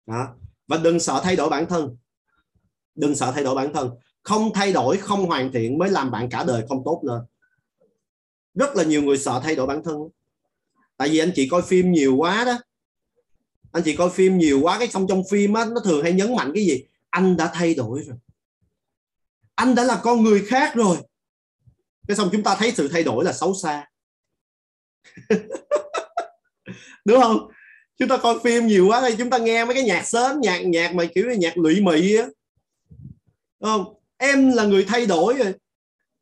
đó. 0.06 0.36
Và 0.68 0.78
đừng 0.78 1.00
sợ 1.00 1.22
thay 1.24 1.36
đổi 1.36 1.50
bản 1.50 1.66
thân. 1.66 1.98
Đừng 2.96 3.16
sợ 3.16 3.32
thay 3.32 3.44
đổi 3.44 3.56
bản 3.56 3.74
thân. 3.74 3.90
Không 4.24 4.54
thay 4.54 4.74
đổi, 4.74 4.98
không 4.98 5.26
hoàn 5.26 5.52
thiện 5.52 5.78
mới 5.78 5.90
làm 5.90 6.12
bạn 6.12 6.30
cả 6.30 6.44
đời 6.44 6.66
không 6.70 6.82
tốt 6.86 7.02
lên 7.04 7.22
rất 8.56 8.76
là 8.76 8.84
nhiều 8.84 9.04
người 9.04 9.18
sợ 9.18 9.42
thay 9.44 9.56
đổi 9.56 9.68
bản 9.68 9.84
thân. 9.84 9.98
Tại 10.98 11.10
vì 11.10 11.20
anh 11.20 11.32
chị 11.36 11.48
coi 11.50 11.62
phim 11.62 11.92
nhiều 11.92 12.16
quá 12.16 12.44
đó. 12.46 12.58
Anh 13.72 13.84
chị 13.84 13.96
coi 13.96 14.10
phim 14.10 14.38
nhiều 14.38 14.60
quá, 14.62 14.80
cái 14.80 14.88
xong 14.88 15.06
trong 15.10 15.24
phim 15.30 15.54
á, 15.54 15.66
nó 15.66 15.82
thường 15.86 16.04
hay 16.04 16.14
nhấn 16.14 16.36
mạnh 16.36 16.52
cái 16.56 16.66
gì? 16.66 16.84
Anh 17.10 17.38
đã 17.38 17.52
thay 17.54 17.74
đổi 17.74 18.04
rồi. 18.08 18.18
Anh 19.56 19.76
đã 19.76 19.84
là 19.84 20.00
con 20.04 20.24
người 20.24 20.46
khác 20.48 20.76
rồi. 20.76 20.98
Cái 22.08 22.18
xong 22.18 22.30
chúng 22.32 22.44
ta 22.44 22.56
thấy 22.56 22.72
sự 22.72 22.88
thay 22.88 23.04
đổi 23.04 23.26
là 23.26 23.34
xấu 23.34 23.54
xa. 23.54 23.90
Đúng 27.06 27.22
không? 27.22 27.52
Chúng 28.02 28.10
ta 28.10 28.18
coi 28.18 28.40
phim 28.44 28.68
nhiều 28.68 28.88
quá 28.88 29.02
thì 29.10 29.16
chúng 29.18 29.30
ta 29.30 29.38
nghe 29.38 29.66
mấy 29.66 29.74
cái 29.74 29.84
nhạc 29.84 30.08
sến 30.08 30.42
nhạc 30.42 30.60
nhạc 30.60 30.96
mà 30.96 31.06
kiểu 31.16 31.32
nhạc 31.38 31.58
lụy 31.58 31.82
mị 31.82 32.16
á. 32.16 32.26
Không? 33.60 33.94
Em 34.18 34.52
là 34.52 34.66
người 34.66 34.86
thay 34.88 35.06
đổi 35.06 35.34
rồi. 35.34 35.54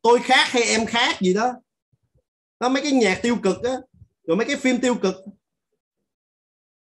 Tôi 0.02 0.18
khác 0.22 0.48
hay 0.48 0.62
em 0.62 0.86
khác 0.86 1.20
gì 1.20 1.34
đó. 1.34 1.52
Đó 2.60 2.68
mấy 2.68 2.82
cái 2.82 2.92
nhạc 2.92 3.20
tiêu 3.22 3.36
cực 3.42 3.62
á. 3.62 3.76
Rồi 4.26 4.36
mấy 4.36 4.46
cái 4.46 4.56
phim 4.56 4.80
tiêu 4.80 4.94
cực. 4.94 5.14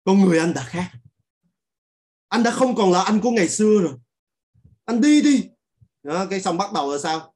Con 0.05 0.21
người 0.21 0.39
anh 0.39 0.55
đã 0.55 0.65
khác. 0.65 0.91
Anh 2.29 2.43
đã 2.43 2.51
không 2.51 2.75
còn 2.75 2.93
là 2.93 3.03
anh 3.03 3.21
của 3.21 3.31
ngày 3.31 3.49
xưa 3.49 3.81
rồi. 3.83 3.93
Anh 4.85 5.01
đi 5.01 5.23
đi. 5.23 5.45
Đó, 6.03 6.27
cái 6.31 6.41
xong 6.41 6.57
bắt 6.57 6.73
đầu 6.73 6.93
là 6.93 6.99
sao? 6.99 7.35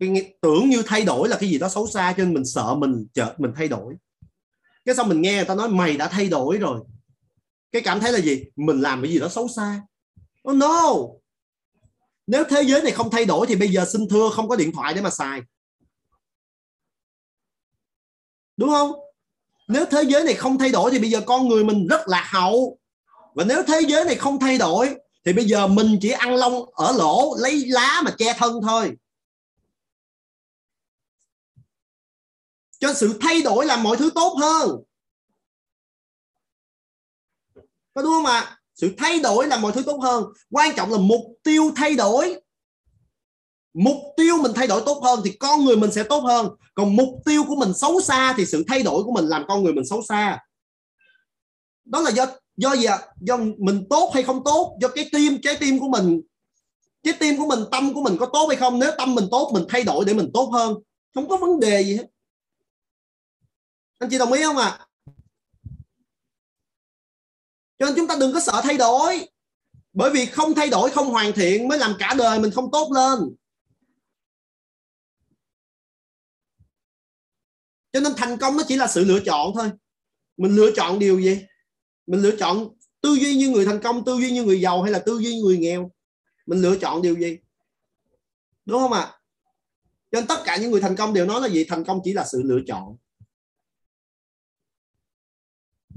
Cái 0.00 0.34
tưởng 0.40 0.68
như 0.68 0.82
thay 0.86 1.04
đổi 1.04 1.28
là 1.28 1.36
cái 1.40 1.50
gì 1.50 1.58
đó 1.58 1.68
xấu 1.68 1.86
xa 1.86 2.14
cho 2.16 2.24
nên 2.24 2.34
mình 2.34 2.44
sợ 2.44 2.74
mình 2.74 3.06
chợt 3.12 3.34
mình 3.38 3.52
thay 3.56 3.68
đổi 3.68 3.94
cái 4.86 4.94
xong 4.94 5.08
mình 5.08 5.22
nghe 5.22 5.36
người 5.36 5.44
ta 5.44 5.54
nói 5.54 5.68
mày 5.68 5.96
đã 5.96 6.08
thay 6.08 6.28
đổi 6.28 6.58
rồi. 6.58 6.80
Cái 7.72 7.82
cảm 7.82 8.00
thấy 8.00 8.12
là 8.12 8.18
gì? 8.18 8.44
Mình 8.56 8.80
làm 8.80 9.02
cái 9.02 9.12
gì 9.12 9.18
đó 9.18 9.28
xấu 9.28 9.48
xa. 9.48 9.82
Oh 10.48 10.56
no. 10.56 10.94
Nếu 12.26 12.44
thế 12.44 12.62
giới 12.62 12.82
này 12.82 12.92
không 12.92 13.10
thay 13.10 13.24
đổi 13.24 13.46
thì 13.46 13.56
bây 13.56 13.68
giờ 13.68 13.84
xin 13.92 14.08
thưa 14.08 14.30
không 14.30 14.48
có 14.48 14.56
điện 14.56 14.72
thoại 14.72 14.94
để 14.94 15.00
mà 15.00 15.10
xài. 15.10 15.40
Đúng 18.56 18.68
không? 18.68 18.92
Nếu 19.68 19.84
thế 19.90 20.02
giới 20.02 20.24
này 20.24 20.34
không 20.34 20.58
thay 20.58 20.70
đổi 20.70 20.90
thì 20.90 20.98
bây 20.98 21.10
giờ 21.10 21.20
con 21.26 21.48
người 21.48 21.64
mình 21.64 21.86
rất 21.86 22.00
lạc 22.08 22.28
hậu. 22.30 22.78
Và 23.34 23.44
nếu 23.44 23.62
thế 23.62 23.80
giới 23.88 24.04
này 24.04 24.14
không 24.14 24.40
thay 24.40 24.58
đổi 24.58 24.94
thì 25.24 25.32
bây 25.32 25.44
giờ 25.44 25.66
mình 25.66 25.98
chỉ 26.00 26.10
ăn 26.10 26.34
lông 26.34 26.74
ở 26.74 26.92
lỗ, 26.92 27.36
lấy 27.38 27.64
lá 27.66 28.02
mà 28.04 28.14
che 28.18 28.32
thân 28.38 28.60
thôi. 28.62 28.92
Cho 32.78 32.92
sự 32.92 33.18
thay 33.20 33.42
đổi 33.42 33.66
làm 33.66 33.82
mọi 33.82 33.96
thứ 33.96 34.10
tốt 34.14 34.36
hơn. 34.40 34.70
Có 37.94 38.02
đúng 38.02 38.12
không 38.12 38.26
ạ? 38.26 38.58
Sự 38.74 38.94
thay 38.98 39.20
đổi 39.20 39.46
làm 39.46 39.62
mọi 39.62 39.72
thứ 39.72 39.82
tốt 39.82 39.98
hơn. 40.02 40.24
Quan 40.50 40.76
trọng 40.76 40.92
là 40.92 40.98
mục 40.98 41.20
tiêu 41.42 41.72
thay 41.76 41.94
đổi. 41.94 42.40
Mục 43.74 43.96
tiêu 44.16 44.36
mình 44.42 44.52
thay 44.54 44.66
đổi 44.66 44.82
tốt 44.86 45.00
hơn 45.02 45.20
thì 45.24 45.32
con 45.32 45.64
người 45.64 45.76
mình 45.76 45.92
sẽ 45.92 46.02
tốt 46.02 46.20
hơn. 46.20 46.48
Còn 46.74 46.96
mục 46.96 47.08
tiêu 47.24 47.44
của 47.48 47.56
mình 47.56 47.74
xấu 47.74 48.00
xa 48.00 48.34
thì 48.36 48.46
sự 48.46 48.64
thay 48.68 48.82
đổi 48.82 49.02
của 49.02 49.12
mình 49.12 49.24
làm 49.24 49.44
con 49.48 49.64
người 49.64 49.72
mình 49.72 49.86
xấu 49.86 50.02
xa. 50.02 50.38
Đó 51.84 52.00
là 52.00 52.10
do 52.10 52.26
do 52.56 52.76
gì 52.76 52.84
ạ? 52.84 52.98
Do 53.20 53.36
mình 53.58 53.86
tốt 53.90 54.10
hay 54.14 54.22
không 54.22 54.44
tốt? 54.44 54.76
Do 54.80 54.88
cái 54.88 55.08
tim, 55.12 55.38
trái 55.42 55.56
tim 55.60 55.78
của 55.78 55.88
mình, 55.88 56.20
trái 57.02 57.14
tim 57.20 57.36
của 57.38 57.46
mình, 57.46 57.64
tâm 57.70 57.94
của 57.94 58.02
mình 58.02 58.16
có 58.20 58.26
tốt 58.32 58.46
hay 58.48 58.56
không? 58.56 58.78
Nếu 58.78 58.90
tâm 58.98 59.14
mình 59.14 59.24
tốt, 59.30 59.50
mình 59.54 59.64
thay 59.68 59.84
đổi 59.84 60.04
để 60.04 60.14
mình 60.14 60.30
tốt 60.34 60.50
hơn. 60.52 60.74
Không 61.14 61.28
có 61.28 61.36
vấn 61.36 61.60
đề 61.60 61.84
gì 61.84 61.96
hết 61.96 62.06
anh 63.98 64.10
chị 64.10 64.18
đồng 64.18 64.32
ý 64.32 64.42
không 64.42 64.56
ạ? 64.56 64.66
À? 64.66 64.86
cho 67.78 67.86
nên 67.86 67.94
chúng 67.96 68.06
ta 68.06 68.16
đừng 68.20 68.32
có 68.32 68.40
sợ 68.40 68.60
thay 68.64 68.76
đổi. 68.76 69.28
Bởi 69.92 70.10
vì 70.10 70.26
không 70.26 70.54
thay 70.54 70.70
đổi, 70.70 70.90
không 70.90 71.08
hoàn 71.08 71.32
thiện 71.32 71.68
mới 71.68 71.78
làm 71.78 71.94
cả 71.98 72.14
đời 72.18 72.40
mình 72.40 72.50
không 72.50 72.70
tốt 72.72 72.92
lên. 72.92 73.34
Cho 77.92 78.00
nên 78.00 78.12
thành 78.16 78.38
công 78.38 78.56
nó 78.56 78.62
chỉ 78.68 78.76
là 78.76 78.86
sự 78.86 79.04
lựa 79.04 79.20
chọn 79.26 79.52
thôi. 79.54 79.70
Mình 80.36 80.56
lựa 80.56 80.70
chọn 80.76 80.98
điều 80.98 81.20
gì? 81.20 81.46
Mình 82.06 82.20
lựa 82.20 82.36
chọn 82.36 82.68
tư 83.00 83.14
duy 83.14 83.36
như 83.36 83.50
người 83.50 83.64
thành 83.64 83.80
công, 83.82 84.04
tư 84.04 84.16
duy 84.20 84.30
như 84.30 84.44
người 84.44 84.60
giàu 84.60 84.82
hay 84.82 84.92
là 84.92 84.98
tư 84.98 85.18
duy 85.18 85.34
như 85.34 85.42
người 85.42 85.58
nghèo? 85.58 85.90
Mình 86.46 86.62
lựa 86.62 86.78
chọn 86.78 87.02
điều 87.02 87.14
gì? 87.14 87.38
Đúng 88.64 88.80
không 88.80 88.92
ạ? 88.92 89.00
À? 89.00 89.12
cho 90.10 90.20
nên 90.20 90.26
tất 90.26 90.42
cả 90.44 90.56
những 90.56 90.70
người 90.70 90.80
thành 90.80 90.96
công 90.96 91.14
đều 91.14 91.26
nói 91.26 91.40
là 91.40 91.48
gì? 91.48 91.64
Thành 91.64 91.84
công 91.84 92.00
chỉ 92.04 92.12
là 92.12 92.24
sự 92.24 92.42
lựa 92.44 92.60
chọn 92.66 92.96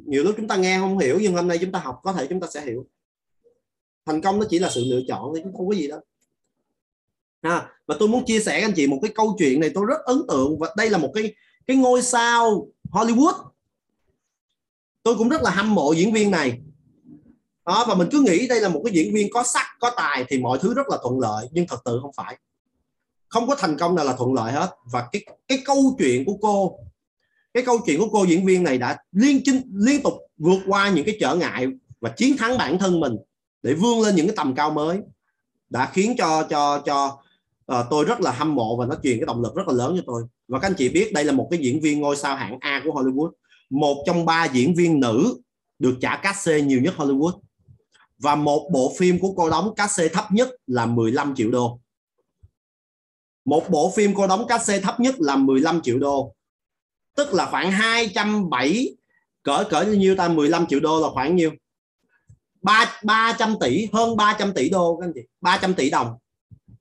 nhiều 0.09 0.23
lúc 0.23 0.35
chúng 0.37 0.47
ta 0.47 0.55
nghe 0.55 0.79
không 0.79 0.97
hiểu, 0.97 1.19
nhưng 1.21 1.35
hôm 1.35 1.47
nay 1.47 1.57
chúng 1.57 1.71
ta 1.71 1.79
học, 1.79 1.99
có 2.03 2.13
thể 2.13 2.27
chúng 2.27 2.39
ta 2.39 2.47
sẽ 2.47 2.65
hiểu. 2.65 2.85
Thành 4.05 4.21
công 4.21 4.39
nó 4.39 4.45
chỉ 4.49 4.59
là 4.59 4.69
sự 4.69 4.83
lựa 4.87 5.01
chọn 5.07 5.21
thôi, 5.23 5.41
chứ 5.43 5.49
không 5.57 5.67
có 5.67 5.75
gì 5.75 5.87
đó 5.87 5.97
ha, 7.41 7.69
và 7.85 7.95
tôi 7.99 8.07
muốn 8.07 8.25
chia 8.25 8.39
sẻ 8.39 8.51
với 8.51 8.61
anh 8.61 8.73
chị 8.75 8.87
một 8.87 8.99
cái 9.01 9.11
câu 9.15 9.35
chuyện 9.39 9.59
này 9.59 9.71
tôi 9.73 9.85
rất 9.85 9.99
ấn 10.05 10.21
tượng, 10.27 10.59
và 10.59 10.73
đây 10.77 10.89
là 10.89 10.97
một 10.97 11.11
cái 11.13 11.33
cái 11.67 11.77
ngôi 11.77 12.01
sao 12.01 12.67
Hollywood. 12.91 13.49
Tôi 15.03 15.15
cũng 15.15 15.29
rất 15.29 15.41
là 15.41 15.49
hâm 15.49 15.75
mộ 15.75 15.93
diễn 15.93 16.13
viên 16.13 16.31
này. 16.31 16.61
Đó, 17.65 17.85
và 17.87 17.95
mình 17.95 18.07
cứ 18.11 18.21
nghĩ 18.21 18.47
đây 18.47 18.61
là 18.61 18.69
một 18.69 18.81
cái 18.85 18.93
diễn 18.93 19.13
viên 19.13 19.27
có 19.33 19.43
sắc, 19.43 19.65
có 19.79 19.91
tài 19.97 20.25
thì 20.29 20.39
mọi 20.39 20.59
thứ 20.61 20.73
rất 20.73 20.87
là 20.89 20.97
thuận 21.03 21.19
lợi, 21.19 21.47
nhưng 21.51 21.67
thật 21.67 21.77
sự 21.85 21.99
không 22.01 22.13
phải. 22.13 22.37
Không 23.27 23.47
có 23.47 23.55
thành 23.55 23.77
công 23.77 23.95
nào 23.95 24.05
là 24.05 24.15
thuận 24.15 24.33
lợi 24.33 24.51
hết. 24.51 24.75
Và 24.91 25.09
cái 25.11 25.25
cái 25.47 25.61
câu 25.65 25.95
chuyện 25.99 26.25
của 26.25 26.37
cô 26.41 26.79
cái 27.53 27.63
câu 27.65 27.79
chuyện 27.85 27.99
của 27.99 28.09
cô 28.11 28.23
diễn 28.23 28.45
viên 28.45 28.63
này 28.63 28.77
đã 28.77 28.97
liên 29.11 29.41
chinh 29.43 29.61
liên 29.73 30.01
tục 30.03 30.13
vượt 30.37 30.59
qua 30.67 30.89
những 30.89 31.05
cái 31.05 31.17
trở 31.19 31.35
ngại 31.35 31.67
và 32.01 32.09
chiến 32.09 32.37
thắng 32.37 32.57
bản 32.57 32.79
thân 32.79 32.99
mình 32.99 33.15
để 33.63 33.73
vươn 33.73 34.01
lên 34.01 34.15
những 34.15 34.27
cái 34.27 34.35
tầm 34.35 34.55
cao 34.55 34.71
mới. 34.71 34.99
Đã 35.69 35.91
khiến 35.93 36.15
cho 36.17 36.47
cho 36.49 36.81
cho 36.85 37.21
uh, 37.71 37.85
tôi 37.89 38.05
rất 38.05 38.21
là 38.21 38.31
hâm 38.31 38.55
mộ 38.55 38.77
và 38.77 38.85
nó 38.85 38.95
truyền 39.03 39.17
cái 39.17 39.25
động 39.25 39.41
lực 39.41 39.55
rất 39.55 39.67
là 39.67 39.73
lớn 39.73 39.93
cho 39.97 40.03
tôi. 40.05 40.23
Và 40.47 40.59
các 40.59 40.67
anh 40.67 40.75
chị 40.77 40.89
biết 40.89 41.13
đây 41.13 41.23
là 41.23 41.31
một 41.31 41.47
cái 41.51 41.59
diễn 41.59 41.81
viên 41.81 41.99
ngôi 41.99 42.15
sao 42.15 42.35
hạng 42.35 42.57
A 42.61 42.81
của 42.85 42.91
Hollywood. 42.91 43.31
Một 43.69 44.03
trong 44.05 44.25
ba 44.25 44.45
diễn 44.45 44.75
viên 44.75 44.99
nữ 44.99 45.41
được 45.79 45.95
trả 46.01 46.17
cát 46.17 46.35
xê 46.35 46.61
nhiều 46.61 46.81
nhất 46.81 46.93
Hollywood. 46.97 47.39
Và 48.17 48.35
một 48.35 48.69
bộ 48.71 48.93
phim 48.97 49.19
của 49.19 49.33
cô 49.33 49.49
đóng 49.49 49.75
cát 49.75 49.91
xê 49.91 50.07
thấp 50.07 50.25
nhất 50.31 50.49
là 50.67 50.85
15 50.85 51.35
triệu 51.35 51.51
đô. 51.51 51.79
Một 53.45 53.69
bộ 53.69 53.91
phim 53.95 54.13
cô 54.15 54.27
đóng 54.27 54.47
cát 54.47 54.65
xê 54.65 54.79
thấp 54.81 54.99
nhất 54.99 55.15
là 55.19 55.35
15 55.35 55.81
triệu 55.81 55.99
đô 55.99 56.33
tức 57.19 57.33
là 57.33 57.45
khoảng 57.51 57.71
207 57.71 58.95
cỡ 59.43 59.63
cỡ 59.69 59.81
như 59.81 59.91
nhiêu 59.91 60.15
ta? 60.15 60.27
15 60.27 60.65
triệu 60.67 60.79
đô 60.79 61.01
là 61.01 61.07
khoảng 61.13 61.35
nhiêu? 61.35 61.51
3 62.61 62.99
300 63.03 63.55
tỷ, 63.59 63.87
hơn 63.93 64.17
300 64.17 64.53
tỷ 64.53 64.69
đô 64.69 64.97
các 64.97 65.05
anh 65.07 65.11
chị. 65.15 65.21
300 65.41 65.73
tỷ 65.73 65.89
đồng. 65.89 66.17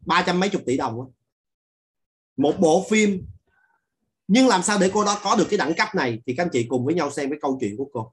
300 0.01 0.41
mấy 0.41 0.49
chục 0.49 0.63
tỷ 0.67 0.77
đồng 0.77 0.99
đó. 0.99 1.07
một 2.37 2.55
bộ 2.59 2.87
phim. 2.91 3.27
Nhưng 4.29 4.49
làm 4.49 4.63
sao 4.63 4.79
để 4.79 4.91
cô 4.95 5.05
đó 5.05 5.21
có 5.23 5.37
được 5.37 5.47
cái 5.51 5.59
đẳng 5.59 5.75
cấp 5.75 5.89
này? 5.95 6.19
Thì 6.27 6.35
các 6.37 6.43
anh 6.43 6.51
chị 6.53 6.67
cùng 6.69 6.85
với 6.85 6.95
nhau 6.95 7.11
xem 7.11 7.31
cái 7.31 7.39
câu 7.43 7.59
chuyện 7.61 7.77
của 7.77 7.87
cô. 7.93 8.13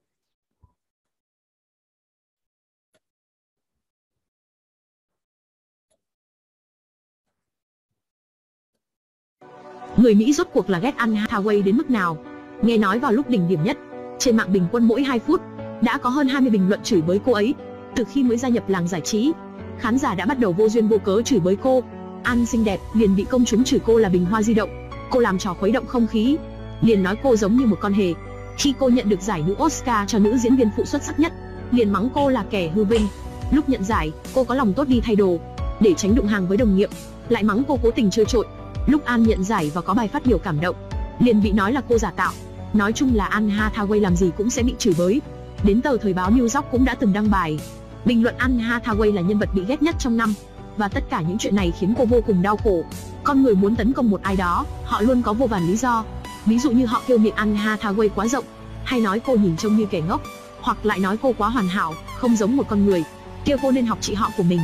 Người 9.97 10.15
Mỹ 10.15 10.33
rốt 10.33 10.47
cuộc 10.53 10.69
là 10.69 10.79
ghét 10.79 10.97
Anne 10.97 11.19
Hathaway 11.19 11.63
đến 11.63 11.77
mức 11.77 11.89
nào? 11.89 12.17
Nghe 12.61 12.77
nói 12.77 12.99
vào 12.99 13.11
lúc 13.11 13.29
đỉnh 13.29 13.47
điểm 13.47 13.63
nhất, 13.63 13.77
trên 14.19 14.37
mạng 14.37 14.53
bình 14.53 14.67
quân 14.71 14.83
mỗi 14.83 15.03
2 15.03 15.19
phút 15.19 15.41
đã 15.81 15.97
có 15.97 16.09
hơn 16.09 16.27
20 16.27 16.49
bình 16.49 16.69
luận 16.69 16.79
chửi 16.83 17.01
bới 17.01 17.19
cô 17.25 17.31
ấy. 17.31 17.53
Từ 17.95 18.03
khi 18.03 18.23
mới 18.23 18.37
gia 18.37 18.49
nhập 18.49 18.69
làng 18.69 18.87
giải 18.87 19.01
trí, 19.01 19.31
khán 19.79 19.97
giả 19.97 20.15
đã 20.15 20.25
bắt 20.25 20.39
đầu 20.39 20.51
vô 20.51 20.69
duyên 20.69 20.87
vô 20.87 20.97
cớ 20.97 21.21
chửi 21.25 21.39
bới 21.39 21.55
cô. 21.55 21.83
An 22.23 22.45
xinh 22.45 22.63
đẹp 22.63 22.79
liền 22.93 23.15
bị 23.15 23.25
công 23.29 23.45
chúng 23.45 23.63
chửi 23.63 23.79
cô 23.85 23.97
là 23.97 24.09
bình 24.09 24.25
hoa 24.25 24.41
di 24.41 24.53
động. 24.53 24.69
Cô 25.09 25.19
làm 25.19 25.37
trò 25.37 25.53
khuấy 25.53 25.71
động 25.71 25.85
không 25.85 26.07
khí, 26.07 26.37
liền 26.81 27.03
nói 27.03 27.15
cô 27.23 27.35
giống 27.35 27.57
như 27.57 27.65
một 27.65 27.77
con 27.81 27.93
hề. 27.93 28.13
Khi 28.57 28.73
cô 28.79 28.89
nhận 28.89 29.09
được 29.09 29.21
giải 29.21 29.43
nữ 29.47 29.55
Oscar 29.63 30.09
cho 30.09 30.19
nữ 30.19 30.37
diễn 30.37 30.55
viên 30.55 30.69
phụ 30.77 30.85
xuất 30.85 31.03
sắc 31.03 31.19
nhất, 31.19 31.33
liền 31.71 31.89
mắng 31.89 32.09
cô 32.13 32.29
là 32.29 32.45
kẻ 32.49 32.67
hư 32.67 32.83
vinh. 32.83 33.07
Lúc 33.51 33.69
nhận 33.69 33.83
giải, 33.83 34.11
cô 34.33 34.43
có 34.43 34.55
lòng 34.55 34.73
tốt 34.73 34.87
đi 34.87 35.01
thay 35.03 35.15
đồ, 35.15 35.39
để 35.79 35.93
tránh 35.93 36.15
đụng 36.15 36.27
hàng 36.27 36.47
với 36.47 36.57
đồng 36.57 36.75
nghiệp, 36.75 36.89
lại 37.29 37.43
mắng 37.43 37.63
cô 37.67 37.79
cố 37.83 37.91
tình 37.91 38.09
chơi 38.09 38.25
trội, 38.25 38.45
Lúc 38.87 39.05
An 39.05 39.23
nhận 39.23 39.43
giải 39.43 39.71
và 39.73 39.81
có 39.81 39.93
bài 39.93 40.07
phát 40.07 40.25
biểu 40.25 40.37
cảm 40.37 40.61
động, 40.61 40.75
liền 41.19 41.41
bị 41.41 41.51
nói 41.51 41.73
là 41.73 41.81
cô 41.89 41.97
giả 41.97 42.11
tạo. 42.11 42.33
Nói 42.73 42.93
chung 42.93 43.15
là 43.15 43.25
An 43.25 43.49
Hathaway 43.49 44.01
làm 44.01 44.15
gì 44.15 44.31
cũng 44.37 44.49
sẽ 44.49 44.63
bị 44.63 44.75
chửi 44.79 44.93
bới. 44.97 45.21
Đến 45.63 45.81
tờ 45.81 45.97
thời 45.97 46.13
báo 46.13 46.31
New 46.31 46.41
York 46.41 46.71
cũng 46.71 46.85
đã 46.85 46.95
từng 46.95 47.13
đăng 47.13 47.31
bài 47.31 47.59
bình 48.05 48.23
luận 48.23 48.35
Anne 48.37 48.63
Hathaway 48.63 49.13
là 49.13 49.21
nhân 49.21 49.39
vật 49.39 49.49
bị 49.53 49.65
ghét 49.67 49.81
nhất 49.81 49.95
trong 49.99 50.17
năm. 50.17 50.33
Và 50.77 50.87
tất 50.87 51.03
cả 51.09 51.21
những 51.21 51.37
chuyện 51.37 51.55
này 51.55 51.73
khiến 51.79 51.93
cô 51.97 52.05
vô 52.05 52.21
cùng 52.27 52.41
đau 52.41 52.57
khổ. 52.57 52.83
Con 53.23 53.43
người 53.43 53.55
muốn 53.55 53.75
tấn 53.75 53.93
công 53.93 54.09
một 54.09 54.21
ai 54.21 54.35
đó, 54.35 54.65
họ 54.83 55.01
luôn 55.01 55.21
có 55.21 55.33
vô 55.33 55.47
vàn 55.47 55.67
lý 55.67 55.77
do. 55.77 56.03
Ví 56.45 56.59
dụ 56.59 56.71
như 56.71 56.85
họ 56.85 57.01
kêu 57.07 57.17
miệng 57.17 57.35
Anne 57.35 57.59
Hathaway 57.59 58.09
quá 58.15 58.27
rộng, 58.27 58.45
hay 58.83 58.99
nói 58.99 59.19
cô 59.19 59.35
nhìn 59.35 59.57
trông 59.57 59.77
như 59.77 59.85
kẻ 59.85 60.01
ngốc, 60.01 60.21
hoặc 60.61 60.85
lại 60.85 60.99
nói 60.99 61.17
cô 61.21 61.33
quá 61.37 61.49
hoàn 61.49 61.67
hảo, 61.67 61.93
không 62.17 62.35
giống 62.35 62.57
một 62.57 62.63
con 62.69 62.85
người. 62.85 63.03
Kêu 63.45 63.57
cô 63.61 63.71
nên 63.71 63.85
học 63.85 63.97
chị 64.01 64.13
họ 64.13 64.31
của 64.37 64.43
mình, 64.43 64.59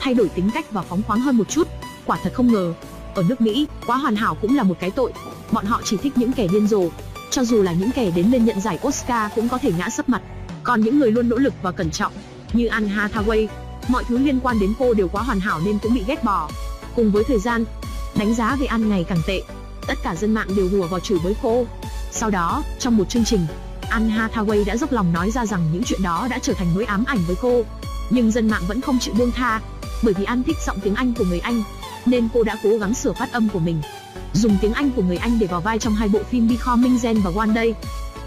thay 0.00 0.14
đổi 0.14 0.28
tính 0.28 0.50
cách 0.54 0.70
và 0.70 0.82
phóng 0.82 1.02
khoáng 1.02 1.20
hơn 1.20 1.36
một 1.36 1.48
chút. 1.48 1.68
Quả 2.04 2.18
thật 2.22 2.30
không 2.34 2.52
ngờ, 2.52 2.74
ở 3.16 3.22
nước 3.28 3.40
Mỹ, 3.40 3.66
quá 3.86 3.96
hoàn 3.96 4.16
hảo 4.16 4.36
cũng 4.40 4.56
là 4.56 4.62
một 4.62 4.76
cái 4.80 4.90
tội. 4.90 5.12
Bọn 5.52 5.64
họ 5.64 5.80
chỉ 5.84 5.96
thích 5.96 6.12
những 6.16 6.32
kẻ 6.32 6.46
điên 6.52 6.66
rồ. 6.66 6.88
Cho 7.30 7.44
dù 7.44 7.62
là 7.62 7.72
những 7.72 7.90
kẻ 7.92 8.10
đến 8.10 8.30
lên 8.30 8.44
nhận 8.44 8.60
giải 8.60 8.78
Oscar 8.86 9.32
cũng 9.34 9.48
có 9.48 9.58
thể 9.58 9.72
ngã 9.78 9.90
sấp 9.90 10.08
mặt. 10.08 10.22
Còn 10.62 10.80
những 10.80 10.98
người 10.98 11.12
luôn 11.12 11.28
nỗ 11.28 11.36
lực 11.36 11.54
và 11.62 11.72
cẩn 11.72 11.90
trọng, 11.90 12.12
như 12.52 12.66
Anne 12.66 12.94
Hathaway, 12.94 13.46
mọi 13.88 14.04
thứ 14.04 14.18
liên 14.18 14.40
quan 14.40 14.58
đến 14.58 14.72
cô 14.78 14.94
đều 14.94 15.08
quá 15.08 15.22
hoàn 15.22 15.40
hảo 15.40 15.60
nên 15.64 15.78
cũng 15.78 15.94
bị 15.94 16.04
ghét 16.06 16.24
bỏ. 16.24 16.50
Cùng 16.96 17.12
với 17.12 17.24
thời 17.24 17.38
gian, 17.38 17.64
đánh 18.18 18.34
giá 18.34 18.56
về 18.56 18.66
Anne 18.66 18.88
ngày 18.88 19.04
càng 19.08 19.18
tệ, 19.26 19.42
tất 19.86 19.94
cả 20.02 20.14
dân 20.14 20.34
mạng 20.34 20.48
đều 20.56 20.68
hùa 20.68 20.86
vào 20.86 21.00
chửi 21.00 21.18
với 21.18 21.36
cô. 21.42 21.66
Sau 22.12 22.30
đó, 22.30 22.62
trong 22.78 22.96
một 22.96 23.08
chương 23.08 23.24
trình, 23.24 23.46
Anne 23.88 24.14
Hathaway 24.14 24.64
đã 24.64 24.76
dốc 24.76 24.92
lòng 24.92 25.12
nói 25.12 25.30
ra 25.30 25.46
rằng 25.46 25.60
những 25.72 25.84
chuyện 25.84 26.02
đó 26.02 26.26
đã 26.30 26.38
trở 26.38 26.52
thành 26.52 26.66
nỗi 26.74 26.84
ám 26.84 27.04
ảnh 27.06 27.18
với 27.26 27.36
cô. 27.42 27.62
Nhưng 28.10 28.30
dân 28.30 28.48
mạng 28.48 28.62
vẫn 28.68 28.80
không 28.80 28.98
chịu 28.98 29.14
buông 29.14 29.30
tha, 29.30 29.60
bởi 30.02 30.14
vì 30.14 30.24
Anne 30.24 30.42
thích 30.46 30.56
giọng 30.66 30.80
tiếng 30.80 30.94
Anh 30.94 31.14
của 31.18 31.24
người 31.24 31.40
Anh, 31.40 31.62
nên 32.06 32.28
cô 32.34 32.42
đã 32.42 32.56
cố 32.62 32.76
gắng 32.78 32.94
sửa 32.94 33.12
phát 33.12 33.32
âm 33.32 33.48
của 33.48 33.58
mình. 33.58 33.82
Dùng 34.32 34.56
tiếng 34.60 34.72
Anh 34.72 34.90
của 34.90 35.02
người 35.02 35.16
Anh 35.16 35.38
để 35.38 35.46
vào 35.46 35.60
vai 35.60 35.78
trong 35.78 35.94
hai 35.94 36.08
bộ 36.08 36.22
phim 36.30 36.48
Becoming 36.48 36.96
Zen 36.96 37.20
và 37.22 37.30
One 37.36 37.54
Day. 37.54 37.74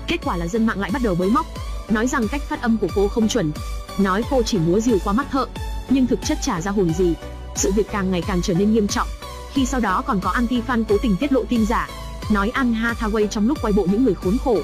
Kết 0.07 0.17
quả 0.23 0.37
là 0.37 0.47
dân 0.47 0.65
mạng 0.65 0.79
lại 0.79 0.91
bắt 0.93 1.01
đầu 1.03 1.15
bới 1.15 1.29
móc, 1.29 1.45
nói 1.89 2.07
rằng 2.07 2.27
cách 2.27 2.41
phát 2.41 2.61
âm 2.61 2.77
của 2.77 2.87
cô 2.95 3.07
không 3.07 3.27
chuẩn, 3.27 3.51
nói 3.99 4.23
cô 4.29 4.43
chỉ 4.43 4.57
múa 4.57 4.79
rìu 4.79 4.97
qua 5.03 5.13
mắt 5.13 5.31
thợ, 5.31 5.45
nhưng 5.89 6.07
thực 6.07 6.19
chất 6.25 6.37
chả 6.41 6.61
ra 6.61 6.71
hồn 6.71 6.93
gì. 6.93 7.13
Sự 7.55 7.71
việc 7.71 7.87
càng 7.91 8.11
ngày 8.11 8.23
càng 8.27 8.41
trở 8.41 8.53
nên 8.53 8.73
nghiêm 8.73 8.87
trọng, 8.87 9.07
khi 9.53 9.65
sau 9.65 9.79
đó 9.79 10.03
còn 10.07 10.19
có 10.19 10.31
anti-fan 10.31 10.83
cố 10.89 10.97
tình 11.01 11.15
tiết 11.19 11.31
lộ 11.31 11.43
tin 11.49 11.65
giả, 11.65 11.89
nói 12.31 12.49
Anne 12.49 12.79
Hathaway 12.79 13.27
trong 13.27 13.47
lúc 13.47 13.57
quay 13.61 13.73
bộ 13.73 13.87
những 13.91 14.03
người 14.03 14.13
khốn 14.13 14.37
khổ, 14.43 14.61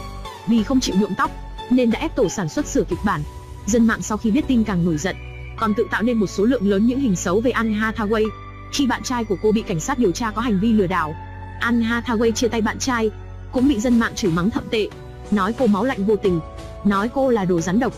vì 0.48 0.64
không 0.64 0.80
chịu 0.80 0.96
nhuộm 1.00 1.12
tóc, 1.18 1.32
nên 1.70 1.92
đã 1.92 2.00
ép 2.00 2.16
tổ 2.16 2.30
sản 2.30 2.50
xuất 2.50 2.68
sửa 2.68 2.84
kịch 2.84 3.00
bản. 3.06 3.22
Dân 3.66 3.88
mạng 3.88 4.02
sau 4.02 4.18
khi 4.18 4.32
biết 4.32 4.48
tin 4.48 4.64
càng 4.64 4.86
nổi 4.86 4.98
giận, 4.98 5.16
còn 5.58 5.74
tự 5.74 5.88
tạo 5.92 6.02
nên 6.02 6.18
một 6.18 6.28
số 6.28 6.44
lượng 6.44 6.70
lớn 6.70 6.86
những 6.86 7.00
hình 7.00 7.16
xấu 7.16 7.42
về 7.42 7.52
Anne 7.52 7.80
Hathaway. 7.80 8.30
Khi 8.74 8.88
bạn 8.88 9.04
trai 9.04 9.24
của 9.24 9.36
cô 9.44 9.52
bị 9.52 9.62
cảnh 9.62 9.80
sát 9.80 10.00
điều 10.00 10.12
tra 10.12 10.32
có 10.32 10.42
hành 10.42 10.60
vi 10.60 10.74
lừa 10.74 10.88
đảo, 10.88 11.16
Anne 11.60 11.86
Hathaway 11.86 12.32
chia 12.32 12.48
tay 12.48 12.62
bạn 12.62 12.80
trai, 12.80 13.12
cũng 13.52 13.68
bị 13.68 13.80
dân 13.80 14.00
mạng 14.00 14.16
chửi 14.16 14.32
mắng 14.32 14.50
thậm 14.50 14.64
tệ, 14.70 14.88
nói 15.32 15.54
cô 15.54 15.68
máu 15.68 15.84
lạnh 15.84 16.06
vô 16.06 16.16
tình, 16.16 16.40
nói 16.84 17.10
cô 17.14 17.30
là 17.30 17.46
đồ 17.46 17.62
rắn 17.62 17.80
độc. 17.80 17.94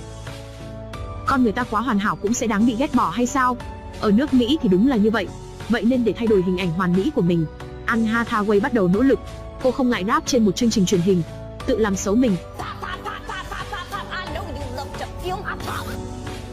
Con 1.27 1.43
người 1.43 1.51
ta 1.51 1.63
quá 1.63 1.81
hoàn 1.81 1.99
hảo 1.99 2.15
cũng 2.15 2.33
sẽ 2.33 2.47
đáng 2.47 2.65
bị 2.65 2.75
ghét 2.75 2.95
bỏ 2.95 3.09
hay 3.09 3.25
sao? 3.25 3.57
Ở 3.99 4.11
nước 4.11 4.33
Mỹ 4.33 4.57
thì 4.61 4.69
đúng 4.69 4.87
là 4.87 4.95
như 4.95 5.09
vậy. 5.09 5.27
Vậy 5.69 5.83
nên 5.83 6.03
để 6.03 6.13
thay 6.13 6.27
đổi 6.27 6.43
hình 6.43 6.57
ảnh 6.57 6.71
hoàn 6.71 6.93
mỹ 6.93 7.11
của 7.15 7.21
mình, 7.21 7.45
Anne 7.85 8.11
Hathaway 8.11 8.61
bắt 8.61 8.73
đầu 8.73 8.87
nỗ 8.87 9.01
lực. 9.01 9.19
Cô 9.63 9.71
không 9.71 9.89
ngại 9.89 10.03
đáp 10.03 10.23
trên 10.25 10.45
một 10.45 10.55
chương 10.55 10.69
trình 10.69 10.85
truyền 10.85 11.01
hình, 11.01 11.21
tự 11.65 11.77
làm 11.77 11.95
xấu 11.95 12.15
mình. 12.15 12.35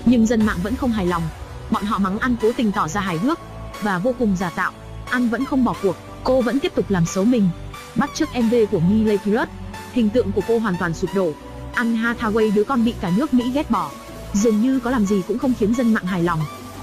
Nhưng 0.05 0.27
dân 0.27 0.47
mạng 0.47 0.59
vẫn 0.63 0.77
không 0.77 0.91
hài 0.91 1.07
lòng. 1.07 1.23
Bọn 1.71 1.85
họ 1.85 1.99
mắng 1.99 2.19
ăn 2.19 2.37
cố 2.43 2.53
tình 2.57 2.73
tỏ 2.73 2.89
ra 2.89 3.01
hài 3.01 3.19
hước 3.19 3.39
và 3.83 3.99
vô 3.99 4.15
cùng 4.19 4.37
giả 4.37 4.51
tạo. 4.51 4.73
An 5.11 5.29
vẫn 5.29 5.45
không 5.45 5.65
bỏ 5.65 5.75
cuộc, 5.83 5.97
cô 6.25 6.41
vẫn 6.41 6.61
tiếp 6.61 6.73
tục 6.75 6.91
làm 6.91 7.07
xấu 7.07 7.25
mình. 7.25 7.49
Bắt 7.95 8.11
chước 8.15 8.29
MV 8.37 8.55
của 8.71 8.81
Miley 8.81 9.19
Cyrus, 9.19 9.49
hình 9.93 10.11
tượng 10.11 10.33
của 10.33 10.41
cô 10.49 10.59
hoàn 10.59 10.77
toàn 10.79 10.95
sụp 10.95 11.11
đổ. 11.15 11.33
Anne 11.75 11.99
Hathaway 11.99 12.55
đứa 12.55 12.65
con 12.65 12.85
bị 12.85 12.95
cả 13.01 13.11
nước 13.17 13.35
Mỹ 13.35 13.51
ghét 13.55 13.71
bỏ, 13.71 13.91
dường 14.33 14.61
như 14.61 14.81
có 14.81 14.91
làm 14.91 15.07
gì 15.07 15.23
cũng 15.29 15.39
không 15.39 15.53
khiến 15.59 15.75
dân 15.75 15.95
mạng 15.95 16.07
hài 16.07 16.23
lòng. 16.23 16.41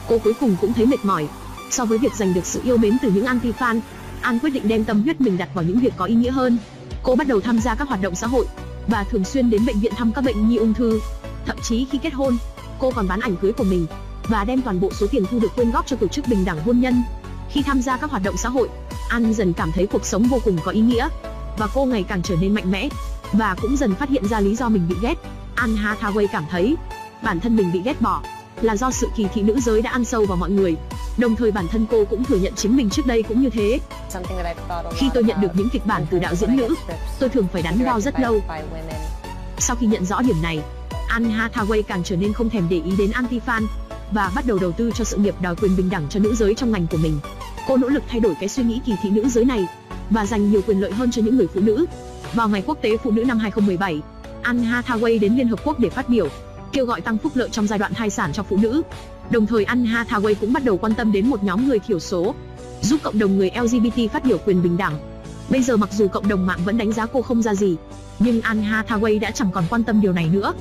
Cô 0.07 0.18
cuối 0.18 0.34
cùng 0.39 0.55
cũng 0.61 0.73
thấy 0.73 0.85
mệt 0.85 1.05
mỏi. 1.05 1.27
So 1.69 1.85
với 1.85 1.97
việc 1.97 2.15
giành 2.15 2.34
được 2.34 2.45
sự 2.45 2.61
yêu 2.63 2.77
mến 2.77 2.97
từ 3.01 3.11
những 3.11 3.26
anti-fan, 3.26 3.80
An 4.22 4.39
quyết 4.39 4.49
định 4.49 4.68
đem 4.68 4.84
tâm 4.84 5.03
huyết 5.03 5.22
mình 5.22 5.38
đặt 5.38 5.49
vào 5.53 5.65
những 5.65 5.80
việc 5.80 5.93
có 5.97 6.05
ý 6.05 6.15
nghĩa 6.15 6.31
hơn. 6.31 6.57
Cô 7.03 7.15
bắt 7.15 7.27
đầu 7.27 7.41
tham 7.41 7.59
gia 7.59 7.76
các 7.76 7.88
hoạt 7.88 8.01
động 8.01 8.15
xã 8.15 8.27
hội 8.27 8.45
và 8.88 9.03
thường 9.03 9.26
xuyên 9.26 9.49
đến 9.49 9.65
bệnh 9.65 9.80
viện 9.80 9.93
thăm 9.95 10.11
các 10.11 10.23
bệnh 10.23 10.49
nhi 10.49 10.57
ung 10.57 10.73
thư. 10.73 10.99
Thậm 11.45 11.57
chí 11.63 11.88
khi 11.91 11.97
kết 11.97 12.13
hôn, 12.13 12.38
cô 12.80 12.91
còn 12.91 13.07
bán 13.07 13.19
ảnh 13.19 13.35
cưới 13.35 13.53
của 13.53 13.63
mình 13.63 13.88
và 14.27 14.43
đem 14.43 14.61
toàn 14.61 14.80
bộ 14.80 14.89
số 14.99 15.07
tiền 15.11 15.23
thu 15.31 15.39
được 15.39 15.56
quyên 15.56 15.72
góp 15.72 15.88
cho 15.88 15.95
tổ 15.95 16.07
chức 16.07 16.27
bình 16.27 16.45
đẳng 16.45 16.60
hôn 16.64 16.80
nhân. 16.80 17.03
Khi 17.49 17.61
tham 17.61 17.81
gia 17.81 17.98
các 17.98 18.11
hoạt 18.11 18.23
động 18.23 18.38
xã 18.38 18.49
hội, 18.49 18.69
An 19.10 19.34
dần 19.34 19.53
cảm 19.53 19.72
thấy 19.72 19.88
cuộc 19.88 20.06
sống 20.06 20.23
vô 20.23 20.39
cùng 20.43 20.57
có 20.65 20.72
ý 20.72 20.81
nghĩa 20.81 21.07
và 21.57 21.68
cô 21.73 21.85
ngày 21.85 22.03
càng 22.03 22.22
trở 22.22 22.35
nên 22.41 22.53
mạnh 22.53 22.72
mẽ 22.72 22.89
và 23.34 23.56
cũng 23.61 23.77
dần 23.77 23.95
phát 23.95 24.10
hiện 24.10 24.26
ra 24.26 24.39
lý 24.39 24.56
do 24.56 24.69
mình 24.69 24.88
bị 24.89 24.95
ghét. 25.02 25.15
Anne 25.56 25.81
Hathaway 25.81 26.27
cảm 26.31 26.45
thấy 26.52 26.76
bản 27.23 27.39
thân 27.39 27.56
mình 27.56 27.72
bị 27.72 27.81
ghét 27.85 28.02
bỏ 28.02 28.22
là 28.61 28.76
do 28.76 28.91
sự 28.91 29.07
kỳ 29.15 29.27
thị 29.34 29.41
nữ 29.41 29.60
giới 29.60 29.81
đã 29.81 29.89
ăn 29.91 30.06
sâu 30.06 30.26
vào 30.26 30.38
mọi 30.38 30.49
người. 30.49 30.76
Đồng 31.18 31.35
thời 31.35 31.52
bản 31.52 31.68
thân 31.68 31.85
cô 31.91 32.06
cũng 32.06 32.23
thừa 32.23 32.38
nhận 32.38 32.53
chính 32.56 32.76
mình 32.76 32.89
trước 32.89 33.06
đây 33.06 33.23
cũng 33.23 33.41
như 33.41 33.49
thế. 33.49 33.80
Khi 34.95 35.10
tôi 35.14 35.23
nhận 35.23 35.41
được 35.41 35.52
những 35.56 35.69
kịch 35.69 35.85
bản 35.85 36.06
từ 36.10 36.19
đạo 36.19 36.35
diễn 36.35 36.56
nữ, 36.56 36.76
tôi 37.19 37.30
thường 37.30 37.48
phải 37.53 37.61
đắn 37.61 37.85
đo 37.85 37.99
rất 37.99 38.19
lâu. 38.19 38.41
Sau 39.57 39.76
khi 39.76 39.88
nhận 39.88 40.06
rõ 40.06 40.22
điểm 40.22 40.41
này, 40.41 40.60
Anne 41.07 41.35
Hathaway 41.35 41.84
càng 41.84 42.03
trở 42.03 42.15
nên 42.15 42.34
không 42.34 42.49
thèm 42.49 42.68
để 42.69 42.81
ý 42.85 42.91
đến 42.98 43.11
anti-fan 43.11 43.65
và 44.11 44.31
bắt 44.35 44.45
đầu 44.47 44.59
đầu 44.59 44.71
tư 44.71 44.91
cho 44.95 45.03
sự 45.03 45.17
nghiệp 45.17 45.35
đòi 45.41 45.55
quyền 45.55 45.77
bình 45.77 45.89
đẳng 45.89 46.09
cho 46.09 46.19
nữ 46.19 46.35
giới 46.35 46.55
trong 46.55 46.71
ngành 46.71 46.88
của 46.88 46.97
mình. 46.97 47.19
Cô 47.67 47.77
nỗ 47.77 47.88
lực 47.88 48.03
thay 48.07 48.19
đổi 48.19 48.35
cái 48.39 48.49
suy 48.49 48.63
nghĩ 48.63 48.81
kỳ 48.85 48.93
thị 49.03 49.09
nữ 49.09 49.29
giới 49.29 49.45
này 49.45 49.67
và 50.09 50.25
dành 50.25 50.51
nhiều 50.51 50.61
quyền 50.67 50.81
lợi 50.81 50.91
hơn 50.91 51.11
cho 51.11 51.21
những 51.21 51.38
người 51.38 51.47
phụ 51.53 51.61
nữ. 51.61 51.85
Vào 52.33 52.49
ngày 52.49 52.63
quốc 52.65 52.77
tế 52.81 52.97
phụ 52.97 53.11
nữ 53.11 53.23
năm 53.23 53.39
2017, 53.39 54.01
Anne 54.41 54.67
Hathaway 54.67 55.19
đến 55.19 55.35
Liên 55.35 55.47
Hợp 55.47 55.59
Quốc 55.65 55.79
để 55.79 55.89
phát 55.89 56.09
biểu, 56.09 56.27
kêu 56.71 56.85
gọi 56.85 57.01
tăng 57.01 57.17
phúc 57.17 57.31
lợi 57.35 57.49
trong 57.49 57.67
giai 57.67 57.79
đoạn 57.79 57.93
thai 57.93 58.09
sản 58.09 58.33
cho 58.33 58.43
phụ 58.43 58.57
nữ. 58.57 58.81
Đồng 59.29 59.45
thời 59.45 59.63
Anne 59.63 59.89
Hathaway 59.89 60.35
cũng 60.41 60.53
bắt 60.53 60.63
đầu 60.63 60.77
quan 60.77 60.93
tâm 60.93 61.11
đến 61.11 61.27
một 61.27 61.43
nhóm 61.43 61.67
người 61.67 61.79
thiểu 61.79 61.99
số, 61.99 62.35
giúp 62.81 62.99
cộng 63.03 63.19
đồng 63.19 63.38
người 63.38 63.51
LGBT 63.61 64.11
phát 64.13 64.25
biểu 64.25 64.38
quyền 64.45 64.63
bình 64.63 64.77
đẳng. 64.77 64.99
Bây 65.49 65.63
giờ 65.63 65.77
mặc 65.77 65.89
dù 65.91 66.07
cộng 66.07 66.27
đồng 66.27 66.45
mạng 66.45 66.59
vẫn 66.65 66.77
đánh 66.77 66.91
giá 66.91 67.05
cô 67.05 67.21
không 67.21 67.41
ra 67.41 67.55
gì, 67.55 67.75
nhưng 68.19 68.41
Anne 68.41 68.67
Hathaway 68.67 69.19
đã 69.19 69.31
chẳng 69.31 69.51
còn 69.51 69.63
quan 69.69 69.83
tâm 69.83 70.01
điều 70.01 70.13
này 70.13 70.29
nữa. 70.31 70.53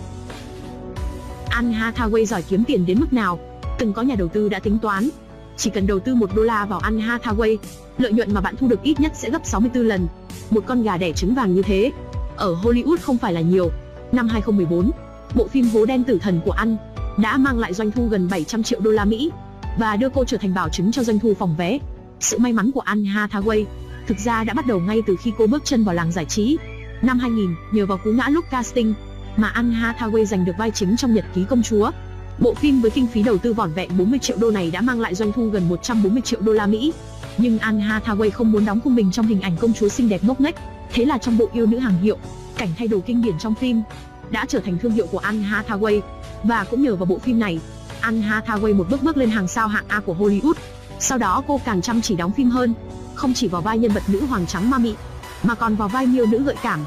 Anne 1.60 1.78
Hathaway 1.78 2.24
giỏi 2.24 2.42
kiếm 2.42 2.64
tiền 2.64 2.86
đến 2.86 3.00
mức 3.00 3.12
nào, 3.12 3.38
từng 3.78 3.92
có 3.92 4.02
nhà 4.02 4.14
đầu 4.14 4.28
tư 4.28 4.48
đã 4.48 4.58
tính 4.58 4.78
toán. 4.78 5.08
Chỉ 5.56 5.70
cần 5.70 5.86
đầu 5.86 5.98
tư 5.98 6.14
1 6.14 6.30
đô 6.34 6.42
la 6.42 6.66
vào 6.66 6.78
Anne 6.78 7.04
Hathaway, 7.04 7.56
lợi 7.98 8.12
nhuận 8.12 8.34
mà 8.34 8.40
bạn 8.40 8.56
thu 8.56 8.68
được 8.68 8.82
ít 8.82 9.00
nhất 9.00 9.12
sẽ 9.14 9.30
gấp 9.30 9.46
64 9.46 9.84
lần. 9.84 10.06
Một 10.50 10.64
con 10.66 10.82
gà 10.82 10.96
đẻ 10.96 11.12
trứng 11.12 11.34
vàng 11.34 11.54
như 11.54 11.62
thế, 11.62 11.92
ở 12.36 12.54
Hollywood 12.54 12.96
không 13.00 13.18
phải 13.18 13.32
là 13.32 13.40
nhiều. 13.40 13.70
Năm 14.12 14.28
2014, 14.28 14.90
bộ 15.34 15.48
phim 15.48 15.68
Hố 15.68 15.86
đen 15.86 16.04
tử 16.04 16.18
thần 16.22 16.40
của 16.44 16.50
Anne 16.50 16.76
đã 17.18 17.36
mang 17.36 17.58
lại 17.58 17.74
doanh 17.74 17.90
thu 17.90 18.06
gần 18.06 18.28
700 18.30 18.62
triệu 18.62 18.80
đô 18.80 18.90
la 18.90 19.04
Mỹ 19.04 19.30
và 19.78 19.96
đưa 19.96 20.08
cô 20.08 20.24
trở 20.24 20.36
thành 20.36 20.54
bảo 20.54 20.68
chứng 20.68 20.92
cho 20.92 21.02
doanh 21.02 21.18
thu 21.18 21.34
phòng 21.34 21.56
vé. 21.56 21.78
Sự 22.20 22.38
may 22.38 22.52
mắn 22.52 22.70
của 22.72 22.80
Anne 22.80 23.10
Hathaway 23.10 23.64
thực 24.06 24.18
ra 24.18 24.44
đã 24.44 24.54
bắt 24.54 24.66
đầu 24.66 24.80
ngay 24.80 25.02
từ 25.06 25.16
khi 25.22 25.32
cô 25.38 25.46
bước 25.46 25.64
chân 25.64 25.84
vào 25.84 25.94
làng 25.94 26.12
giải 26.12 26.24
trí. 26.24 26.56
Năm 27.02 27.18
2000, 27.18 27.54
nhờ 27.72 27.86
vào 27.86 27.98
cú 28.04 28.10
ngã 28.12 28.28
lúc 28.28 28.44
casting 28.50 28.94
mà 29.36 29.48
Anne 29.48 29.76
Hathaway 29.76 30.24
giành 30.24 30.44
được 30.44 30.52
vai 30.58 30.70
chính 30.70 30.96
trong 30.96 31.14
Nhật 31.14 31.24
ký 31.34 31.44
công 31.44 31.62
chúa. 31.62 31.90
Bộ 32.38 32.54
phim 32.54 32.80
với 32.80 32.90
kinh 32.90 33.06
phí 33.06 33.22
đầu 33.22 33.38
tư 33.38 33.52
vỏn 33.52 33.72
vẹn 33.72 33.98
40 33.98 34.18
triệu 34.18 34.36
đô 34.36 34.50
này 34.50 34.70
đã 34.70 34.80
mang 34.80 35.00
lại 35.00 35.14
doanh 35.14 35.32
thu 35.32 35.48
gần 35.48 35.68
140 35.68 36.22
triệu 36.24 36.40
đô 36.40 36.52
la 36.52 36.66
Mỹ. 36.66 36.92
Nhưng 37.38 37.58
Anne 37.58 37.84
Hathaway 37.84 38.30
không 38.30 38.52
muốn 38.52 38.64
đóng 38.64 38.80
khung 38.80 38.94
mình 38.94 39.10
trong 39.12 39.26
hình 39.26 39.40
ảnh 39.40 39.56
công 39.56 39.72
chúa 39.72 39.88
xinh 39.88 40.08
đẹp 40.08 40.24
ngốc 40.24 40.40
nghếch, 40.40 40.54
thế 40.92 41.04
là 41.04 41.18
trong 41.18 41.38
bộ 41.38 41.48
yêu 41.52 41.66
nữ 41.66 41.78
hàng 41.78 42.02
hiệu, 42.02 42.18
cảnh 42.56 42.68
thay 42.78 42.88
đồ 42.88 43.00
kinh 43.06 43.22
điển 43.22 43.38
trong 43.38 43.54
phim 43.54 43.82
đã 44.30 44.46
trở 44.48 44.60
thành 44.60 44.78
thương 44.78 44.92
hiệu 44.92 45.06
của 45.06 45.18
Anne 45.18 45.48
Hathaway 45.48 46.00
và 46.42 46.64
cũng 46.64 46.82
nhờ 46.82 46.96
vào 46.96 47.06
bộ 47.06 47.18
phim 47.18 47.38
này, 47.38 47.60
Anne 48.00 48.26
Hathaway 48.28 48.76
một 48.76 48.86
bước 48.90 49.02
bước 49.02 49.16
lên 49.16 49.30
hàng 49.30 49.48
sao 49.48 49.68
hạng 49.68 49.84
A 49.88 50.00
của 50.00 50.14
Hollywood. 50.14 50.54
Sau 50.98 51.18
đó 51.18 51.42
cô 51.46 51.60
càng 51.64 51.82
chăm 51.82 52.00
chỉ 52.00 52.16
đóng 52.16 52.32
phim 52.32 52.50
hơn, 52.50 52.74
không 53.14 53.34
chỉ 53.34 53.48
vào 53.48 53.62
vai 53.62 53.78
nhân 53.78 53.92
vật 53.92 54.02
nữ 54.08 54.26
hoàng 54.26 54.46
trắng 54.46 54.70
ma 54.70 54.78
mị, 54.78 54.94
mà 55.42 55.54
còn 55.54 55.76
vào 55.76 55.88
vai 55.88 56.06
miêu 56.06 56.26
nữ 56.26 56.42
gợi 56.42 56.56
cảm, 56.62 56.80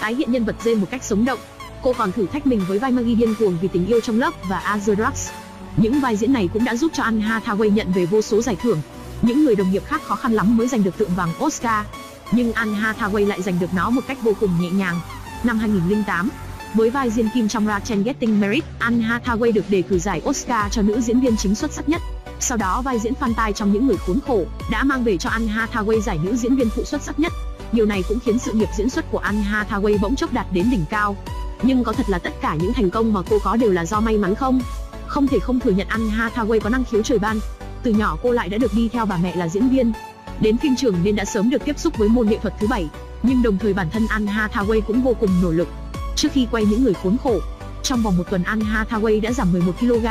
tái 0.00 0.14
hiện 0.14 0.32
nhân 0.32 0.44
vật 0.44 0.56
Jane 0.64 0.80
một 0.80 0.86
cách 0.90 1.04
sống 1.04 1.24
động. 1.24 1.38
Cô 1.82 1.92
còn 1.92 2.12
thử 2.12 2.26
thách 2.26 2.46
mình 2.46 2.60
với 2.68 2.78
vai 2.78 2.92
Maggie 2.92 3.14
điên 3.14 3.34
cuồng 3.38 3.58
vì 3.60 3.68
tình 3.68 3.86
yêu 3.86 4.00
trong 4.00 4.18
lớp 4.18 4.34
và 4.48 4.76
Azure 4.76 4.94
Drugs. 4.94 5.30
Những 5.76 6.00
vai 6.00 6.16
diễn 6.16 6.32
này 6.32 6.48
cũng 6.52 6.64
đã 6.64 6.76
giúp 6.76 6.90
cho 6.94 7.02
Anne 7.02 7.26
Hathaway 7.26 7.72
nhận 7.72 7.92
về 7.92 8.06
vô 8.06 8.22
số 8.22 8.42
giải 8.42 8.56
thưởng. 8.56 8.80
Những 9.22 9.44
người 9.44 9.56
đồng 9.56 9.70
nghiệp 9.70 9.82
khác 9.86 10.02
khó 10.04 10.14
khăn 10.14 10.32
lắm 10.32 10.56
mới 10.56 10.68
giành 10.68 10.84
được 10.84 10.98
tượng 10.98 11.14
vàng 11.16 11.30
Oscar, 11.44 11.86
nhưng 12.32 12.52
Anne 12.52 12.78
Hathaway 12.78 13.26
lại 13.26 13.42
giành 13.42 13.58
được 13.58 13.74
nó 13.74 13.90
một 13.90 14.00
cách 14.08 14.18
vô 14.22 14.32
cùng 14.40 14.60
nhẹ 14.60 14.70
nhàng. 14.70 15.00
Năm 15.44 15.58
2008, 15.58 16.30
với 16.74 16.90
vai 16.90 17.10
diễn 17.10 17.28
Kim 17.34 17.48
trong 17.48 17.66
Rachel 17.66 18.02
Getting 18.02 18.40
Married, 18.40 18.64
Anne 18.78 19.06
Hathaway 19.06 19.52
được 19.52 19.70
đề 19.70 19.82
cử 19.82 19.98
giải 19.98 20.22
Oscar 20.28 20.72
cho 20.72 20.82
nữ 20.82 21.00
diễn 21.00 21.20
viên 21.20 21.36
chính 21.36 21.54
xuất 21.54 21.72
sắc 21.72 21.88
nhất. 21.88 22.02
Sau 22.40 22.58
đó 22.58 22.82
vai 22.82 22.98
diễn 22.98 23.14
Phan 23.14 23.34
Tai 23.34 23.52
trong 23.52 23.72
Những 23.72 23.86
người 23.86 23.96
khốn 23.96 24.18
khổ 24.26 24.44
đã 24.70 24.84
mang 24.84 25.04
về 25.04 25.16
cho 25.16 25.30
Anne 25.30 25.52
Hathaway 25.52 26.00
giải 26.00 26.18
nữ 26.22 26.36
diễn 26.36 26.56
viên 26.56 26.70
phụ 26.70 26.84
xuất 26.84 27.02
sắc 27.02 27.20
nhất. 27.20 27.32
Điều 27.72 27.86
này 27.86 28.02
cũng 28.08 28.18
khiến 28.20 28.38
sự 28.38 28.52
nghiệp 28.52 28.68
diễn 28.76 28.90
xuất 28.90 29.10
của 29.10 29.18
Anne 29.18 29.42
Hathaway 29.42 29.98
bỗng 30.00 30.16
chốc 30.16 30.32
đạt 30.32 30.46
đến 30.52 30.70
đỉnh 30.70 30.84
cao. 30.90 31.16
Nhưng 31.62 31.84
có 31.84 31.92
thật 31.92 32.10
là 32.10 32.18
tất 32.18 32.32
cả 32.40 32.56
những 32.60 32.72
thành 32.72 32.90
công 32.90 33.12
mà 33.12 33.20
cô 33.30 33.38
có 33.44 33.56
đều 33.56 33.70
là 33.70 33.84
do 33.84 34.00
may 34.00 34.18
mắn 34.18 34.34
không? 34.34 34.60
Không 35.06 35.26
thể 35.26 35.38
không 35.38 35.60
thừa 35.60 35.70
nhận 35.70 35.88
Anne 35.88 36.16
Hathaway 36.16 36.60
có 36.60 36.70
năng 36.70 36.84
khiếu 36.84 37.02
trời 37.02 37.18
ban. 37.18 37.40
Từ 37.82 37.92
nhỏ 37.92 38.16
cô 38.22 38.30
lại 38.30 38.48
đã 38.48 38.58
được 38.58 38.74
đi 38.74 38.88
theo 38.88 39.06
bà 39.06 39.16
mẹ 39.16 39.36
là 39.36 39.48
diễn 39.48 39.68
viên. 39.68 39.92
Đến 40.40 40.56
phim 40.56 40.76
trường 40.76 40.94
nên 41.02 41.16
đã 41.16 41.24
sớm 41.24 41.50
được 41.50 41.64
tiếp 41.64 41.78
xúc 41.78 41.98
với 41.98 42.08
môn 42.08 42.28
nghệ 42.28 42.38
thuật 42.42 42.54
thứ 42.60 42.66
bảy, 42.66 42.88
nhưng 43.22 43.42
đồng 43.42 43.58
thời 43.58 43.74
bản 43.74 43.90
thân 43.90 44.06
Anne 44.08 44.32
Hathaway 44.32 44.80
cũng 44.80 45.02
vô 45.02 45.14
cùng 45.20 45.30
nỗ 45.42 45.50
lực. 45.50 45.68
Trước 46.16 46.28
khi 46.32 46.46
quay 46.50 46.64
những 46.64 46.84
người 46.84 46.94
khốn 46.94 47.16
khổ, 47.24 47.40
trong 47.82 48.02
vòng 48.02 48.18
một 48.18 48.24
tuần 48.30 48.42
Anne 48.42 48.64
Hathaway 48.64 49.20
đã 49.20 49.32
giảm 49.32 49.52
11 49.52 49.72
kg, 49.80 50.06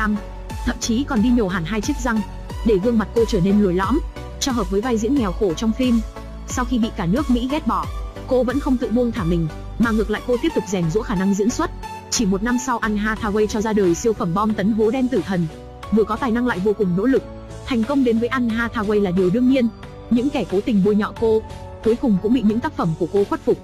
thậm 0.65 0.75
chí 0.79 1.03
còn 1.03 1.21
đi 1.21 1.29
nhổ 1.29 1.47
hẳn 1.47 1.65
hai 1.65 1.81
chiếc 1.81 1.97
răng 2.03 2.21
để 2.65 2.77
gương 2.83 2.97
mặt 2.97 3.07
cô 3.15 3.25
trở 3.25 3.39
nên 3.39 3.61
lồi 3.61 3.73
lõm, 3.73 3.99
cho 4.39 4.51
hợp 4.51 4.71
với 4.71 4.81
vai 4.81 4.97
diễn 4.97 5.15
nghèo 5.15 5.31
khổ 5.31 5.53
trong 5.53 5.71
phim. 5.71 5.99
Sau 6.47 6.65
khi 6.65 6.79
bị 6.79 6.91
cả 6.97 7.05
nước 7.05 7.29
Mỹ 7.29 7.47
ghét 7.51 7.67
bỏ, 7.67 7.85
cô 8.27 8.43
vẫn 8.43 8.59
không 8.59 8.77
tự 8.77 8.87
buông 8.87 9.11
thả 9.11 9.23
mình, 9.23 9.47
mà 9.79 9.91
ngược 9.91 10.09
lại 10.09 10.21
cô 10.27 10.35
tiếp 10.41 10.49
tục 10.55 10.63
rèn 10.67 10.89
rũa 10.89 11.01
khả 11.01 11.15
năng 11.15 11.33
diễn 11.33 11.49
xuất. 11.49 11.71
Chỉ 12.09 12.25
một 12.25 12.43
năm 12.43 12.57
sau 12.65 12.77
Anne 12.77 13.01
Hathaway 13.01 13.47
cho 13.47 13.61
ra 13.61 13.73
đời 13.73 13.95
siêu 13.95 14.13
phẩm 14.13 14.33
bom 14.33 14.53
tấn 14.53 14.71
hố 14.71 14.91
đen 14.91 15.07
tử 15.07 15.21
thần, 15.25 15.47
vừa 15.91 16.03
có 16.03 16.15
tài 16.15 16.31
năng 16.31 16.47
lại 16.47 16.59
vô 16.59 16.73
cùng 16.73 16.97
nỗ 16.97 17.05
lực. 17.05 17.23
Thành 17.65 17.83
công 17.83 18.03
đến 18.03 18.19
với 18.19 18.27
Anne 18.27 18.55
Hathaway 18.55 19.01
là 19.01 19.11
điều 19.11 19.29
đương 19.29 19.49
nhiên. 19.49 19.67
Những 20.09 20.29
kẻ 20.29 20.45
cố 20.51 20.61
tình 20.61 20.81
bôi 20.85 20.95
nhọ 20.95 21.13
cô, 21.21 21.41
cuối 21.83 21.95
cùng 21.95 22.17
cũng 22.21 22.33
bị 22.33 22.41
những 22.41 22.59
tác 22.59 22.73
phẩm 22.73 22.93
của 22.99 23.07
cô 23.13 23.23
khuất 23.23 23.39
phục. 23.39 23.57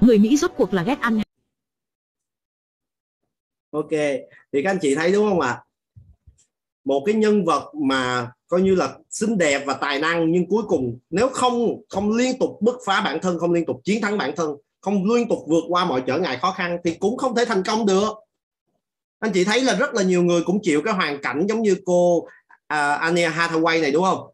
người 0.00 0.18
Mỹ 0.18 0.36
rốt 0.36 0.50
cuộc 0.56 0.74
là 0.74 0.82
ghét 0.82 1.00
ăn 1.00 1.20
ok 3.70 3.90
thì 4.52 4.62
các 4.62 4.70
anh 4.70 4.78
chị 4.82 4.94
thấy 4.94 5.12
đúng 5.12 5.28
không 5.28 5.40
ạ 5.40 5.64
một 6.84 7.02
cái 7.06 7.14
nhân 7.14 7.44
vật 7.44 7.72
mà 7.74 8.32
coi 8.48 8.62
như 8.62 8.74
là 8.74 8.94
xinh 9.10 9.38
đẹp 9.38 9.62
và 9.66 9.74
tài 9.74 10.00
năng 10.00 10.32
nhưng 10.32 10.48
cuối 10.48 10.62
cùng 10.68 10.98
nếu 11.10 11.28
không 11.28 11.82
không 11.88 12.16
liên 12.16 12.38
tục 12.38 12.58
bứt 12.60 12.76
phá 12.86 13.00
bản 13.00 13.18
thân 13.22 13.38
không 13.38 13.52
liên 13.52 13.66
tục 13.66 13.80
chiến 13.84 14.02
thắng 14.02 14.18
bản 14.18 14.32
thân 14.36 14.56
không 14.80 15.12
liên 15.12 15.28
tục 15.28 15.38
vượt 15.48 15.64
qua 15.68 15.84
mọi 15.84 16.02
trở 16.06 16.18
ngại 16.18 16.38
khó 16.42 16.52
khăn 16.52 16.78
thì 16.84 16.94
cũng 16.94 17.16
không 17.16 17.36
thể 17.36 17.44
thành 17.44 17.62
công 17.62 17.86
được. 17.86 18.12
Anh 19.18 19.32
chị 19.32 19.44
thấy 19.44 19.60
là 19.60 19.74
rất 19.74 19.94
là 19.94 20.02
nhiều 20.02 20.22
người 20.22 20.42
cũng 20.42 20.58
chịu 20.62 20.82
cái 20.84 20.94
hoàn 20.94 21.22
cảnh 21.22 21.46
giống 21.48 21.62
như 21.62 21.76
cô 21.84 22.28
à, 22.66 22.94
uh, 22.94 23.00
Ania 23.00 23.28
Hathaway 23.28 23.82
này 23.82 23.90
đúng 23.90 24.04
không? 24.04 24.26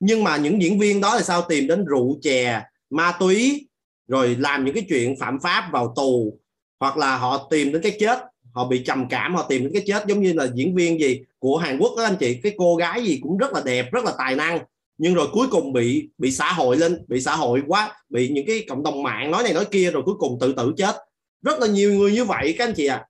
Nhưng 0.00 0.24
mà 0.24 0.36
những 0.36 0.62
diễn 0.62 0.78
viên 0.78 1.00
đó 1.00 1.14
là 1.14 1.22
sao? 1.22 1.42
Tìm 1.42 1.66
đến 1.66 1.84
rượu 1.84 2.18
chè 2.22 2.62
ma 2.90 3.12
túy 3.20 3.68
rồi 4.08 4.36
làm 4.38 4.64
những 4.64 4.74
cái 4.74 4.86
chuyện 4.88 5.14
phạm 5.20 5.40
pháp 5.40 5.68
vào 5.72 5.92
tù 5.96 6.38
hoặc 6.80 6.96
là 6.96 7.16
họ 7.16 7.46
tìm 7.50 7.72
đến 7.72 7.82
cái 7.82 7.96
chết 8.00 8.18
họ 8.56 8.68
bị 8.68 8.82
trầm 8.84 9.08
cảm, 9.08 9.34
họ 9.34 9.46
tìm 9.48 9.62
đến 9.62 9.72
cái 9.72 9.82
chết 9.86 10.06
giống 10.06 10.20
như 10.20 10.32
là 10.32 10.48
diễn 10.54 10.74
viên 10.74 11.00
gì 11.00 11.20
của 11.38 11.56
Hàn 11.56 11.78
Quốc 11.78 11.92
đó 11.96 12.04
anh 12.04 12.16
chị. 12.20 12.40
Cái 12.42 12.52
cô 12.58 12.76
gái 12.76 13.04
gì 13.04 13.18
cũng 13.22 13.36
rất 13.36 13.52
là 13.52 13.62
đẹp, 13.64 13.92
rất 13.92 14.04
là 14.04 14.12
tài 14.18 14.34
năng. 14.34 14.58
Nhưng 14.98 15.14
rồi 15.14 15.28
cuối 15.32 15.46
cùng 15.50 15.72
bị 15.72 16.08
bị 16.18 16.30
xã 16.30 16.52
hội 16.52 16.76
lên, 16.76 17.04
bị 17.08 17.20
xã 17.20 17.36
hội 17.36 17.62
quá, 17.66 18.04
bị 18.08 18.28
những 18.28 18.46
cái 18.46 18.64
cộng 18.68 18.82
đồng 18.82 19.02
mạng 19.02 19.30
nói 19.30 19.42
này 19.42 19.52
nói 19.52 19.64
kia 19.64 19.90
rồi 19.90 20.02
cuối 20.06 20.14
cùng 20.18 20.38
tự 20.40 20.52
tử 20.52 20.72
chết. 20.76 20.96
Rất 21.42 21.60
là 21.60 21.66
nhiều 21.66 21.92
người 21.92 22.12
như 22.12 22.24
vậy 22.24 22.54
các 22.58 22.68
anh 22.68 22.74
chị 22.74 22.86
ạ. 22.86 22.96
À. 22.96 23.06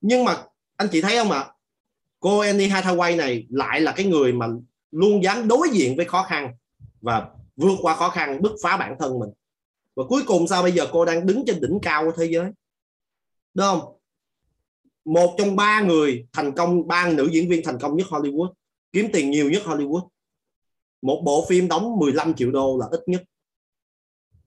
nhưng 0.00 0.24
mà 0.24 0.36
anh 0.76 0.88
chị 0.92 1.00
thấy 1.00 1.16
không 1.16 1.30
ạ? 1.30 1.38
À? 1.38 1.50
cô 2.20 2.38
Annie 2.38 2.68
Hathaway 2.68 3.16
này 3.16 3.46
lại 3.50 3.80
là 3.80 3.92
cái 3.92 4.06
người 4.06 4.32
mà 4.32 4.46
luôn 4.90 5.22
dám 5.22 5.48
đối 5.48 5.68
diện 5.72 5.96
với 5.96 6.04
khó 6.04 6.22
khăn 6.22 6.54
và 7.00 7.28
vượt 7.56 7.78
qua 7.82 7.94
khó 7.94 8.08
khăn, 8.08 8.42
bứt 8.42 8.52
phá 8.62 8.76
bản 8.76 8.96
thân 8.98 9.18
mình. 9.18 9.30
Và 9.96 10.04
cuối 10.08 10.22
cùng 10.26 10.48
sao 10.48 10.62
bây 10.62 10.72
giờ 10.72 10.86
cô 10.92 11.04
đang 11.04 11.26
đứng 11.26 11.44
trên 11.46 11.60
đỉnh 11.60 11.78
cao 11.82 12.04
của 12.04 12.12
thế 12.16 12.24
giới? 12.24 12.50
Đúng 13.54 13.66
không? 13.66 13.80
Một 15.04 15.34
trong 15.38 15.56
ba 15.56 15.80
người 15.80 16.26
thành 16.32 16.52
công, 16.52 16.88
ba 16.88 17.08
nữ 17.08 17.28
diễn 17.32 17.48
viên 17.48 17.64
thành 17.64 17.78
công 17.78 17.96
nhất 17.96 18.06
Hollywood, 18.10 18.52
kiếm 18.92 19.08
tiền 19.12 19.30
nhiều 19.30 19.50
nhất 19.50 19.62
Hollywood. 19.64 20.08
Một 21.02 21.22
bộ 21.24 21.46
phim 21.48 21.68
đóng 21.68 21.96
15 21.96 22.34
triệu 22.34 22.50
đô 22.50 22.78
là 22.78 22.86
ít 22.90 23.00
nhất. 23.06 23.22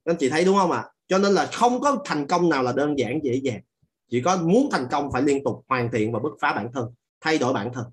Anh 0.05 0.15
chị 0.19 0.29
thấy 0.29 0.45
đúng 0.45 0.57
không 0.57 0.71
ạ? 0.71 0.79
À? 0.79 0.89
cho 1.07 1.17
nên 1.17 1.31
là 1.31 1.49
không 1.53 1.81
có 1.81 2.01
thành 2.05 2.27
công 2.27 2.49
nào 2.49 2.63
là 2.63 2.71
đơn 2.71 2.97
giản, 2.97 3.19
dễ 3.23 3.35
dàng. 3.35 3.61
Chỉ 4.09 4.21
có 4.21 4.37
muốn 4.37 4.69
thành 4.71 4.87
công 4.91 5.11
phải 5.11 5.21
liên 5.21 5.43
tục 5.43 5.65
hoàn 5.67 5.91
thiện 5.91 6.11
và 6.11 6.19
bứt 6.19 6.31
phá 6.41 6.53
bản 6.53 6.69
thân, 6.73 6.93
thay 7.21 7.37
đổi 7.37 7.53
bản 7.53 7.71
thân. 7.73 7.85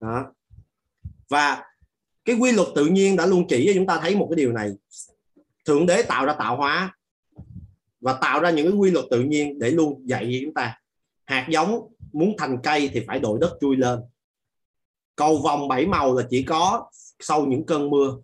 Đó. 0.00 0.32
Và 1.28 1.62
cái 2.24 2.36
quy 2.36 2.52
luật 2.52 2.68
tự 2.74 2.86
nhiên 2.86 3.16
đã 3.16 3.26
luôn 3.26 3.46
chỉ 3.48 3.64
cho 3.66 3.72
chúng 3.74 3.86
ta 3.86 3.98
thấy 4.00 4.16
một 4.16 4.26
cái 4.30 4.36
điều 4.36 4.52
này. 4.52 4.72
Thượng 5.64 5.86
đế 5.86 6.02
tạo 6.02 6.26
ra 6.26 6.32
tạo 6.38 6.56
hóa 6.56 6.96
và 8.04 8.12
tạo 8.12 8.40
ra 8.40 8.50
những 8.50 8.66
cái 8.66 8.76
quy 8.76 8.90
luật 8.90 9.04
tự 9.10 9.20
nhiên 9.20 9.58
để 9.58 9.70
luôn 9.70 10.08
dạy 10.08 10.24
cho 10.32 10.38
chúng 10.44 10.54
ta. 10.54 10.80
Hạt 11.24 11.46
giống 11.50 11.92
muốn 12.12 12.34
thành 12.38 12.58
cây 12.62 12.90
thì 12.92 13.00
phải 13.06 13.20
đổi 13.20 13.38
đất 13.40 13.56
chui 13.60 13.76
lên. 13.76 14.00
Cầu 15.16 15.38
vòng 15.38 15.68
bảy 15.68 15.86
màu 15.86 16.14
là 16.14 16.22
chỉ 16.30 16.42
có 16.42 16.90
sau 17.20 17.46
những 17.46 17.66
cơn 17.66 17.90
mưa. 17.90 18.16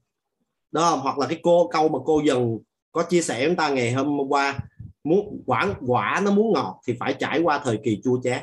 Đó, 0.72 0.90
hoặc 1.02 1.18
là 1.18 1.26
cái 1.26 1.40
cô, 1.42 1.68
câu 1.72 1.88
mà 1.88 1.98
cô 2.04 2.22
dần 2.26 2.58
có 2.92 3.02
chia 3.02 3.22
sẻ 3.22 3.46
chúng 3.46 3.56
ta 3.56 3.68
ngày 3.68 3.92
hôm 3.92 4.18
qua, 4.28 4.58
muốn 5.04 5.42
quả 5.46 5.74
quả 5.86 6.20
nó 6.24 6.30
muốn 6.30 6.52
ngọt 6.52 6.80
thì 6.86 6.96
phải 7.00 7.14
trải 7.18 7.40
qua 7.40 7.60
thời 7.64 7.78
kỳ 7.84 8.00
chua 8.04 8.20
chát. 8.22 8.42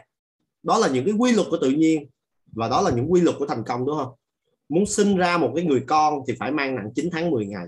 Đó 0.64 0.78
là 0.78 0.88
những 0.88 1.06
cái 1.06 1.14
quy 1.14 1.32
luật 1.32 1.48
của 1.50 1.58
tự 1.62 1.70
nhiên 1.70 2.10
và 2.46 2.70
đó 2.70 2.82
là 2.82 2.92
những 2.92 3.12
quy 3.12 3.22
luật 3.22 3.36
của 3.40 3.46
thành 3.46 3.64
công, 3.68 3.86
đúng 3.86 3.98
không? 3.98 4.14
Muốn 4.70 4.86
sinh 4.86 5.18
ra 5.18 5.38
một 5.38 5.52
cái 5.56 5.66
người 5.66 5.84
con 5.88 6.20
thì 6.28 6.34
phải 6.40 6.52
mang 6.52 6.76
nặng 6.76 6.90
9 6.96 7.10
tháng 7.12 7.32
10 7.32 7.46
ngày. 7.46 7.66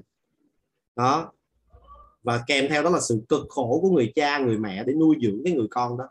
Đó 0.95 1.31
và 2.23 2.43
kèm 2.47 2.65
theo 2.69 2.83
đó 2.83 2.89
là 2.89 2.99
sự 2.99 3.21
cực 3.29 3.41
khổ 3.49 3.79
của 3.81 3.89
người 3.89 4.11
cha, 4.15 4.39
người 4.39 4.57
mẹ 4.57 4.83
để 4.83 4.93
nuôi 4.93 5.15
dưỡng 5.21 5.41
cái 5.45 5.53
người 5.53 5.67
con 5.71 5.97
đó 5.97 6.05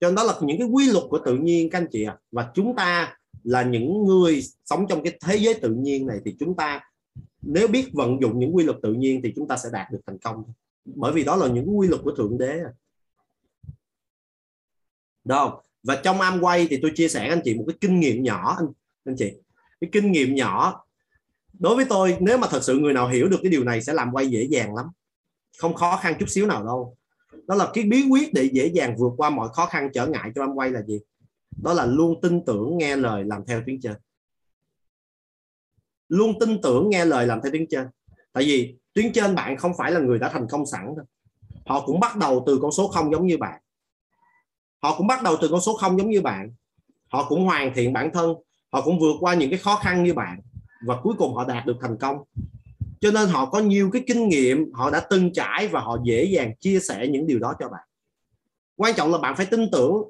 cho 0.00 0.08
nên 0.08 0.14
đó 0.14 0.24
là 0.24 0.34
những 0.42 0.58
cái 0.58 0.68
quy 0.68 0.90
luật 0.90 1.04
của 1.08 1.18
tự 1.24 1.36
nhiên, 1.36 1.70
các 1.70 1.78
anh 1.78 1.86
chị 1.92 2.04
ạ 2.04 2.12
à. 2.12 2.20
và 2.32 2.50
chúng 2.54 2.76
ta 2.76 3.16
là 3.44 3.62
những 3.62 4.04
người 4.04 4.42
sống 4.64 4.86
trong 4.88 5.02
cái 5.02 5.18
thế 5.20 5.36
giới 5.36 5.54
tự 5.54 5.70
nhiên 5.70 6.06
này 6.06 6.18
thì 6.24 6.36
chúng 6.38 6.56
ta, 6.56 6.80
nếu 7.42 7.68
biết 7.68 7.88
vận 7.92 8.20
dụng 8.20 8.38
những 8.38 8.56
quy 8.56 8.64
luật 8.64 8.78
tự 8.82 8.92
nhiên 8.92 9.20
thì 9.22 9.32
chúng 9.36 9.48
ta 9.48 9.56
sẽ 9.56 9.68
đạt 9.72 9.90
được 9.92 10.00
thành 10.06 10.18
công 10.18 10.44
bởi 10.84 11.12
vì 11.12 11.24
đó 11.24 11.36
là 11.36 11.48
những 11.48 11.78
quy 11.78 11.88
luật 11.88 12.00
của 12.04 12.14
thượng 12.16 12.38
đế 12.38 12.58
à. 12.64 12.72
đâu 15.24 15.62
và 15.82 16.00
trong 16.04 16.20
am 16.20 16.40
quay 16.40 16.66
thì 16.70 16.78
tôi 16.82 16.92
chia 16.94 17.08
sẻ 17.08 17.28
anh 17.28 17.40
chị 17.44 17.54
một 17.54 17.64
cái 17.66 17.76
kinh 17.80 18.00
nghiệm 18.00 18.22
nhỏ 18.22 18.56
anh 18.58 18.66
anh 19.04 19.16
chị 19.18 19.32
cái 19.80 19.90
kinh 19.92 20.12
nghiệm 20.12 20.34
nhỏ 20.34 20.83
đối 21.58 21.76
với 21.76 21.84
tôi, 21.88 22.16
nếu 22.20 22.38
mà 22.38 22.46
thật 22.50 22.64
sự 22.64 22.78
người 22.78 22.92
nào 22.92 23.08
hiểu 23.08 23.28
được 23.28 23.38
cái 23.42 23.50
điều 23.50 23.64
này 23.64 23.82
sẽ 23.82 23.92
làm 23.92 24.12
quay 24.12 24.28
dễ 24.28 24.42
dàng 24.42 24.74
lắm. 24.74 24.86
Không 25.58 25.74
khó 25.74 25.96
khăn 25.96 26.14
chút 26.18 26.28
xíu 26.28 26.46
nào 26.46 26.64
đâu. 26.64 26.96
Đó 27.46 27.54
là 27.54 27.70
cái 27.74 27.84
bí 27.84 28.08
quyết 28.10 28.34
để 28.34 28.50
dễ 28.52 28.66
dàng 28.66 28.96
vượt 28.98 29.12
qua 29.16 29.30
mọi 29.30 29.48
khó 29.52 29.66
khăn 29.66 29.90
trở 29.94 30.06
ngại 30.06 30.30
cho 30.34 30.46
quay 30.54 30.70
là 30.70 30.82
gì? 30.82 31.00
Đó 31.62 31.72
là 31.72 31.86
luôn 31.86 32.20
tin 32.20 32.44
tưởng 32.44 32.78
nghe 32.78 32.96
lời 32.96 33.24
làm 33.24 33.42
theo 33.46 33.62
tuyến 33.66 33.80
trên. 33.80 33.96
Luôn 36.08 36.38
tin 36.38 36.62
tưởng 36.62 36.90
nghe 36.90 37.04
lời 37.04 37.26
làm 37.26 37.40
theo 37.42 37.52
tuyến 37.52 37.66
trên. 37.70 37.86
Tại 38.32 38.44
vì 38.44 38.76
tuyến 38.92 39.12
trên 39.12 39.34
bạn 39.34 39.56
không 39.56 39.72
phải 39.78 39.92
là 39.92 40.00
người 40.00 40.18
đã 40.18 40.28
thành 40.28 40.46
công 40.50 40.66
sẵn 40.66 40.86
đâu. 40.96 41.06
Họ 41.66 41.86
cũng 41.86 42.00
bắt 42.00 42.16
đầu 42.16 42.42
từ 42.46 42.58
con 42.62 42.72
số 42.72 42.88
không 42.88 43.12
giống 43.12 43.26
như 43.26 43.38
bạn. 43.38 43.60
Họ 44.82 44.94
cũng 44.98 45.06
bắt 45.06 45.22
đầu 45.22 45.36
từ 45.40 45.48
con 45.48 45.60
số 45.60 45.76
không 45.76 45.98
giống 45.98 46.10
như 46.10 46.20
bạn. 46.20 46.50
Họ 47.08 47.28
cũng 47.28 47.44
hoàn 47.44 47.74
thiện 47.74 47.92
bản 47.92 48.10
thân. 48.12 48.34
Họ 48.72 48.82
cũng 48.82 48.98
vượt 49.00 49.16
qua 49.20 49.34
những 49.34 49.50
cái 49.50 49.58
khó 49.58 49.76
khăn 49.76 50.04
như 50.04 50.14
bạn 50.14 50.40
và 50.86 51.00
cuối 51.02 51.14
cùng 51.18 51.34
họ 51.34 51.44
đạt 51.44 51.66
được 51.66 51.76
thành 51.80 51.96
công. 52.00 52.16
Cho 53.00 53.10
nên 53.10 53.28
họ 53.28 53.50
có 53.50 53.60
nhiều 53.60 53.90
cái 53.92 54.02
kinh 54.06 54.28
nghiệm, 54.28 54.72
họ 54.72 54.90
đã 54.90 55.06
từng 55.10 55.32
trải 55.32 55.68
và 55.68 55.80
họ 55.80 55.98
dễ 56.04 56.24
dàng 56.24 56.56
chia 56.60 56.80
sẻ 56.80 57.08
những 57.10 57.26
điều 57.26 57.38
đó 57.38 57.54
cho 57.58 57.68
bạn. 57.68 57.88
Quan 58.76 58.94
trọng 58.96 59.12
là 59.12 59.18
bạn 59.18 59.36
phải 59.36 59.46
tin 59.46 59.70
tưởng 59.72 60.02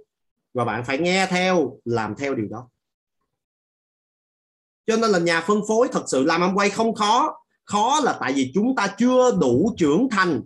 và 0.54 0.64
bạn 0.64 0.84
phải 0.84 0.98
nghe 0.98 1.26
theo, 1.26 1.78
làm 1.84 2.14
theo 2.18 2.34
điều 2.34 2.48
đó. 2.48 2.68
Cho 4.86 4.96
nên 4.96 5.10
là 5.10 5.18
nhà 5.18 5.40
phân 5.40 5.60
phối 5.68 5.88
thật 5.92 6.04
sự 6.06 6.24
làm 6.24 6.40
ăn 6.40 6.58
quay 6.58 6.70
không 6.70 6.94
khó. 6.94 7.40
Khó 7.64 8.00
là 8.00 8.16
tại 8.20 8.32
vì 8.32 8.50
chúng 8.54 8.76
ta 8.76 8.94
chưa 8.98 9.36
đủ 9.40 9.74
trưởng 9.76 10.08
thành. 10.10 10.42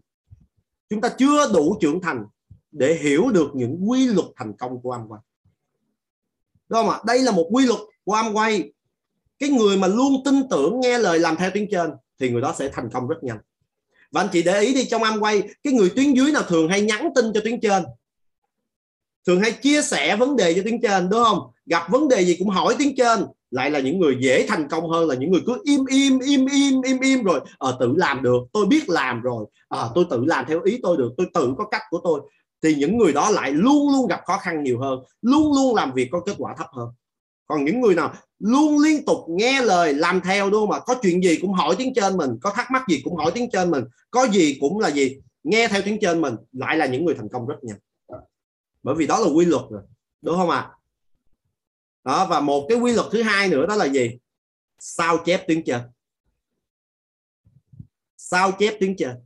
Chúng 0.90 1.00
ta 1.00 1.08
chưa 1.18 1.52
đủ 1.52 1.78
trưởng 1.80 2.00
thành 2.00 2.24
để 2.70 2.94
hiểu 2.94 3.28
được 3.28 3.50
những 3.54 3.90
quy 3.90 4.06
luật 4.06 4.26
thành 4.36 4.56
công 4.56 4.82
của 4.82 4.96
Amway 4.96 5.18
đúng 6.68 6.78
không 6.78 6.90
ạ? 6.90 7.00
Đây 7.06 7.22
là 7.22 7.32
một 7.32 7.48
quy 7.50 7.66
luật 7.66 7.80
của 8.04 8.14
Amway 8.16 8.70
cái 9.38 9.50
người 9.50 9.76
mà 9.76 9.86
luôn 9.86 10.22
tin 10.24 10.48
tưởng 10.50 10.80
nghe 10.80 10.98
lời 10.98 11.18
làm 11.18 11.36
theo 11.36 11.50
tuyến 11.50 11.66
trên 11.70 11.90
thì 12.20 12.30
người 12.30 12.40
đó 12.40 12.54
sẽ 12.58 12.68
thành 12.72 12.90
công 12.92 13.08
rất 13.08 13.16
nhanh. 13.22 13.38
Và 14.10 14.20
anh 14.20 14.28
chị 14.32 14.42
để 14.42 14.60
ý 14.60 14.74
đi 14.74 14.84
trong 14.84 15.02
am 15.02 15.20
quay 15.20 15.42
cái 15.62 15.72
người 15.72 15.90
tuyến 15.90 16.12
dưới 16.12 16.32
nào 16.32 16.42
thường 16.42 16.68
hay 16.68 16.80
nhắn 16.80 17.08
tin 17.14 17.32
cho 17.34 17.40
tuyến 17.44 17.60
trên? 17.60 17.82
Thường 19.26 19.40
hay 19.40 19.52
chia 19.52 19.82
sẻ 19.82 20.16
vấn 20.16 20.36
đề 20.36 20.54
cho 20.54 20.62
tuyến 20.62 20.80
trên 20.82 21.08
đúng 21.10 21.24
không? 21.24 21.38
Gặp 21.66 21.90
vấn 21.90 22.08
đề 22.08 22.24
gì 22.24 22.36
cũng 22.38 22.48
hỏi 22.48 22.74
tuyến 22.78 22.96
trên. 22.96 23.26
Lại 23.50 23.70
là 23.70 23.80
những 23.80 23.98
người 23.98 24.16
dễ 24.20 24.46
thành 24.48 24.68
công 24.68 24.90
hơn 24.90 25.08
là 25.08 25.14
những 25.14 25.30
người 25.30 25.40
cứ 25.46 25.62
im 25.64 25.84
im 25.86 26.18
im 26.18 26.46
im 26.46 26.82
im 26.82 27.00
im 27.00 27.22
rồi 27.22 27.40
à, 27.58 27.68
tự 27.80 27.92
làm 27.96 28.22
được 28.22 28.38
tôi 28.52 28.66
biết 28.66 28.88
làm 28.88 29.20
rồi. 29.20 29.46
À, 29.68 29.84
tôi 29.94 30.04
tự 30.10 30.24
làm 30.24 30.44
theo 30.48 30.62
ý 30.62 30.78
tôi 30.82 30.96
được 30.96 31.10
tôi 31.16 31.26
tự 31.34 31.54
có 31.58 31.64
cách 31.64 31.82
của 31.90 32.00
tôi. 32.04 32.20
Thì 32.62 32.74
những 32.74 32.98
người 32.98 33.12
đó 33.12 33.30
lại 33.30 33.52
luôn 33.52 33.92
luôn 33.92 34.06
gặp 34.06 34.20
khó 34.26 34.38
khăn 34.38 34.62
nhiều 34.62 34.80
hơn 34.80 34.98
luôn 35.22 35.54
luôn 35.54 35.74
làm 35.74 35.92
việc 35.92 36.08
có 36.12 36.20
kết 36.26 36.34
quả 36.38 36.54
thấp 36.58 36.66
hơn 36.72 36.88
còn 37.48 37.64
những 37.64 37.80
người 37.80 37.94
nào 37.94 38.14
luôn 38.38 38.78
liên 38.78 39.04
tục 39.04 39.18
nghe 39.28 39.62
lời, 39.62 39.94
làm 39.94 40.20
theo 40.20 40.50
đúng 40.50 40.60
không 40.60 40.70
ạ 40.70 40.80
có 40.86 40.94
chuyện 41.02 41.22
gì 41.22 41.38
cũng 41.40 41.52
hỏi 41.52 41.74
tiếng 41.78 41.94
trên 41.94 42.16
mình, 42.16 42.30
có 42.40 42.50
thắc 42.50 42.70
mắc 42.70 42.82
gì 42.88 43.00
cũng 43.04 43.16
hỏi 43.16 43.30
tiếng 43.34 43.50
trên 43.50 43.70
mình, 43.70 43.84
có 44.10 44.28
gì 44.28 44.58
cũng 44.60 44.78
là 44.78 44.90
gì, 44.90 45.20
nghe 45.42 45.68
theo 45.68 45.82
tiếng 45.84 45.98
trên 46.00 46.20
mình, 46.20 46.34
lại 46.52 46.76
là 46.76 46.86
những 46.86 47.04
người 47.04 47.14
thành 47.14 47.28
công 47.28 47.46
rất 47.46 47.56
nhanh. 47.62 47.78
Bởi 48.82 48.94
vì 48.94 49.06
đó 49.06 49.20
là 49.20 49.28
quy 49.30 49.44
luật 49.44 49.62
rồi, 49.70 49.82
đúng 50.22 50.36
không 50.36 50.50
ạ? 50.50 50.58
À? 50.58 50.74
đó, 52.08 52.26
và 52.30 52.40
một 52.40 52.66
cái 52.68 52.78
quy 52.78 52.92
luật 52.92 53.06
thứ 53.12 53.22
hai 53.22 53.48
nữa 53.48 53.66
đó 53.66 53.76
là 53.76 53.88
gì? 53.88 54.18
Sao 54.78 55.18
chép 55.24 55.44
tiếng 55.46 55.64
trên. 55.64 55.80
Sao 58.16 58.52
chép 58.58 58.74
tiếng 58.80 58.96
trên. 58.98 59.16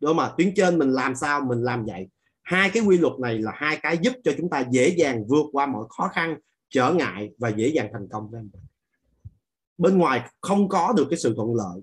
Đúng 0.00 0.10
không 0.10 0.18
ạ? 0.18 0.32
Tiếng 0.36 0.52
trên 0.56 0.78
mình 0.78 0.90
làm 0.90 1.14
sao, 1.14 1.40
mình 1.40 1.62
làm 1.62 1.84
vậy. 1.86 2.08
Hai 2.42 2.70
cái 2.70 2.82
quy 2.82 2.98
luật 2.98 3.12
này 3.20 3.38
là 3.38 3.52
hai 3.54 3.76
cái 3.82 3.98
giúp 4.02 4.12
cho 4.24 4.32
chúng 4.38 4.50
ta 4.50 4.64
dễ 4.70 4.88
dàng 4.88 5.24
vượt 5.28 5.46
qua 5.52 5.66
mọi 5.66 5.84
khó 5.88 6.08
khăn 6.08 6.36
trở 6.70 6.92
ngại 6.92 7.30
và 7.38 7.48
dễ 7.48 7.68
dàng 7.68 7.88
thành 7.92 8.08
công 8.08 8.30
với 8.30 8.42
bên 9.78 9.98
ngoài 9.98 10.30
không 10.40 10.68
có 10.68 10.92
được 10.96 11.06
cái 11.10 11.18
sự 11.18 11.34
thuận 11.36 11.54
lợi. 11.54 11.80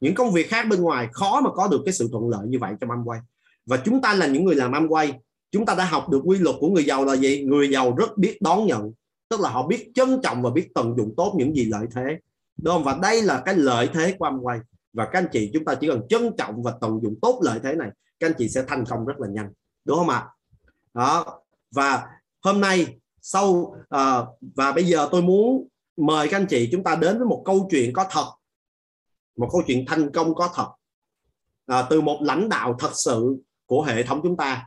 Những 0.00 0.14
công 0.14 0.32
việc 0.32 0.50
khác 0.50 0.66
bên 0.70 0.82
ngoài 0.82 1.08
khó 1.12 1.40
mà 1.40 1.50
có 1.54 1.68
được 1.68 1.82
cái 1.84 1.94
sự 1.94 2.08
thuận 2.12 2.28
lợi 2.28 2.46
như 2.48 2.58
vậy 2.58 2.74
trong 2.80 2.90
quay 3.04 3.20
và 3.66 3.76
chúng 3.84 4.02
ta 4.02 4.14
là 4.14 4.26
những 4.26 4.44
người 4.44 4.54
làm 4.54 4.88
quay 4.88 5.20
chúng 5.50 5.66
ta 5.66 5.74
đã 5.74 5.84
học 5.84 6.08
được 6.08 6.20
quy 6.24 6.38
luật 6.38 6.56
của 6.60 6.68
người 6.68 6.84
giàu 6.84 7.04
là 7.04 7.16
gì? 7.16 7.44
Người 7.44 7.70
giàu 7.70 7.96
rất 7.96 8.18
biết 8.18 8.42
đón 8.42 8.66
nhận. 8.66 8.92
Tức 9.28 9.40
là 9.40 9.50
họ 9.50 9.66
biết 9.66 9.90
trân 9.94 10.20
trọng 10.22 10.42
và 10.42 10.50
biết 10.50 10.68
tận 10.74 10.94
dụng 10.96 11.14
tốt 11.16 11.34
những 11.36 11.56
gì 11.56 11.64
lợi 11.64 11.86
thế. 11.94 12.18
Đúng 12.56 12.74
không? 12.74 12.84
Và 12.84 12.98
đây 13.02 13.22
là 13.22 13.42
cái 13.44 13.54
lợi 13.54 13.88
thế 13.94 14.16
của 14.18 14.30
quay 14.42 14.60
và 14.92 15.04
các 15.04 15.18
anh 15.18 15.28
chị, 15.32 15.50
chúng 15.54 15.64
ta 15.64 15.74
chỉ 15.74 15.88
cần 15.88 16.02
trân 16.08 16.30
trọng 16.38 16.62
và 16.62 16.74
tận 16.80 17.00
dụng 17.02 17.18
tốt 17.22 17.40
lợi 17.42 17.60
thế 17.62 17.74
này, 17.74 17.90
các 18.20 18.26
anh 18.26 18.34
chị 18.38 18.48
sẽ 18.48 18.64
thành 18.68 18.84
công 18.90 19.06
rất 19.06 19.20
là 19.20 19.28
nhanh. 19.28 19.52
Đúng 19.84 19.98
không 19.98 20.08
ạ? 20.08 20.26
Đó. 20.94 21.40
Và 21.70 22.06
hôm 22.42 22.60
nay 22.60 22.99
sau 23.22 23.74
à, 23.88 24.22
và 24.40 24.72
bây 24.72 24.84
giờ 24.84 25.08
tôi 25.12 25.22
muốn 25.22 25.68
mời 25.96 26.28
các 26.28 26.36
anh 26.36 26.46
chị 26.46 26.68
chúng 26.72 26.84
ta 26.84 26.96
đến 26.96 27.18
với 27.18 27.26
một 27.26 27.42
câu 27.44 27.68
chuyện 27.70 27.92
có 27.92 28.06
thật. 28.10 28.26
Một 29.36 29.48
câu 29.52 29.62
chuyện 29.66 29.84
thành 29.86 30.10
công 30.12 30.34
có 30.34 30.50
thật. 30.54 30.68
À, 31.66 31.86
từ 31.90 32.00
một 32.00 32.18
lãnh 32.22 32.48
đạo 32.48 32.76
thật 32.78 32.90
sự 32.94 33.36
của 33.66 33.82
hệ 33.82 34.02
thống 34.02 34.20
chúng 34.22 34.36
ta. 34.36 34.66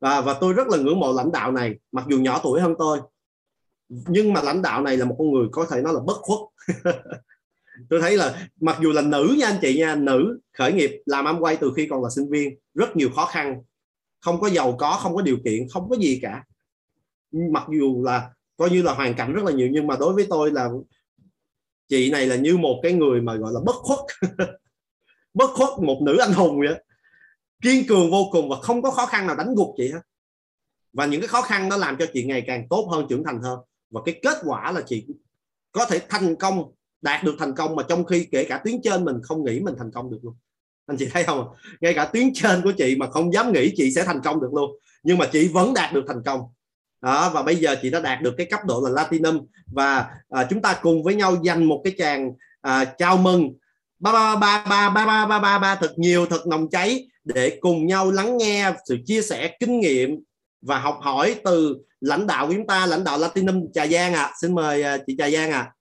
Và 0.00 0.20
và 0.20 0.34
tôi 0.40 0.52
rất 0.52 0.68
là 0.68 0.78
ngưỡng 0.78 1.00
mộ 1.00 1.12
lãnh 1.12 1.32
đạo 1.32 1.52
này 1.52 1.74
mặc 1.92 2.04
dù 2.08 2.18
nhỏ 2.18 2.40
tuổi 2.42 2.60
hơn 2.60 2.74
tôi. 2.78 3.00
Nhưng 3.88 4.32
mà 4.32 4.42
lãnh 4.42 4.62
đạo 4.62 4.82
này 4.82 4.96
là 4.96 5.04
một 5.04 5.16
con 5.18 5.30
người 5.30 5.48
có 5.52 5.66
thể 5.70 5.82
nói 5.82 5.94
là 5.94 6.00
bất 6.00 6.16
khuất. 6.20 6.38
Tôi 7.90 8.00
thấy 8.00 8.16
là 8.16 8.48
mặc 8.60 8.78
dù 8.82 8.92
là 8.92 9.02
nữ 9.02 9.36
nha 9.38 9.46
anh 9.46 9.58
chị 9.62 9.78
nha 9.78 9.94
nữ 9.94 10.40
khởi 10.52 10.72
nghiệp 10.72 11.02
làm 11.06 11.24
ăn 11.24 11.44
quay 11.44 11.56
từ 11.56 11.72
khi 11.76 11.86
còn 11.90 12.02
là 12.02 12.10
sinh 12.10 12.30
viên 12.30 12.58
rất 12.74 12.96
nhiều 12.96 13.10
khó 13.16 13.26
khăn. 13.26 13.62
Không 14.20 14.40
có 14.40 14.48
giàu 14.48 14.76
có 14.78 14.98
không 15.02 15.14
có 15.14 15.22
điều 15.22 15.38
kiện 15.44 15.68
không 15.72 15.88
có 15.88 15.96
gì 15.96 16.18
cả 16.22 16.44
mặc 17.32 17.66
dù 17.78 18.02
là 18.04 18.30
coi 18.56 18.70
như 18.70 18.82
là 18.82 18.94
hoàn 18.94 19.14
cảnh 19.14 19.32
rất 19.32 19.44
là 19.44 19.52
nhiều, 19.52 19.68
nhưng 19.70 19.86
mà 19.86 19.96
đối 20.00 20.14
với 20.14 20.26
tôi 20.30 20.50
là 20.50 20.68
chị 21.88 22.10
này 22.10 22.26
là 22.26 22.36
như 22.36 22.56
một 22.56 22.80
cái 22.82 22.92
người 22.92 23.20
mà 23.20 23.34
gọi 23.34 23.52
là 23.52 23.60
bất 23.66 23.76
khuất. 23.76 23.98
Bất 25.34 25.50
khuất 25.54 25.68
một 25.82 26.00
nữ 26.02 26.16
anh 26.18 26.32
hùng 26.32 26.60
vậy 26.60 26.74
kiên 27.62 27.86
cường 27.86 28.10
vô 28.10 28.28
cùng 28.32 28.48
và 28.48 28.56
không 28.56 28.82
có 28.82 28.90
khó 28.90 29.06
khăn 29.06 29.26
nào 29.26 29.36
đánh 29.36 29.54
gục 29.54 29.68
chị 29.76 29.88
hết. 29.88 30.00
Và 30.92 31.06
những 31.06 31.20
cái 31.20 31.28
khó 31.28 31.42
khăn 31.42 31.68
nó 31.68 31.76
làm 31.76 31.96
cho 31.98 32.06
chị 32.12 32.24
ngày 32.24 32.44
càng 32.46 32.68
tốt 32.70 32.88
hơn, 32.92 33.06
trưởng 33.08 33.24
thành 33.24 33.42
hơn. 33.42 33.58
Và 33.90 34.00
cái 34.04 34.20
kết 34.22 34.38
quả 34.44 34.72
là 34.72 34.82
chị 34.86 35.06
có 35.72 35.86
thể 35.86 36.00
thành 36.08 36.36
công, 36.36 36.72
đạt 37.00 37.24
được 37.24 37.34
thành 37.38 37.54
công 37.54 37.76
mà 37.76 37.82
trong 37.88 38.04
khi 38.04 38.28
kể 38.30 38.44
cả 38.44 38.60
tuyến 38.64 38.74
trên 38.82 39.04
mình 39.04 39.16
không 39.22 39.44
nghĩ 39.44 39.60
mình 39.60 39.74
thành 39.78 39.90
công 39.90 40.10
được 40.10 40.18
luôn. 40.22 40.34
Anh 40.86 40.96
chị 40.96 41.08
thấy 41.12 41.24
không? 41.24 41.48
Ngay 41.80 41.94
cả 41.94 42.04
tuyến 42.04 42.34
trên 42.34 42.62
của 42.62 42.72
chị 42.78 42.96
mà 42.96 43.10
không 43.10 43.32
dám 43.32 43.52
nghĩ 43.52 43.72
chị 43.76 43.90
sẽ 43.90 44.04
thành 44.04 44.20
công 44.24 44.40
được 44.40 44.50
luôn. 44.52 44.70
Nhưng 45.02 45.18
mà 45.18 45.26
chị 45.32 45.48
vẫn 45.48 45.74
đạt 45.74 45.94
được 45.94 46.04
thành 46.08 46.22
công 46.24 46.40
đó 47.00 47.30
và 47.34 47.42
bây 47.42 47.56
giờ 47.56 47.76
chị 47.82 47.90
đã 47.90 48.00
đạt 48.00 48.22
được 48.22 48.34
cái 48.38 48.46
cấp 48.46 48.60
độ 48.64 48.80
là 48.84 48.90
Latinum 48.90 49.46
và 49.72 50.06
à, 50.30 50.46
chúng 50.50 50.62
ta 50.62 50.78
cùng 50.82 51.02
với 51.02 51.14
nhau 51.14 51.36
dành 51.42 51.64
một 51.64 51.80
cái 51.84 51.92
tràng 51.98 52.32
à, 52.60 52.84
chào 52.84 53.16
mừng 53.16 53.54
ba 53.98 54.12
ba 54.12 54.36
ba 54.36 54.62
ba 54.66 54.90
ba 54.90 55.06
ba 55.06 55.26
ba 55.26 55.38
ba 55.38 55.58
ba 55.58 55.74
thật 55.74 55.98
nhiều 55.98 56.26
thật 56.26 56.46
nồng 56.46 56.70
cháy 56.70 57.08
để 57.24 57.58
cùng 57.60 57.86
nhau 57.86 58.10
lắng 58.10 58.36
nghe 58.36 58.72
sự 58.88 58.96
chia 59.06 59.22
sẻ 59.22 59.56
kinh 59.60 59.80
nghiệm 59.80 60.20
và 60.62 60.78
học 60.78 60.98
hỏi 61.00 61.34
từ 61.44 61.76
lãnh 62.00 62.26
đạo 62.26 62.46
của 62.46 62.52
chúng 62.52 62.66
ta 62.66 62.86
lãnh 62.86 63.04
đạo 63.04 63.18
Latinum 63.18 63.66
Trà 63.74 63.86
Giang 63.86 64.14
ạ 64.14 64.22
à. 64.22 64.32
xin 64.40 64.54
mời 64.54 64.94
uh, 64.94 65.00
chị 65.06 65.14
Trà 65.18 65.30
Giang 65.30 65.50
ạ 65.50 65.58
à. 65.58 65.72